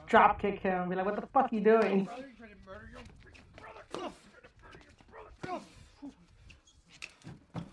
drop 0.06 0.40
kick 0.40 0.61
him 0.61 0.89
be 0.89 0.97
like, 0.97 1.05
"What 1.05 1.16
the 1.16 1.27
fuck 1.28 1.52
are 1.52 1.55
you 1.55 1.61
doing?" 1.62 2.05
Brother, 2.05 2.27
you 2.28 2.35
trying 2.36 2.51
to 2.51 2.56
murder 2.66 2.90
your 2.90 3.01
freaking 3.23 3.44
brother. 3.61 3.81
You're 3.94 4.02
trying 4.02 4.11
to 4.43 4.48
murder 4.62 4.81
your 4.85 4.94
brother. 5.11 5.65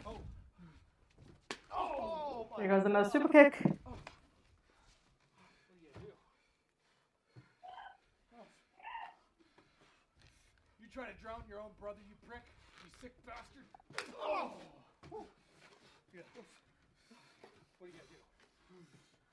Oh. 0.05 0.21
Oh. 1.73 1.73
my. 1.73 2.47
There 2.61 2.69
goes 2.69 2.85
another 2.85 3.09
super 3.09 3.27
kick. 3.27 3.55
You 3.63 3.69
gonna 3.71 3.79
do? 5.99 6.13
You 10.79 10.88
trying 10.93 11.07
to 11.07 11.19
drown 11.23 11.41
your 11.49 11.57
own 11.57 11.71
brother, 11.79 11.97
you 12.07 12.13
prick? 12.29 12.43
You 12.83 12.91
sick 13.01 13.13
bastard? 13.25 13.65
Oh! 14.21 14.51
What 15.09 15.25
are 17.81 17.88
you 17.88 17.93
gonna 17.93 18.03
do? 18.11 18.19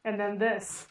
And 0.06 0.18
then 0.18 0.38
this. 0.38 0.86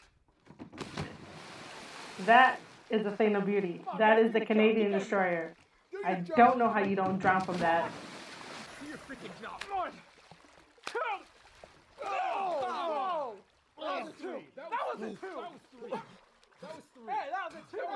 That 2.24 2.60
is 2.88 3.02
the 3.02 3.10
thing 3.10 3.34
of 3.34 3.46
beauty. 3.46 3.82
That 3.98 4.20
is 4.20 4.32
the 4.32 4.42
Canadian 4.42 4.92
destroyer. 4.92 5.56
I 6.06 6.22
don't 6.36 6.56
know 6.56 6.70
how 6.70 6.84
you 6.84 6.94
don't 6.94 7.18
drown 7.18 7.40
from 7.40 7.58
that. 7.58 7.90
Do 8.80 8.86
your 8.86 8.98
freaking 8.98 9.34
job. 9.42 9.60
One, 9.74 9.90
two. 12.68 12.76
Oh! 12.76 13.34
That 13.80 14.04
was 14.04 14.12
a 14.12 14.22
two. 14.22 14.38
That 14.56 14.70
was 14.70 15.02
a 15.02 15.08
two. 15.10 15.16
That 15.20 15.52
was 15.52 15.60
three. 15.70 15.90
That 16.60 16.74
was 16.74 16.84
three. 16.94 17.12
Hey, 17.12 17.26
that 17.30 17.42
was 17.46 17.54
a 17.54 17.64
two. 17.70 17.86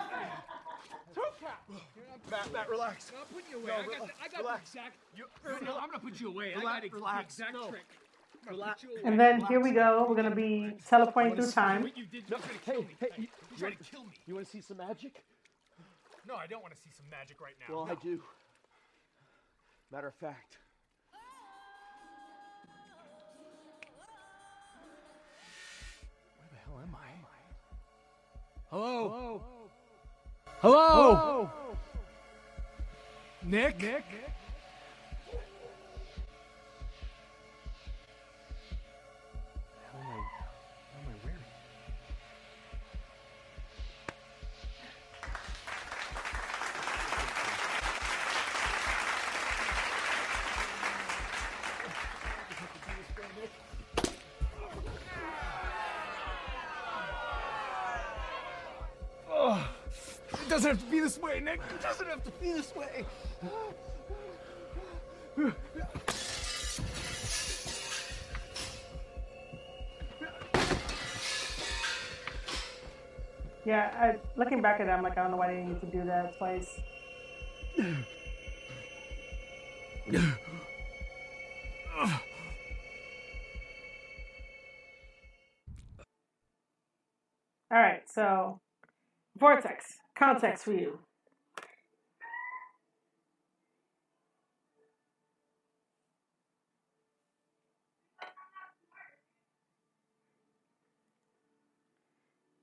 Two 1.14 1.22
count. 1.40 1.82
Matt, 2.30 2.52
Matt, 2.52 2.70
relax. 2.70 3.12
I'm 3.18 3.26
putting 3.34 3.50
you 3.50 3.58
away. 3.58 3.66
No, 3.66 3.74
I 3.74 3.98
got, 3.98 4.06
the, 4.06 4.12
I 4.22 4.28
got 4.28 4.38
relax. 4.40 4.70
the 4.70 4.78
exact. 4.78 4.96
You, 5.16 5.24
No, 5.66 5.76
I'm 5.78 5.88
gonna 5.88 5.98
put 5.98 6.20
you 6.20 6.28
away. 6.28 6.54
Relax, 6.56 6.64
I 6.64 6.80
got 6.80 6.90
the 6.90 6.96
relax. 6.96 7.34
exact 7.34 7.52
No. 7.54 7.68
trick. 7.68 7.82
Relax. 8.48 8.80
put 8.82 8.90
you 8.90 8.96
away. 8.96 9.08
And 9.10 9.20
then 9.20 9.40
here 9.46 9.60
we 9.60 9.72
go. 9.72 10.06
We're 10.08 10.14
gonna 10.16 10.34
be 10.34 10.72
teleporting 10.88 11.34
through 11.36 11.50
time. 11.50 11.82
What 11.82 11.96
you 11.96 12.06
did, 12.06 12.24
you 12.30 12.36
tried 12.36 12.42
to 12.64 12.70
hey, 13.00 13.08
you- 13.18 13.28
you 13.50 13.56
tried 13.58 13.76
to 13.78 13.84
kill 13.84 14.04
me. 14.04 14.12
You 14.26 14.34
want 14.34 14.46
to 14.46 14.52
see 14.52 14.60
some 14.60 14.76
magic? 14.78 15.22
No, 16.28 16.36
I 16.36 16.46
don't 16.46 16.62
want 16.62 16.74
to 16.74 16.80
see 16.80 16.90
some 16.96 17.06
magic 17.10 17.40
right 17.40 17.54
now. 17.68 17.74
Well, 17.74 17.86
no. 17.86 17.92
I 17.92 17.94
do. 17.96 18.22
Matter 19.90 20.06
of 20.06 20.14
fact. 20.14 20.56
Hello? 28.72 29.42
Hello? 30.62 30.88
Hello? 30.96 31.50
Nick? 33.44 33.76
Nick? 33.82 34.04
This 61.12 61.22
way, 61.22 61.40
Nick. 61.40 61.60
It 61.74 61.82
doesn't 61.82 62.06
have 62.06 62.24
to 62.24 62.30
be 62.32 62.52
this 62.52 62.74
way. 62.74 63.04
Yeah, 73.64 73.92
I, 73.94 74.18
looking 74.36 74.60
back 74.60 74.80
at 74.80 74.86
that, 74.86 74.96
I'm 74.96 75.04
like, 75.04 75.16
I 75.18 75.22
don't 75.22 75.30
know 75.32 75.36
why 75.36 75.54
they 75.54 75.62
need 75.62 75.80
to 75.80 75.86
do 75.86 76.04
that 76.04 76.36
twice. 76.38 76.80
All 87.70 87.78
right, 87.78 88.02
so 88.06 88.60
vortex 89.38 90.01
context 90.22 90.64
for 90.64 90.72
you. 90.72 90.98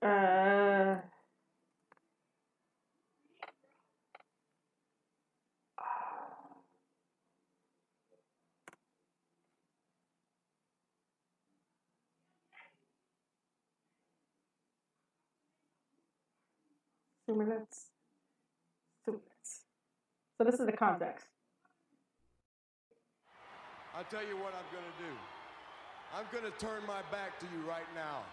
Uh, 0.01 0.95
two 17.29 17.35
minutes. 17.35 17.89
Two 19.05 19.11
minutes. 19.11 19.61
So 20.37 20.43
this 20.43 20.59
is 20.59 20.65
the 20.65 20.71
context. 20.71 21.27
I'll 23.95 24.03
tell 24.05 24.23
you 24.23 24.35
what 24.37 24.53
I'm 24.57 24.65
gonna 24.73 24.97
do. 24.97 25.13
I'm 26.17 26.25
gonna 26.33 26.55
turn 26.57 26.81
my 26.87 27.01
back 27.11 27.39
to 27.41 27.45
you 27.53 27.69
right 27.69 27.85
now. 27.93 28.23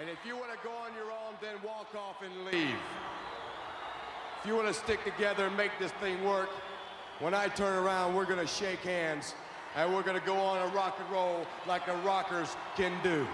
And 0.00 0.08
if 0.08 0.16
you 0.26 0.34
want 0.34 0.50
to 0.50 0.58
go 0.66 0.72
on 0.72 0.94
your 0.94 1.12
own, 1.12 1.34
then 1.42 1.56
walk 1.62 1.94
off 1.94 2.22
and 2.22 2.44
leave. 2.46 2.76
If 4.40 4.46
you 4.46 4.54
want 4.54 4.68
to 4.68 4.74
stick 4.74 5.04
together 5.04 5.46
and 5.46 5.56
make 5.56 5.72
this 5.78 5.92
thing 5.92 6.24
work, 6.24 6.48
when 7.18 7.34
I 7.34 7.48
turn 7.48 7.84
around, 7.84 8.14
we're 8.14 8.24
gonna 8.24 8.46
shake 8.46 8.80
hands 8.80 9.34
and 9.74 9.94
we're 9.94 10.02
gonna 10.02 10.20
go 10.24 10.36
on 10.36 10.64
and 10.64 10.74
rock 10.74 10.96
and 10.98 11.10
roll 11.10 11.46
like 11.66 11.84
the 11.84 11.96
rockers 11.96 12.56
can 12.76 12.92
do. 13.02 13.26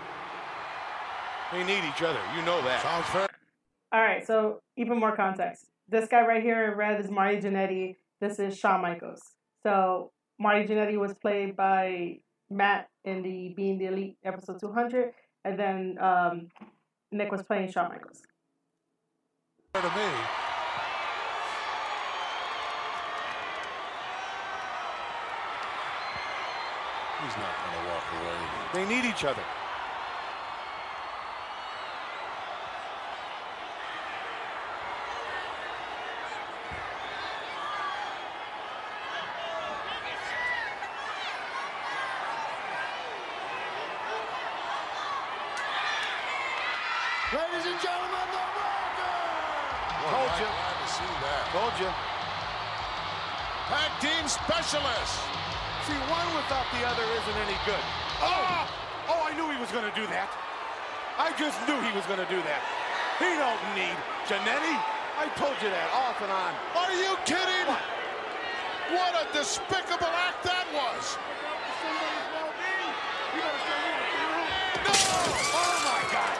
They 1.52 1.62
need 1.62 1.84
each 1.84 2.02
other. 2.02 2.20
You 2.36 2.44
know 2.44 2.60
that. 2.62 2.82
Sounds 2.82 3.06
fair. 3.06 3.31
All 3.92 4.00
right, 4.00 4.26
so 4.26 4.60
even 4.78 4.98
more 4.98 5.14
context. 5.14 5.66
This 5.86 6.08
guy 6.08 6.26
right 6.26 6.42
here 6.42 6.72
in 6.72 6.78
red 6.78 6.98
is 6.98 7.10
Marty 7.10 7.36
Jannetty. 7.36 7.96
This 8.22 8.38
is 8.38 8.58
Shawn 8.58 8.80
Michaels. 8.80 9.20
So 9.62 10.12
Marty 10.38 10.66
Jannetty 10.66 10.98
was 10.98 11.12
played 11.12 11.54
by 11.54 12.20
Matt 12.48 12.88
in 13.04 13.22
the 13.22 13.52
Being 13.54 13.76
the 13.76 13.86
Elite 13.86 14.16
episode 14.24 14.60
200, 14.60 15.12
and 15.44 15.58
then 15.58 15.98
um, 16.00 16.48
Nick 17.10 17.30
was 17.30 17.42
playing 17.42 17.70
Shawn 17.70 17.90
Michaels. 17.90 18.22
To 19.74 19.82
me. 19.82 20.08
He's 27.22 27.36
not 27.36 27.54
going 27.60 27.76
to 27.76 27.90
walk 27.92 28.04
away. 28.16 28.38
They 28.72 28.94
need 28.94 29.04
each 29.06 29.24
other. 29.26 29.42
Good. 57.62 57.78
Oh! 58.18 58.66
Oh, 59.06 59.22
I 59.22 59.30
knew 59.38 59.46
he 59.46 59.58
was 59.62 59.70
going 59.70 59.86
to 59.86 59.94
do 59.94 60.02
that. 60.10 60.26
I 61.14 61.30
just 61.38 61.54
knew 61.62 61.78
he 61.78 61.94
was 61.94 62.02
going 62.10 62.18
to 62.18 62.26
do 62.26 62.42
that. 62.42 62.58
He 63.22 63.30
don't 63.38 63.62
need 63.78 63.94
Jannetty. 64.26 64.74
I 65.14 65.30
told 65.38 65.54
you 65.62 65.70
that 65.70 65.88
off 65.94 66.18
and 66.18 66.32
on. 66.34 66.50
Are 66.74 66.90
you 66.90 67.14
kidding? 67.22 67.70
What 68.90 69.14
a 69.14 69.30
despicable 69.30 70.10
act 70.10 70.42
that 70.42 70.66
was. 70.74 71.14
No! 71.86 72.12
Oh, 75.54 75.76
my 75.86 76.02
God. 76.10 76.36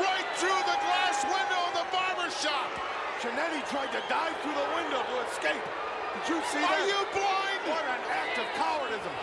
Right 0.00 0.28
through 0.40 0.62
the 0.64 0.78
glass 0.80 1.28
window 1.28 1.60
of 1.68 1.76
the 1.76 1.86
barber 1.92 2.32
shop. 2.32 2.72
Jannetty 3.20 3.60
tried 3.68 3.92
to 3.92 4.00
dive 4.08 4.32
through 4.40 4.56
the 4.56 4.68
window 4.72 5.04
to 5.04 5.14
escape. 5.28 5.60
Did 5.60 6.24
you 6.32 6.40
see 6.48 6.64
Are 6.64 6.72
that? 6.72 6.80
Are 6.80 6.88
you 6.88 7.04
blind? 7.12 7.53
What 7.64 7.84
an 7.88 8.02
act 8.12 8.36
of 8.36 8.46
cowardism. 8.60 9.14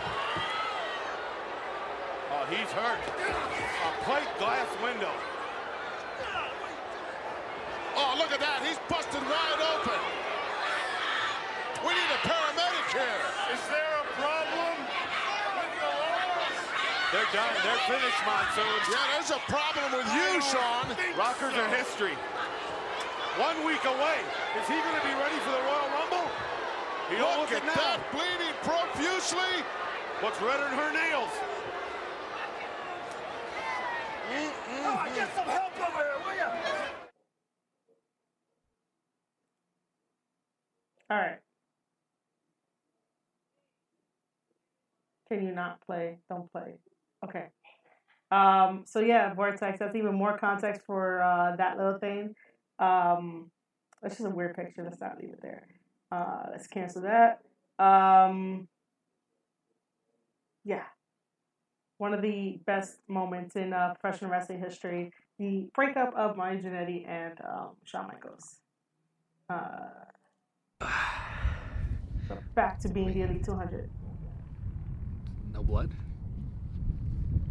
Oh, 2.33 2.45
he's 2.49 2.71
hurt. 2.73 2.97
A 2.97 3.91
plate 4.05 4.31
glass 4.39 4.65
window. 4.81 5.13
Oh, 7.93 8.15
look 8.17 8.31
at 8.31 8.39
that. 8.39 8.65
He's 8.65 8.79
busted 8.89 9.21
wide 9.21 9.61
open. 9.61 9.99
We 11.85 11.93
need 11.93 12.11
a 12.17 12.21
paramedic 12.25 12.87
here. 12.89 13.21
Is 13.53 13.61
there 13.69 13.93
a 14.01 14.07
problem 14.17 14.73
with 15.59 15.73
the 15.77 15.91
Rockers? 15.91 16.57
They're 17.13 17.31
done. 17.35 17.53
They're 17.61 17.85
finished, 17.89 18.21
Monsoon. 18.25 18.79
Yeah, 18.89 19.05
there's 19.13 19.33
a 19.35 19.41
problem 19.45 20.01
with 20.01 20.09
you, 20.17 20.41
Shawn. 20.41 20.97
Rockers 21.13 21.53
are 21.53 21.69
history. 21.69 22.17
One 23.37 23.65
week 23.65 23.85
away. 23.85 24.23
Is 24.57 24.65
he 24.65 24.81
going 24.81 24.97
to 24.97 25.05
be 25.05 25.13
ready 25.13 25.37
for 25.45 25.51
the 25.51 25.61
Royal 25.61 25.83
Rumble? 25.83 25.90
He 27.11 27.17
don't 27.17 27.41
Look 27.41 27.51
look 27.51 27.61
at 27.61 27.67
it 27.67 27.75
that, 27.75 27.99
bleeding 28.13 28.55
profusely. 28.63 29.65
What's 30.21 30.41
redder 30.41 30.63
than 30.63 30.77
her 30.77 30.93
nails? 30.93 31.29
Oh, 34.83 35.05
get 35.13 35.35
some 35.35 35.45
help 35.45 35.73
over 35.77 35.97
here, 35.97 36.13
will 36.25 36.35
ya? 36.37 36.51
All 41.09 41.17
right. 41.17 41.39
Can 45.27 45.45
you 45.45 45.53
not 45.53 45.81
play? 45.81 46.19
Don't 46.29 46.49
play. 46.51 46.75
Okay. 47.25 47.47
Um, 48.31 48.85
so 48.87 49.01
yeah, 49.01 49.33
Vortex, 49.33 49.79
that's 49.79 49.95
even 49.97 50.15
more 50.15 50.37
context 50.37 50.83
for 50.85 51.21
uh, 51.21 51.57
that 51.57 51.77
little 51.77 51.99
thing. 51.99 52.35
Um, 52.79 53.51
that's 54.01 54.15
just 54.15 54.27
a 54.27 54.29
weird 54.29 54.55
picture. 54.55 54.83
Let's 54.83 55.01
not 55.01 55.17
leave 55.19 55.33
it 55.33 55.41
there. 55.41 55.67
Uh, 56.11 56.43
let's 56.51 56.67
cancel 56.67 57.01
that. 57.03 57.41
Um, 57.79 58.67
yeah. 60.65 60.83
One 61.97 62.13
of 62.13 62.21
the 62.21 62.59
best 62.65 62.97
moments 63.07 63.55
in 63.55 63.73
uh, 63.73 63.93
professional 63.99 64.31
wrestling 64.31 64.59
history. 64.59 65.11
The 65.39 65.69
breakup 65.73 66.13
of 66.15 66.35
Marty 66.35 66.59
Jannetty 66.59 67.07
and 67.07 67.39
um, 67.41 67.69
Shawn 67.85 68.07
Michaels. 68.07 68.57
Uh, 69.49 70.85
back 72.55 72.79
to 72.79 72.89
being 72.89 73.13
the 73.13 73.21
Elite 73.21 73.43
200. 73.43 73.89
No 75.53 75.63
blood? 75.63 75.91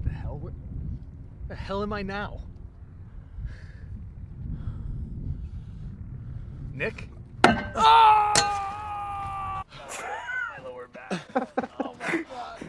The 0.05 0.11
hell? 0.11 0.39
Where 0.39 0.53
the 1.49 1.55
hell 1.55 1.83
am 1.83 1.93
I 1.93 2.03
now? 2.03 2.41
Nick? 6.73 7.09
Ah! 7.45 8.20
My 11.11 11.19
lower 11.35 11.47
back. 11.57 11.71
Oh 11.81 11.95
my 12.01 12.25
god. 12.31 12.61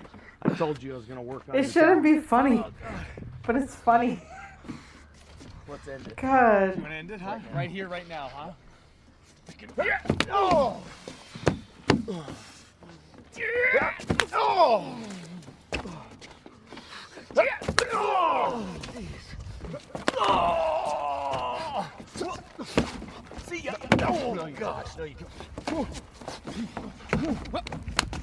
I 0.44 0.50
told 0.56 0.82
you 0.84 0.94
I 0.94 0.98
was 0.98 1.06
gonna 1.06 1.22
work 1.22 1.44
on 1.50 1.56
It 1.56 1.64
this. 1.64 1.72
shouldn't 1.74 2.04
be 2.04 2.20
funny, 2.20 2.58
oh, 2.58 2.72
but 3.46 3.56
it's 3.56 3.76
funny. 3.76 4.20
Let's 5.68 5.88
end 5.88 6.08
it. 6.08 6.18
God. 6.18 6.76
You 6.76 6.82
wanna 6.84 6.96
end 6.96 7.12
it, 7.12 7.22
huh? 7.22 7.40
Right 7.54 7.70
here, 7.70 7.88
right 7.88 8.08
now, 8.10 8.30
huh? 8.34 8.52
Oh! 10.30 10.82
Oh! 20.18 21.88
See 23.46 23.60
ya. 23.60 23.74
Oh, 24.04 24.34
no, 24.34 24.50
God. 24.52 24.90
No, 24.98 25.04
you 25.04 25.16
don't. 25.66 26.02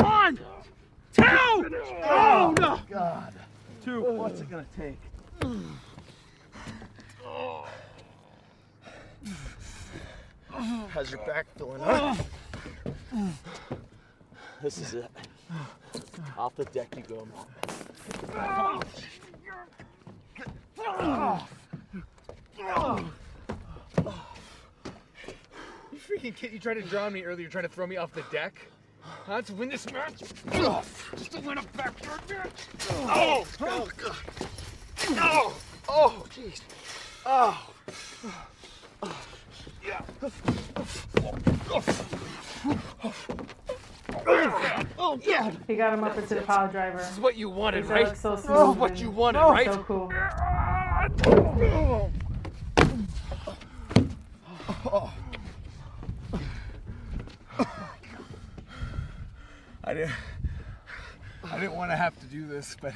One, 0.00 0.38
two. 1.12 1.24
Oh 1.24 2.54
no. 2.58 2.80
God. 2.88 3.34
Two. 3.84 4.00
What's 4.00 4.40
it 4.40 4.50
gonna 4.50 4.64
take? 4.76 4.98
How's 10.88 11.10
your 11.10 11.20
back 11.26 11.46
feeling, 11.56 11.80
huh? 11.82 12.14
This 14.62 14.78
is 14.78 14.94
it. 14.94 15.10
Off 16.36 16.47
the 16.58 16.64
deck 16.66 16.88
you 16.96 17.02
go, 17.04 17.24
man. 17.24 17.46
You 25.92 25.98
freaking 25.98 26.34
kid! 26.34 26.52
You 26.52 26.58
tried 26.58 26.74
to 26.74 26.82
drown 26.82 27.12
me 27.12 27.22
earlier. 27.22 27.48
Trying 27.48 27.62
to 27.62 27.70
throw 27.70 27.86
me 27.86 27.96
off 27.96 28.12
the 28.12 28.24
deck. 28.32 28.60
Huh? 29.00 29.40
To 29.42 29.54
win 29.54 29.68
this 29.68 29.90
match? 29.92 30.18
Just 31.16 31.30
to 31.32 31.40
win 31.40 31.58
a 31.58 31.62
backyard 31.76 32.20
match? 32.28 32.66
Oh! 32.90 33.46
Oh! 33.60 33.88
God! 33.96 34.16
Oh! 35.10 35.56
Oh! 35.88 36.24
Jeez! 36.30 36.60
Oh! 37.24 37.70
Yeah. 39.86 40.02
Oh 45.10 45.16
God! 45.16 45.56
He 45.66 45.74
got 45.74 45.94
him 45.94 46.04
up 46.04 46.18
into 46.18 46.34
the 46.34 46.42
pile 46.42 46.68
driver. 46.70 46.98
This 46.98 47.12
is 47.12 47.18
what 47.18 47.34
you 47.34 47.48
wanted, 47.48 47.84
That 47.84 47.90
right? 47.94 48.04
looks 48.08 48.20
so 48.20 48.36
This 48.36 48.44
smooth 48.44 48.72
is 48.72 48.76
what 48.76 49.00
you 49.00 49.10
wanted, 49.10 49.40
oh, 49.40 49.52
right? 49.52 49.64
So 49.72 49.82
cool. 49.84 50.12
I 59.82 59.94
didn't. 59.94 60.12
I 61.42 61.58
didn't 61.58 61.74
want 61.74 61.90
to 61.90 61.96
have 61.96 62.20
to 62.20 62.26
do 62.26 62.46
this, 62.46 62.76
but 62.78 62.92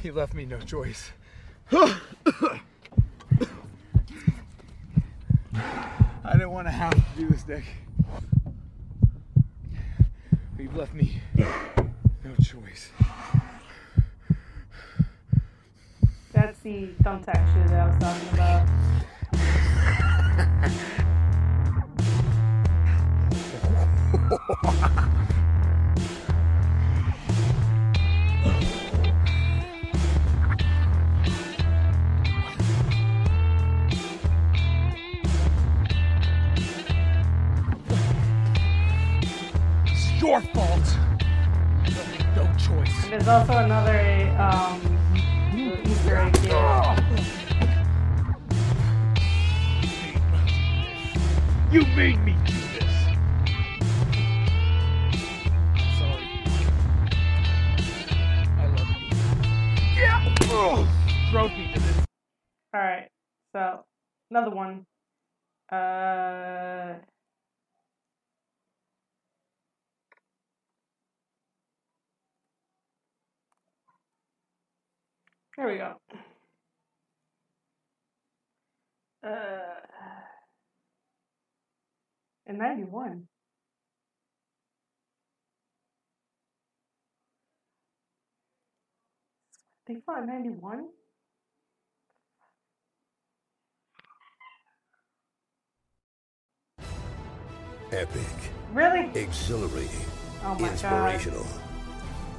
he 0.00 0.12
left 0.12 0.32
me 0.32 0.46
no 0.46 0.60
choice. 0.60 1.10
I 1.72 1.98
didn't 6.34 6.52
want 6.52 6.68
to 6.68 6.72
have 6.72 6.94
to 6.94 7.02
do 7.18 7.26
this, 7.30 7.48
Nick. 7.48 7.64
But 10.72 10.76
you've 10.76 10.76
left 10.76 10.94
me 10.94 11.20
no 11.36 12.34
choice. 12.42 12.90
That's 16.32 16.60
the 16.60 16.88
thumbtack 17.02 17.54
shit 17.54 17.66
that 17.68 17.80
I 17.80 17.86
was 17.86 17.96
talking 17.98 18.28
about. 25.14 25.30
your 40.30 40.40
fault. 40.42 40.96
No 42.36 42.46
choice. 42.56 43.02
And 43.02 43.12
there's 43.12 43.26
also 43.26 43.52
another 43.52 43.98
um, 44.38 44.80
Easter 45.84 46.18
egg 46.18 46.36
here. 46.36 46.96
You 51.72 51.84
made 51.96 52.20
me 52.24 52.36
do 52.46 52.52
this. 52.52 52.94
Sorry. 55.98 56.28
I 58.56 58.66
love 58.66 58.88
you. 58.88 59.06
Yeah. 59.96 60.36
Oh, 60.44 60.86
drove 61.32 61.50
me 61.50 61.72
to 61.74 61.80
this. 61.80 62.06
All 62.72 62.80
right, 62.80 63.08
so 63.52 63.84
another 64.30 64.50
one. 64.50 64.86
Uh, 65.72 67.00
here 75.60 75.68
we 75.70 75.76
go. 75.76 75.94
Uh, 79.22 79.80
in 82.46 82.56
'91. 82.56 83.28
They 89.86 89.96
fought 90.06 90.22
in 90.22 90.28
'91. 90.28 90.88
Epic, 97.92 98.20
Really? 98.72 99.10
exhilarating, 99.20 99.90
Oh 100.44 100.54
my 100.54 100.60
god. 100.60 100.70
inspirational. 100.72 101.46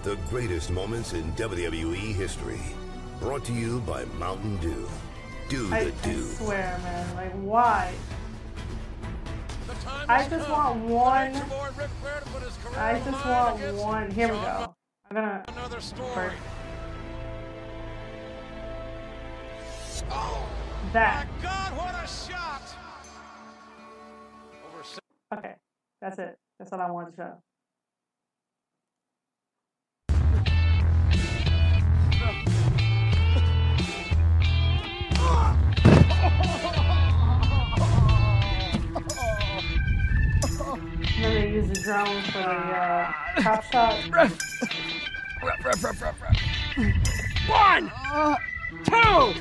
The 0.03 0.15
greatest 0.29 0.71
moments 0.71 1.13
in 1.13 1.31
WWE 1.33 2.13
history. 2.13 2.59
Brought 3.21 3.45
to 3.45 3.53
you 3.53 3.79
by 3.81 4.03
Mountain 4.17 4.57
Dew. 4.57 4.89
Do 5.47 5.71
I, 5.71 5.83
the 5.83 6.09
I 6.09 6.21
swear, 6.21 6.79
man. 6.81 7.15
Like, 7.15 7.31
why? 7.33 7.93
I 10.09 10.27
just 10.27 10.49
want 10.49 10.79
one. 10.79 11.35
I 12.75 12.99
just 13.05 13.25
want 13.25 13.75
one. 13.75 14.09
Here 14.09 14.27
we 14.27 14.33
go. 14.33 14.75
I'm 15.09 15.15
gonna. 15.15 15.43
Another 15.49 15.79
story. 15.79 16.09
First. 16.15 16.37
Oh, 20.09 20.49
That. 20.91 21.27
my 21.37 21.43
God, 21.43 21.77
what 21.77 22.03
a 22.03 22.07
shot! 22.07 22.63
Okay. 25.37 25.53
That's 26.01 26.17
it. 26.17 26.39
That's 26.57 26.73
all 26.73 26.81
I 26.81 26.89
wanted 26.89 27.11
to 27.11 27.15
show. 27.17 27.33
The 41.21 42.37
uh. 42.37 43.13
One, 47.47 47.91
two, 48.85 49.33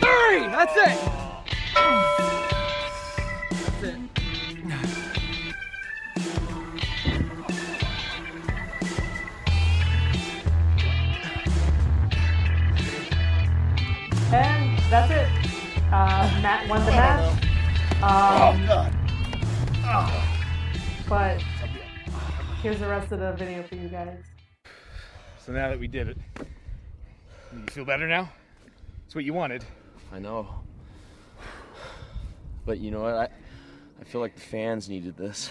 three. 0.00 0.40
That's 0.48 0.76
it. 0.76 0.98
That's 3.50 3.82
it. 3.82 4.03
That's 14.94 15.10
it. 15.10 15.28
Uh, 15.92 16.38
Matt 16.40 16.68
won 16.68 16.84
the 16.84 16.92
match. 16.92 17.42
Um, 17.94 18.62
oh 18.62 18.66
god. 18.68 18.94
But 21.08 21.42
here's 22.62 22.78
the 22.78 22.86
rest 22.86 23.10
of 23.10 23.18
the 23.18 23.32
video 23.32 23.64
for 23.64 23.74
you 23.74 23.88
guys. 23.88 24.18
So 25.44 25.50
now 25.50 25.68
that 25.68 25.80
we 25.80 25.88
did 25.88 26.10
it, 26.10 26.16
you 27.52 27.66
feel 27.72 27.84
better 27.84 28.06
now? 28.06 28.30
It's 29.04 29.16
what 29.16 29.24
you 29.24 29.34
wanted. 29.34 29.64
I 30.12 30.20
know. 30.20 30.46
But 32.64 32.78
you 32.78 32.92
know 32.92 33.02
what? 33.02 33.14
I, 33.14 33.28
I 34.00 34.04
feel 34.04 34.20
like 34.20 34.36
the 34.36 34.42
fans 34.42 34.88
needed 34.88 35.16
this. 35.16 35.50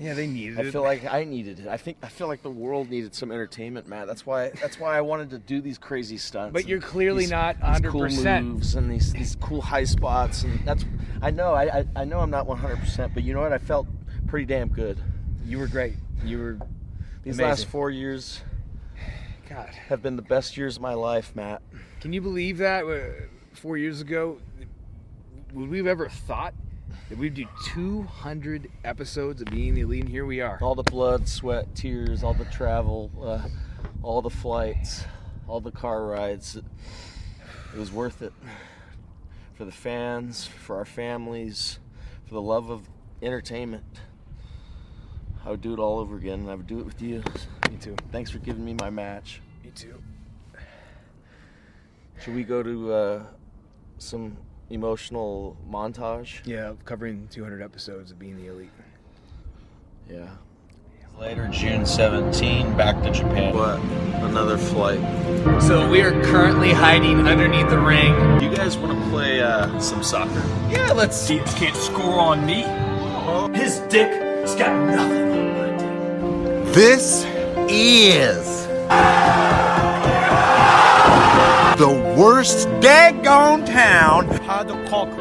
Yeah, 0.00 0.14
they 0.14 0.26
needed 0.26 0.58
I 0.58 0.62
it. 0.62 0.66
I 0.68 0.70
feel 0.70 0.82
like 0.82 1.04
I 1.04 1.24
needed 1.24 1.60
it. 1.60 1.68
I 1.68 1.76
think 1.76 1.98
I 2.02 2.08
feel 2.08 2.26
like 2.26 2.42
the 2.42 2.48
world 2.50 2.88
needed 2.88 3.14
some 3.14 3.30
entertainment, 3.30 3.86
Matt. 3.86 4.06
That's 4.06 4.24
why 4.24 4.48
that's 4.48 4.80
why 4.80 4.96
I 4.96 5.02
wanted 5.02 5.28
to 5.30 5.38
do 5.38 5.60
these 5.60 5.76
crazy 5.76 6.16
stunts. 6.16 6.54
But 6.54 6.66
you're 6.66 6.80
clearly 6.80 7.24
these- 7.24 7.30
not 7.30 7.56
these 7.60 7.90
cool 7.90 8.08
moves 8.08 8.76
and 8.76 8.90
these 8.90 9.12
these 9.12 9.36
cool 9.36 9.60
high 9.60 9.84
spots, 9.84 10.42
and 10.44 10.58
that's 10.64 10.86
I 11.20 11.30
know 11.30 11.52
I 11.52 11.80
I, 11.80 11.84
I 11.96 12.04
know 12.06 12.20
I'm 12.20 12.30
not 12.30 12.46
100, 12.46 12.78
percent 12.78 13.12
but 13.12 13.24
you 13.24 13.34
know 13.34 13.40
what? 13.40 13.52
I 13.52 13.58
felt 13.58 13.86
pretty 14.26 14.46
damn 14.46 14.68
good. 14.68 14.98
you 15.44 15.58
were 15.58 15.66
great. 15.66 15.96
You 16.24 16.38
were 16.38 16.52
These 17.22 17.34
Amazing. 17.34 17.44
last 17.44 17.66
four 17.66 17.90
years 17.90 18.40
God. 19.50 19.68
have 19.88 20.00
been 20.02 20.16
the 20.16 20.22
best 20.22 20.56
years 20.56 20.76
of 20.76 20.82
my 20.82 20.94
life, 20.94 21.32
Matt. 21.34 21.60
Can 22.00 22.14
you 22.14 22.22
believe 22.22 22.56
that 22.58 22.84
uh, 22.86 23.26
four 23.52 23.76
years 23.76 24.00
ago? 24.00 24.38
Would 25.52 25.68
we 25.68 25.76
have 25.78 25.86
ever 25.88 26.08
thought 26.08 26.54
that 27.10 27.18
we'd 27.18 27.34
do 27.34 27.44
200 27.64 28.70
episodes 28.84 29.42
of 29.42 29.48
Being 29.48 29.74
the 29.74 29.80
Elite? 29.82 30.04
And 30.04 30.08
here 30.08 30.24
we 30.24 30.40
are. 30.40 30.58
All 30.62 30.76
the 30.76 30.84
blood, 30.84 31.28
sweat, 31.28 31.74
tears, 31.74 32.22
all 32.22 32.34
the 32.34 32.44
travel, 32.46 33.10
uh, 33.20 33.48
all 34.02 34.22
the 34.22 34.30
flights, 34.30 35.04
all 35.48 35.60
the 35.60 35.72
car 35.72 36.06
rides. 36.06 36.54
It, 36.56 36.64
it 37.74 37.78
was 37.78 37.90
worth 37.90 38.22
it 38.22 38.32
for 39.54 39.64
the 39.64 39.72
fans, 39.72 40.46
for 40.46 40.76
our 40.76 40.84
families, 40.84 41.80
for 42.26 42.34
the 42.34 42.40
love 42.40 42.70
of 42.70 42.88
entertainment. 43.20 44.00
I 45.44 45.50
would 45.50 45.60
do 45.60 45.72
it 45.72 45.80
all 45.80 45.98
over 45.98 46.16
again, 46.16 46.40
and 46.40 46.50
I 46.50 46.54
would 46.54 46.68
do 46.68 46.78
it 46.78 46.86
with 46.86 47.02
you. 47.02 47.24
Me 47.70 47.76
too. 47.80 47.96
Thanks 48.12 48.30
for 48.30 48.38
giving 48.38 48.64
me 48.64 48.74
my 48.74 48.90
match. 48.90 49.40
Me 49.64 49.70
too. 49.74 50.00
Should 52.22 52.36
we 52.36 52.44
go 52.44 52.62
to 52.62 52.92
uh, 52.92 53.22
some 53.98 54.36
emotional 54.70 55.56
montage? 55.68 56.44
Yeah, 56.46 56.74
covering 56.84 57.28
200 57.30 57.60
episodes 57.60 58.10
of 58.10 58.18
Being 58.18 58.36
the 58.36 58.46
Elite. 58.46 58.70
Yeah. 60.08 60.28
Later, 61.18 61.48
June 61.48 61.84
17, 61.84 62.76
back 62.78 63.02
to 63.02 63.10
Japan. 63.10 63.54
What? 63.54 63.78
Another 64.22 64.56
flight. 64.56 65.00
So 65.60 65.88
we 65.90 66.00
are 66.00 66.12
currently 66.22 66.72
hiding 66.72 67.26
underneath 67.28 67.68
the 67.68 67.78
ring. 67.78 68.38
Do 68.38 68.46
you 68.46 68.56
guys 68.56 68.78
want 68.78 68.98
to 68.98 69.10
play 69.10 69.42
uh, 69.42 69.78
some 69.80 70.02
soccer? 70.02 70.42
Yeah, 70.70 70.92
let's 70.92 71.16
see. 71.16 71.38
He 71.38 71.44
can't 71.44 71.76
score 71.76 72.18
on 72.18 72.46
me. 72.46 72.62
His 73.54 73.80
dick 73.90 74.10
has 74.10 74.54
got 74.54 74.72
nothing 74.88 75.30
on 75.30 75.52
my 75.58 76.64
dick. 76.64 76.74
This 76.74 77.24
is 77.68 78.66
the 81.80 82.14
worst 82.14 82.68
daggone 82.82 83.64
town 83.64 84.28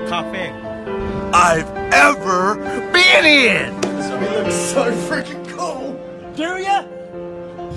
Cafe. 0.10 0.52
I've 1.32 1.70
ever 1.94 2.56
been 2.92 3.26
in. 3.26 3.82
So 4.52 4.92
freaking 5.08 5.48
cool. 5.48 5.94
Do 6.36 6.62
ya? 6.62 6.84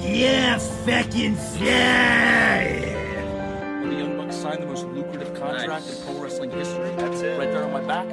Yeah, 0.01 0.59
feckin' 0.59 1.37
yeah. 1.61 2.81
When 3.83 3.91
the 3.91 3.99
Young 3.99 4.17
Bucks 4.17 4.35
signed 4.35 4.61
the 4.61 4.67
most 4.67 4.85
lucrative 4.87 5.33
contract 5.39 5.89
in 5.89 6.05
pro 6.05 6.21
wrestling 6.21 6.51
history. 6.51 6.91
That's 6.97 7.21
it. 7.21 7.39
Right 7.39 7.53
there 7.53 7.63
on 7.63 7.73
my 7.73 7.83
back. 7.83 8.09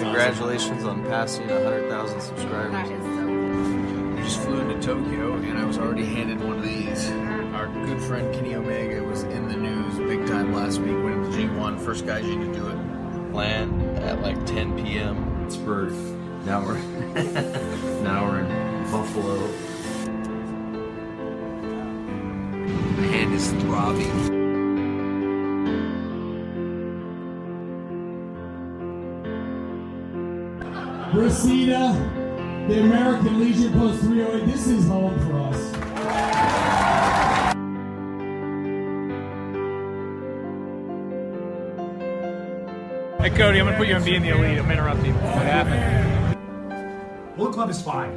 Congratulations 0.00 0.82
on 0.82 1.04
passing 1.04 1.46
100,000 1.46 2.20
subscribers. 2.20 3.21
I 4.22 4.24
just 4.24 4.40
flew 4.42 4.60
into 4.60 4.80
Tokyo 4.80 5.34
and 5.34 5.58
I 5.58 5.64
was 5.64 5.78
already 5.78 6.04
handed 6.04 6.40
one 6.40 6.58
of 6.58 6.62
these. 6.62 7.10
Our 7.54 7.66
good 7.66 8.00
friend 8.00 8.32
Kenny 8.32 8.54
Omega 8.54 9.02
was 9.02 9.24
in 9.24 9.48
the 9.48 9.56
news 9.56 9.98
big 9.98 10.28
time 10.28 10.54
last 10.54 10.78
week, 10.78 10.92
winning 10.92 11.28
the 11.28 11.36
G1, 11.36 11.80
first 11.80 12.06
guy 12.06 12.22
G 12.22 12.28
to 12.36 12.52
do 12.52 12.68
it. 12.68 12.76
Land 13.32 13.98
at 13.98 14.22
like 14.22 14.46
10 14.46 14.80
p.m. 14.80 15.42
Pittsburgh. 15.42 15.92
Now 16.46 16.64
we're 16.64 16.78
now 18.04 18.30
we're 18.30 18.44
in 18.44 18.90
Buffalo. 18.92 19.40
My 22.96 23.06
hand 23.08 23.34
is 23.34 23.50
throbbing. 23.54 24.30
Reseda, 31.12 32.21
the 32.68 32.80
American 32.80 33.40
Legion 33.40 33.72
Post 33.72 34.02
308, 34.02 34.46
this 34.46 34.66
is 34.68 34.86
home 34.86 35.18
for 35.26 35.40
us. 35.40 35.72
Hey 43.20 43.30
Cody, 43.30 43.58
I'm 43.58 43.66
gonna 43.66 43.76
put 43.76 43.88
you 43.88 43.94
on 43.94 44.04
being 44.04 44.22
the 44.22 44.30
elite. 44.30 44.58
I'm 44.58 44.70
interrupting. 44.70 45.14
What 45.14 45.46
happened? 45.46 46.36
Bullet 47.36 47.52
Club 47.52 47.70
is 47.70 47.82
fine. 47.82 48.16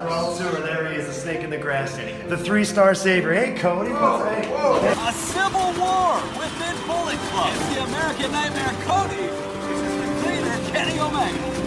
Well, 0.00 0.34
sewer, 0.34 0.60
there 0.60 0.90
he 0.90 0.96
is, 0.96 1.06
the 1.06 1.12
snake 1.12 1.42
in 1.42 1.50
the 1.50 1.58
grass. 1.58 1.96
The 2.28 2.36
three-star 2.36 2.94
savior. 2.94 3.34
Hey, 3.34 3.54
Cody. 3.54 3.90
A 3.90 5.12
civil 5.12 5.72
war 5.78 6.20
within 6.38 6.76
Bullet 6.86 7.18
Club. 7.30 7.52
It's 7.54 7.74
the 7.74 7.82
American 7.84 8.32
Nightmare 8.32 8.74
Cody. 8.84 9.26
This 9.66 9.80
is 9.80 9.96
the 10.00 10.06
cleaner 10.22 10.58
Kenny 10.70 10.98
Omega. 11.00 11.57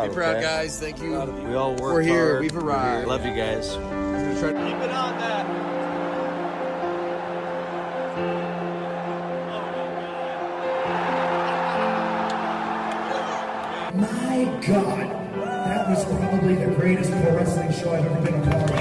Be 0.04 0.10
oh, 0.10 0.14
proud, 0.14 0.42
guys. 0.42 0.80
Thank 0.80 1.02
you. 1.02 1.20
We 1.48 1.56
all 1.56 1.72
work 1.72 1.82
We're 1.82 2.02
here. 2.02 2.30
hard. 2.34 2.42
We've 2.42 2.54
We're 2.54 2.62
here. 2.62 2.70
arrived. 2.70 3.08
Love 3.08 3.26
you 3.26 3.34
guys. 3.34 3.70
Keep 3.72 3.82
it 4.44 4.92
on 4.92 5.18
that. 5.18 5.48
My 13.96 14.46
God, 14.68 15.34
that 15.66 15.90
was 15.90 16.06
probably 16.06 16.54
the 16.56 16.68
greatest 16.76 17.10
pro 17.10 17.36
wrestling 17.36 17.72
show 17.74 17.96
I've 17.96 18.06
ever 18.06 18.22
been 18.22 18.36
a 18.36 18.42
part 18.52 18.70
of. 18.70 18.78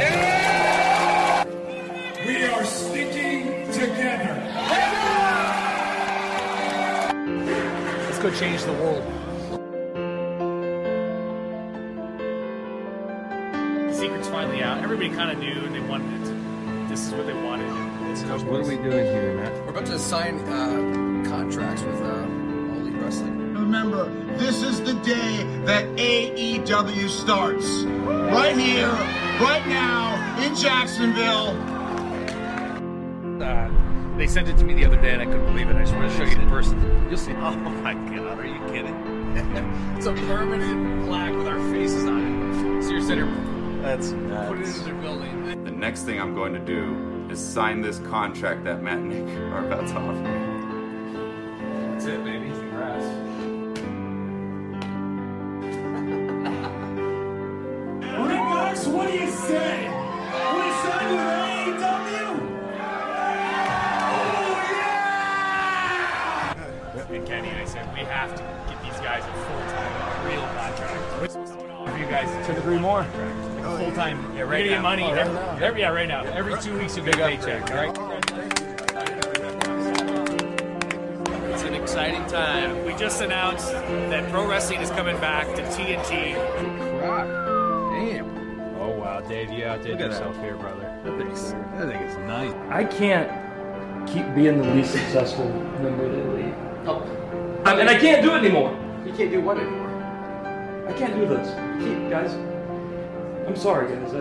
We 2.26 2.44
are 2.44 2.64
sticking 2.66 3.72
together. 3.72 4.42
Let's 8.04 8.18
go 8.18 8.30
change 8.32 8.64
the 8.64 8.72
world. 8.74 9.25
Everybody 14.96 15.14
kind 15.14 15.30
of 15.30 15.38
knew 15.38 15.62
and 15.62 15.74
they 15.74 15.80
wanted 15.80 16.22
it. 16.22 16.88
This 16.88 17.06
is 17.06 17.12
what 17.12 17.26
they 17.26 17.34
wanted. 17.34 17.68
It's 18.10 18.22
What 18.44 18.60
are 18.60 18.62
we 18.62 18.76
doing 18.76 19.04
here, 19.04 19.34
Matt? 19.34 19.52
We're 19.64 19.68
about 19.72 19.84
to 19.84 19.98
sign 19.98 20.38
uh, 20.48 21.28
contracts 21.28 21.82
with 21.82 22.00
uh, 22.00 22.06
All 22.06 22.80
Elite 22.80 22.94
Wrestling. 22.94 23.52
remember, 23.52 24.08
this 24.38 24.62
is 24.62 24.80
the 24.80 24.94
day 24.94 25.44
that 25.66 25.84
AEW 25.96 27.10
starts. 27.10 27.66
Right 27.84 28.56
here, 28.56 28.88
right 29.38 29.66
now, 29.66 30.14
in 30.42 30.54
Jacksonville. 30.54 31.50
Uh, 33.42 33.68
they 34.16 34.26
sent 34.26 34.48
it 34.48 34.56
to 34.56 34.64
me 34.64 34.72
the 34.72 34.86
other 34.86 34.96
day 34.96 35.10
and 35.10 35.20
I 35.20 35.26
couldn't 35.26 35.44
believe 35.44 35.68
it. 35.68 35.76
I 35.76 35.80
just 35.80 35.92
want 35.92 36.10
to 36.10 36.16
show 36.16 36.24
you 36.24 36.38
in 36.40 36.48
person. 36.48 36.80
You'll 37.10 37.18
see. 37.18 37.32
Oh 37.32 37.54
my 37.54 37.92
god, 37.92 38.38
are 38.38 38.46
you 38.46 38.60
kidding? 38.72 38.96
it's 39.98 40.06
a 40.06 40.14
permanent 40.14 41.06
plaque 41.06 41.34
with 41.36 41.48
our 41.48 41.60
faces 41.70 42.06
on 42.06 42.78
it. 42.78 42.82
Sears 42.82 43.08
Center. 43.08 43.26
That's 43.26 43.50
Put 43.50 43.55
it 43.86 44.00
in 44.12 44.28
their 44.28 44.94
building. 44.94 45.64
The 45.64 45.70
next 45.70 46.02
thing 46.02 46.20
I'm 46.20 46.34
going 46.34 46.52
to 46.54 46.58
do 46.58 47.28
is 47.30 47.38
sign 47.38 47.80
this 47.80 47.98
contract 48.00 48.64
that 48.64 48.82
Matt 48.82 48.98
and 48.98 49.08
Nick 49.08 49.28
are 49.52 49.64
about 49.64 49.86
to 49.88 49.94
offer 49.94 50.12
me. 50.12 50.30
That's 51.92 52.06
it, 52.06 52.24
baby. 52.24 52.48
Congrats. 52.48 53.04
Rick 58.26 58.42
Knox, 58.48 58.86
what 58.86 59.06
do 59.08 59.14
you 59.14 59.30
say? 59.30 59.88
We 59.88 60.70
signed 60.82 61.10
with 61.10 61.20
AEW? 61.80 62.26
Oh 64.02 64.60
yeah! 66.94 67.10
And 67.10 67.26
Kenny 67.26 67.48
and 67.48 67.60
I 67.60 67.64
said, 67.64 67.92
we 67.94 68.00
have 68.00 68.34
to 68.34 68.42
get 68.68 68.82
these 68.82 69.00
guys 69.00 69.22
a 69.22 69.32
full-time, 69.46 69.92
real 70.26 70.46
contract. 70.58 71.02
For 71.88 71.98
you 71.98 72.06
guys, 72.06 72.46
to 72.46 72.58
agree 72.58 72.78
more. 72.78 73.06
Like 73.66 73.80
a 73.80 73.84
full-time, 73.84 74.36
yeah, 74.36 74.42
right 74.42 74.64
You're 74.64 74.76
gonna 74.76 74.76
get 74.76 74.82
money 74.82 75.02
Oh, 75.04 75.12
every- 75.14 75.34
right 75.34 75.62
every, 75.62 75.80
yeah, 75.80 75.88
right 75.88 76.08
now. 76.08 76.22
Every 76.24 76.56
two 76.60 76.78
weeks 76.78 76.96
you 76.96 77.02
get 77.02 77.14
a 77.14 77.18
paycheck, 77.18 77.70
all 77.70 77.76
right? 77.76 77.96
It's 81.52 81.62
an 81.64 81.74
exciting 81.74 82.24
time. 82.26 82.84
We 82.84 82.94
just 82.94 83.20
announced 83.22 83.72
that 83.72 84.30
pro 84.30 84.46
wrestling 84.48 84.80
is 84.82 84.90
coming 84.90 85.16
back 85.18 85.46
to 85.56 85.62
TNT. 85.62 86.34
Damn. 86.94 88.76
Oh 88.80 88.90
wow, 88.90 89.20
Dave, 89.20 89.50
you 89.50 89.64
outdid 89.64 89.92
Look 89.92 90.00
yourself 90.00 90.36
that. 90.36 90.44
here, 90.44 90.54
brother. 90.56 90.82
That 91.04 91.18
thing's, 91.18 91.52
that 91.52 91.88
thing 91.88 92.02
is 92.02 92.16
nice. 92.18 92.52
I 92.70 92.84
can't 92.84 93.28
keep 94.08 94.32
being 94.34 94.58
the 94.62 94.68
least 94.74 94.92
successful 94.92 95.48
member 95.82 96.04
of 96.06 96.12
the 96.12 96.20
Elite. 96.30 96.54
Um, 96.86 97.80
and 97.80 97.88
I 97.90 97.98
can't 97.98 98.22
do 98.22 98.34
it 98.34 98.38
anymore. 98.38 98.70
You 99.04 99.12
can't 99.12 99.30
do 99.30 99.40
what 99.40 99.58
anymore? 99.58 99.86
I 100.88 100.92
can't 100.92 101.14
do 101.16 101.26
this. 101.26 101.48
I 101.48 101.78
can't- 101.80 102.10
guys, 102.10 102.34
I'm 103.46 103.56
sorry, 103.56 103.94
guys. 103.94 104.12
I, 104.12 104.20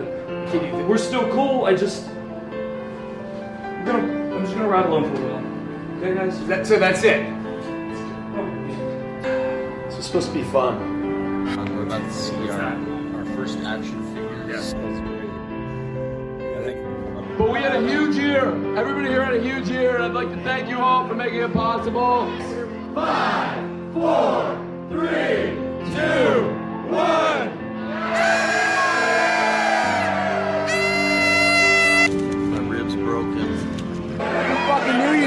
we're 0.86 0.98
still 0.98 1.28
cool. 1.32 1.64
I 1.64 1.74
just, 1.74 2.06
I'm 2.08 3.84
gonna, 3.84 4.34
I'm 4.34 4.42
just 4.44 4.54
gonna 4.54 4.68
ride 4.68 4.86
alone 4.86 5.04
for 5.14 5.22
a 5.22 5.26
while. 5.28 5.44
Okay, 5.98 6.14
guys. 6.14 6.46
That, 6.46 6.66
so 6.66 6.78
that's 6.78 7.02
it. 7.02 7.26
Oh. 8.36 8.46
This 9.86 9.98
is 9.98 10.06
supposed 10.06 10.28
to 10.28 10.34
be 10.34 10.44
fun. 10.44 10.94
We're 11.74 11.82
about 11.82 12.02
to 12.02 12.12
see 12.12 12.48
our, 12.50 12.60
our 13.16 13.24
first 13.36 13.58
action 13.58 14.02
figure. 14.14 14.46
Yes. 14.48 14.74
But 17.36 17.50
we 17.50 17.58
had 17.58 17.76
a 17.76 17.86
huge 17.86 18.16
year. 18.16 18.46
Everybody 18.78 19.08
here 19.08 19.22
had 19.22 19.34
a 19.34 19.42
huge 19.42 19.68
year, 19.68 19.96
and 19.96 20.04
I'd 20.04 20.14
like 20.14 20.30
to 20.30 20.42
thank 20.42 20.70
you 20.70 20.78
all 20.78 21.06
for 21.06 21.14
making 21.14 21.40
it 21.40 21.52
possible. 21.52 22.30
Five, 22.94 23.92
four, 23.92 24.56
three, 24.88 25.54
two, 25.92 26.48
one. 26.88 27.52
My 27.90 28.85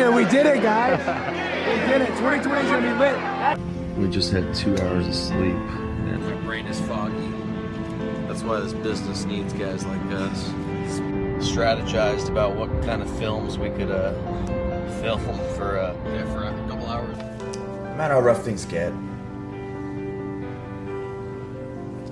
Fucking 0.10 0.16
New 0.16 0.22
Year, 0.22 0.26
we 0.26 0.32
did 0.32 0.46
it, 0.58 0.64
guys. 0.64 1.00
We 1.00 1.92
did 1.92 2.02
it. 2.02 2.08
2020 2.18 2.66
is 2.66 2.72
gonna 2.72 2.94
be 2.94 3.00
lit. 3.00 3.98
We 3.98 4.10
just 4.10 4.32
had 4.32 4.54
two 4.56 4.76
hours 4.78 5.08
of 5.08 5.16
sleep. 5.16 5.56
And 5.56 6.24
My 6.24 6.34
brain 6.46 6.66
is 6.68 6.80
foggy. 6.82 7.32
that's 8.28 8.44
why 8.44 8.60
this 8.60 8.74
business 8.74 9.26
needs 9.26 9.54
guys 9.54 9.86
like 9.86 10.02
us. 10.12 10.50
Strategized 11.40 12.30
about 12.30 12.56
what 12.56 12.70
kind 12.84 13.02
of 13.02 13.10
films 13.18 13.58
we 13.58 13.70
could 13.70 13.92
uh, 13.92 14.14
film 15.02 15.20
for 15.56 15.78
uh, 15.78 15.94
Yeah, 16.06 16.26
for 16.34 16.44
a 16.44 16.52
couple 16.70 16.88
hours. 16.88 17.18
No 17.56 17.96
matter 17.96 18.14
how 18.16 18.22
rough 18.22 18.44
things 18.44 18.66
get, 18.66 18.92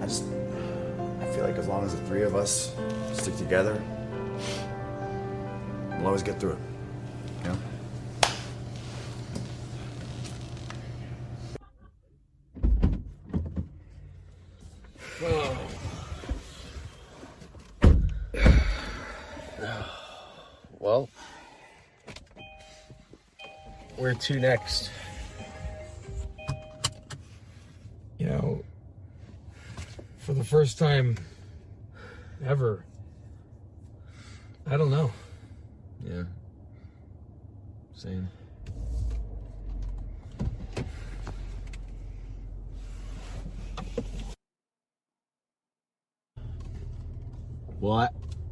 I 0.01 0.05
just 0.05 0.25
I 1.21 1.25
feel 1.33 1.43
like 1.43 1.57
as 1.57 1.67
long 1.67 1.83
as 1.85 1.93
the 1.95 2.01
three 2.07 2.23
of 2.23 2.35
us 2.35 2.73
stick 3.13 3.35
together, 3.37 3.81
we'll 5.97 6.07
always 6.07 6.23
get 6.23 6.39
through 6.39 6.51
it. 6.53 6.59
To 24.21 24.39
next? 24.39 24.89
You 28.17 28.27
know, 28.27 28.63
for 30.17 30.33
the 30.33 30.43
first 30.43 30.79
time 30.79 31.17
ever, 32.45 32.83
I 34.65 34.77
don't 34.77 34.91
know. 34.91 35.11
Yeah. 36.03 36.23
Same. 37.95 38.29
Well, 47.79 47.93
I, 47.93 48.09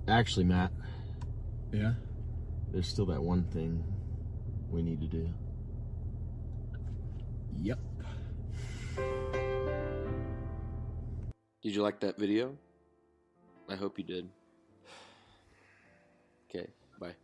actually, 0.08 0.46
Matt. 0.46 0.72
Yeah. 1.74 1.94
There's 2.72 2.88
still 2.88 3.08
that 3.08 3.22
one 3.22 3.44
thing 3.46 3.84
we 4.70 4.82
need 4.82 5.02
to 5.02 5.08
do. 5.08 5.30
Yep. 7.62 7.80
Did 11.64 11.74
you 11.74 11.82
like 11.82 12.00
that 12.02 12.18
video? 12.18 12.56
I 13.68 13.76
hope 13.76 13.98
you 13.98 14.04
did. 14.04 14.30
Okay, 16.50 16.68
bye. 17.00 17.16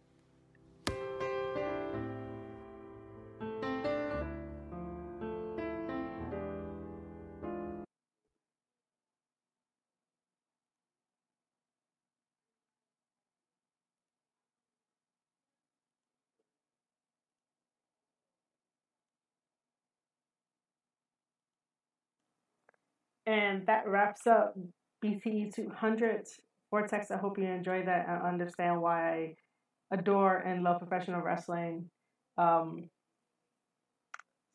And 23.32 23.66
that 23.68 23.88
wraps 23.88 24.28
up 24.28 24.58
BTE 25.04 25.56
200. 25.56 26.28
Vortex, 26.70 27.12
I 27.12 27.18
hope 27.18 27.38
you 27.38 27.46
enjoyed 27.46 27.88
that 27.88 28.06
and 28.10 28.22
understand 28.24 28.82
why 28.82 29.10
I 29.10 29.36
adore 29.96 30.40
and 30.40 30.64
love 30.64 30.80
professional 30.80 31.22
wrestling. 31.22 31.90
Um, 32.38 32.90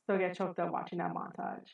still 0.04 0.18
get 0.18 0.36
choked 0.36 0.58
up 0.58 0.72
watching 0.72 0.98
that 0.98 1.14
montage. 1.14 1.70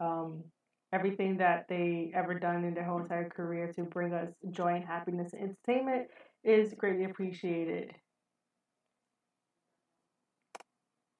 Um, 0.00 0.44
everything 0.90 1.36
that 1.36 1.66
they 1.68 2.12
ever 2.14 2.32
done 2.32 2.64
in 2.64 2.72
their 2.72 2.84
whole 2.84 3.02
entire 3.02 3.28
career 3.28 3.70
to 3.74 3.82
bring 3.82 4.14
us 4.14 4.32
joy 4.50 4.76
and 4.76 4.84
happiness 4.86 5.34
and 5.34 5.54
entertainment 5.66 6.08
is 6.44 6.72
greatly 6.72 7.04
appreciated. 7.04 7.92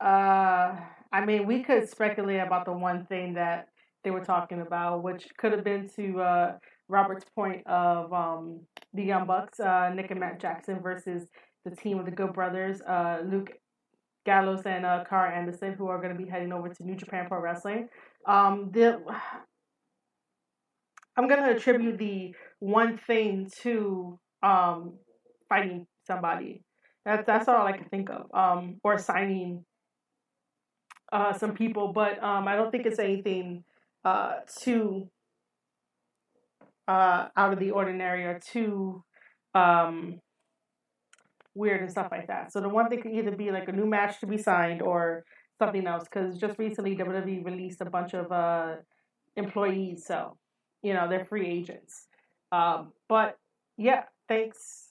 Uh, 0.00 0.74
I 1.12 1.24
mean, 1.26 1.46
we 1.46 1.62
could 1.62 1.90
speculate 1.90 2.40
about 2.40 2.64
the 2.64 2.72
one 2.72 3.04
thing 3.04 3.34
that 3.34 3.68
they 4.04 4.10
were 4.10 4.24
talking 4.24 4.60
about, 4.60 5.02
which 5.02 5.26
could 5.38 5.52
have 5.52 5.64
been 5.64 5.88
to 5.96 6.20
uh, 6.20 6.52
Robert's 6.88 7.24
point 7.34 7.66
of 7.66 8.12
um, 8.12 8.60
the 8.94 9.02
Young 9.02 9.26
Bucks, 9.26 9.60
uh, 9.60 9.90
Nick 9.94 10.10
and 10.10 10.20
Matt 10.20 10.40
Jackson 10.40 10.80
versus 10.80 11.26
the 11.64 11.74
team 11.74 11.98
of 11.98 12.04
the 12.06 12.10
Good 12.10 12.32
Brothers, 12.32 12.80
uh, 12.82 13.18
Luke 13.24 13.52
Gallows 14.24 14.62
and 14.66 14.84
uh, 14.84 15.04
Anderson, 15.10 15.74
who 15.74 15.88
are 15.88 16.00
going 16.00 16.16
to 16.16 16.22
be 16.22 16.28
heading 16.28 16.52
over 16.52 16.68
to 16.68 16.84
New 16.84 16.96
Japan 16.96 17.26
Pro 17.28 17.40
Wrestling. 17.40 17.88
Um, 18.26 18.70
the 18.72 19.00
I'm 21.16 21.26
going 21.26 21.42
to 21.42 21.50
attribute 21.50 21.98
the 21.98 22.34
one 22.60 22.96
thing 22.96 23.50
to 23.62 24.20
um, 24.42 24.94
fighting 25.48 25.86
somebody. 26.06 26.62
That's 27.04 27.26
that's 27.26 27.48
all 27.48 27.66
I 27.66 27.72
can 27.72 27.88
think 27.88 28.08
of. 28.10 28.26
Um, 28.32 28.76
or 28.84 28.98
signing 28.98 29.64
uh, 31.12 31.32
some 31.32 31.54
people, 31.54 31.92
but 31.92 32.22
um, 32.22 32.46
I 32.46 32.54
don't 32.54 32.70
think 32.70 32.86
it's 32.86 32.98
anything 33.00 33.64
uh, 34.08 34.32
too 34.60 35.08
uh, 36.86 37.28
out 37.36 37.52
of 37.52 37.58
the 37.58 37.70
ordinary 37.70 38.24
or 38.24 38.38
too 38.38 39.04
um, 39.54 40.20
weird 41.54 41.82
and 41.82 41.90
stuff 41.90 42.08
like 42.10 42.26
that. 42.28 42.52
So 42.52 42.60
the 42.60 42.68
one 42.68 42.88
thing 42.88 43.02
could 43.02 43.12
either 43.12 43.32
be 43.32 43.50
like 43.50 43.68
a 43.68 43.72
new 43.72 43.86
match 43.86 44.20
to 44.20 44.26
be 44.26 44.38
signed 44.38 44.80
or 44.80 45.24
something 45.58 45.86
else 45.86 46.04
because 46.04 46.38
just 46.38 46.58
recently 46.58 46.96
WWE 46.96 47.44
released 47.44 47.80
a 47.80 47.90
bunch 47.90 48.14
of 48.14 48.32
uh, 48.32 48.76
employees, 49.36 50.06
so 50.06 50.36
you 50.82 50.94
know 50.94 51.08
they're 51.08 51.24
free 51.24 51.46
agents. 51.46 52.06
Um, 52.52 52.92
but 53.08 53.36
yeah, 53.76 54.04
thanks 54.28 54.88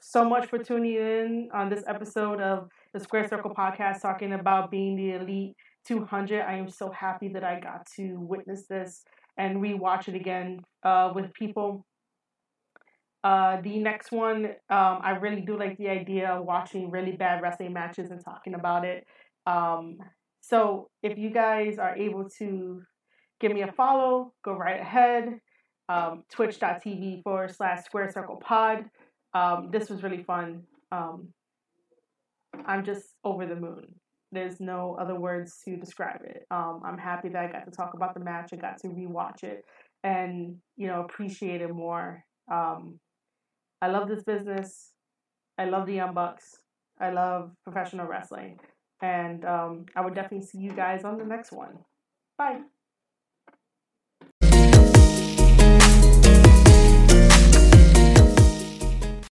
so 0.00 0.24
much 0.24 0.46
for 0.46 0.58
tuning 0.58 0.94
in 0.94 1.48
on 1.52 1.68
this 1.68 1.82
episode 1.88 2.40
of 2.40 2.68
the 2.94 3.00
Squared 3.00 3.28
Circle 3.28 3.52
podcast, 3.54 4.00
talking 4.02 4.32
about 4.32 4.70
being 4.70 4.94
the 4.96 5.12
elite 5.12 5.56
200. 5.88 6.42
I 6.42 6.56
am 6.56 6.68
so 6.68 6.90
happy 6.90 7.28
that 7.28 7.42
I 7.42 7.58
got 7.58 7.86
to 7.96 8.20
witness 8.20 8.66
this 8.68 9.02
and 9.38 9.56
rewatch 9.56 10.08
it 10.08 10.14
again 10.14 10.60
uh, 10.84 11.12
with 11.14 11.32
people. 11.32 11.86
Uh, 13.24 13.60
the 13.62 13.78
next 13.78 14.12
one, 14.12 14.46
um, 14.70 15.00
I 15.02 15.16
really 15.20 15.40
do 15.40 15.58
like 15.58 15.76
the 15.78 15.88
idea 15.88 16.28
of 16.28 16.44
watching 16.44 16.90
really 16.90 17.12
bad 17.12 17.42
wrestling 17.42 17.72
matches 17.72 18.10
and 18.10 18.22
talking 18.24 18.54
about 18.54 18.84
it. 18.84 19.06
Um, 19.46 19.96
so 20.40 20.88
if 21.02 21.18
you 21.18 21.30
guys 21.30 21.78
are 21.78 21.96
able 21.96 22.28
to 22.38 22.82
give 23.40 23.52
me 23.52 23.62
a 23.62 23.72
follow, 23.72 24.34
go 24.44 24.52
right 24.52 24.80
ahead. 24.80 25.40
Um, 25.88 26.24
Twitch.tv 26.30 27.22
forward 27.22 27.54
slash 27.54 27.84
Squared 27.84 28.12
Circle 28.12 28.36
Pod. 28.36 28.84
Um, 29.34 29.70
this 29.72 29.88
was 29.88 30.02
really 30.02 30.22
fun. 30.22 30.64
Um, 30.92 31.28
I'm 32.66 32.84
just 32.84 33.06
over 33.24 33.46
the 33.46 33.56
moon. 33.56 33.94
There's 34.30 34.60
no 34.60 34.96
other 35.00 35.18
words 35.18 35.60
to 35.64 35.76
describe 35.76 36.20
it. 36.24 36.44
Um, 36.50 36.82
I'm 36.84 36.98
happy 36.98 37.28
that 37.30 37.44
I 37.44 37.50
got 37.50 37.64
to 37.64 37.70
talk 37.70 37.94
about 37.94 38.14
the 38.14 38.20
match. 38.20 38.50
I 38.52 38.56
got 38.56 38.78
to 38.80 38.88
rewatch 38.88 39.42
it 39.42 39.64
and 40.04 40.56
you 40.76 40.86
know 40.86 41.00
appreciate 41.00 41.60
it 41.60 41.70
more. 41.70 42.24
Um, 42.50 42.98
I 43.80 43.88
love 43.88 44.08
this 44.08 44.22
business. 44.24 44.92
I 45.56 45.64
love 45.64 45.86
the 45.86 45.94
Young 45.94 46.14
Bucks. 46.14 46.56
I 47.00 47.10
love 47.10 47.52
professional 47.64 48.06
wrestling, 48.06 48.58
and 49.02 49.44
um, 49.44 49.86
I 49.96 50.02
would 50.02 50.14
definitely 50.14 50.46
see 50.46 50.58
you 50.58 50.72
guys 50.72 51.04
on 51.04 51.18
the 51.18 51.24
next 51.24 51.52
one. 51.52 51.78
Bye. 52.36 52.60